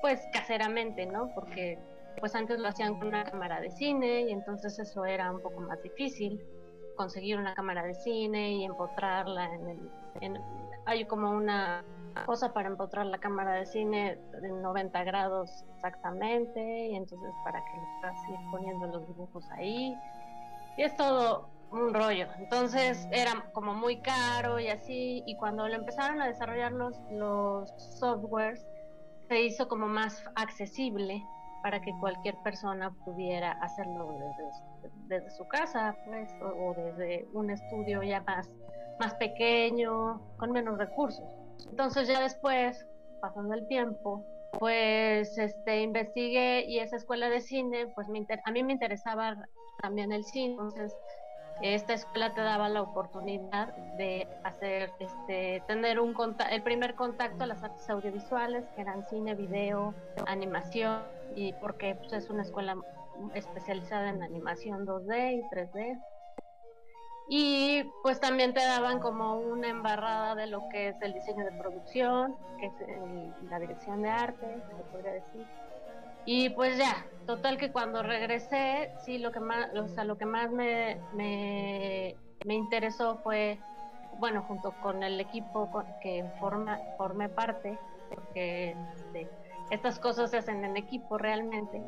pues 0.00 0.22
caseramente, 0.32 1.06
¿no? 1.06 1.30
Porque 1.34 1.78
pues 2.20 2.34
antes 2.34 2.58
lo 2.58 2.68
hacían 2.68 2.98
con 2.98 3.08
una 3.08 3.24
cámara 3.24 3.60
de 3.60 3.70
cine 3.70 4.22
y 4.22 4.32
entonces 4.32 4.78
eso 4.78 5.04
era 5.04 5.30
un 5.30 5.40
poco 5.40 5.60
más 5.60 5.82
difícil 5.82 6.40
conseguir 6.96 7.38
una 7.38 7.54
cámara 7.54 7.82
de 7.82 7.94
cine 7.94 8.52
y 8.52 8.64
empotrarla 8.64 9.54
en 9.54 9.68
el 9.68 9.90
en, 10.22 10.40
hay 10.86 11.04
como 11.04 11.30
una 11.30 11.84
cosa 12.24 12.52
para 12.52 12.68
empotrar 12.68 13.06
la 13.06 13.18
cámara 13.18 13.54
de 13.54 13.66
cine 13.66 14.18
de 14.40 14.48
90 14.48 15.04
grados 15.04 15.64
exactamente, 15.74 16.88
y 16.88 16.96
entonces 16.96 17.30
para 17.44 17.60
que 17.64 17.72
le 17.76 17.86
puedas 18.00 18.28
ir 18.28 18.50
poniendo 18.50 18.86
los 18.86 19.06
dibujos 19.06 19.44
ahí. 19.52 19.94
Y 20.76 20.82
es 20.82 20.96
todo 20.96 21.48
un 21.70 21.92
rollo. 21.92 22.26
Entonces 22.38 23.08
era 23.10 23.32
como 23.52 23.74
muy 23.74 24.00
caro 24.00 24.60
y 24.60 24.68
así, 24.68 25.22
y 25.26 25.36
cuando 25.36 25.68
lo 25.68 25.74
empezaron 25.74 26.20
a 26.20 26.26
desarrollar 26.26 26.72
los, 26.72 26.94
los 27.10 27.70
softwares, 27.98 28.66
se 29.28 29.42
hizo 29.42 29.68
como 29.68 29.88
más 29.88 30.24
accesible 30.36 31.24
para 31.62 31.80
que 31.80 31.92
cualquier 31.98 32.36
persona 32.44 32.92
pudiera 33.04 33.52
hacerlo 33.60 34.16
desde, 34.80 34.94
desde 35.08 35.30
su 35.30 35.48
casa, 35.48 35.96
pues, 36.06 36.32
o, 36.40 36.74
desde 36.74 37.26
un 37.32 37.50
estudio 37.50 38.02
ya 38.04 38.20
más, 38.20 38.48
más 39.00 39.14
pequeño, 39.14 40.20
con 40.36 40.52
menos 40.52 40.78
recursos. 40.78 41.24
Entonces 41.70 42.08
ya 42.08 42.20
después, 42.20 42.86
pasando 43.20 43.54
el 43.54 43.66
tiempo, 43.66 44.24
pues 44.58 45.36
este 45.38 45.82
investigué 45.82 46.64
y 46.66 46.78
esa 46.78 46.96
escuela 46.96 47.28
de 47.28 47.40
cine, 47.40 47.88
pues 47.94 48.08
me 48.08 48.24
a 48.44 48.50
mí 48.50 48.62
me 48.62 48.72
interesaba 48.72 49.36
también 49.82 50.12
el 50.12 50.24
cine, 50.24 50.52
entonces 50.52 50.96
esta 51.62 51.94
escuela 51.94 52.34
te 52.34 52.42
daba 52.42 52.68
la 52.68 52.82
oportunidad 52.82 53.74
de 53.96 54.28
hacer, 54.44 54.90
este, 54.98 55.62
tener 55.66 56.00
un 56.00 56.14
el 56.50 56.62
primer 56.62 56.94
contacto 56.94 57.44
a 57.44 57.46
las 57.46 57.62
artes 57.62 57.88
audiovisuales, 57.88 58.64
que 58.74 58.82
eran 58.82 59.02
cine, 59.08 59.34
video, 59.34 59.94
animación, 60.26 61.02
y 61.34 61.52
porque 61.54 61.94
pues, 61.94 62.12
es 62.12 62.30
una 62.30 62.42
escuela 62.42 62.76
especializada 63.34 64.10
en 64.10 64.22
animación 64.22 64.86
2D 64.86 65.32
y 65.34 65.42
3D. 65.54 65.98
Y 67.28 67.82
pues 68.02 68.20
también 68.20 68.54
te 68.54 68.60
daban 68.60 69.00
como 69.00 69.40
una 69.40 69.68
embarrada 69.68 70.34
de 70.34 70.46
lo 70.46 70.62
que 70.70 70.88
es 70.88 71.02
el 71.02 71.12
diseño 71.12 71.44
de 71.44 71.58
producción, 71.58 72.36
que 72.58 72.66
es 72.66 72.72
la 73.50 73.58
dirección 73.58 74.02
de 74.02 74.10
arte, 74.10 74.62
se 74.76 74.84
podría 74.84 75.12
decir. 75.12 75.46
Y 76.24 76.50
pues 76.50 76.78
ya, 76.78 77.08
total 77.26 77.56
que 77.56 77.72
cuando 77.72 78.02
regresé, 78.02 78.90
sí, 79.04 79.18
lo 79.18 79.32
que 79.32 79.40
más, 79.40 79.68
o 79.76 79.88
sea, 79.88 80.04
lo 80.04 80.16
que 80.18 80.26
más 80.26 80.50
me, 80.50 81.00
me, 81.14 82.16
me 82.44 82.54
interesó 82.54 83.18
fue, 83.22 83.58
bueno, 84.18 84.42
junto 84.42 84.72
con 84.80 85.02
el 85.02 85.20
equipo 85.20 85.68
que 86.00 86.24
forma, 86.38 86.80
formé 86.96 87.28
parte, 87.28 87.78
porque 88.08 88.76
este, 88.96 89.28
estas 89.70 89.98
cosas 89.98 90.30
se 90.30 90.38
hacen 90.38 90.64
en 90.64 90.76
equipo 90.76 91.18
realmente, 91.18 91.82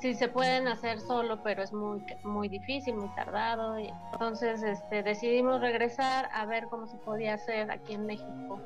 sí 0.00 0.14
se 0.14 0.28
pueden 0.28 0.68
hacer 0.68 1.00
solo, 1.00 1.42
pero 1.42 1.62
es 1.62 1.72
muy, 1.72 2.04
muy 2.24 2.48
difícil, 2.48 2.96
muy 2.96 3.08
tardado. 3.14 3.78
Y 3.78 3.92
entonces 4.12 4.62
este, 4.62 5.02
decidimos 5.02 5.60
regresar 5.60 6.28
a 6.32 6.46
ver 6.46 6.66
cómo 6.68 6.86
se 6.86 6.96
podía 6.98 7.34
hacer 7.34 7.70
aquí 7.70 7.94
en 7.94 8.06
México. 8.06 8.60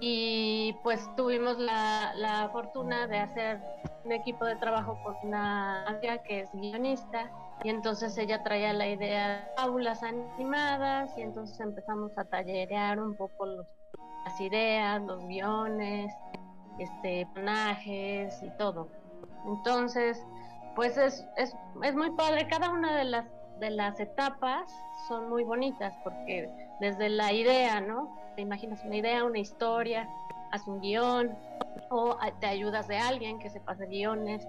Y 0.00 0.76
pues 0.82 1.08
tuvimos 1.16 1.58
la, 1.58 2.12
la 2.16 2.48
fortuna 2.50 3.06
de 3.06 3.18
hacer 3.18 3.60
un 4.04 4.12
equipo 4.12 4.44
de 4.44 4.56
trabajo 4.56 4.98
con 5.04 5.14
una 5.22 5.86
amiga 5.86 6.18
que 6.22 6.40
es 6.40 6.50
guionista 6.52 7.30
y 7.64 7.68
entonces 7.68 8.18
ella 8.18 8.42
traía 8.42 8.72
la 8.72 8.88
idea 8.88 9.28
de 9.28 9.62
aulas 9.62 10.02
animadas 10.02 11.16
y 11.16 11.22
entonces 11.22 11.58
empezamos 11.60 12.10
a 12.18 12.24
tallerear 12.24 13.00
un 13.00 13.14
poco 13.14 13.46
las 13.46 14.40
ideas, 14.40 15.00
los 15.02 15.24
guiones, 15.26 16.12
este, 16.78 17.26
personajes 17.32 18.42
y 18.42 18.50
todo. 18.58 18.88
Entonces, 19.46 20.24
pues 20.74 20.96
es, 20.96 21.26
es, 21.36 21.54
es 21.82 21.94
muy 21.94 22.10
padre. 22.12 22.46
Cada 22.48 22.70
una 22.70 22.96
de 22.96 23.04
las, 23.04 23.26
de 23.60 23.70
las 23.70 23.98
etapas 24.00 24.72
son 25.08 25.28
muy 25.28 25.44
bonitas 25.44 25.94
porque 26.04 26.48
desde 26.80 27.08
la 27.08 27.32
idea, 27.32 27.80
¿no? 27.80 28.16
Te 28.36 28.42
imaginas 28.42 28.82
una 28.84 28.96
idea, 28.96 29.24
una 29.24 29.38
historia, 29.38 30.08
haz 30.52 30.66
un 30.66 30.80
guion 30.80 31.36
o 31.90 32.16
te 32.40 32.46
ayudas 32.46 32.88
de 32.88 32.98
alguien 32.98 33.38
que 33.38 33.50
se 33.50 33.60
pase 33.60 33.86
guiones 33.86 34.46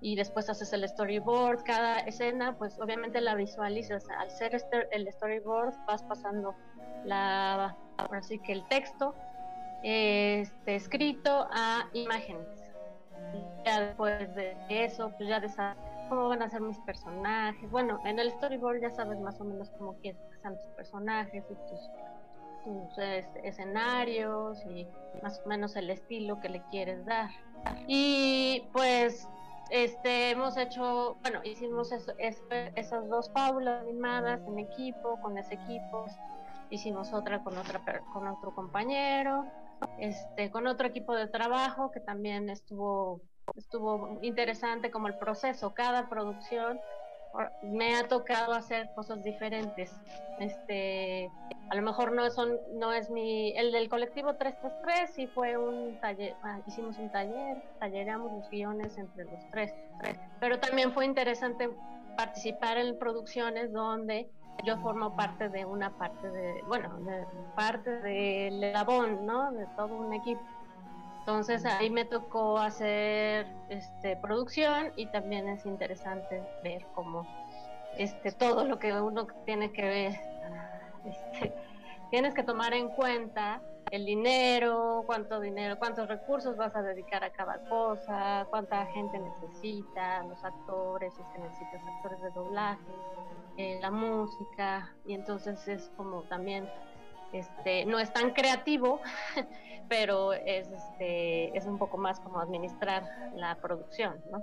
y 0.00 0.16
después 0.16 0.50
haces 0.50 0.72
el 0.72 0.86
storyboard. 0.88 1.62
Cada 1.62 2.00
escena, 2.00 2.56
pues 2.58 2.78
obviamente 2.80 3.20
la 3.20 3.34
visualizas. 3.34 4.04
Al 4.18 4.30
ser 4.30 4.54
este, 4.54 4.88
el 4.90 5.10
storyboard 5.10 5.74
vas 5.86 6.02
pasando 6.02 6.54
la, 7.04 7.76
así 8.10 8.38
que 8.40 8.52
el 8.52 8.66
texto 8.68 9.14
este, 9.82 10.74
escrito 10.74 11.48
a 11.52 11.88
imágenes. 11.92 12.61
Ya 13.64 13.80
después 13.80 14.34
de 14.34 14.56
eso, 14.68 15.12
pues 15.16 15.28
ya 15.28 15.40
de 15.40 15.48
cómo 16.08 16.28
van 16.28 16.42
a 16.42 16.50
ser 16.50 16.60
mis 16.60 16.78
personajes. 16.80 17.70
Bueno, 17.70 17.98
en 18.04 18.18
el 18.18 18.30
storyboard 18.32 18.80
ya 18.80 18.90
sabes 18.90 19.18
más 19.20 19.40
o 19.40 19.44
menos 19.44 19.70
cómo 19.78 19.94
quieres 19.94 20.20
que 20.30 20.50
tus 20.50 20.66
personajes 20.76 21.44
y 21.48 21.54
tus, 21.54 21.90
tus 22.64 22.98
escenarios 23.44 24.64
y 24.66 24.86
más 25.22 25.40
o 25.44 25.48
menos 25.48 25.76
el 25.76 25.90
estilo 25.90 26.40
que 26.40 26.48
le 26.48 26.62
quieres 26.70 27.04
dar. 27.06 27.30
Y 27.86 28.68
pues 28.72 29.28
este, 29.70 30.30
hemos 30.30 30.56
hecho, 30.58 31.16
bueno, 31.22 31.40
hicimos 31.44 31.92
eso, 31.92 32.12
esas 32.18 33.08
dos 33.08 33.30
fábulas 33.32 33.80
animadas 33.80 34.40
en 34.46 34.58
equipo, 34.58 35.18
con 35.22 35.38
ese 35.38 35.54
equipo. 35.54 36.04
Hicimos 36.68 37.12
otra 37.12 37.42
con 37.42 37.56
otra 37.56 37.80
con 38.12 38.26
otro 38.28 38.54
compañero, 38.54 39.46
este, 39.98 40.50
con 40.50 40.66
otro 40.66 40.86
equipo 40.86 41.14
de 41.14 41.28
trabajo 41.28 41.90
que 41.90 42.00
también 42.00 42.50
estuvo 42.50 43.20
estuvo 43.56 44.18
interesante 44.22 44.90
como 44.90 45.08
el 45.08 45.14
proceso, 45.16 45.74
cada 45.74 46.08
producción 46.08 46.80
me 47.62 47.96
ha 47.96 48.08
tocado 48.08 48.52
hacer 48.52 48.90
cosas 48.94 49.24
diferentes. 49.24 49.90
Este, 50.38 51.30
a 51.70 51.74
lo 51.74 51.82
mejor 51.82 52.12
no 52.12 52.28
son, 52.30 52.58
no 52.74 52.92
es 52.92 53.08
mi, 53.10 53.56
el 53.56 53.72
del 53.72 53.88
colectivo 53.88 54.34
333 54.34 55.10
sí 55.14 55.26
fue 55.28 55.56
un 55.56 55.98
taller, 56.00 56.34
ah, 56.42 56.60
hicimos 56.66 56.98
un 56.98 57.10
taller, 57.10 57.62
talleramos 57.78 58.32
los 58.32 58.50
guiones 58.50 58.98
entre 58.98 59.24
los 59.24 59.50
tres, 59.50 59.72
pero 60.40 60.58
también 60.58 60.92
fue 60.92 61.06
interesante 61.06 61.70
participar 62.16 62.76
en 62.76 62.98
producciones 62.98 63.72
donde 63.72 64.28
yo 64.64 64.76
formo 64.78 65.16
parte 65.16 65.48
de 65.48 65.64
una 65.64 65.90
parte 65.90 66.30
de, 66.30 66.62
bueno, 66.66 66.98
de 67.00 67.24
parte 67.54 67.90
del 68.00 68.60
labón, 68.72 69.26
¿no? 69.26 69.52
De 69.52 69.66
todo 69.76 69.94
un 69.96 70.12
equipo. 70.12 70.40
Entonces 71.20 71.64
ahí 71.64 71.88
me 71.88 72.04
tocó 72.04 72.58
hacer 72.58 73.46
este, 73.68 74.16
producción 74.16 74.92
y 74.96 75.06
también 75.06 75.48
es 75.48 75.64
interesante 75.66 76.42
ver 76.64 76.84
cómo 76.94 77.26
este, 77.96 78.32
todo 78.32 78.64
lo 78.64 78.78
que 78.78 78.92
uno 78.92 79.26
tiene 79.44 79.70
que 79.72 79.82
ver, 79.82 80.20
este, 81.04 81.54
tienes 82.10 82.34
que 82.34 82.42
tomar 82.42 82.74
en 82.74 82.88
cuenta 82.88 83.60
el 83.92 84.06
dinero, 84.06 85.04
cuánto 85.04 85.38
dinero, 85.38 85.78
cuántos 85.78 86.08
recursos 86.08 86.56
vas 86.56 86.74
a 86.74 86.82
dedicar 86.82 87.22
a 87.24 87.30
cada 87.30 87.58
cosa, 87.68 88.46
cuánta 88.48 88.86
gente 88.86 89.18
necesita, 89.18 90.22
los 90.22 90.42
actores, 90.42 91.12
si 91.14 91.20
es 91.20 91.28
que 91.28 91.38
necesitas 91.38 91.82
actores 91.96 92.22
de 92.22 92.30
doblaje, 92.30 92.80
eh, 93.58 93.78
la 93.82 93.90
música, 93.90 94.96
y 95.04 95.12
entonces 95.12 95.68
es 95.68 95.92
como 95.94 96.22
también, 96.22 96.66
este, 97.32 97.84
no 97.84 97.98
es 97.98 98.10
tan 98.14 98.30
creativo, 98.30 98.98
pero 99.90 100.32
es, 100.32 100.68
este, 100.68 101.54
es 101.54 101.66
un 101.66 101.76
poco 101.76 101.98
más 101.98 102.18
como 102.20 102.40
administrar 102.40 103.04
la 103.34 103.56
producción, 103.56 104.22
¿no? 104.30 104.42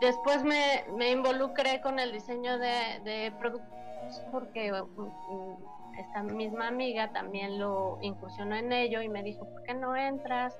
Después 0.00 0.42
me, 0.42 0.86
me 0.96 1.10
involucré 1.10 1.82
con 1.82 1.98
el 1.98 2.12
diseño 2.12 2.58
de, 2.58 3.00
de 3.04 3.32
productos 3.38 3.68
porque 4.32 4.72
mm, 4.72 5.83
esta 5.98 6.22
misma 6.22 6.68
amiga 6.68 7.12
también 7.12 7.58
lo 7.58 7.98
incursionó 8.02 8.56
en 8.56 8.72
ello 8.72 9.02
y 9.02 9.08
me 9.08 9.22
dijo, 9.22 9.48
¿por 9.48 9.62
qué 9.62 9.74
no 9.74 9.96
entras? 9.96 10.56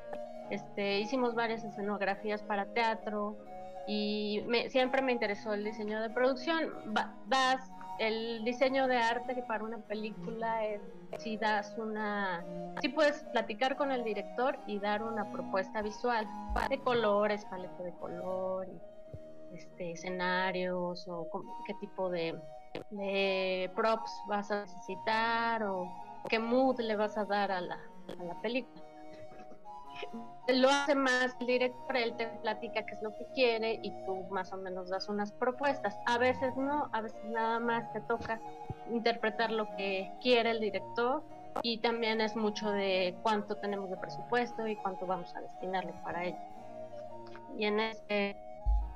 Este, 0.51 1.01
hicimos 1.01 1.35
varias 1.35 1.65
escenografías 1.65 2.43
para 2.43 2.67
teatro 2.67 3.37
y 3.87 4.43
me, 4.47 4.69
siempre 4.71 5.03
me 5.03 5.13
interesó 5.13 5.53
el 5.53 5.65
diseño 5.65 6.01
de 6.03 6.11
producción. 6.11 6.71
das 7.27 7.71
el 7.99 8.45
diseño 8.45 8.89
de 8.89 8.97
arte 8.97 9.41
para 9.47 9.63
una 9.63 9.79
película 9.79 10.67
es 10.67 10.81
si 11.19 11.37
das 11.37 11.77
una 11.79 12.45
si 12.81 12.89
puedes 12.89 13.23
platicar 13.31 13.77
con 13.77 13.93
el 13.93 14.03
director 14.03 14.59
y 14.67 14.81
dar 14.81 15.05
una 15.05 15.31
propuesta 15.31 15.81
visual 15.81 16.27
de 16.69 16.79
colores 16.81 17.45
paleta 17.45 17.85
de 17.85 17.93
color 17.93 18.67
este 19.55 19.93
escenarios 19.93 21.07
o 21.09 21.29
qué 21.67 21.75
tipo 21.75 22.11
de, 22.11 22.35
de 22.91 23.71
props 23.75 24.11
vas 24.29 24.51
a 24.51 24.61
necesitar 24.61 25.63
o 25.65 25.91
qué 26.29 26.39
mood 26.39 26.81
le 26.81 26.97
vas 26.97 27.17
a 27.17 27.25
dar 27.25 27.51
a 27.53 27.61
la, 27.61 27.79
a 28.19 28.25
la 28.25 28.41
película 28.41 28.83
lo 30.49 30.69
hace 30.69 30.95
más 30.95 31.37
el 31.41 31.47
director, 31.47 31.97
él 31.97 32.15
te 32.17 32.27
platica 32.27 32.85
qué 32.85 32.95
es 32.95 33.03
lo 33.03 33.15
que 33.15 33.27
quiere 33.35 33.81
y 33.83 33.91
tú 34.05 34.25
más 34.31 34.53
o 34.53 34.57
menos 34.57 34.91
das 34.91 35.09
unas 35.09 35.33
propuestas. 35.33 35.97
A 36.07 36.19
veces 36.19 36.57
no, 36.57 36.91
a 36.93 37.01
veces 37.01 37.25
nada 37.27 37.59
más 37.61 37.91
te 37.93 38.01
toca 38.03 38.41
interpretar 38.93 39.51
lo 39.51 39.67
que 39.77 40.13
quiere 40.21 40.51
el 40.51 40.61
director 40.61 41.25
y 41.63 41.79
también 41.79 42.21
es 42.21 42.37
mucho 42.37 42.71
de 42.71 43.17
cuánto 43.23 43.57
tenemos 43.57 43.89
de 43.91 43.97
presupuesto 43.97 44.67
y 44.67 44.77
cuánto 44.77 45.07
vamos 45.07 45.35
a 45.35 45.41
destinarle 45.41 45.95
para 46.03 46.25
ello. 46.25 46.39
Y 47.57 47.65
en 47.65 47.81
este, 47.81 48.37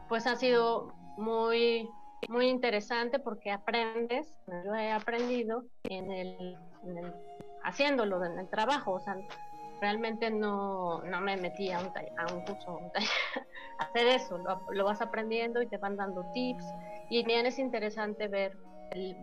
pues 0.08 0.26
ha 0.26 0.36
sido 0.36 0.92
muy, 1.16 1.88
muy 2.28 2.48
interesante 2.48 3.18
porque 3.18 3.50
aprendes, 3.50 4.34
yo 4.64 4.74
he 4.74 4.90
aprendido 4.90 5.64
en 5.84 6.10
el, 6.10 6.56
en 6.84 6.98
el 6.98 7.14
haciéndolo 7.62 8.24
en 8.24 8.38
el 8.38 8.48
trabajo, 8.48 8.92
o 8.92 9.00
sea, 9.00 9.16
realmente 9.80 10.30
no, 10.30 11.02
no 11.02 11.20
me 11.20 11.36
metí 11.36 11.70
a 11.70 11.78
un, 11.80 11.86
a 11.86 12.34
un 12.34 12.40
curso, 12.42 12.80
a 13.78 13.84
hacer 13.84 14.06
eso, 14.08 14.38
lo, 14.38 14.84
vas 14.84 15.00
aprendiendo 15.00 15.62
y 15.62 15.66
te 15.68 15.78
van 15.78 15.96
dando 15.96 16.24
tips 16.32 16.64
y 17.10 17.24
bien 17.24 17.46
es 17.46 17.58
interesante 17.58 18.28
ver, 18.28 18.56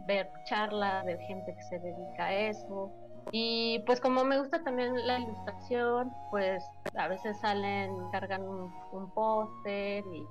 ver 0.07 0.29
charlas 0.45 1.05
de 1.05 1.17
gente 1.25 1.53
que 1.53 1.63
se 1.63 1.79
dedica 1.79 2.25
a 2.25 2.33
eso. 2.33 2.91
Y 3.31 3.79
pues 3.87 3.99
como 3.99 4.23
me 4.23 4.37
gusta 4.37 4.63
también 4.63 4.95
la 5.07 5.19
ilustración, 5.19 6.11
pues 6.29 6.63
a 6.95 7.07
veces 7.07 7.39
salen, 7.39 7.91
cargan 8.11 8.47
un, 8.47 8.71
un 8.91 9.09
póster 9.11 10.03
y 10.13 10.27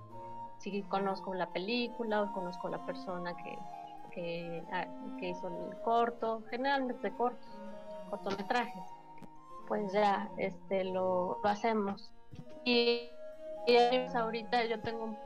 si 0.59 0.83
conozco 0.85 1.35
la 1.35 1.47
película 1.47 2.23
o 2.23 2.33
conozco 2.33 2.69
la 2.69 2.85
persona 2.87 3.37
que, 3.37 3.59
que, 4.13 4.63
ah, 4.73 4.87
que 5.19 5.31
hizo 5.31 5.49
el 5.49 5.77
corto, 5.83 6.43
generalmente 6.51 7.11
cortos, 7.13 7.59
cortometrajes 8.11 8.85
pues 9.67 9.93
ya 9.93 10.29
este 10.37 10.85
lo, 10.85 11.39
hacemos. 11.45 12.13
Y, 12.65 13.11
y 13.67 13.77
ahorita 14.15 14.65
yo 14.65 14.81
tengo 14.81 15.05
un 15.05 15.19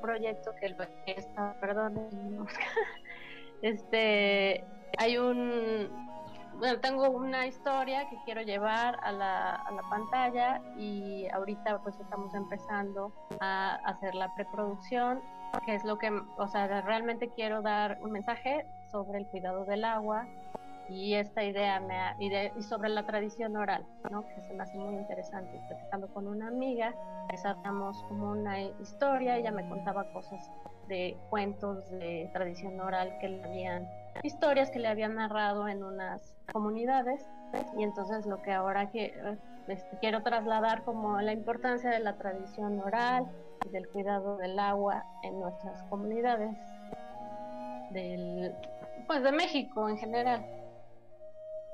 proyecto 0.00 0.52
que 0.60 0.74
está, 1.06 1.56
perdón, 1.60 2.46
este 3.62 4.64
hay 4.98 5.18
un 5.18 6.11
bueno, 6.62 6.78
tengo 6.78 7.10
una 7.10 7.44
historia 7.44 8.08
que 8.08 8.16
quiero 8.24 8.40
llevar 8.42 8.96
a 9.02 9.10
la, 9.10 9.56
a 9.56 9.70
la 9.72 9.82
pantalla 9.90 10.62
y 10.78 11.26
ahorita 11.32 11.82
pues 11.82 11.98
estamos 11.98 12.32
empezando 12.34 13.12
a 13.40 13.74
hacer 13.84 14.14
la 14.14 14.32
preproducción, 14.36 15.20
que 15.66 15.74
es 15.74 15.82
lo 15.82 15.98
que, 15.98 16.12
o 16.38 16.46
sea, 16.46 16.68
realmente 16.82 17.30
quiero 17.34 17.62
dar 17.62 17.98
un 18.00 18.12
mensaje 18.12 18.64
sobre 18.92 19.18
el 19.18 19.26
cuidado 19.26 19.64
del 19.64 19.84
agua, 19.84 20.28
y 20.88 21.14
esta 21.14 21.42
idea 21.42 21.80
me 21.80 21.96
y, 22.18 22.62
sobre 22.62 22.90
la 22.90 23.04
tradición 23.06 23.56
oral, 23.56 23.84
¿no? 24.10 24.26
que 24.28 24.42
se 24.42 24.54
me 24.54 24.62
hace 24.62 24.76
muy 24.76 24.94
interesante. 24.94 25.60
Platicando 25.68 26.08
con 26.08 26.28
una 26.28 26.48
amiga, 26.48 26.94
desarrollamos 27.30 28.02
como 28.04 28.30
una 28.30 28.60
historia, 28.60 29.36
ella 29.36 29.50
me 29.50 29.68
contaba 29.68 30.04
cosas 30.12 30.50
de 30.88 31.16
cuentos 31.30 31.90
de 31.90 32.28
tradición 32.32 32.78
oral 32.80 33.16
que 33.20 33.28
le 33.28 33.44
habían, 33.44 33.88
historias 34.22 34.70
que 34.70 34.78
le 34.78 34.88
habían 34.88 35.14
narrado 35.14 35.68
en 35.68 35.82
unas 35.82 36.36
comunidades 36.52 37.24
y 37.76 37.82
entonces 37.82 38.26
lo 38.26 38.40
que 38.42 38.52
ahora 38.52 38.90
que, 38.90 39.14
este, 39.68 39.98
quiero 39.98 40.22
trasladar 40.22 40.84
como 40.84 41.20
la 41.20 41.32
importancia 41.32 41.90
de 41.90 42.00
la 42.00 42.16
tradición 42.16 42.80
oral 42.80 43.26
y 43.66 43.70
del 43.70 43.88
cuidado 43.88 44.36
del 44.36 44.58
agua 44.58 45.04
en 45.22 45.38
nuestras 45.38 45.82
comunidades 45.84 46.56
del 47.90 48.54
pues 49.06 49.22
de 49.22 49.32
México 49.32 49.88
en 49.88 49.98
general. 49.98 50.46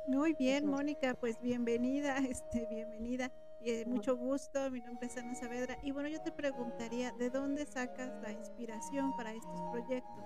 Muy 0.07 0.33
bien, 0.33 0.67
Mónica, 0.67 1.15
pues 1.15 1.41
bienvenida, 1.41 2.17
este, 2.29 2.67
bienvenida. 2.67 3.31
Y 3.61 3.71
eh, 3.71 3.85
mucho 3.87 4.17
gusto, 4.17 4.71
mi 4.71 4.81
nombre 4.81 5.07
es 5.07 5.17
Ana 5.19 5.35
Saavedra. 5.35 5.77
Y 5.83 5.91
bueno, 5.91 6.09
yo 6.09 6.21
te 6.23 6.33
preguntaría, 6.33 7.13
¿de 7.13 7.29
dónde 7.29 7.67
sacas 7.67 8.11
la 8.23 8.33
inspiración 8.33 9.15
para 9.17 9.33
estos 9.33 9.61
proyectos? 9.71 10.25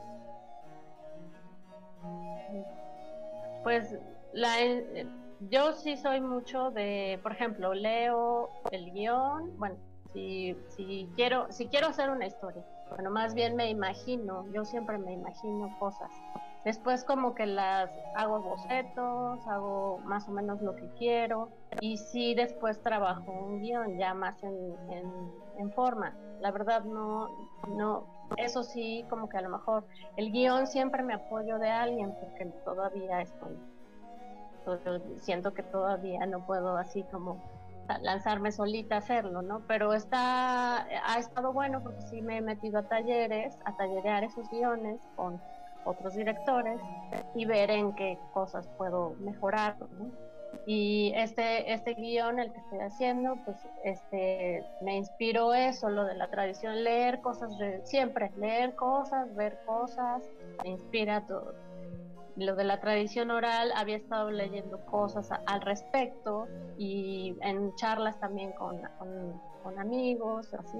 Pues 3.62 3.96
la, 4.32 4.56
yo 5.50 5.72
sí 5.72 5.96
soy 5.96 6.20
mucho 6.20 6.70
de, 6.70 7.18
por 7.22 7.32
ejemplo, 7.32 7.74
leo 7.74 8.50
el 8.70 8.92
guion, 8.92 9.56
bueno, 9.58 9.76
si, 10.12 10.56
quiero, 11.16 11.50
si 11.50 11.66
quiero 11.66 11.88
hacer 11.88 12.10
una 12.10 12.26
historia, 12.26 12.62
bueno, 12.88 13.10
más 13.10 13.34
bien 13.34 13.56
me 13.56 13.70
imagino, 13.70 14.46
yo 14.52 14.64
siempre 14.64 14.98
me 14.98 15.12
imagino 15.12 15.74
cosas. 15.78 16.10
Después 16.64 17.02
como 17.02 17.34
que 17.34 17.46
las 17.46 17.90
hago 18.14 18.40
bocetos, 18.40 19.44
hago 19.48 19.98
más 20.04 20.28
o 20.28 20.32
menos 20.32 20.62
lo 20.62 20.76
que 20.76 20.88
quiero 20.96 21.48
y 21.80 21.96
sí 21.96 22.34
después 22.34 22.80
trabajo 22.82 23.32
un 23.32 23.60
guion 23.60 23.98
ya 23.98 24.14
más 24.14 24.40
en, 24.44 24.76
en, 25.58 25.72
forma. 25.72 26.14
La 26.40 26.52
verdad 26.52 26.84
no, 26.84 27.28
no, 27.66 28.06
eso 28.36 28.62
sí 28.62 29.05
como 29.11 29.28
que 29.28 29.39
a 29.39 29.43
lo 29.43 29.51
mejor 29.51 29.85
el 30.16 30.32
guion 30.32 30.66
siempre 30.66 31.03
me 31.03 31.15
apoyo 31.15 31.59
de 31.59 31.70
alguien 31.70 32.12
porque 32.20 32.47
todavía 32.65 33.20
estoy, 33.20 33.57
siento 35.20 35.53
que 35.53 35.62
todavía 35.62 36.27
no 36.27 36.40
puedo 36.47 36.77
así 36.77 37.03
como 37.11 37.40
lanzarme 38.01 38.53
solita 38.53 38.97
a 38.97 38.99
hacerlo, 38.99 39.43
¿no? 39.43 39.62
Pero 39.66 39.93
está, 39.93 40.85
ha 40.85 41.19
estado 41.19 41.53
bueno 41.53 41.82
porque 41.82 42.01
sí 42.03 42.23
me 42.23 42.39
he 42.39 42.40
metido 42.40 42.78
a 42.78 42.82
talleres, 42.85 43.57
a 43.65 43.77
tallerear 43.77 44.24
esos 44.24 44.49
guiones 44.51 45.01
con 45.16 45.40
otros 45.85 46.15
directores 46.15 46.81
y 47.35 47.44
ver 47.44 47.70
en 47.70 47.93
qué 47.94 48.19
cosas 48.32 48.69
puedo 48.78 49.15
mejorar. 49.20 49.77
Y 50.66 51.12
este, 51.16 51.72
este 51.72 51.94
guion, 51.94 52.38
el 52.38 52.52
que 52.52 52.60
estoy 52.60 52.78
haciendo, 52.80 53.36
pues 53.44 53.56
este, 53.84 54.64
me 54.80 54.96
inspiró 54.96 55.54
eso, 55.54 55.88
lo 55.90 56.04
de 56.04 56.14
la 56.14 56.28
tradición, 56.28 56.84
leer 56.84 57.20
cosas, 57.20 57.52
siempre, 57.84 58.30
leer 58.36 58.74
cosas, 58.74 59.34
ver 59.34 59.58
cosas, 59.66 60.22
me 60.62 60.70
inspira 60.70 61.26
todo. 61.26 61.54
Lo 62.36 62.54
de 62.54 62.64
la 62.64 62.80
tradición 62.80 63.30
oral, 63.30 63.72
había 63.76 63.96
estado 63.96 64.30
leyendo 64.30 64.84
cosas 64.86 65.28
al 65.46 65.60
respecto 65.62 66.46
y 66.78 67.36
en 67.42 67.74
charlas 67.74 68.18
también 68.20 68.52
con, 68.52 68.80
con, 68.98 69.40
con 69.62 69.78
amigos, 69.78 70.54
así 70.54 70.78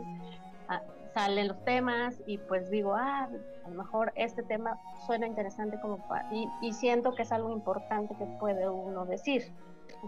salen 1.15 1.49
los 1.49 1.65
temas 1.65 2.21
y 2.27 2.39
pues 2.39 2.71
digo, 2.71 2.95
ah, 2.95 3.29
a 3.65 3.69
lo 3.69 3.75
mejor 3.75 4.13
este 4.17 4.43
tema 4.43 4.79
suena 5.07 5.27
interesante 5.27 5.79
como 5.81 5.99
y, 6.31 6.49
y 6.61 6.73
siento 6.73 7.15
que 7.15 7.23
es 7.23 7.33
algo 7.33 7.51
importante 7.51 8.15
que 8.17 8.25
puede 8.39 8.69
uno 8.69 9.05
decir, 9.05 9.53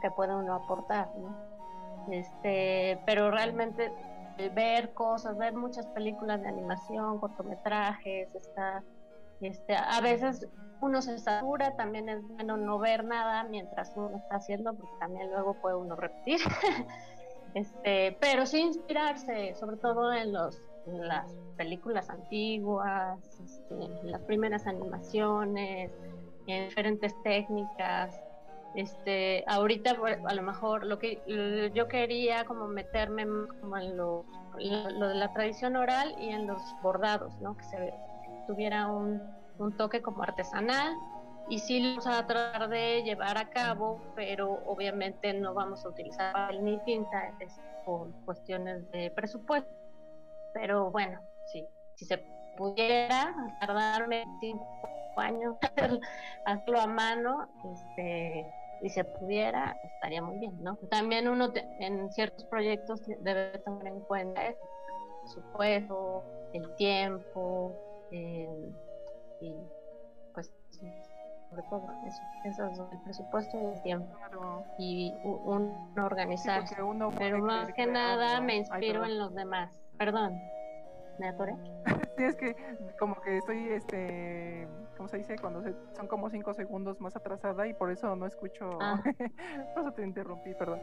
que 0.00 0.10
puede 0.10 0.34
uno 0.34 0.54
aportar, 0.54 1.08
¿no? 1.16 1.36
Este, 2.10 3.00
pero 3.06 3.30
realmente 3.30 3.92
ver 4.54 4.92
cosas, 4.94 5.36
ver 5.38 5.54
muchas 5.54 5.86
películas 5.88 6.40
de 6.42 6.48
animación, 6.48 7.18
cortometrajes, 7.18 8.34
está, 8.34 8.82
este, 9.40 9.76
a 9.76 10.00
veces 10.00 10.48
uno 10.80 11.00
se 11.00 11.18
satura, 11.18 11.76
también 11.76 12.08
es 12.08 12.22
bueno 12.28 12.56
no 12.56 12.78
ver 12.78 13.04
nada 13.04 13.44
mientras 13.44 13.92
uno 13.96 14.16
está 14.16 14.36
haciendo, 14.36 14.74
porque 14.74 14.92
también 14.98 15.30
luego 15.30 15.54
puede 15.54 15.76
uno 15.76 15.96
repetir. 15.96 16.40
este, 17.54 18.16
pero 18.20 18.46
sí 18.46 18.60
inspirarse, 18.60 19.54
sobre 19.54 19.76
todo 19.76 20.12
en 20.12 20.32
los 20.32 20.60
las 20.86 21.30
películas 21.56 22.10
antiguas, 22.10 23.18
este, 23.42 23.88
las 24.04 24.20
primeras 24.22 24.66
animaciones, 24.66 25.90
en 26.46 26.68
diferentes 26.68 27.14
técnicas. 27.22 28.20
Este, 28.74 29.44
ahorita 29.46 29.96
a 30.26 30.34
lo 30.34 30.42
mejor 30.42 30.84
lo 30.84 30.98
que 30.98 31.22
yo 31.74 31.86
quería 31.86 32.44
como 32.44 32.66
meterme 32.66 33.24
como 33.60 33.78
en 33.78 33.96
lo, 33.96 34.24
lo, 34.58 35.08
de 35.08 35.14
la 35.14 35.32
tradición 35.32 35.76
oral 35.76 36.14
y 36.18 36.30
en 36.30 36.48
los 36.48 36.60
bordados, 36.82 37.40
¿no? 37.40 37.56
Que 37.56 37.64
se 37.64 37.94
tuviera 38.48 38.88
un, 38.88 39.22
un 39.58 39.76
toque 39.76 40.02
como 40.02 40.24
artesanal 40.24 40.92
y 41.48 41.58
sí 41.58 41.80
lo 41.80 41.88
vamos 41.90 42.06
a 42.06 42.26
tratar 42.26 42.68
de 42.68 43.02
llevar 43.02 43.38
a 43.38 43.50
cabo, 43.50 44.00
pero 44.14 44.62
obviamente 44.66 45.32
no 45.34 45.54
vamos 45.54 45.84
a 45.84 45.88
utilizar 45.88 46.54
ni 46.60 46.78
tinta 46.84 47.32
por 47.84 48.10
cuestiones 48.24 48.90
de 48.90 49.10
presupuesto 49.10 49.84
pero 50.54 50.90
bueno, 50.90 51.20
sí, 51.46 51.66
si 51.96 52.06
se 52.06 52.24
pudiera 52.56 53.34
tardarme 53.60 54.24
cinco 54.40 54.66
años 55.16 55.56
hacerlo 56.46 56.80
a 56.80 56.86
mano, 56.86 57.48
este, 57.72 58.46
si 58.80 58.88
se 58.88 59.04
pudiera, 59.04 59.76
estaría 59.82 60.22
muy 60.22 60.38
bien, 60.38 60.56
¿no? 60.62 60.76
También 60.90 61.28
uno 61.28 61.52
en 61.80 62.10
ciertos 62.12 62.44
proyectos 62.46 63.02
debe 63.20 63.58
tomar 63.58 63.88
en 63.88 64.00
cuenta 64.00 64.46
el 64.46 64.56
presupuesto, 65.22 66.22
el 66.52 66.74
tiempo, 66.76 67.74
eh, 68.12 68.72
y 69.40 69.54
sobre 71.54 71.68
todo 71.68 71.88
eso, 72.06 72.22
eso 72.44 72.66
es 72.66 72.92
el 72.92 72.98
presupuesto 73.00 73.58
y 73.60 73.64
el 73.64 73.82
tiempo 73.82 74.16
y 74.78 75.14
uno 75.22 75.88
organizarse. 75.96 76.76
Pero 77.18 77.38
más 77.38 77.72
que 77.72 77.86
nada 77.86 78.40
me 78.40 78.56
inspiro 78.56 79.04
en 79.04 79.18
los 79.18 79.34
demás. 79.34 79.80
Perdón, 79.96 80.40
¿me 81.18 81.28
atoré? 81.28 81.54
sí, 82.16 82.24
es 82.24 82.36
que 82.36 82.56
como 82.98 83.20
que 83.20 83.38
estoy, 83.38 83.68
este, 83.68 84.66
¿cómo 84.96 85.08
se 85.08 85.18
dice? 85.18 85.36
Cuando 85.38 85.62
son 85.92 86.08
como 86.08 86.28
cinco 86.30 86.54
segundos 86.54 87.00
más 87.00 87.14
atrasada 87.14 87.66
y 87.68 87.74
por 87.74 87.90
eso 87.90 88.16
no 88.16 88.26
escucho, 88.26 88.78
ah. 88.80 89.00
por 89.74 89.82
eso 89.84 89.92
te 89.92 90.02
interrumpí, 90.02 90.54
perdón. 90.54 90.80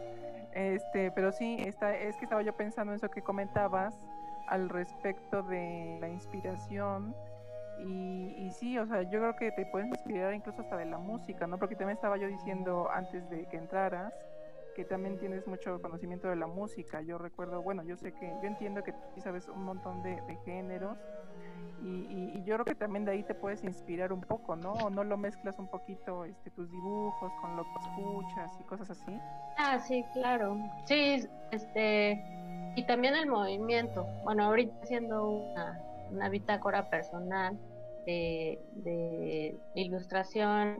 Este, 0.53 1.11
pero 1.11 1.31
sí, 1.31 1.57
está, 1.59 1.95
es 1.95 2.15
que 2.17 2.25
estaba 2.25 2.41
yo 2.41 2.55
pensando 2.55 2.93
en 2.93 2.97
eso 2.97 3.09
que 3.09 3.21
comentabas 3.21 3.99
al 4.47 4.69
respecto 4.69 5.43
de 5.43 5.97
la 5.99 6.09
inspiración 6.09 7.15
y, 7.85 8.35
y, 8.37 8.51
sí, 8.51 8.77
o 8.77 8.85
sea, 8.85 9.03
yo 9.03 9.19
creo 9.19 9.35
que 9.35 9.51
te 9.51 9.65
puedes 9.65 9.87
inspirar 9.87 10.33
incluso 10.33 10.61
hasta 10.61 10.77
de 10.77 10.85
la 10.85 10.97
música, 10.97 11.47
¿no? 11.47 11.57
Porque 11.57 11.75
también 11.75 11.95
estaba 11.95 12.17
yo 12.17 12.27
diciendo 12.27 12.89
antes 12.91 13.29
de 13.29 13.47
que 13.47 13.57
entraras 13.57 14.13
que 14.73 14.85
también 14.85 15.17
tienes 15.17 15.47
mucho 15.47 15.81
conocimiento 15.81 16.29
de 16.29 16.35
la 16.35 16.47
música. 16.47 17.01
Yo 17.01 17.17
recuerdo, 17.17 17.61
bueno, 17.61 17.83
yo 17.83 17.97
sé 17.97 18.13
que, 18.13 18.27
yo 18.41 18.47
entiendo 18.47 18.83
que 18.83 18.93
tú 18.93 19.21
sabes 19.21 19.47
un 19.47 19.63
montón 19.63 20.01
de, 20.03 20.21
géneros 20.45 20.97
y, 21.83 22.43
yo 22.43 22.55
creo 22.55 22.65
que 22.65 22.75
también 22.75 23.05
de 23.05 23.11
ahí 23.11 23.23
te 23.23 23.33
puedes 23.33 23.63
inspirar 23.63 24.11
un 24.11 24.21
poco, 24.21 24.55
¿no? 24.55 24.73
¿O 24.73 24.89
no 24.89 25.03
lo 25.03 25.17
mezclas 25.17 25.57
un 25.59 25.67
poquito 25.67 26.25
este, 26.25 26.49
tus 26.51 26.69
dibujos 26.71 27.31
con 27.41 27.55
lo 27.55 27.63
que 27.63 27.79
escuchas 27.81 28.51
y 28.59 28.63
cosas 28.63 28.89
así? 28.91 29.19
Ah, 29.57 29.79
sí, 29.79 30.03
claro. 30.13 30.57
Sí, 30.85 31.27
este, 31.51 32.23
y 32.75 32.85
también 32.85 33.15
el 33.15 33.27
movimiento. 33.27 34.05
Bueno, 34.23 34.45
ahorita 34.45 34.73
haciendo 34.83 35.27
una, 35.27 35.79
una 36.11 36.29
bitácora 36.29 36.89
personal, 36.89 37.57
de, 38.05 38.59
de, 38.73 39.57
ilustración, 39.75 40.77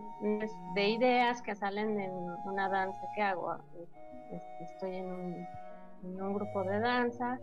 de 0.76 0.89
ideas 0.89 1.41
que 1.41 1.56
salen 1.56 1.99
en 1.99 2.11
una 2.45 2.69
danza 2.69 3.02
que 3.15 3.22
hago. 3.22 3.57
Estoy 4.61 4.95
en 4.95 5.11
un, 5.11 5.48
en 6.03 6.22
un, 6.22 6.34
grupo 6.34 6.64
de 6.64 6.80
danza 6.80 7.39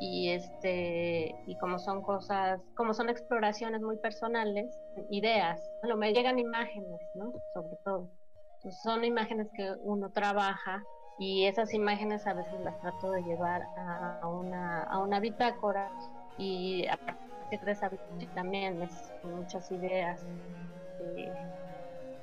y 0.00 0.30
este 0.30 1.34
y 1.46 1.56
como 1.58 1.78
son 1.78 2.02
cosas, 2.02 2.60
como 2.74 2.94
son 2.94 3.08
exploraciones 3.10 3.82
muy 3.82 3.96
personales, 3.98 4.66
ideas, 5.10 5.60
bueno, 5.82 5.96
me 5.96 6.12
llegan 6.12 6.38
imágenes, 6.38 7.00
¿no? 7.14 7.32
Sobre 7.52 7.76
todo. 7.84 8.08
son 8.82 9.04
imágenes 9.04 9.48
que 9.56 9.72
uno 9.82 10.10
trabaja 10.10 10.82
y 11.18 11.44
esas 11.44 11.74
imágenes 11.74 12.26
a 12.26 12.32
veces 12.32 12.58
las 12.60 12.80
trato 12.80 13.10
de 13.10 13.22
llevar 13.22 13.62
a 13.76 14.26
una, 14.26 14.82
a 14.84 14.98
una 15.00 15.20
bitácora 15.20 15.90
y 16.38 16.86
también 18.34 18.82
es 18.82 19.12
muchas 19.22 19.70
ideas. 19.70 20.26
Eh, 20.98 21.32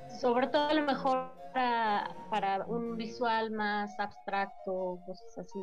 sobre 0.06 0.48
todo 0.48 0.68
a 0.68 0.74
lo 0.74 0.82
mejor 0.82 1.32
para, 1.52 2.64
un 2.66 2.96
visual 2.96 3.50
más 3.50 3.98
abstracto, 3.98 5.00
cosas 5.04 5.38
así. 5.38 5.58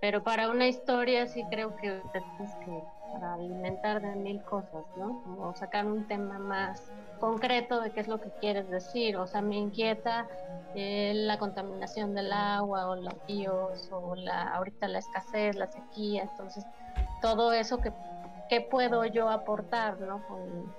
Pero 0.00 0.22
para 0.22 0.50
una 0.50 0.66
historia 0.68 1.26
sí 1.26 1.44
creo 1.50 1.74
que 1.76 2.02
tienes 2.12 2.56
que 2.64 2.82
para 3.12 3.34
alimentar 3.34 4.00
de 4.00 4.16
mil 4.16 4.42
cosas, 4.42 4.84
¿no? 4.96 5.20
Como 5.22 5.54
sacar 5.54 5.86
un 5.86 6.06
tema 6.06 6.38
más 6.38 6.92
concreto 7.18 7.80
de 7.80 7.92
qué 7.92 8.00
es 8.00 8.08
lo 8.08 8.18
que 8.18 8.30
quieres 8.40 8.68
decir. 8.68 9.16
O 9.16 9.26
sea, 9.26 9.42
me 9.42 9.56
inquieta 9.56 10.26
eh, 10.74 11.12
la 11.14 11.38
contaminación 11.38 12.14
del 12.14 12.32
agua 12.32 12.88
o 12.88 12.96
los 12.96 13.14
ríos 13.28 13.86
o 13.90 14.14
la 14.16 14.54
ahorita 14.54 14.88
la 14.88 14.98
escasez, 14.98 15.54
la 15.56 15.66
sequía. 15.66 16.22
Entonces, 16.22 16.66
todo 17.20 17.52
eso 17.52 17.78
que 17.80 17.92
qué 18.52 18.60
puedo 18.60 19.06
yo 19.06 19.30
aportar 19.30 19.98
¿no? 19.98 20.22
con, 20.26 20.74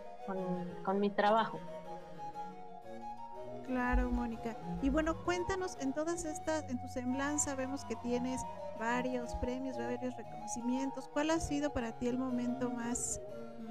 con, 0.85 0.99
mi 0.99 1.09
trabajo. 1.09 1.59
Claro, 3.65 4.11
Mónica. 4.11 4.55
Y 4.83 4.91
bueno, 4.91 5.15
cuéntanos 5.25 5.75
en 5.79 5.91
todas 5.91 6.23
estas, 6.23 6.69
en 6.69 6.79
tu 6.79 6.87
semblanza 6.87 7.55
vemos 7.55 7.83
que 7.85 7.95
tienes 7.95 8.45
varios 8.77 9.33
premios, 9.37 9.75
varios 9.75 10.15
reconocimientos. 10.15 11.07
¿Cuál 11.07 11.31
ha 11.31 11.39
sido 11.39 11.73
para 11.73 11.93
ti 11.93 12.07
el 12.07 12.19
momento 12.19 12.69
más 12.69 13.19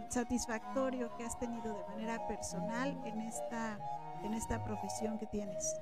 satisfactorio 0.09 1.17
que 1.17 1.25
has 1.25 1.39
tenido 1.39 1.73
de 1.73 1.85
manera 1.85 2.27
personal 2.27 3.01
en 3.05 3.21
esta, 3.21 3.79
en 4.25 4.35
esta 4.35 4.65
profesión 4.65 5.17
que 5.17 5.27
tienes? 5.27 5.81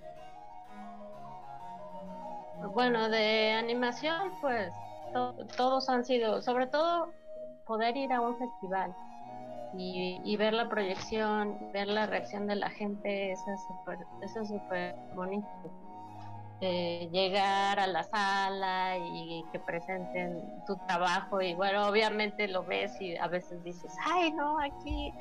Bueno, 2.75 3.09
de 3.09 3.53
animación, 3.53 4.31
pues 4.43 4.71
todos 5.57 5.89
han 5.89 6.05
sido, 6.05 6.43
sobre 6.43 6.67
todo 6.67 7.15
poder 7.71 7.97
ir 7.97 8.13
a 8.13 8.21
un 8.21 8.37
festival 8.37 8.93
y, 9.79 10.37
ver 10.37 10.53
la 10.53 10.69
proyección, 10.69 11.57
ver 11.73 11.87
la 11.87 12.05
reacción 12.07 12.49
de 12.49 12.57
la 12.57 12.69
gente, 12.69 13.31
eso 13.31 13.49
es 13.53 13.61
súper 13.63 14.05
eso 14.23 14.41
es 14.41 14.49
súper 14.49 14.97
bonito. 15.15 15.47
Eh, 16.61 17.09
llegar 17.13 17.79
a 17.79 17.87
la 17.87 18.03
sala 18.03 18.99
y 18.99 19.45
que 19.53 19.61
presenten 19.61 20.43
tu 20.67 20.77
trabajo 20.89 21.41
y 21.41 21.55
bueno, 21.55 21.87
obviamente 21.87 22.49
lo 22.49 22.65
ves 22.65 23.01
y 23.01 23.17
a 23.17 23.29
veces 23.29 23.63
dices, 23.63 23.95
ay 24.05 24.33
no, 24.33 24.59
aquí 24.59 25.15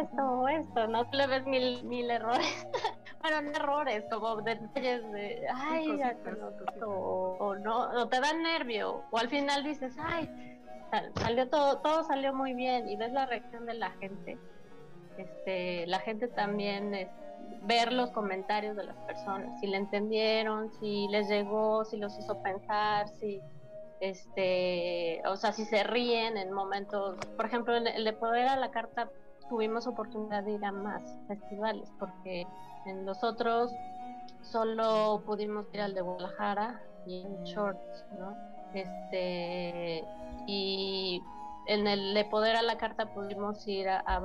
esto, 0.00 0.48
esto, 0.48 0.86
no 0.86 1.04
le 1.12 1.26
ves 1.26 1.44
mil, 1.46 1.82
mil 1.84 2.08
errores, 2.08 2.66
bueno, 3.22 3.42
no 3.42 3.50
errores, 3.50 4.04
como 4.08 4.36
detalles 4.40 5.02
de, 5.10 5.46
ay, 5.52 6.00
o, 6.86 7.36
o, 7.40 7.56
no, 7.56 7.90
o 7.90 8.08
te 8.08 8.20
da 8.20 8.32
nervio, 8.34 9.02
o 9.10 9.18
al 9.18 9.28
final 9.28 9.64
dices, 9.64 9.94
ay, 10.00 10.57
salió 11.16 11.48
todo, 11.48 11.78
todo 11.78 12.04
salió 12.04 12.34
muy 12.34 12.54
bien 12.54 12.88
y 12.88 12.96
ves 12.96 13.12
la 13.12 13.26
reacción 13.26 13.66
de 13.66 13.74
la 13.74 13.90
gente. 13.92 14.38
Este, 15.16 15.86
la 15.86 15.98
gente 16.00 16.28
también 16.28 16.94
es, 16.94 17.08
ver 17.62 17.92
los 17.92 18.10
comentarios 18.10 18.76
de 18.76 18.84
las 18.84 18.96
personas, 18.98 19.58
si 19.60 19.66
le 19.66 19.78
entendieron, 19.78 20.70
si 20.80 21.08
les 21.08 21.28
llegó, 21.28 21.84
si 21.84 21.96
los 21.96 22.16
hizo 22.18 22.40
pensar, 22.42 23.08
si 23.08 23.40
este, 24.00 25.20
o 25.26 25.36
sea, 25.36 25.52
si 25.52 25.64
se 25.64 25.82
ríen 25.82 26.36
en 26.36 26.52
momentos, 26.52 27.16
por 27.36 27.46
ejemplo, 27.46 27.76
el, 27.76 27.86
el 27.88 28.04
de 28.04 28.12
poder 28.12 28.46
a 28.46 28.56
la 28.56 28.70
carta 28.70 29.10
tuvimos 29.48 29.86
oportunidad 29.86 30.44
de 30.44 30.52
ir 30.52 30.64
a 30.64 30.72
más 30.72 31.02
festivales 31.26 31.90
porque 31.98 32.46
en 32.86 33.04
los 33.04 33.24
otros 33.24 33.72
solo 34.42 35.22
pudimos 35.26 35.66
ir 35.72 35.80
al 35.80 35.94
de 35.94 36.00
Guadalajara 36.02 36.80
y 37.06 37.22
en 37.22 37.42
Shorts, 37.44 38.06
¿no? 38.18 38.57
Este, 38.74 40.04
y 40.46 41.22
en 41.66 41.86
el 41.86 42.14
de 42.14 42.24
poder 42.24 42.56
a 42.56 42.62
la 42.62 42.78
carta 42.78 43.12
pudimos 43.12 43.66
ir 43.66 43.88
a, 43.88 44.00
a 44.00 44.20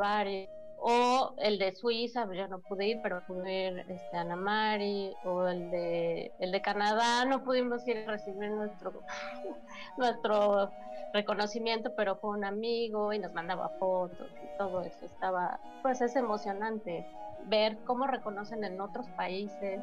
o 0.85 1.33
el 1.37 1.59
de 1.59 1.73
Suiza, 1.73 2.27
yo 2.33 2.47
no 2.49 2.59
pude 2.59 2.87
ir, 2.87 2.99
pero 3.01 3.23
pude 3.25 3.67
ir 3.67 3.79
este, 3.87 4.17
a 4.17 4.21
Anamari, 4.21 5.13
o 5.23 5.47
el 5.47 5.71
de, 5.71 6.33
el 6.39 6.51
de 6.51 6.61
Canadá, 6.61 7.23
no 7.23 7.41
pudimos 7.41 7.87
ir 7.87 7.99
a 7.99 8.11
recibir 8.11 8.51
nuestro, 8.51 8.91
nuestro 9.97 10.73
reconocimiento, 11.13 11.93
pero 11.95 12.17
fue 12.17 12.31
un 12.31 12.43
amigo 12.43 13.13
y 13.13 13.19
nos 13.19 13.33
mandaba 13.33 13.69
fotos 13.79 14.29
y 14.43 14.57
todo 14.57 14.81
eso. 14.81 15.05
Estaba, 15.05 15.57
pues 15.83 16.01
es 16.01 16.17
emocionante 16.17 17.05
ver 17.45 17.77
cómo 17.85 18.05
reconocen 18.05 18.65
en 18.65 18.81
otros 18.81 19.07
países 19.15 19.79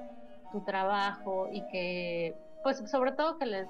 tu 0.52 0.62
trabajo 0.64 1.48
y 1.50 1.66
que 1.68 2.34
pues 2.62 2.78
sobre 2.90 3.12
todo 3.12 3.38
que 3.38 3.46
les 3.46 3.68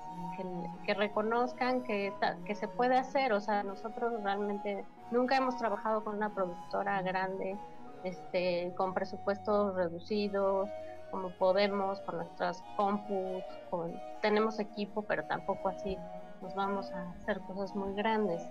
que, 0.85 0.95
reconozcan 0.95 1.83
que, 1.83 2.13
que 2.45 2.55
se 2.55 2.67
puede 2.69 2.97
hacer 2.97 3.33
o 3.33 3.41
sea 3.41 3.63
nosotros 3.63 4.23
realmente 4.23 4.85
nunca 5.11 5.37
hemos 5.37 5.57
trabajado 5.57 6.03
con 6.03 6.17
una 6.17 6.35
productora 6.35 7.01
grande 7.03 7.57
este 8.05 8.73
con 8.77 8.95
presupuestos 8.95 9.75
reducidos 9.77 10.69
como 11.11 11.31
podemos 11.31 12.01
con 12.01 12.17
nuestras 12.17 12.63
compus 12.77 13.45
con, 13.71 13.93
tenemos 14.23 14.59
equipo 14.59 15.03
pero 15.03 15.25
tampoco 15.25 15.69
así 15.69 15.97
nos 16.41 16.55
vamos 16.55 16.91
a 16.93 17.11
hacer 17.11 17.41
cosas 17.41 17.75
muy 17.75 17.95
grandes. 17.95 18.43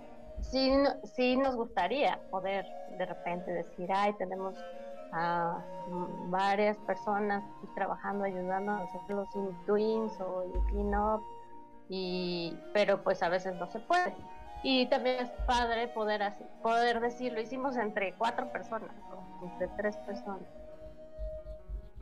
Sí 0.41 0.71
sí 1.03 1.35
nos 1.35 1.55
gustaría 1.55 2.19
poder 2.29 2.65
de 2.97 3.05
repente 3.05 3.51
decir 3.51 3.89
ay 3.91 4.13
tenemos 4.17 4.55
a 5.11 5.63
varias 6.27 6.77
personas 6.77 7.43
trabajando, 7.75 8.25
ayudando 8.25 8.73
a 8.73 8.77
hacer 8.83 9.01
los 9.09 9.35
in-twins 9.35 10.19
o 10.21 10.43
el 10.43 10.51
clean-up, 10.67 11.23
y, 11.89 12.57
pero 12.73 13.03
pues 13.03 13.23
a 13.23 13.29
veces 13.29 13.55
no 13.55 13.65
se 13.67 13.79
puede. 13.79 14.13
Y 14.61 14.87
también 14.87 15.21
es 15.21 15.31
padre 15.47 15.87
poder, 15.87 16.21
así, 16.21 16.43
poder 16.61 16.99
decir, 16.99 17.33
lo 17.33 17.41
hicimos 17.41 17.77
entre 17.77 18.13
cuatro 18.13 18.51
personas, 18.51 18.91
entre 19.41 19.67
tres 19.77 19.97
personas. 19.97 20.43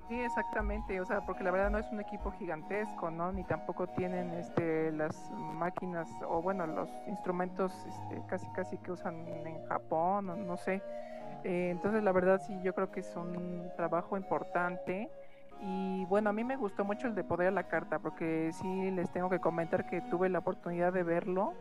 Sí, 0.08 0.20
exactamente, 0.22 1.02
o 1.02 1.06
sea, 1.06 1.22
porque 1.22 1.44
la 1.44 1.52
verdad 1.52 1.70
no 1.70 1.80
es 1.80 1.92
un 1.92 2.00
equipo 2.00 2.32
gigantesco, 2.32 3.12
¿no? 3.12 3.34
Ni 3.34 3.44
tampoco 3.44 3.88
tienen 3.88 4.34
este 4.36 4.92
las 4.94 5.30
máquinas 5.32 6.10
o 6.26 6.42
bueno, 6.42 6.66
los 6.66 6.90
instrumentos 7.08 7.74
este, 7.86 8.26
casi 8.28 8.48
casi 8.52 8.78
que 8.78 8.94
usan 8.94 9.28
en 9.28 9.66
Japón, 9.66 10.30
o 10.30 10.36
no 10.38 10.56
sé. 10.56 10.82
Eh, 11.44 11.70
entonces, 11.72 12.04
la 12.04 12.12
verdad 12.12 12.42
sí, 12.46 12.60
yo 12.64 12.74
creo 12.74 12.92
que 12.92 13.02
es 13.02 13.16
un 13.16 13.70
trabajo 13.76 14.18
importante. 14.18 15.10
Y 15.62 16.06
bueno, 16.06 16.30
a 16.30 16.34
mí 16.34 16.44
me 16.44 16.56
gustó 16.56 16.86
mucho 16.86 17.08
el 17.08 17.16
de 17.16 17.24
Poder 17.24 17.48
a 17.48 17.52
la 17.52 17.64
Carta, 17.64 18.00
porque 18.00 18.52
sí 18.54 18.92
les 18.92 19.12
tengo 19.12 19.30
que 19.30 19.40
comentar 19.40 19.88
que 19.88 20.02
tuve 20.02 20.30
la 20.30 20.40
oportunidad 20.40 20.94
de 20.94 21.04
verlo 21.04 21.54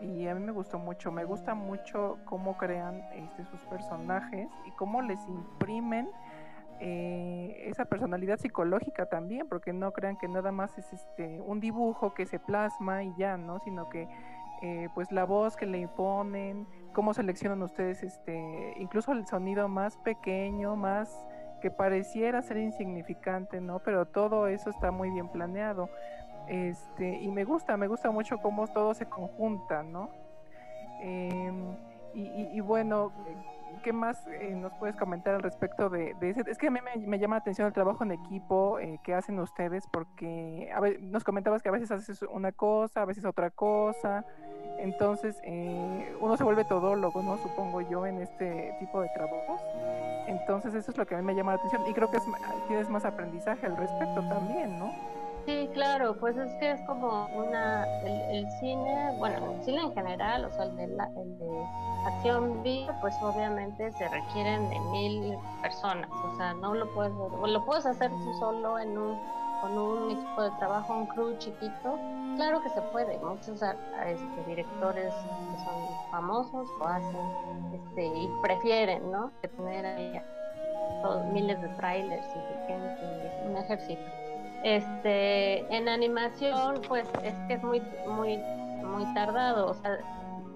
y 0.00 0.26
a 0.28 0.34
mí 0.34 0.44
me 0.44 0.52
gustó 0.52 0.78
mucho. 0.78 1.10
Me 1.12 1.24
gusta 1.24 1.54
mucho 1.54 2.18
cómo 2.24 2.56
crean 2.56 3.02
este, 3.14 3.44
sus 3.44 3.60
personajes 3.66 4.48
y 4.66 4.70
cómo 4.72 5.02
les 5.02 5.20
imprimen 5.28 6.08
eh, 6.80 7.64
esa 7.66 7.84
personalidad 7.84 8.38
psicológica 8.38 9.06
también, 9.06 9.46
porque 9.48 9.72
no 9.72 9.92
crean 9.92 10.16
que 10.16 10.28
nada 10.28 10.50
más 10.50 10.76
es 10.78 10.90
este 10.92 11.40
un 11.42 11.60
dibujo 11.60 12.14
que 12.14 12.24
se 12.24 12.38
plasma 12.38 13.04
y 13.04 13.14
ya, 13.18 13.36
¿no? 13.36 13.58
Sino 13.60 13.90
que 13.90 14.08
eh, 14.62 14.88
pues 14.94 15.12
la 15.12 15.24
voz 15.24 15.56
que 15.56 15.66
le 15.66 15.78
imponen, 15.78 16.66
cómo 16.92 17.14
seleccionan 17.14 17.62
ustedes 17.62 18.02
este, 18.02 18.74
incluso 18.78 19.12
el 19.12 19.26
sonido 19.26 19.68
más 19.68 19.96
pequeño, 19.98 20.76
más 20.76 21.26
que 21.60 21.70
pareciera 21.70 22.42
ser 22.42 22.56
insignificante, 22.56 23.60
¿no? 23.60 23.80
Pero 23.80 24.06
todo 24.06 24.48
eso 24.48 24.70
está 24.70 24.90
muy 24.90 25.10
bien 25.10 25.28
planeado. 25.28 25.88
Este, 26.48 27.20
y 27.20 27.30
me 27.30 27.44
gusta, 27.44 27.76
me 27.76 27.86
gusta 27.86 28.10
mucho 28.10 28.38
cómo 28.38 28.66
todo 28.66 28.94
se 28.94 29.06
conjunta, 29.06 29.82
¿no? 29.82 30.10
Em, 31.00 31.76
y, 32.12 32.58
bueno, 32.60 33.12
¿qué 33.82 33.92
más 33.92 34.26
eh, 34.26 34.54
nos 34.54 34.72
puedes 34.74 34.96
comentar 34.96 35.34
al 35.34 35.42
respecto 35.42 35.88
de, 35.90 36.14
ese? 36.20 36.42
Es 36.46 36.58
que 36.58 36.68
a 36.68 36.70
mí 36.70 36.80
me, 37.06 37.18
llama 37.18 37.36
la 37.36 37.40
atención 37.40 37.66
el 37.66 37.72
trabajo 37.72 38.04
en 38.04 38.12
equipo 38.12 38.78
eh, 38.78 39.00
que 39.02 39.14
hacen 39.14 39.38
ustedes, 39.38 39.84
porque 39.92 40.70
a 40.74 40.80
ver, 40.80 41.02
nos 41.02 41.24
comentabas 41.24 41.62
que 41.62 41.68
a 41.68 41.72
veces 41.72 41.90
haces 41.90 42.22
una 42.22 42.52
cosa, 42.52 43.02
a 43.02 43.04
veces 43.04 43.24
otra 43.24 43.50
cosa, 43.50 44.24
entonces, 44.80 45.38
eh, 45.44 46.16
uno 46.20 46.36
se 46.36 46.44
vuelve 46.44 46.64
todólogo, 46.64 47.22
¿no? 47.22 47.36
Supongo 47.38 47.82
yo, 47.82 48.06
en 48.06 48.20
este 48.20 48.74
tipo 48.80 49.00
de 49.00 49.08
trabajos. 49.14 49.60
Entonces, 50.26 50.74
eso 50.74 50.90
es 50.90 50.96
lo 50.96 51.06
que 51.06 51.14
a 51.14 51.18
mí 51.18 51.24
me 51.24 51.34
llama 51.34 51.52
la 51.52 51.58
atención 51.58 51.82
y 51.86 51.92
creo 51.92 52.10
que 52.10 52.16
es, 52.16 52.22
tienes 52.66 52.88
más 52.88 53.04
aprendizaje 53.04 53.66
al 53.66 53.76
respecto 53.76 54.26
también, 54.28 54.78
¿no? 54.78 54.90
Sí, 55.50 55.68
claro, 55.74 56.16
pues 56.20 56.36
es 56.36 56.52
que 56.60 56.70
es 56.70 56.80
como 56.82 57.26
una, 57.34 57.84
el, 58.04 58.48
cine, 58.60 59.16
bueno, 59.18 59.52
el 59.52 59.64
cine 59.64 59.82
en 59.82 59.92
general, 59.94 60.44
o 60.44 60.50
sea, 60.52 60.62
el 60.62 60.76
de, 60.76 60.86
la, 60.86 61.06
el 61.16 61.38
de 61.40 61.64
acción 62.06 62.62
viva, 62.62 62.96
pues 63.00 63.16
obviamente 63.20 63.90
se 63.90 64.08
requieren 64.08 64.70
de 64.70 64.78
mil 64.78 65.36
personas, 65.60 66.08
o 66.08 66.36
sea, 66.36 66.54
no 66.54 66.72
lo 66.74 66.88
puedes, 66.94 67.12
lo 67.12 67.64
puedes 67.64 67.84
hacer 67.84 68.10
tú 68.10 68.32
solo 68.38 68.78
en 68.78 68.96
un, 68.96 69.18
con 69.60 69.76
un 69.76 70.12
equipo 70.12 70.42
de 70.42 70.50
trabajo, 70.60 70.94
un 70.94 71.06
crew 71.06 71.36
chiquito, 71.38 71.98
Claro 72.36 72.62
que 72.62 72.70
se 72.70 72.80
puede, 72.92 73.18
muchos 73.18 73.60
este, 73.60 74.44
directores 74.46 75.12
que 75.12 75.64
son 75.64 76.10
famosos 76.12 76.68
lo 76.78 76.86
hacen 76.86 77.74
este, 77.74 78.06
y 78.06 78.30
prefieren, 78.40 79.10
¿no? 79.10 79.32
Tener 79.42 79.84
ahí 79.84 80.22
miles 81.32 81.60
de 81.60 81.68
trailers 81.70 82.26
y 82.28 82.66
gente, 82.68 83.42
un 83.46 83.56
ejército. 83.56 84.19
Este, 84.62 85.74
en 85.74 85.88
animación, 85.88 86.82
pues 86.86 87.06
es 87.22 87.34
que 87.48 87.54
es 87.54 87.62
muy, 87.62 87.80
muy, 88.06 88.38
muy 88.82 89.14
tardado, 89.14 89.70
o 89.70 89.74
sea, 89.74 89.98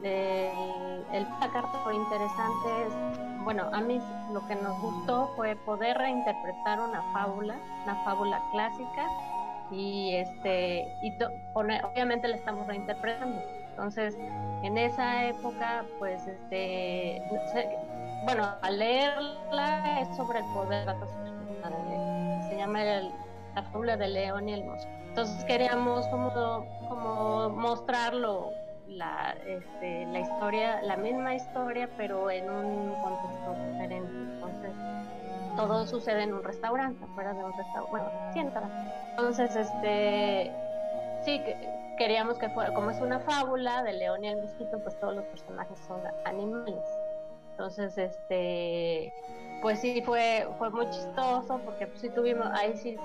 el, 0.02 1.05
el 1.12 1.26
carta 1.39 1.81
fue 1.85 1.94
interesante 1.94 2.68
es, 2.86 3.44
bueno, 3.44 3.70
a 3.72 3.81
mí 3.81 3.98
lo 4.32 4.47
que 4.47 4.55
nos 4.56 4.78
gustó 4.81 5.31
fue 5.36 5.56
poder 5.64 5.97
reinterpretar 5.97 6.81
una 6.81 7.02
fábula, 7.14 7.56
una 7.85 8.05
fábula 8.05 8.43
clásica, 8.52 9.06
y 9.70 10.14
este 10.16 10.86
y 11.02 11.12
obviamente 11.55 12.28
la 12.28 12.36
estamos 12.36 12.66
reinterpretando 12.66 13.40
entonces 13.70 14.16
en 14.62 14.78
esa 14.78 15.26
época 15.26 15.85
pues 15.98 16.26
este 16.26 17.22
bueno 18.24 18.47
al 18.62 18.78
leerla 18.78 20.01
es 20.01 20.16
sobre 20.16 20.40
el 20.40 20.44
poder 20.52 20.94
se 22.48 22.56
llama 22.56 22.82
la 23.55 23.62
fábula 23.64 23.97
de 23.97 24.09
León 24.09 24.48
y 24.48 24.55
el 24.55 24.64
mosco 24.64 24.90
entonces 25.09 25.44
queríamos 25.44 26.06
como 26.09 26.66
como 26.89 27.51
mostrarlo 27.51 28.51
la 28.89 29.35
este, 29.47 30.06
la 30.06 30.20
historia 30.20 30.82
la 30.82 30.97
misma 30.97 31.35
historia 31.35 31.89
pero 31.97 32.31
en 32.31 32.51
un 32.51 32.94
contexto 33.02 33.55
diferente 33.70 34.10
entonces 34.10 34.72
todo 35.56 35.86
sucede 35.86 36.22
en 36.22 36.35
un 36.35 36.43
restaurante, 36.43 37.06
fuera 37.14 37.32
de 37.32 37.44
un 37.44 37.52
restaurante, 37.52 37.90
bueno, 37.90 38.32
siéntala. 38.32 38.68
Entonces, 39.10 39.55
este, 39.55 40.52
sí, 41.22 41.40
queríamos 41.97 42.39
que 42.39 42.48
fuera, 42.51 42.74
como 42.74 42.90
es 42.90 43.01
una 43.01 43.20
fábula 43.20 43.82
de 43.82 43.93
León 43.93 44.24
y 44.24 44.28
el 44.28 44.36
mosquito, 44.40 44.78
pues 44.82 44.98
todos 44.98 45.14
los 45.14 45.24
personajes 45.26 45.78
son 45.86 46.01
animales. 46.24 46.85
Entonces, 47.52 47.97
este, 47.97 49.12
pues 49.65 49.81
sí 49.81 50.03
fue 50.05 50.47
fue 50.59 50.69
muy 50.69 50.85
chistoso 50.91 51.59
porque 51.65 51.86
pues 51.86 51.99
sí 52.03 52.11
tuvimos 52.11 52.47
ahí 52.53 52.77
sí 52.77 52.99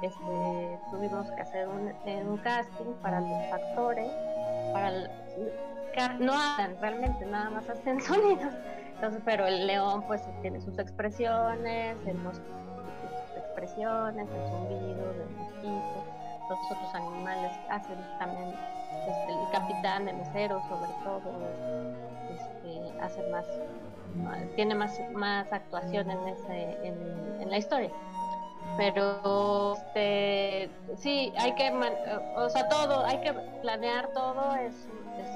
este, 0.00 0.78
tuvimos 0.92 1.28
que 1.32 1.42
hacer 1.42 1.66
un, 1.66 1.92
un, 2.28 2.38
casting 2.38 2.92
para 3.02 3.18
los 3.18 3.52
actores 3.52 4.06
para 4.72 4.92
no 6.20 6.32
hablan 6.32 6.76
realmente 6.80 7.26
nada 7.26 7.50
más 7.50 7.68
hacen 7.68 8.00
sonidos. 8.00 8.54
Entonces 8.94 9.22
pero 9.24 9.44
el 9.48 9.66
león 9.66 10.04
pues 10.06 10.22
tiene 10.40 10.60
sus 10.60 10.78
expresiones 10.78 11.96
el 12.06 12.18
mosquito 12.18 12.54
sus 13.26 13.36
expresiones 13.36 14.28
el 14.30 14.50
zumbido 14.50 15.12
del 15.14 15.30
mosquito 15.30 16.04
los 16.48 16.58
otros 16.70 16.94
animales 16.94 17.50
hacen 17.70 17.98
también 18.20 18.54
este, 19.08 19.32
el 19.32 19.50
capitán 19.50 20.08
el 20.08 20.16
mesero 20.18 20.62
sobre 20.68 20.92
todo 21.02 22.13
este, 22.82 23.00
hace 23.00 23.22
más 23.30 23.46
tiene 24.54 24.74
más, 24.74 24.98
más 25.12 25.52
actuación 25.52 26.10
en, 26.10 26.28
ese, 26.28 26.78
en, 26.86 27.50
la 27.50 27.58
historia. 27.58 27.90
Pero 28.76 29.74
este, 29.74 30.70
sí, 30.96 31.32
hay 31.36 31.54
que, 31.54 31.70
o 32.36 32.48
sea, 32.48 32.68
todo, 32.68 33.04
hay 33.04 33.20
que 33.20 33.32
planear 33.60 34.08
todo, 34.08 34.54
es, 34.56 34.88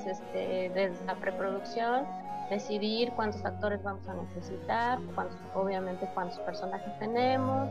este, 0.07 0.71
desde 0.71 1.05
la 1.05 1.15
preproducción, 1.17 2.07
decidir 2.51 3.13
cuántos 3.13 3.45
actores 3.45 3.83
vamos 3.83 4.09
a 4.09 4.15
necesitar, 4.15 4.99
cuántos, 5.15 5.39
obviamente 5.55 6.09
cuántos 6.15 6.39
personajes 6.41 6.99
tenemos. 6.99 7.69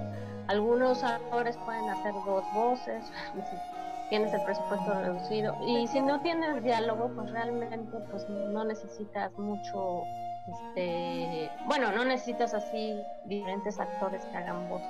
Algunos 0.47 1.03
actores 1.03 1.57
pueden 1.57 1.89
hacer 1.89 2.13
dos 2.25 2.43
voces, 2.53 3.11
tienes 4.09 4.33
el 4.33 4.41
presupuesto 4.43 4.93
reducido. 4.93 5.55
Y 5.65 5.87
si 5.87 6.01
no 6.01 6.21
tienes 6.21 6.63
diálogo, 6.63 7.11
pues 7.15 7.31
realmente 7.31 7.97
pues 8.11 8.27
no 8.29 8.63
necesitas 8.63 9.31
mucho 9.37 10.03
este, 10.47 11.51
bueno, 11.65 11.91
no 11.91 12.05
necesitas 12.05 12.53
así 12.53 13.01
diferentes 13.25 13.79
actores 13.79 14.23
que 14.25 14.37
hagan 14.37 14.69
voces. 14.69 14.87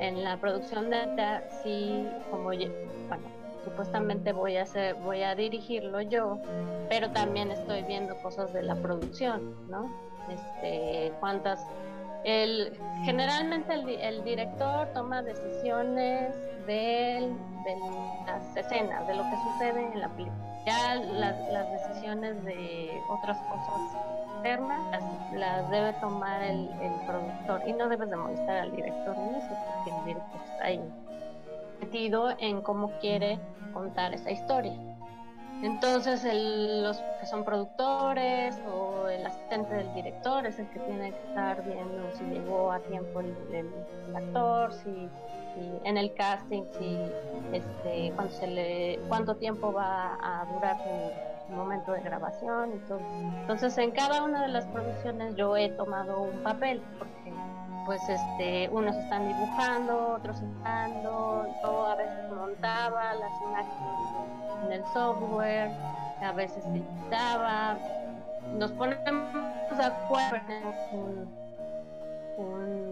En 0.00 0.24
la 0.24 0.36
producción 0.38 0.90
de 0.90 1.02
esta, 1.02 1.42
sí, 1.62 2.08
como 2.30 2.44
bueno, 2.44 3.28
supuestamente 3.64 4.32
voy 4.32 4.56
a 4.56 4.62
hacer, 4.62 4.94
voy 4.96 5.22
a 5.22 5.34
dirigirlo 5.34 6.00
yo, 6.00 6.38
pero 6.88 7.10
también 7.10 7.50
estoy 7.50 7.82
viendo 7.82 8.16
cosas 8.22 8.52
de 8.52 8.62
la 8.62 8.74
producción, 8.76 9.54
¿no? 9.68 9.90
Este, 10.30 11.12
cuántas, 11.20 11.64
el, 12.24 12.76
generalmente 13.04 13.74
el, 13.74 14.24
director 14.24 14.88
toma 14.94 15.22
decisiones 15.22 16.34
de, 16.66 17.32
de 17.64 17.76
las 18.26 18.56
escenas, 18.56 19.06
de 19.06 19.14
lo 19.14 19.22
que 19.22 19.36
sucede 19.36 19.92
en 19.92 20.00
la 20.00 20.08
película. 20.08 20.46
Ya 20.66 20.96
las, 20.96 21.70
decisiones 21.70 22.42
de 22.44 22.90
otras 23.08 23.38
cosas 23.38 23.80
las, 25.34 25.70
debe 25.70 25.92
tomar 25.94 26.42
el, 26.42 26.68
productor 27.06 27.62
y 27.66 27.72
no 27.72 27.88
debes 27.88 28.10
de 28.10 28.16
molestar 28.16 28.58
al 28.58 28.74
director 28.74 29.16
en 29.16 29.34
eso, 29.36 29.48
porque 29.48 29.96
el 29.96 30.04
director 30.06 30.40
está 30.44 30.64
ahí 30.64 30.80
metido 31.80 32.34
en 32.38 32.62
cómo 32.62 32.90
quiere 33.00 33.38
contar 33.72 34.14
esa 34.14 34.30
historia. 34.30 34.74
Entonces 35.62 36.22
los 36.82 36.98
que 37.20 37.26
son 37.26 37.44
productores 37.44 38.60
o 38.70 39.08
el 39.08 39.24
asistente 39.24 39.74
del 39.74 39.94
director 39.94 40.46
es 40.46 40.58
el 40.58 40.68
que 40.68 40.80
tiene 40.80 41.12
que 41.12 41.28
estar 41.28 41.64
viendo 41.64 42.12
si 42.12 42.24
llegó 42.24 42.72
a 42.72 42.80
tiempo 42.80 43.20
el, 43.20 43.70
actor, 44.14 44.72
si, 44.74 45.08
en 45.84 45.96
el 45.96 46.12
casting, 46.14 46.62
si 46.78 46.98
este, 47.52 48.12
cuánto, 48.14 48.34
se 48.34 48.46
le, 48.46 49.00
cuánto 49.08 49.36
tiempo 49.36 49.72
va 49.72 50.18
a 50.22 50.44
durar 50.52 50.76
el, 50.86 51.26
momento 51.54 51.92
de 51.92 52.00
grabación 52.00 52.72
y 52.74 52.78
todo. 52.88 52.98
Entonces 53.40 53.78
en 53.78 53.92
cada 53.92 54.24
una 54.24 54.42
de 54.42 54.48
las 54.48 54.66
producciones 54.66 55.36
yo 55.36 55.56
he 55.56 55.68
tomado 55.68 56.22
un 56.22 56.42
papel 56.42 56.82
porque 56.98 57.32
pues 57.86 58.00
este 58.08 58.68
unos 58.70 58.96
están 58.96 59.28
dibujando, 59.28 60.16
otros 60.18 60.42
estando, 60.42 61.46
yo 61.62 61.86
a 61.86 61.94
veces 61.94 62.32
montaba 62.32 63.14
las 63.14 63.30
imágenes 63.42 64.26
en 64.64 64.72
el 64.72 64.84
software, 64.92 65.70
a 66.20 66.32
veces 66.32 66.64
editaba, 66.66 67.78
nos 68.58 68.72
ponemos 68.72 69.32
de 69.76 69.84
acuerdo 69.84 70.52
en 70.90 71.28
un, 72.38 72.85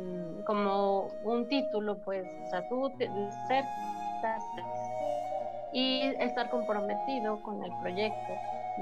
como 0.44 1.08
un 1.24 1.48
título 1.48 1.98
pues, 1.98 2.24
o 2.46 2.50
sea, 2.50 2.68
tú 2.68 2.90
te, 2.98 3.10
y 5.72 6.02
estar 6.20 6.48
comprometido 6.50 7.42
con 7.42 7.62
el 7.64 7.72
proyecto 7.82 8.32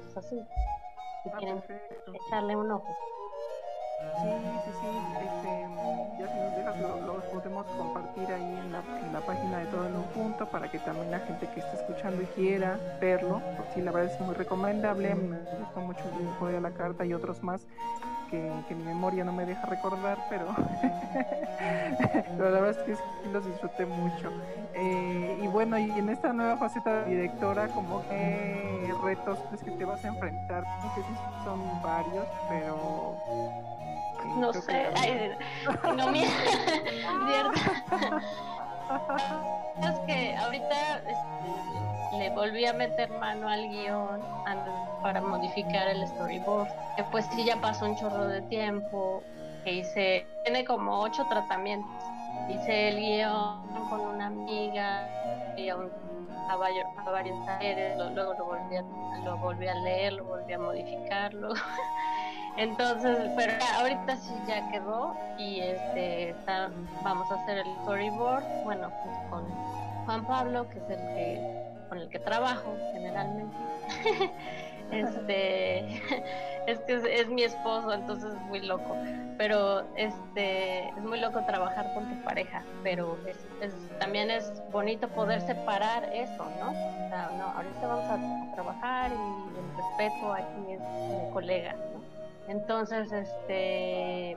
cosas 0.00 0.16
así 0.16 0.44
si 1.22 1.30
ah, 1.32 1.36
quieren 1.38 1.62
echarle 2.26 2.56
un 2.56 2.72
ojo. 2.72 2.96
Para 10.56 10.70
que 10.70 10.78
también 10.78 11.10
la 11.10 11.20
gente 11.20 11.46
que 11.52 11.60
esté 11.60 11.76
escuchando 11.76 12.22
y 12.22 12.26
quiera 12.28 12.80
verlo, 12.98 13.42
porque 13.58 13.74
sí, 13.74 13.82
la 13.82 13.92
verdad 13.92 14.14
es 14.14 14.20
muy 14.22 14.34
recomendable, 14.34 15.14
me 15.14 15.36
gustó 15.58 15.82
mucho 15.82 16.00
el 16.10 16.18
dibujo 16.18 16.46
de 16.46 16.62
la 16.62 16.70
carta 16.70 17.04
y 17.04 17.12
otros 17.12 17.42
más 17.42 17.66
que, 18.30 18.50
mi 18.74 18.82
memoria 18.82 19.22
no 19.22 19.34
me 19.34 19.44
deja 19.44 19.66
recordar, 19.66 20.16
pero, 20.30 20.46
pero 22.38 22.50
la 22.50 22.60
verdad 22.60 22.70
es 22.70 22.78
que 22.86 22.96
sí 22.96 23.02
los 23.30 23.44
disfruté 23.44 23.84
mucho. 23.84 24.32
Eh, 24.72 25.40
y 25.42 25.46
bueno, 25.46 25.78
y 25.78 25.90
en 25.90 26.08
esta 26.08 26.32
nueva 26.32 26.56
faceta 26.56 27.04
de 27.04 27.10
directora, 27.10 27.68
como 27.68 28.00
que 28.08 28.94
retos 29.04 29.38
es 29.52 29.62
que 29.62 29.72
te 29.72 29.84
vas 29.84 30.02
a 30.06 30.08
enfrentar, 30.08 30.64
no 30.82 30.94
sé 30.94 31.02
si 31.02 31.44
son 31.44 31.82
varios, 31.82 32.26
pero 32.48 33.14
no 34.38 34.54
sé, 34.54 34.86
ay, 34.96 35.32
no 35.94 36.10
miedo, 36.10 36.30
es 39.82 39.98
que 40.06 40.36
ahorita 40.36 40.98
este, 40.98 42.18
le 42.18 42.30
volví 42.30 42.66
a 42.66 42.72
meter 42.72 43.10
mano 43.10 43.48
al 43.48 43.68
guion 43.68 44.20
para 45.02 45.20
modificar 45.20 45.88
el 45.88 46.06
storyboard, 46.08 46.68
que 46.96 47.04
pues 47.04 47.26
sí 47.34 47.44
ya 47.44 47.56
pasó 47.60 47.84
un 47.86 47.96
chorro 47.96 48.26
de 48.26 48.42
tiempo, 48.42 49.22
que 49.64 49.74
hice, 49.74 50.26
tiene 50.44 50.64
como 50.64 51.00
ocho 51.00 51.26
tratamientos, 51.28 51.90
hice 52.48 52.88
el 52.88 52.96
guion 52.96 53.66
con 53.88 54.00
una 54.00 54.26
amiga 54.26 55.08
y 55.56 55.68
a, 55.68 55.76
a, 56.48 56.56
varios, 56.56 56.86
a 56.98 57.10
varios 57.10 57.46
talleres, 57.46 57.96
luego 57.96 58.34
lo 58.34 58.44
volví, 58.44 58.76
a, 58.76 58.82
lo 59.24 59.36
volví 59.38 59.66
a 59.66 59.74
leer, 59.74 60.12
lo 60.14 60.24
volví 60.24 60.52
a 60.52 60.58
modificarlo. 60.58 61.52
Entonces, 62.56 63.30
pero 63.36 63.52
ahorita 63.78 64.16
sí 64.16 64.34
ya 64.46 64.66
quedó 64.70 65.14
y 65.38 65.60
este 65.60 66.34
vamos 67.02 67.30
a 67.30 67.34
hacer 67.34 67.58
el 67.58 67.66
storyboard, 67.82 68.44
bueno, 68.64 68.90
pues 69.04 69.16
con 69.30 69.44
Juan 70.06 70.26
Pablo, 70.26 70.68
que 70.70 70.78
es 70.78 70.90
el 70.90 70.96
que 70.96 71.66
con 71.88 71.98
el 71.98 72.08
que 72.08 72.18
trabajo 72.18 72.74
generalmente. 72.92 73.56
este 74.90 76.02
es 76.66 76.80
que 76.80 76.94
es, 76.94 77.28
mi 77.28 77.44
esposo, 77.44 77.92
entonces 77.92 78.34
es 78.34 78.40
muy 78.42 78.60
loco. 78.60 78.96
Pero 79.38 79.84
este 79.96 80.88
es 80.88 81.02
muy 81.02 81.20
loco 81.20 81.40
trabajar 81.46 81.92
con 81.94 82.08
tu 82.08 82.24
pareja, 82.24 82.62
pero 82.82 83.18
también 83.98 84.30
es 84.30 84.62
bonito 84.72 85.08
poder 85.08 85.40
separar 85.42 86.10
eso, 86.12 86.44
¿no? 86.58 86.70
O 86.70 87.08
sea, 87.08 87.30
no, 87.36 87.44
ahorita 87.44 87.86
vamos 87.86 88.04
a, 88.04 88.54
trabajar 88.54 89.10
y 89.10 89.58
el 89.58 89.76
respeto 89.76 90.32
aquí 90.32 90.72
es 90.72 90.80
mi 90.80 91.30
colega, 91.32 91.74
¿no? 91.74 92.02
Entonces, 92.48 93.12
este 93.12 94.36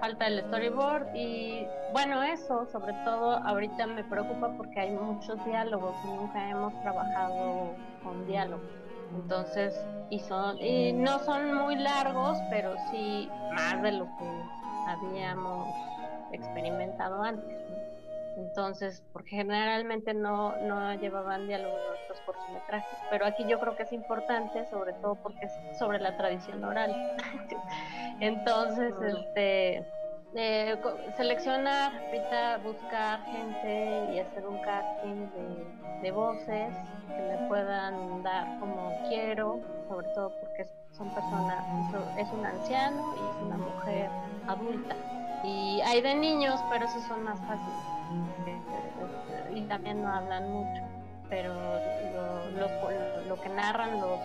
falta 0.00 0.26
el 0.26 0.40
storyboard 0.42 1.14
y 1.14 1.66
bueno, 1.92 2.22
eso 2.22 2.66
sobre 2.66 2.92
todo 3.04 3.36
ahorita 3.36 3.86
me 3.86 4.02
preocupa 4.04 4.52
porque 4.56 4.80
hay 4.80 4.90
muchos 4.90 5.42
diálogos 5.46 5.94
y 6.04 6.08
nunca 6.08 6.50
hemos 6.50 6.78
trabajado 6.82 7.74
con 8.02 8.26
diálogos. 8.26 8.83
Entonces, 9.14 9.74
y 10.10 10.18
son 10.20 10.60
y 10.60 10.92
no 10.92 11.18
son 11.20 11.54
muy 11.54 11.76
largos, 11.76 12.38
pero 12.50 12.74
sí 12.90 13.28
más 13.54 13.80
de 13.82 13.92
lo 13.92 14.04
que 14.04 14.24
habíamos 14.88 15.68
experimentado 16.32 17.22
antes. 17.22 17.64
Entonces, 18.36 19.04
porque 19.12 19.36
generalmente 19.36 20.12
no, 20.12 20.56
no 20.62 20.92
llevaban 20.94 21.46
diálogos 21.46 21.80
nuestros 21.88 22.20
cortometrajes, 22.22 22.98
pero 23.08 23.26
aquí 23.26 23.44
yo 23.48 23.60
creo 23.60 23.76
que 23.76 23.84
es 23.84 23.92
importante, 23.92 24.66
sobre 24.70 24.92
todo 24.94 25.14
porque 25.22 25.46
es 25.46 25.78
sobre 25.78 26.00
la 26.00 26.16
tradición 26.16 26.64
oral. 26.64 26.92
Entonces, 28.20 28.92
este, 29.00 29.86
eh, 30.34 30.76
seleccionar, 31.16 31.92
ahorita 31.94 32.58
buscar 32.58 33.22
gente 33.24 34.12
y 34.12 34.18
hacer 34.18 34.46
un 34.46 34.58
casting 34.62 35.28
de, 36.02 36.10
voces 36.10 36.74
que 37.08 37.22
me 37.22 37.48
puedan 37.48 38.22
dar 38.22 38.58
como 38.60 38.92
quiero, 39.08 39.60
sobre 39.88 40.06
todo 40.08 40.30
porque 40.40 40.66
son 40.92 41.08
personas, 41.14 41.64
es 42.18 42.30
un 42.30 42.44
anciano 42.44 43.14
y 43.16 43.20
es 43.20 43.46
una 43.46 43.56
mujer 43.56 44.10
adulta. 44.46 44.94
Y 45.44 45.80
hay 45.80 46.02
de 46.02 46.14
niños, 46.14 46.60
pero 46.70 46.84
esos 46.84 47.02
son 47.04 47.24
más 47.24 47.38
fáciles 47.40 47.94
y 49.54 49.62
también 49.62 50.02
no 50.02 50.12
hablan 50.12 50.50
mucho, 50.50 50.82
pero 51.28 51.54
lo, 51.54 53.28
lo, 53.28 53.40
que 53.40 53.48
narran 53.48 54.00
los, 54.00 54.18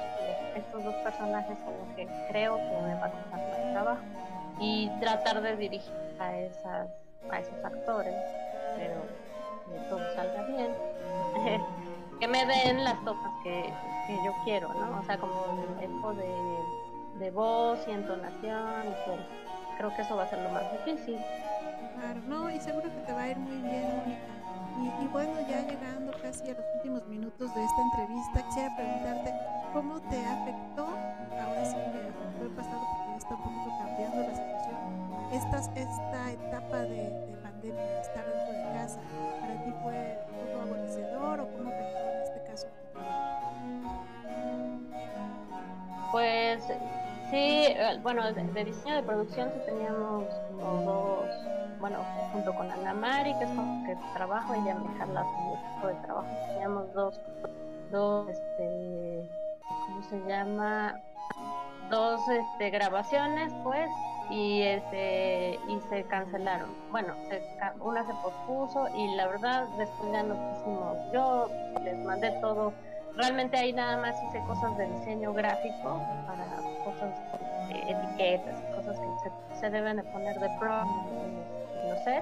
estos 0.55 0.83
dos 0.83 0.95
personajes 0.95 1.57
es 1.57 1.65
lo 1.65 1.95
que 1.95 2.07
creo 2.29 2.57
que 2.57 2.81
me 2.81 2.95
va 2.95 3.05
a 3.05 3.11
costar 3.11 3.39
más 3.39 3.71
trabajo 3.71 4.01
y 4.59 4.89
tratar 4.99 5.41
de 5.41 5.55
dirigir 5.55 5.93
a 6.19 6.37
esas 6.37 6.89
a 7.29 7.39
esos 7.39 7.63
actores, 7.63 8.15
pero 8.75 9.01
que 9.69 9.79
todo 9.89 9.99
salga 10.15 10.43
bien, 10.43 10.73
que 12.19 12.27
me 12.27 12.45
den 12.45 12.83
las 12.83 13.03
tomas 13.03 13.31
que, 13.43 13.71
que, 14.07 14.15
yo 14.25 14.33
quiero, 14.43 14.73
¿no? 14.73 14.99
O 14.99 15.03
sea, 15.03 15.17
como 15.17 15.75
tiempo 15.77 16.13
de, 16.13 16.33
de 17.19 17.31
voz 17.31 17.79
y 17.87 17.91
entonación 17.91 18.87
y 18.87 19.05
todo. 19.05 19.19
Creo 19.77 19.95
que 19.95 20.01
eso 20.01 20.15
va 20.15 20.23
a 20.23 20.27
ser 20.27 20.39
lo 20.39 20.49
más 20.49 20.63
difícil. 20.73 21.17
Claro, 21.95 22.19
no, 22.27 22.49
y 22.49 22.59
seguro 22.59 22.83
que 22.83 23.01
te 23.05 23.13
va 23.13 23.23
a 23.23 23.29
ir 23.29 23.37
muy 23.37 23.57
bien, 23.61 23.97
Mónica. 23.97 24.39
Y, 25.01 25.07
bueno, 25.07 25.33
ya 25.49 25.61
llegando 25.67 26.13
casi 26.21 26.49
a 26.49 26.53
los 26.53 26.65
últimos 26.75 27.05
minutos 27.07 27.53
de 27.53 27.63
esta 27.65 27.81
entrevista, 27.81 28.41
quisiera 28.43 28.75
preguntarte 28.77 29.33
cómo 29.73 29.99
te 30.01 30.25
afectó, 30.25 30.85
ahora 30.85 31.65
sí 31.65 31.75
me 31.75 31.99
afectó 31.99 32.43
el 32.43 32.51
pasado 32.51 32.79
porque 32.79 33.11
ya 33.11 33.17
está 33.17 33.35
un 33.35 33.43
poquito 33.43 33.77
cambiando 33.77 34.17
la 34.21 34.35
situación, 34.35 34.48
esta, 35.31 35.57
esta 35.57 36.31
etapa 36.31 36.77
de, 36.77 37.37
pandemia, 37.43 38.01
estar 38.01 38.25
dentro 38.25 38.53
de 38.53 38.73
casa, 38.73 38.99
¿para 39.39 39.63
ti 39.63 39.73
fue 39.83 40.19
un 40.41 40.59
favorecedor 40.59 41.39
o 41.41 41.47
cómo 41.49 41.69
afectó 41.69 41.99
en 41.99 42.21
este 42.23 42.43
caso 42.45 42.67
Pues 46.11 46.63
sí, 47.29 47.65
eh, 47.67 47.99
bueno, 48.01 48.31
de, 48.33 48.63
diseño 48.63 48.95
de 48.95 49.03
producción 49.03 49.51
sí 49.53 49.59
teníamos 49.65 50.25
como 50.59 50.81
dos 50.83 51.59
bueno, 51.79 51.99
junto 52.33 52.53
con 52.55 52.69
Ana 52.69 52.93
Mari, 52.93 53.33
que 53.35 53.45
es 53.45 53.51
con 53.51 53.85
que 53.85 53.95
trabajo, 54.13 54.53
ella 54.53 54.75
me 54.75 54.97
jala 54.97 55.23
su 55.81 55.87
de 55.87 55.93
trabajo. 55.95 56.27
Teníamos 56.47 56.93
dos, 56.93 57.21
dos, 57.89 58.29
este, 58.29 59.29
¿cómo 59.87 60.03
se 60.09 60.19
llama? 60.27 60.99
Dos 61.89 62.19
este, 62.27 62.69
grabaciones, 62.69 63.53
pues, 63.63 63.89
y 64.29 64.61
este 64.61 65.59
y 65.67 65.79
se 65.89 66.03
cancelaron. 66.05 66.69
Bueno, 66.91 67.13
una 67.81 68.05
se 68.05 68.13
pospuso 68.13 68.87
y 68.95 69.15
la 69.15 69.27
verdad 69.27 69.67
después 69.77 70.11
ya 70.11 70.23
nos 70.23 70.37
pusimos. 70.37 70.97
Yo 71.13 71.47
les 71.83 71.97
mandé 72.05 72.31
todo. 72.41 72.73
Realmente 73.15 73.57
ahí 73.57 73.73
nada 73.73 73.97
más 73.97 74.15
hice 74.23 74.39
cosas 74.45 74.77
de 74.77 74.87
diseño 74.87 75.33
gráfico 75.33 76.01
para 76.27 76.45
cosas, 76.85 77.13
de 77.67 77.91
etiquetas, 77.91 78.61
cosas 78.75 78.99
que 78.99 79.29
se, 79.55 79.59
se 79.59 79.69
deben 79.69 79.97
de 79.97 80.03
poner 80.03 80.39
de 80.39 80.49
pro 80.59 80.85
no 81.89 81.95
sé, 82.03 82.21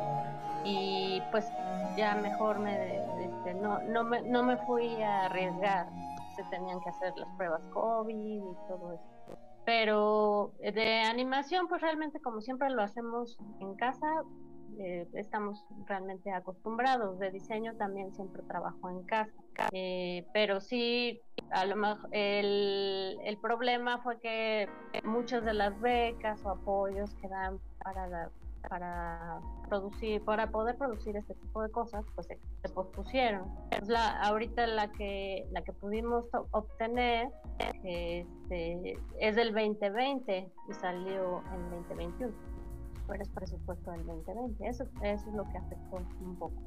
y 0.64 1.22
pues 1.32 1.52
ya 1.96 2.16
mejor 2.16 2.60
me, 2.60 2.98
este, 3.24 3.54
no, 3.56 3.80
no, 3.80 4.04
me, 4.04 4.22
no 4.22 4.44
me 4.44 4.58
fui 4.58 5.02
a 5.02 5.26
arriesgar, 5.26 5.88
se 6.36 6.44
tenían 6.46 6.80
que 6.82 6.90
hacer 6.90 7.14
las 7.18 7.30
pruebas 7.36 7.62
COVID 7.74 8.16
y 8.16 8.56
todo 8.68 8.94
eso. 8.94 9.17
Pero 9.68 10.54
de 10.62 11.02
animación, 11.02 11.68
pues 11.68 11.82
realmente 11.82 12.22
como 12.22 12.40
siempre 12.40 12.70
lo 12.70 12.82
hacemos 12.82 13.38
en 13.60 13.76
casa, 13.76 14.08
eh, 14.80 15.06
estamos 15.14 15.62
realmente 15.88 16.32
acostumbrados. 16.32 17.20
De 17.20 17.32
diseño 17.32 17.76
también 17.76 18.14
siempre 18.16 18.44
trabajo 18.44 18.90
en 18.90 19.04
casa. 19.04 19.34
Eh, 19.74 20.26
pero 20.32 20.62
sí, 20.62 21.20
a 21.50 21.66
lo 21.66 21.76
mejor 21.76 22.08
el, 22.14 23.18
el 23.26 23.38
problema 23.42 24.02
fue 24.04 24.22
que 24.22 24.70
muchas 25.04 25.44
de 25.44 25.54
las 25.54 25.78
becas 25.82 26.46
o 26.46 26.52
apoyos 26.52 27.14
que 27.16 27.28
dan 27.28 27.60
para 27.84 28.08
la 28.08 28.32
para 28.70 29.40
producir, 29.70 30.22
para 30.24 30.50
poder 30.50 30.78
producir 30.78 31.16
este 31.16 31.34
tipo 31.36 31.62
de 31.62 31.70
cosas, 31.72 32.06
pues 32.16 32.28
se, 32.28 32.70
pospusieron. 32.70 33.46
Es 33.72 33.88
la, 33.88 34.22
ahorita 34.24 34.68
la 34.68 34.92
que, 34.92 35.48
la 35.52 35.62
que 35.62 35.74
pudimos 35.74 36.26
obtener 36.52 37.30
este, 37.84 38.98
es 39.20 39.36
del 39.36 39.54
2020 39.54 40.52
y 40.70 40.74
salió 40.74 41.44
en 41.54 41.70
2021. 41.72 42.34
Pero 43.08 43.24
es 43.24 43.30
presupuesto 43.30 43.92
del 43.92 44.06
2020. 44.06 44.68
Eso, 44.68 44.84
eso 45.02 45.30
es 45.30 45.36
lo 45.36 45.48
que 45.50 45.58
afectó 45.58 45.98
un 46.22 46.36
poco. 46.38 46.62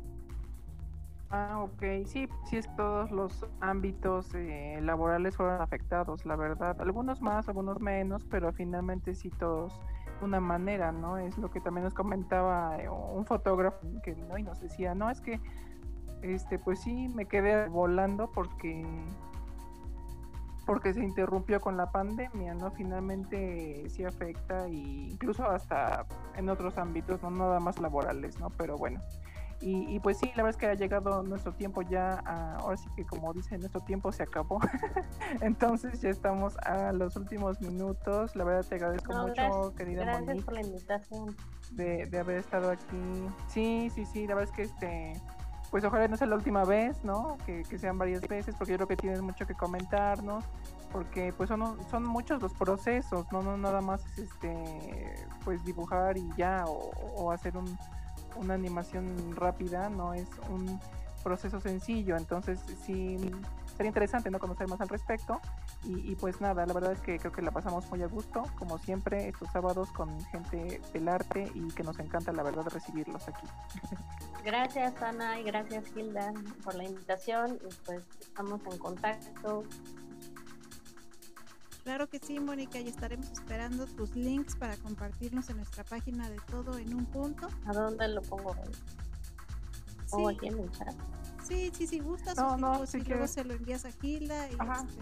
Ah, 1.31 1.63
ok. 1.63 2.07
Sí, 2.07 2.29
sí 2.45 2.57
es 2.57 2.75
todos 2.75 3.13
los 3.13 3.47
ámbitos 3.61 4.35
eh, 4.35 4.81
laborales 4.83 5.37
fueron 5.37 5.61
afectados, 5.61 6.27
la 6.27 6.35
verdad. 6.35 6.81
Algunos 6.81 7.23
más, 7.23 7.49
algunos 7.49 7.81
menos, 7.81 8.25
pero 8.25 8.53
finalmente 8.53 9.15
sí 9.15 9.31
todos 9.31 9.81
una 10.23 10.41
manera, 10.41 10.93
¿no? 10.93 11.19
Es 11.19 11.37
lo 11.39 11.51
que 11.51 11.61
también 11.61 11.85
nos 11.85 11.95
comentaba 11.95 12.77
eh, 12.79 12.89
un 12.89 13.25
fotógrafo 13.27 13.79
que 14.03 14.15
vino 14.15 14.39
y 14.39 14.43
nos 14.43 14.61
decía, 14.61 14.95
no, 14.95 15.11
es 15.11 15.21
que, 15.21 15.41
este, 16.23 16.59
pues 16.59 16.81
sí, 16.81 17.09
me 17.09 17.27
quedé 17.27 17.69
volando 17.69 18.31
porque 18.31 18.87
porque 20.67 20.95
se 20.95 21.03
interrumpió 21.03 21.61
con 21.61 21.77
la 21.77 21.91
pandemia, 21.91 22.55
¿no? 22.55 22.71
Finalmente 22.71 23.89
sí 23.89 24.05
afecta 24.05 24.67
e 24.67 24.75
incluso 24.75 25.45
hasta 25.45 26.07
en 26.37 26.49
otros 26.49 26.79
ámbitos, 26.79 27.23
no 27.23 27.31
nada 27.31 27.59
más 27.59 27.81
laborales, 27.81 28.39
¿no? 28.39 28.51
Pero 28.51 28.77
bueno, 28.77 29.01
y, 29.63 30.01
pues 30.01 30.19
sí, 30.19 30.27
la 30.37 30.43
verdad 30.43 30.51
es 30.51 30.57
que 30.57 30.67
ha 30.67 30.75
llegado 30.75 31.23
nuestro 31.23 31.53
tiempo 31.53 31.83
ya, 31.83 32.19
ahora 32.59 32.77
sí 32.79 32.89
que 32.97 33.05
como 33.05 33.33
dice, 33.35 33.59
nuestro 33.59 33.83
tiempo 33.83 34.11
se 34.11 34.23
acabó. 34.23 34.59
Entonces 35.43 36.01
ya 36.01 36.09
estamos 36.09 36.57
a 36.59 36.93
los 36.93 37.15
últimos 37.17 37.61
minutos. 37.61 38.35
La 38.37 38.45
verdad 38.45 38.65
te 38.67 38.77
agradezco 38.77 39.13
mucho, 39.13 39.75
querida 39.77 40.05
Gracias 40.05 40.45
por 40.45 40.55
la 40.55 40.61
invitación. 40.63 41.37
De, 41.73 42.07
de 42.07 42.19
haber 42.19 42.39
estado 42.39 42.71
aquí. 42.71 43.29
Sí, 43.49 43.91
sí, 43.95 44.07
sí, 44.07 44.27
la 44.27 44.35
verdad 44.35 44.51
es 44.51 44.57
que 44.57 44.63
este 44.63 45.23
pues 45.71 45.85
ojalá 45.85 46.09
no 46.09 46.17
sea 46.17 46.27
la 46.27 46.35
última 46.35 46.65
vez, 46.65 47.03
¿no? 47.05 47.39
Que, 47.47 47.65
sean 47.79 47.97
varias 47.97 48.23
veces, 48.23 48.55
porque 48.57 48.73
yo 48.73 48.79
creo 48.79 48.89
que 48.89 48.97
tienes 48.97 49.23
mucho 49.23 49.47
que 49.47 49.55
comentarnos, 49.55 50.45
porque 50.93 51.33
pues 51.33 51.49
son, 51.49 51.79
son 51.89 52.05
muchos 52.05 52.43
los 52.43 52.53
procesos, 52.55 53.25
no, 53.31 53.41
no 53.41 53.57
nada 53.57 53.81
más 53.81 54.05
es 54.07 54.19
este, 54.19 55.15
pues 55.45 55.65
dibujar 55.65 56.19
y 56.19 56.29
ya, 56.37 56.65
o, 56.67 57.31
hacer 57.31 57.57
un, 57.57 57.79
una 58.37 58.55
animación 58.55 59.35
rápida, 59.37 59.89
no 59.89 60.15
es 60.15 60.29
un 60.49 60.81
proceso 61.23 61.61
sencillo, 61.61 62.17
entonces 62.17 62.61
sí 62.85 63.19
sería 63.77 63.89
interesante 63.89 64.31
no 64.31 64.39
conocer 64.39 64.69
más 64.69 64.81
al 64.81 64.89
respecto 64.89 65.41
y, 65.85 66.15
pues 66.17 66.41
nada, 66.41 66.67
la 66.67 66.75
verdad 66.75 66.93
es 66.93 67.01
que 67.01 67.19
creo 67.19 67.33
que 67.33 67.41
la 67.41 67.51
pasamos 67.51 67.89
muy 67.91 68.03
a 68.03 68.07
gusto, 68.07 68.43
como 68.59 68.79
siempre, 68.79 69.29
estos 69.29 69.51
sábados 69.51 69.91
con 69.93 70.21
gente 70.27 70.81
del 70.93 71.09
arte 71.09 71.51
y 71.55 71.69
que 71.69 71.83
nos 71.83 71.99
encanta 71.99 72.33
la 72.33 72.43
verdad 72.43 72.67
recibirlos 72.69 73.27
aquí. 73.29 73.47
Gracias 74.45 75.01
Ana 75.03 75.41
y 75.41 75.45
gracias 75.45 75.85
Hilda 75.97 76.33
por 76.65 76.75
la 76.75 76.85
invitación 76.85 77.59
y 77.67 77.75
pues 77.87 78.05
estamos 78.21 78.61
en 78.71 78.79
contacto. 78.79 79.65
Claro 81.91 82.09
que 82.09 82.21
sí, 82.21 82.39
Mónica, 82.39 82.79
y 82.79 82.87
estaremos 82.87 83.29
esperando 83.33 83.85
tus 83.85 84.15
links 84.15 84.55
para 84.55 84.77
compartirnos 84.77 85.51
en 85.51 85.57
nuestra 85.57 85.83
página 85.83 86.31
de 86.31 86.37
todo 86.49 86.79
en 86.79 86.95
un 86.95 87.05
punto. 87.05 87.49
¿A 87.67 87.73
dónde 87.73 88.07
lo 88.07 88.23
pongo? 88.23 88.55
¿O 90.13 90.29
aquí 90.29 90.47
en 90.47 90.61
el 90.61 90.71
chat? 90.71 90.95
Sí, 91.43 91.73
sí, 91.77 91.89
si 91.89 91.99
gustas, 91.99 92.37
no, 92.37 92.57
no, 92.57 92.87
si 92.87 93.01
luego 93.01 93.27
se 93.27 93.43
lo 93.43 93.55
envías 93.55 93.85
a 93.87 93.91
Hilda 94.01 94.49
y, 94.49 94.53
este, 94.53 95.01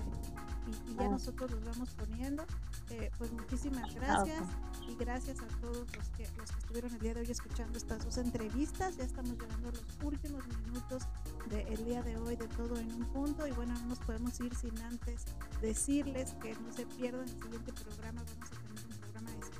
y, 0.70 0.94
ya 0.94 1.06
ah. 1.06 1.08
nosotros 1.08 1.50
los 1.50 1.64
vamos 1.64 1.90
poniendo. 1.94 2.44
Eh, 2.90 3.10
pues 3.18 3.32
muchísimas 3.32 3.84
ah, 3.84 3.94
gracias 3.94 4.42
y 4.88 4.94
gracias 4.94 5.38
a 5.40 5.46
todos 5.60 5.86
los 5.94 6.08
que, 6.10 6.28
los 6.36 6.50
que 6.50 6.58
estuvieron 6.58 6.94
el 6.94 7.00
día 7.00 7.14
de 7.14 7.20
hoy 7.20 7.30
escuchando 7.30 7.76
estas 7.76 8.04
dos 8.04 8.16
entrevistas. 8.18 8.96
Ya 8.96 9.04
estamos 9.04 9.32
llegando 9.32 9.68
a 9.68 9.72
los 9.72 9.84
últimos 10.02 10.42
minutos 10.64 11.02
del 11.48 11.84
día 11.84 12.02
de 12.02 12.16
hoy 12.16 12.36
de 12.36 12.48
todo 12.48 12.78
en 12.78 12.92
un 12.92 13.04
punto 13.12 13.46
y 13.46 13.52
bueno, 13.52 13.74
no 13.74 13.86
nos 13.86 13.98
podemos 13.98 14.38
ir 14.40 14.54
sin 14.54 14.78
antes 14.82 15.24
decirles 15.60 16.32
que 16.42 16.54
no 16.54 16.72
se 16.72 16.86
pierdan 16.86 17.22
el 17.22 17.42
siguiente 17.42 17.72
programa. 17.72 18.22
Vamos 18.22 18.52
a 18.52 18.57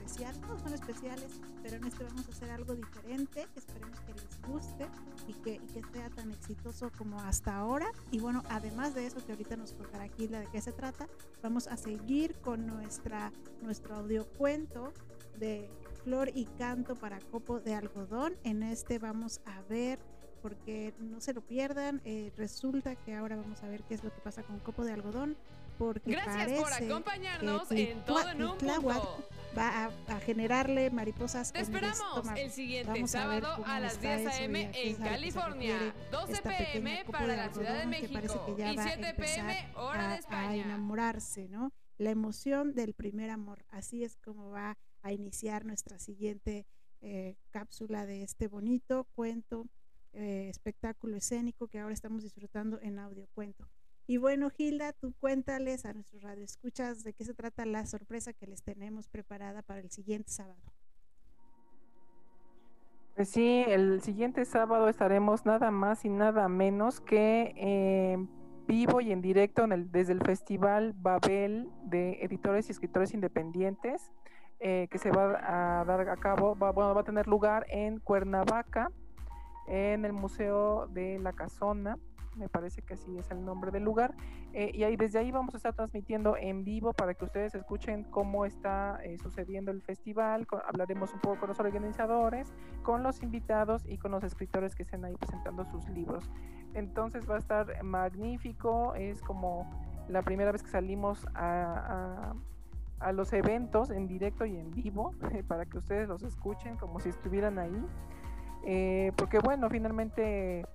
especial, 0.08 0.40
todos 0.40 0.62
son 0.62 0.72
especiales, 0.72 1.40
pero 1.62 1.76
en 1.76 1.84
este 1.84 2.02
vamos 2.02 2.26
a 2.26 2.30
hacer 2.30 2.50
algo 2.50 2.74
diferente. 2.74 3.46
Esperemos 3.54 4.00
que 4.00 4.14
les 4.14 4.42
guste 4.48 4.86
y 5.26 5.34
que, 5.34 5.58
que 5.74 5.82
sea 5.92 6.08
tan 6.08 6.30
exitoso 6.30 6.90
como 6.96 7.20
hasta 7.20 7.54
ahora. 7.56 7.86
Y 8.10 8.18
bueno, 8.18 8.42
además 8.48 8.94
de 8.94 9.06
eso 9.06 9.24
que 9.24 9.32
ahorita 9.32 9.56
nos 9.56 9.74
contará 9.74 10.04
aquí 10.04 10.26
de 10.26 10.48
qué 10.50 10.62
se 10.62 10.72
trata, 10.72 11.06
vamos 11.42 11.66
a 11.66 11.76
seguir 11.76 12.34
con 12.40 12.66
nuestra, 12.66 13.32
nuestro 13.60 13.96
audiocuento 13.96 14.94
de 15.38 15.70
flor 16.04 16.30
y 16.34 16.46
canto 16.56 16.94
para 16.94 17.20
copo 17.20 17.60
de 17.60 17.74
algodón. 17.74 18.34
En 18.44 18.62
este 18.62 18.98
vamos 18.98 19.42
a 19.44 19.60
ver 19.68 19.98
porque 20.40 20.94
no 21.00 21.20
se 21.20 21.34
lo 21.34 21.42
pierdan. 21.42 22.00
Eh, 22.06 22.32
resulta 22.38 22.96
que 22.96 23.14
ahora 23.14 23.36
vamos 23.36 23.62
a 23.62 23.68
ver 23.68 23.82
qué 23.82 23.94
es 23.94 24.02
lo 24.02 24.10
que 24.10 24.20
pasa 24.22 24.42
con 24.42 24.58
copo 24.60 24.84
de 24.84 24.92
algodón. 24.92 25.36
Porque 25.78 26.10
Gracias 26.10 26.60
por 26.60 26.72
acompañarnos 26.72 27.70
en 27.70 28.04
todo 28.04 28.28
en 28.28 28.42
un 28.42 28.58
punto. 28.58 29.24
Va 29.56 29.86
a, 29.86 30.20
generarle 30.20 30.90
mariposas. 30.90 31.52
Te 31.52 31.60
esperamos 31.60 31.98
el 32.36 32.50
siguiente 32.50 33.06
sábado 33.08 33.64
a, 33.64 33.80
las 33.80 34.00
10 34.00 34.26
a.m. 34.26 34.70
en 34.74 34.96
California, 34.96 35.94
12 36.12 36.42
p.m. 36.42 37.04
para 37.10 37.36
la 37.36 37.52
Ciudad 37.52 37.78
de 37.78 37.86
México 37.86 38.18
y 38.56 38.78
7 38.78 39.14
p.m. 39.16 39.68
hora 39.76 40.10
de 40.10 40.18
España. 40.18 40.48
A 40.50 40.56
enamorarse, 40.56 41.48
¿no? 41.48 41.72
La 41.96 42.10
emoción 42.10 42.74
del 42.74 42.94
primer 42.94 43.30
amor. 43.30 43.64
Así 43.70 44.04
es 44.04 44.16
como 44.16 44.50
va 44.50 44.76
a 45.02 45.12
iniciar 45.12 45.64
nuestra 45.64 45.98
siguiente 45.98 46.66
eh, 47.00 47.36
cápsula 47.50 48.06
de 48.06 48.22
este 48.22 48.48
bonito 48.48 49.06
cuento, 49.14 49.66
eh, 50.12 50.48
espectáculo 50.50 51.16
escénico 51.16 51.68
que 51.68 51.78
ahora 51.78 51.94
estamos 51.94 52.22
disfrutando 52.22 52.80
en 52.82 52.98
audio 52.98 53.26
cuento. 53.34 53.68
Y 54.10 54.16
bueno, 54.16 54.48
Gilda, 54.48 54.94
tú 54.94 55.12
cuéntales 55.20 55.84
a 55.84 55.92
nuestros 55.92 56.22
radioescuchas 56.22 57.04
de 57.04 57.12
qué 57.12 57.24
se 57.24 57.34
trata 57.34 57.66
la 57.66 57.84
sorpresa 57.84 58.32
que 58.32 58.46
les 58.46 58.62
tenemos 58.62 59.06
preparada 59.06 59.60
para 59.60 59.80
el 59.80 59.90
siguiente 59.90 60.30
sábado. 60.30 60.72
Pues 63.14 63.28
sí, 63.28 63.64
el 63.66 64.00
siguiente 64.00 64.46
sábado 64.46 64.88
estaremos 64.88 65.44
nada 65.44 65.70
más 65.70 66.06
y 66.06 66.08
nada 66.08 66.48
menos 66.48 67.02
que 67.02 68.16
vivo 68.66 69.02
y 69.02 69.12
en 69.12 69.20
directo 69.20 69.64
en 69.64 69.72
el, 69.72 69.92
desde 69.92 70.14
el 70.14 70.22
Festival 70.22 70.94
Babel 70.96 71.68
de 71.84 72.22
Editores 72.22 72.68
y 72.68 72.72
Escritores 72.72 73.12
Independientes, 73.12 74.10
eh, 74.58 74.88
que 74.90 74.96
se 74.96 75.10
va 75.10 75.80
a 75.80 75.84
dar 75.84 76.08
a 76.08 76.16
cabo, 76.16 76.56
va, 76.56 76.72
bueno, 76.72 76.94
va 76.94 77.02
a 77.02 77.04
tener 77.04 77.26
lugar 77.26 77.66
en 77.68 78.00
Cuernavaca, 78.00 78.90
en 79.66 80.06
el 80.06 80.14
Museo 80.14 80.86
de 80.86 81.18
la 81.18 81.34
Casona 81.34 81.98
me 82.38 82.48
parece 82.48 82.82
que 82.82 82.94
así 82.94 83.18
es 83.18 83.30
el 83.30 83.44
nombre 83.44 83.70
del 83.70 83.82
lugar. 83.82 84.14
Eh, 84.52 84.70
y 84.74 84.84
ahí 84.84 84.96
desde 84.96 85.18
ahí 85.18 85.30
vamos 85.30 85.54
a 85.54 85.56
estar 85.58 85.74
transmitiendo 85.74 86.36
en 86.36 86.64
vivo 86.64 86.92
para 86.92 87.14
que 87.14 87.24
ustedes 87.24 87.54
escuchen 87.54 88.04
cómo 88.04 88.44
está 88.44 88.98
eh, 89.02 89.18
sucediendo 89.18 89.70
el 89.70 89.82
festival. 89.82 90.46
hablaremos 90.66 91.12
un 91.12 91.20
poco 91.20 91.40
con 91.40 91.48
los 91.48 91.60
organizadores, 91.60 92.52
con 92.82 93.02
los 93.02 93.22
invitados 93.22 93.84
y 93.86 93.98
con 93.98 94.12
los 94.12 94.24
escritores 94.24 94.74
que 94.74 94.82
estén 94.82 95.04
ahí 95.04 95.14
presentando 95.16 95.64
sus 95.64 95.88
libros. 95.88 96.30
Entonces 96.74 97.28
va 97.28 97.36
a 97.36 97.38
estar 97.38 97.82
magnífico, 97.82 98.94
es 98.94 99.20
como 99.22 99.68
la 100.08 100.22
primera 100.22 100.52
vez 100.52 100.62
que 100.62 100.70
salimos 100.70 101.26
a, 101.34 102.34
a 103.00 103.12
los 103.12 103.32
eventos 103.32 103.90
en 103.90 104.06
directo 104.06 104.44
y 104.44 104.56
en 104.56 104.70
vivo 104.70 105.14
para 105.48 105.66
que 105.66 105.78
ustedes 105.78 106.08
los 106.08 106.22
escuchen 106.22 106.76
como 106.76 107.00
si 107.00 107.08
estuvieran 107.08 107.58
ahí. 107.58 107.84
Eh, 108.64 109.12
porque 109.16 109.38
bueno, 109.38 109.70
finalmente 109.70 110.66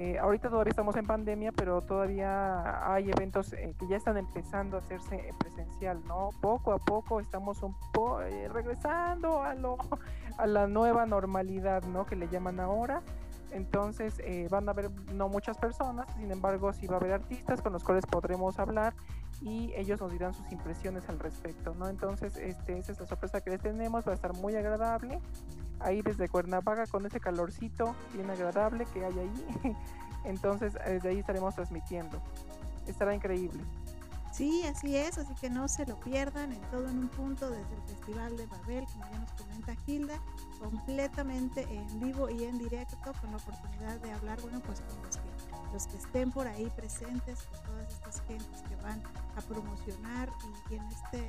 eh, 0.00 0.16
ahorita 0.16 0.48
todavía 0.48 0.70
estamos 0.70 0.94
en 0.94 1.08
pandemia, 1.08 1.50
pero 1.50 1.82
todavía 1.82 2.94
hay 2.94 3.10
eventos 3.10 3.52
eh, 3.52 3.74
que 3.76 3.88
ya 3.88 3.96
están 3.96 4.16
empezando 4.16 4.76
a 4.76 4.80
hacerse 4.80 5.34
presencial, 5.40 6.00
¿no? 6.06 6.30
Poco 6.40 6.72
a 6.72 6.78
poco 6.78 7.18
estamos 7.18 7.64
un 7.64 7.74
eh, 8.22 8.48
regresando 8.48 9.42
a, 9.42 9.54
lo, 9.54 9.76
a 10.38 10.46
la 10.46 10.68
nueva 10.68 11.04
normalidad, 11.04 11.82
¿no? 11.82 12.06
Que 12.06 12.14
le 12.14 12.28
llaman 12.28 12.60
ahora. 12.60 13.02
Entonces 13.50 14.20
van 14.50 14.68
a 14.68 14.72
haber 14.72 14.90
no 15.14 15.28
muchas 15.30 15.56
personas, 15.56 16.06
sin 16.16 16.30
embargo 16.30 16.72
sí 16.74 16.86
va 16.86 16.96
a 16.96 16.98
haber 16.98 17.12
artistas 17.12 17.62
con 17.62 17.72
los 17.72 17.82
cuales 17.82 18.04
podremos 18.04 18.58
hablar 18.58 18.92
y 19.40 19.72
ellos 19.76 20.00
nos 20.00 20.10
dirán 20.10 20.34
sus 20.34 20.50
impresiones 20.50 21.08
al 21.08 21.18
respecto, 21.18 21.74
¿no? 21.74 21.88
Entonces 21.88 22.36
este, 22.36 22.78
esa 22.78 22.92
es 22.92 23.00
la 23.00 23.06
sorpresa 23.06 23.40
que 23.40 23.50
les 23.50 23.60
tenemos, 23.60 24.06
va 24.06 24.12
a 24.12 24.14
estar 24.14 24.34
muy 24.34 24.56
agradable 24.56 25.20
ahí 25.80 26.02
desde 26.02 26.28
Cuernavaca 26.28 26.86
con 26.86 27.06
ese 27.06 27.20
calorcito 27.20 27.94
bien 28.12 28.30
agradable 28.30 28.86
que 28.92 29.04
hay 29.04 29.18
ahí. 29.18 29.76
Entonces, 30.24 30.74
desde 30.74 31.08
ahí 31.08 31.18
estaremos 31.20 31.54
transmitiendo. 31.54 32.20
Estará 32.86 33.14
increíble. 33.14 33.62
Sí, 34.32 34.62
así 34.64 34.94
es, 34.94 35.18
así 35.18 35.34
que 35.40 35.48
no 35.48 35.68
se 35.68 35.86
lo 35.86 35.98
pierdan 36.00 36.52
en 36.52 36.60
todo 36.70 36.88
en 36.88 36.98
un 36.98 37.08
punto 37.08 37.50
desde 37.50 37.74
el 37.74 37.82
Festival 37.82 38.36
de 38.36 38.46
Babel, 38.46 38.84
como 38.92 39.10
ya 39.10 39.18
nos 39.18 39.32
comenta 39.32 39.74
Gilda, 39.86 40.20
completamente 40.60 41.62
en 41.62 42.00
vivo 42.00 42.28
y 42.28 42.44
en 42.44 42.58
directo, 42.58 42.96
con 43.20 43.30
la 43.30 43.38
oportunidad 43.38 43.98
de 44.00 44.12
hablar, 44.12 44.40
bueno, 44.42 44.60
pues 44.60 44.80
con 44.82 45.02
los 45.02 45.16
que, 45.16 45.37
los 45.72 45.86
que 45.86 45.96
estén 45.96 46.30
por 46.30 46.46
ahí 46.46 46.70
presentes, 46.76 47.40
con 47.42 47.62
todas 47.62 47.92
estas 47.92 48.22
gentes 48.26 48.62
que 48.68 48.76
van 48.76 49.02
a 49.36 49.40
promocionar 49.42 50.30
y, 50.70 50.74
en 50.74 50.82
este, 50.86 51.28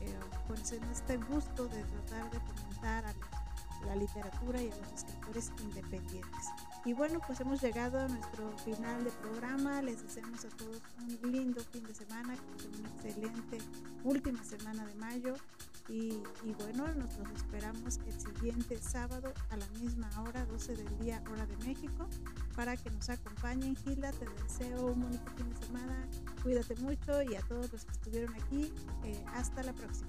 eh, 0.00 0.18
pues 0.46 0.72
este 0.72 1.16
gusto 1.16 1.66
de 1.68 1.82
tratar 1.84 2.30
de 2.30 2.38
comentar 2.40 3.04
a 3.06 3.14
la 3.86 3.96
literatura 3.96 4.62
y 4.62 4.70
a 4.70 4.76
los 4.76 4.92
escritores 4.92 5.52
independientes. 5.62 6.46
Y 6.84 6.92
bueno, 6.92 7.20
pues 7.26 7.40
hemos 7.40 7.62
llegado 7.62 7.98
a 7.98 8.08
nuestro 8.08 8.56
final 8.58 9.04
de 9.04 9.10
programa. 9.10 9.80
Les 9.80 10.02
deseamos 10.02 10.44
a 10.44 10.48
todos 10.50 10.82
un 11.22 11.32
lindo 11.32 11.62
fin 11.72 11.82
de 11.84 11.94
semana, 11.94 12.36
una 12.78 12.88
excelente 12.90 13.58
última 14.04 14.44
semana 14.44 14.84
de 14.84 14.94
mayo. 14.96 15.34
Y, 15.88 16.22
bueno, 16.58 16.86
nos 16.94 17.10
esperamos 17.36 17.98
el 18.06 18.18
siguiente 18.18 18.78
sábado 18.80 19.34
a 19.50 19.56
la 19.56 19.66
misma 19.80 20.08
hora, 20.22 20.46
12 20.46 20.76
del 20.76 20.98
día, 20.98 21.22
hora 21.30 21.44
de 21.46 21.56
México, 21.58 22.08
para 22.56 22.76
que 22.76 22.90
nos 22.90 23.10
acompañen. 23.10 23.76
Gila, 23.76 24.10
te 24.12 24.26
deseo 24.42 24.86
un 24.86 25.02
bonito 25.02 25.30
fin 25.36 25.50
de 25.50 25.66
semana. 25.66 26.08
Cuídate 26.42 26.76
mucho 26.76 27.22
y 27.22 27.34
a 27.34 27.42
todos 27.42 27.70
los 27.70 27.84
que 27.84 27.92
estuvieron 27.92 28.34
aquí, 28.34 28.72
eh, 29.04 29.22
hasta 29.34 29.62
la 29.62 29.74
próxima. 29.74 30.08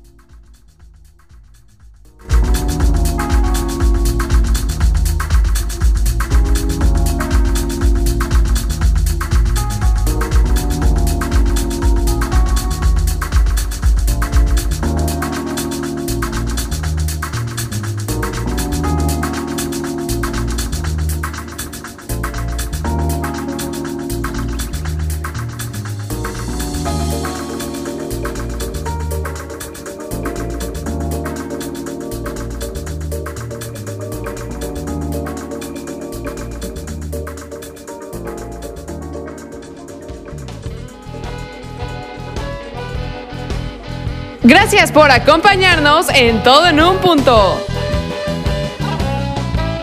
Gracias 44.48 44.92
por 44.92 45.10
acompañarnos 45.10 46.08
en 46.10 46.44
Todo 46.44 46.68
en 46.68 46.80
un 46.80 46.98
punto. 46.98 47.60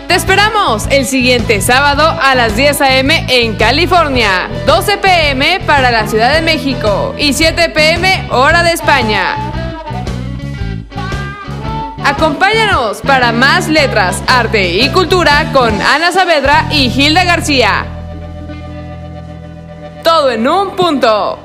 Te 0.07 0.15
esperamos 0.15 0.87
el 0.89 1.05
siguiente 1.05 1.61
sábado 1.61 2.09
a 2.23 2.37
las 2.37 2.55
10 2.55 2.81
a.m. 2.81 3.27
en 3.29 3.57
California, 3.57 4.49
12 4.65 4.99
p.m. 4.99 5.59
para 5.67 5.91
la 5.91 6.07
Ciudad 6.07 6.33
de 6.33 6.43
México 6.43 7.13
y 7.19 7.33
7 7.33 7.71
p.m. 7.71 8.29
hora 8.31 8.63
de 8.63 8.71
España. 8.71 9.35
Acompáñanos 12.05 13.01
para 13.01 13.33
más 13.33 13.67
letras, 13.67 14.23
arte 14.29 14.75
y 14.79 14.89
cultura 14.91 15.51
con 15.53 15.75
Ana 15.83 16.13
Saavedra 16.13 16.69
y 16.71 16.87
Hilda 16.87 17.25
García. 17.25 17.85
Todo 20.05 20.31
en 20.31 20.47
un 20.47 20.77
punto. 20.77 21.42